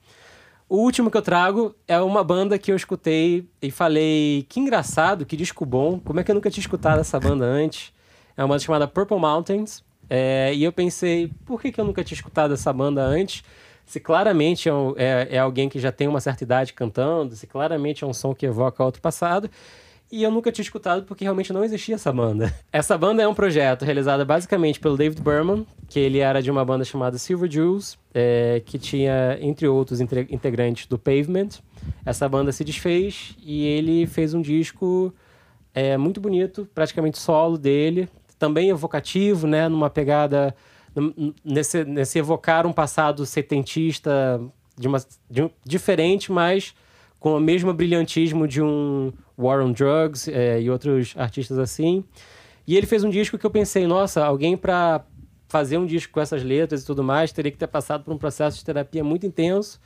O 0.69 0.79
último 0.79 1.11
que 1.11 1.17
eu 1.17 1.23
trago 1.23 1.75
é 1.87 2.01
uma 2.01 2.25
banda 2.25 2.59
que 2.59 2.73
eu 2.73 2.77
escutei 2.77 3.47
e 3.61 3.71
falei, 3.71 4.47
que 4.49 4.59
engraçado, 4.59 5.25
que 5.27 5.37
disco 5.37 5.65
bom, 5.67 6.01
como 6.01 6.21
é 6.21 6.25
que 6.25 6.31
eu 6.31 6.35
nunca 6.35 6.51
tinha 6.51 6.63
escutado 6.63 7.01
essa 7.01 7.21
banda 7.21 7.45
antes? 7.45 7.93
É 8.37 8.43
uma 8.43 8.49
banda 8.49 8.61
chamada 8.61 8.89
Purple 8.89 9.19
Mountains, 9.19 9.85
é, 10.09 10.53
e 10.55 10.65
eu 10.65 10.73
pensei, 10.73 11.31
por 11.45 11.61
que, 11.61 11.71
que 11.71 11.81
eu 11.81 11.85
nunca 11.85 12.03
tinha 12.03 12.17
escutado 12.17 12.55
essa 12.55 12.73
banda 12.73 13.03
antes? 13.03 13.45
Se 13.87 14.01
claramente 14.01 14.69
é, 14.69 14.73
é- 14.97 15.29
é 15.37 15.39
alguém 15.39 15.69
que 15.69 15.79
já 15.79 15.93
tem 15.93 16.09
uma 16.09 16.21
certa 16.21 16.43
idade 16.43 16.73
cantando, 16.73 17.37
se 17.37 17.47
claramente 17.47 18.03
é 18.03 18.07
um 18.07 18.15
som 18.15 18.35
que 18.35 18.47
evoca 18.47 18.83
outro 18.83 19.03
passado, 19.03 19.51
e 20.15 20.23
eu 20.23 20.31
nunca 20.31 20.53
tinha 20.53 20.63
escutado 20.63 21.03
porque 21.03 21.25
realmente 21.25 21.53
não 21.53 21.65
existia 21.65 21.97
essa 21.97 22.13
banda. 22.13 22.55
Essa 22.73 22.97
banda 22.97 23.21
é 23.21 23.27
um 23.27 23.35
projeto 23.35 23.85
realizado 23.85 24.25
basicamente 24.25 24.79
pelo 24.79 24.97
David 24.97 25.21
Berman, 25.21 25.67
que 25.89 25.99
ele 25.99 26.21
era 26.21 26.41
de 26.41 26.53
uma 26.53 26.65
banda 26.65 26.85
chamada 26.85 27.19
Silver 27.19 27.51
Jules, 27.51 27.99
é, 28.15 28.63
que 28.65 28.79
tinha, 28.79 29.37
entre 29.41 29.67
outros, 29.67 30.01
integrantes 30.01 30.87
do 30.87 30.97
Pavement. 30.97 31.49
Essa 32.07 32.29
banda 32.29 32.53
se 32.53 32.63
desfez 32.63 33.37
e 33.43 33.65
ele 33.65 34.07
fez 34.07 34.35
um 34.35 34.41
disco 34.41 35.13
é, 35.75 35.97
muito 35.97 36.21
bonito, 36.21 36.69
praticamente 36.73 37.19
solo 37.19 37.59
dele, 37.59 38.09
também 38.39 38.71
evocativo, 38.71 39.49
né, 39.49 39.69
numa 39.69 39.91
pegada 39.91 40.55
nesse, 41.45 41.85
nesse 41.85 42.21
evocar 42.21 42.69
um 42.69 42.73
passado 42.73 43.27
setentista 43.27 44.41
de 44.79 44.87
uma, 44.87 44.99
de 45.29 45.43
um- 45.43 45.51
diferente, 45.65 46.31
mas 46.31 46.73
com 47.19 47.37
o 47.37 47.41
mesmo 47.41 47.73
brilhantismo 47.75 48.47
de 48.47 48.63
um 48.63 49.13
War 49.39 49.61
on 49.61 49.73
Drugs 49.73 50.29
é, 50.29 50.61
e 50.61 50.71
outros 50.71 51.15
artistas 51.17 51.59
assim. 51.59 52.05
E 52.67 52.77
ele 52.77 52.87
fez 52.87 53.05
um 53.05 53.11
disco 53.11 53.37
que 53.37 53.45
eu 53.45 53.51
pensei, 53.51 53.87
nossa, 53.87 54.25
alguém 54.25 54.57
para 54.57 55.05
fazer 55.49 55.77
um 55.79 55.87
disco 55.87 56.13
com 56.13 56.21
essas 56.21 56.43
letras 56.43 56.83
e 56.83 56.87
tudo 56.87 57.05
mais 57.05 57.31
teria 57.31 57.53
que 57.53 57.59
ter 57.59 57.67
passado 57.67 58.03
por 58.05 58.13
um 58.13 58.19
processo 58.19 58.59
de 58.59 58.65
terapia 58.65 59.05
muito 59.05 59.27
intenso. 59.27 59.81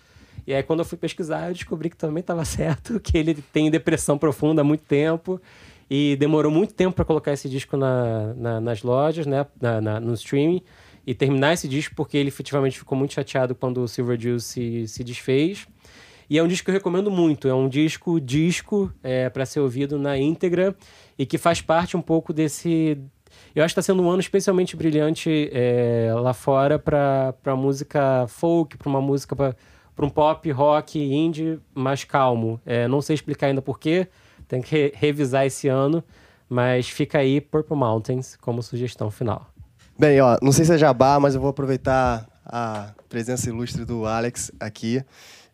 E 0.47 0.55
aí, 0.55 0.63
quando 0.63 0.79
eu 0.79 0.85
fui 0.85 0.97
pesquisar, 0.97 1.49
eu 1.49 1.53
descobri 1.53 1.91
que 1.91 1.97
também 1.97 2.21
estava 2.21 2.45
certo, 2.47 2.99
que 3.01 3.19
ele 3.19 3.35
tem 3.53 3.71
depressão 3.71 4.17
profunda 4.17 4.63
há 4.63 4.65
muito 4.65 4.85
tempo. 4.85 5.41
E 5.91 6.17
demorou 6.17 6.53
muito 6.53 6.75
tempo 6.75 6.95
para 6.95 7.05
colocar 7.05 7.33
esse 7.33 7.49
disco 7.49 7.77
na, 7.77 8.35
na- 8.35 8.61
nas 8.61 8.83
lojas, 8.83 9.27
né? 9.27 9.47
Na, 9.61 9.99
no 9.99 10.13
streaming. 10.15 10.63
E 11.07 11.15
terminar 11.15 11.55
esse 11.55 11.67
disco, 11.67 11.95
porque 11.95 12.17
ele 12.19 12.29
efetivamente 12.29 12.79
ficou 12.79 12.97
muito 12.97 13.15
chateado 13.15 13.55
quando 13.55 13.83
o 13.83 13.89
Silver 13.89 14.21
Juice 14.21 14.47
se, 14.47 14.89
se 14.89 15.03
desfez. 15.05 15.67
E 16.31 16.39
é 16.39 16.43
um 16.43 16.49
disco 16.49 16.67
que 16.67 16.71
eu 16.71 16.75
recomendo 16.75 17.11
muito. 17.11 17.49
É 17.49 17.55
um 17.55 17.69
disco 17.69 18.21
disco 18.21 18.93
é, 19.03 19.29
para 19.31 19.47
ser 19.47 19.61
ouvido 19.61 19.99
na 19.99 20.19
íntegra 20.19 20.77
e 21.19 21.25
que 21.25 21.39
faz 21.39 21.61
parte 21.61 21.97
um 21.97 22.03
pouco 22.03 22.33
desse. 22.33 22.99
Eu 23.55 23.65
acho 23.65 23.75
que 23.75 23.81
está 23.81 23.93
sendo 23.93 24.03
um 24.03 24.11
ano 24.11 24.21
especialmente 24.21 24.77
brilhante 24.77 25.51
é, 25.53 26.13
lá 26.15 26.35
fora 26.35 26.79
para 26.79 27.57
música 27.57 28.27
folk, 28.29 28.77
para 28.77 28.89
uma 28.89 29.01
música 29.01 29.35
para 29.99 30.07
um 30.07 30.11
pop, 30.11 30.49
rock, 30.53 30.99
indie 31.01 31.59
mais 31.75 32.05
calmo. 32.05 32.61
É, 32.65 32.87
não 32.87 33.01
sei 33.01 33.15
explicar 33.15 33.49
ainda 33.49 33.61
porquê, 33.61 34.07
tem 34.47 34.63
que 34.63 34.71
re 34.71 34.93
revisar 34.95 35.45
esse 35.45 35.67
ano, 35.67 36.05
mas 36.49 36.89
fica 36.89 37.19
aí 37.19 37.41
Purple 37.41 37.77
Mountains 37.77 38.37
como 38.37 38.63
sugestão 38.63 39.11
final. 39.11 39.51
Bem, 39.99 40.21
ó, 40.21 40.39
não 40.41 40.53
sei 40.53 40.65
se 40.65 40.73
é 40.73 40.79
jabá, 40.79 41.19
mas 41.19 41.35
eu 41.35 41.41
vou 41.41 41.51
aproveitar 41.51 42.29
a 42.47 42.93
presença 43.09 43.49
ilustre 43.49 43.85
do 43.85 44.07
Alex 44.07 44.53
aqui. 44.61 45.03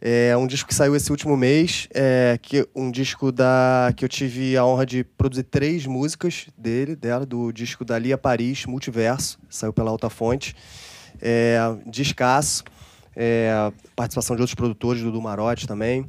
É 0.06 0.36
um 0.36 0.46
disco 0.46 0.68
que 0.68 0.74
saiu 0.74 0.94
esse 0.94 1.10
último 1.10 1.34
mês, 1.34 1.88
é 1.94 2.38
que 2.42 2.68
um 2.76 2.90
disco 2.90 3.32
da 3.32 3.90
que 3.96 4.04
eu 4.04 4.08
tive 4.08 4.54
a 4.54 4.62
honra 4.62 4.84
de 4.84 5.02
produzir 5.02 5.44
três 5.44 5.86
músicas 5.86 6.46
dele, 6.58 6.94
dela, 6.94 7.24
do 7.24 7.50
disco 7.50 7.86
da 7.86 7.98
Lia 7.98 8.18
Paris, 8.18 8.66
Multiverso, 8.66 9.38
saiu 9.48 9.72
pela 9.72 9.90
Alta 9.90 10.10
Fonte. 10.10 10.54
É, 11.22 11.58
descasso, 11.86 12.64
é, 13.16 13.72
participação 13.96 14.36
de 14.36 14.42
outros 14.42 14.54
produtores, 14.54 15.02
do 15.02 15.22
Marotti 15.22 15.66
também. 15.66 16.04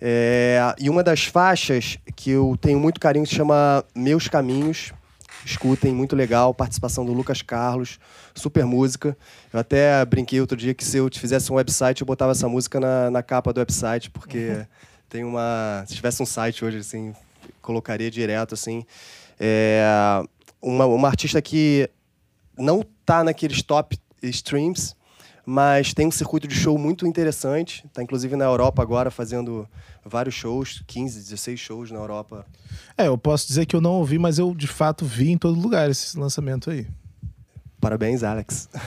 É, 0.00 0.74
e 0.76 0.90
uma 0.90 1.04
das 1.04 1.22
faixas 1.22 1.96
que 2.16 2.32
eu 2.32 2.58
tenho 2.60 2.80
muito 2.80 2.98
carinho 2.98 3.24
se 3.24 3.36
chama 3.36 3.84
Meus 3.94 4.26
Caminhos, 4.26 4.92
Escutem, 5.44 5.94
muito 5.94 6.14
legal. 6.14 6.52
Participação 6.52 7.04
do 7.04 7.12
Lucas 7.12 7.42
Carlos, 7.42 7.98
super 8.34 8.64
música. 8.64 9.16
Eu 9.52 9.60
até 9.60 10.04
brinquei 10.04 10.40
outro 10.40 10.56
dia 10.56 10.74
que 10.74 10.84
se 10.84 10.96
eu 10.96 11.08
fizesse 11.12 11.50
um 11.52 11.56
website, 11.56 12.00
eu 12.00 12.06
botava 12.06 12.32
essa 12.32 12.48
música 12.48 12.78
na, 12.80 13.10
na 13.10 13.22
capa 13.22 13.52
do 13.52 13.58
website, 13.58 14.10
porque 14.10 14.48
uhum. 14.50 14.66
tem 15.08 15.24
uma. 15.24 15.84
Se 15.86 15.94
tivesse 15.94 16.22
um 16.22 16.26
site 16.26 16.64
hoje, 16.64 16.78
assim, 16.78 17.14
colocaria 17.62 18.10
direto, 18.10 18.54
assim. 18.54 18.84
É, 19.38 19.82
uma, 20.60 20.86
uma 20.86 21.08
artista 21.08 21.40
que 21.40 21.88
não 22.56 22.84
tá 23.04 23.22
naqueles 23.22 23.62
top 23.62 23.98
streams, 24.22 24.94
mas 25.50 25.94
tem 25.94 26.06
um 26.06 26.10
circuito 26.10 26.46
de 26.46 26.54
show 26.54 26.76
muito 26.76 27.06
interessante. 27.06 27.82
Está 27.86 28.02
inclusive 28.02 28.36
na 28.36 28.44
Europa 28.44 28.82
agora 28.82 29.10
fazendo 29.10 29.66
vários 30.04 30.34
shows, 30.34 30.84
15, 30.86 31.20
16 31.20 31.58
shows 31.58 31.90
na 31.90 31.98
Europa. 31.98 32.44
É, 32.98 33.06
eu 33.06 33.16
posso 33.16 33.48
dizer 33.48 33.64
que 33.64 33.74
eu 33.74 33.80
não 33.80 33.92
ouvi, 33.92 34.18
mas 34.18 34.38
eu 34.38 34.54
de 34.54 34.66
fato 34.66 35.06
vi 35.06 35.30
em 35.30 35.38
todo 35.38 35.58
lugar 35.58 35.88
esse 35.90 36.18
lançamento 36.18 36.70
aí. 36.70 36.86
Parabéns, 37.80 38.22
Alex. 38.22 38.68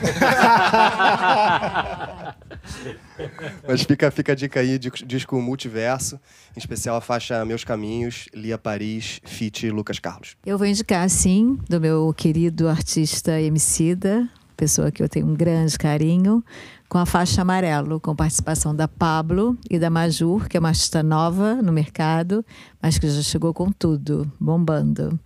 Mas 3.67 3.83
fica, 3.83 4.11
fica 4.11 4.33
a 4.33 4.35
dica 4.35 4.59
aí, 4.59 4.77
disco 4.77 5.41
multiverso, 5.41 6.19
em 6.55 6.59
especial 6.59 6.97
a 6.97 7.01
faixa 7.01 7.45
Meus 7.45 7.63
Caminhos, 7.63 8.27
Lia 8.33 8.57
Paris, 8.57 9.21
Fit 9.23 9.69
Lucas 9.69 9.97
Carlos. 9.97 10.35
Eu 10.45 10.57
vou 10.57 10.67
indicar, 10.67 11.09
sim, 11.09 11.57
do 11.69 11.79
meu 11.79 12.13
querido 12.13 12.67
artista 12.67 13.39
Emicida, 13.39 14.29
pessoa 14.61 14.91
que 14.91 15.01
eu 15.01 15.09
tenho 15.09 15.25
um 15.25 15.33
grande 15.33 15.75
carinho, 15.75 16.43
com 16.87 16.99
a 16.99 17.05
faixa 17.05 17.41
amarelo, 17.41 17.99
com 17.99 18.15
participação 18.15 18.75
da 18.75 18.87
Pablo 18.87 19.57
e 19.67 19.79
da 19.79 19.89
Majur, 19.89 20.47
que 20.47 20.55
é 20.55 20.59
uma 20.59 20.69
artista 20.69 21.01
nova 21.01 21.55
no 21.55 21.73
mercado, 21.73 22.45
mas 22.79 22.99
que 22.99 23.09
já 23.09 23.23
chegou 23.23 23.55
com 23.55 23.71
tudo, 23.71 24.31
bombando. 24.39 25.19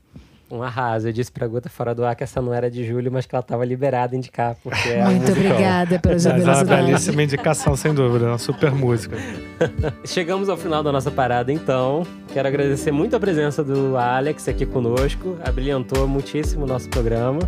Um 0.49 0.63
arraso. 0.63 1.09
Eu 1.09 1.11
disse 1.11 1.29
pra 1.29 1.45
Guta 1.47 1.67
fora 1.67 1.93
do 1.93 2.05
ar 2.05 2.15
que 2.15 2.23
essa 2.23 2.41
não 2.41 2.53
era 2.53 2.71
de 2.71 2.85
julho, 2.85 3.11
mas 3.11 3.25
que 3.25 3.35
ela 3.35 3.41
estava 3.41 3.65
liberada 3.65 4.15
a 4.15 4.17
indicar, 4.17 4.55
porque 4.63 4.87
é 4.87 5.03
Muito 5.09 5.29
obrigada 5.29 5.99
pela 5.99 6.17
generosidade. 6.17 6.71
É 6.71 6.75
uma 6.75 6.85
belíssima 6.85 7.23
indicação, 7.23 7.75
sem 7.75 7.93
dúvida. 7.93 8.27
Uma 8.27 8.37
super 8.37 8.71
música. 8.71 9.17
Chegamos 10.05 10.47
ao 10.47 10.55
final 10.55 10.81
da 10.81 10.93
nossa 10.93 11.11
parada, 11.11 11.51
então. 11.51 12.07
Quero 12.31 12.47
agradecer 12.47 12.91
muito 12.91 13.17
a 13.17 13.19
presença 13.19 13.61
do 13.65 13.97
Alex 13.97 14.47
aqui 14.47 14.65
conosco. 14.65 15.35
Abrilhantou 15.43 16.07
muitíssimo 16.07 16.63
o 16.63 16.67
nosso 16.67 16.87
programa. 16.89 17.39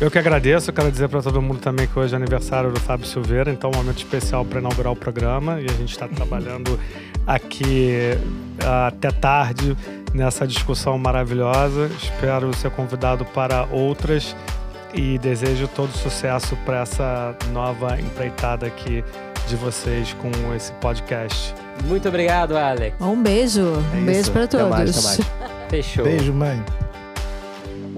Eu 0.00 0.08
que 0.12 0.18
agradeço, 0.18 0.72
quero 0.72 0.92
dizer 0.92 1.08
para 1.08 1.20
todo 1.20 1.42
mundo 1.42 1.58
também 1.58 1.88
que 1.88 1.98
hoje 1.98 2.14
é 2.14 2.16
aniversário 2.16 2.70
do 2.70 2.78
Fábio 2.78 3.04
Silveira, 3.04 3.50
então 3.50 3.68
é 3.68 3.74
um 3.74 3.78
momento 3.78 3.98
especial 3.98 4.44
para 4.44 4.60
inaugurar 4.60 4.92
o 4.92 4.96
programa 4.96 5.60
e 5.60 5.64
a 5.64 5.72
gente 5.72 5.90
está 5.90 6.06
trabalhando 6.06 6.78
aqui 7.26 8.16
até 8.86 9.10
tarde 9.10 9.76
nessa 10.14 10.46
discussão 10.46 10.96
maravilhosa. 10.98 11.90
Espero 12.00 12.54
ser 12.54 12.70
convidado 12.70 13.24
para 13.24 13.66
outras 13.72 14.36
e 14.94 15.18
desejo 15.18 15.66
todo 15.66 15.90
sucesso 15.90 16.56
para 16.64 16.82
essa 16.82 17.34
nova 17.52 18.00
empreitada 18.00 18.68
aqui 18.68 19.02
de 19.48 19.56
vocês 19.56 20.14
com 20.14 20.30
esse 20.54 20.70
podcast. 20.74 21.52
Muito 21.86 22.08
obrigado, 22.08 22.56
Alex. 22.56 22.96
Um 23.00 23.20
beijo. 23.20 23.82
É 23.92 23.96
um 23.96 24.04
beijo 24.04 24.30
para 24.30 24.46
todos. 24.46 24.66
Até 24.66 24.76
mais, 24.76 24.96
até 24.96 25.06
mais. 25.06 25.50
Fechou. 25.68 26.04
Beijo, 26.04 26.32
mãe. 26.32 26.62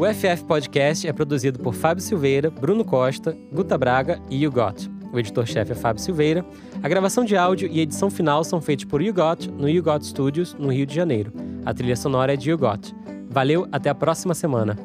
O 0.00 0.06
FF 0.06 0.44
Podcast 0.46 1.06
é 1.06 1.12
produzido 1.12 1.58
por 1.58 1.74
Fábio 1.74 2.02
Silveira, 2.02 2.48
Bruno 2.48 2.86
Costa, 2.86 3.36
Guta 3.52 3.76
Braga 3.76 4.18
e 4.30 4.42
YouGot. 4.44 4.90
O 5.12 5.18
editor-chefe 5.18 5.72
é 5.72 5.74
Fábio 5.74 6.02
Silveira. 6.02 6.42
A 6.82 6.88
gravação 6.88 7.22
de 7.22 7.36
áudio 7.36 7.68
e 7.70 7.80
edição 7.80 8.08
final 8.08 8.42
são 8.42 8.62
feitos 8.62 8.86
por 8.86 9.02
YouGot 9.02 9.50
no 9.50 9.68
YouGot 9.68 10.06
Studios, 10.06 10.54
no 10.54 10.72
Rio 10.72 10.86
de 10.86 10.94
Janeiro. 10.94 11.30
A 11.66 11.74
trilha 11.74 11.96
sonora 11.96 12.32
é 12.32 12.36
de 12.36 12.48
YouGot. 12.48 12.94
Valeu, 13.28 13.68
até 13.70 13.90
a 13.90 13.94
próxima 13.94 14.32
semana. 14.32 14.78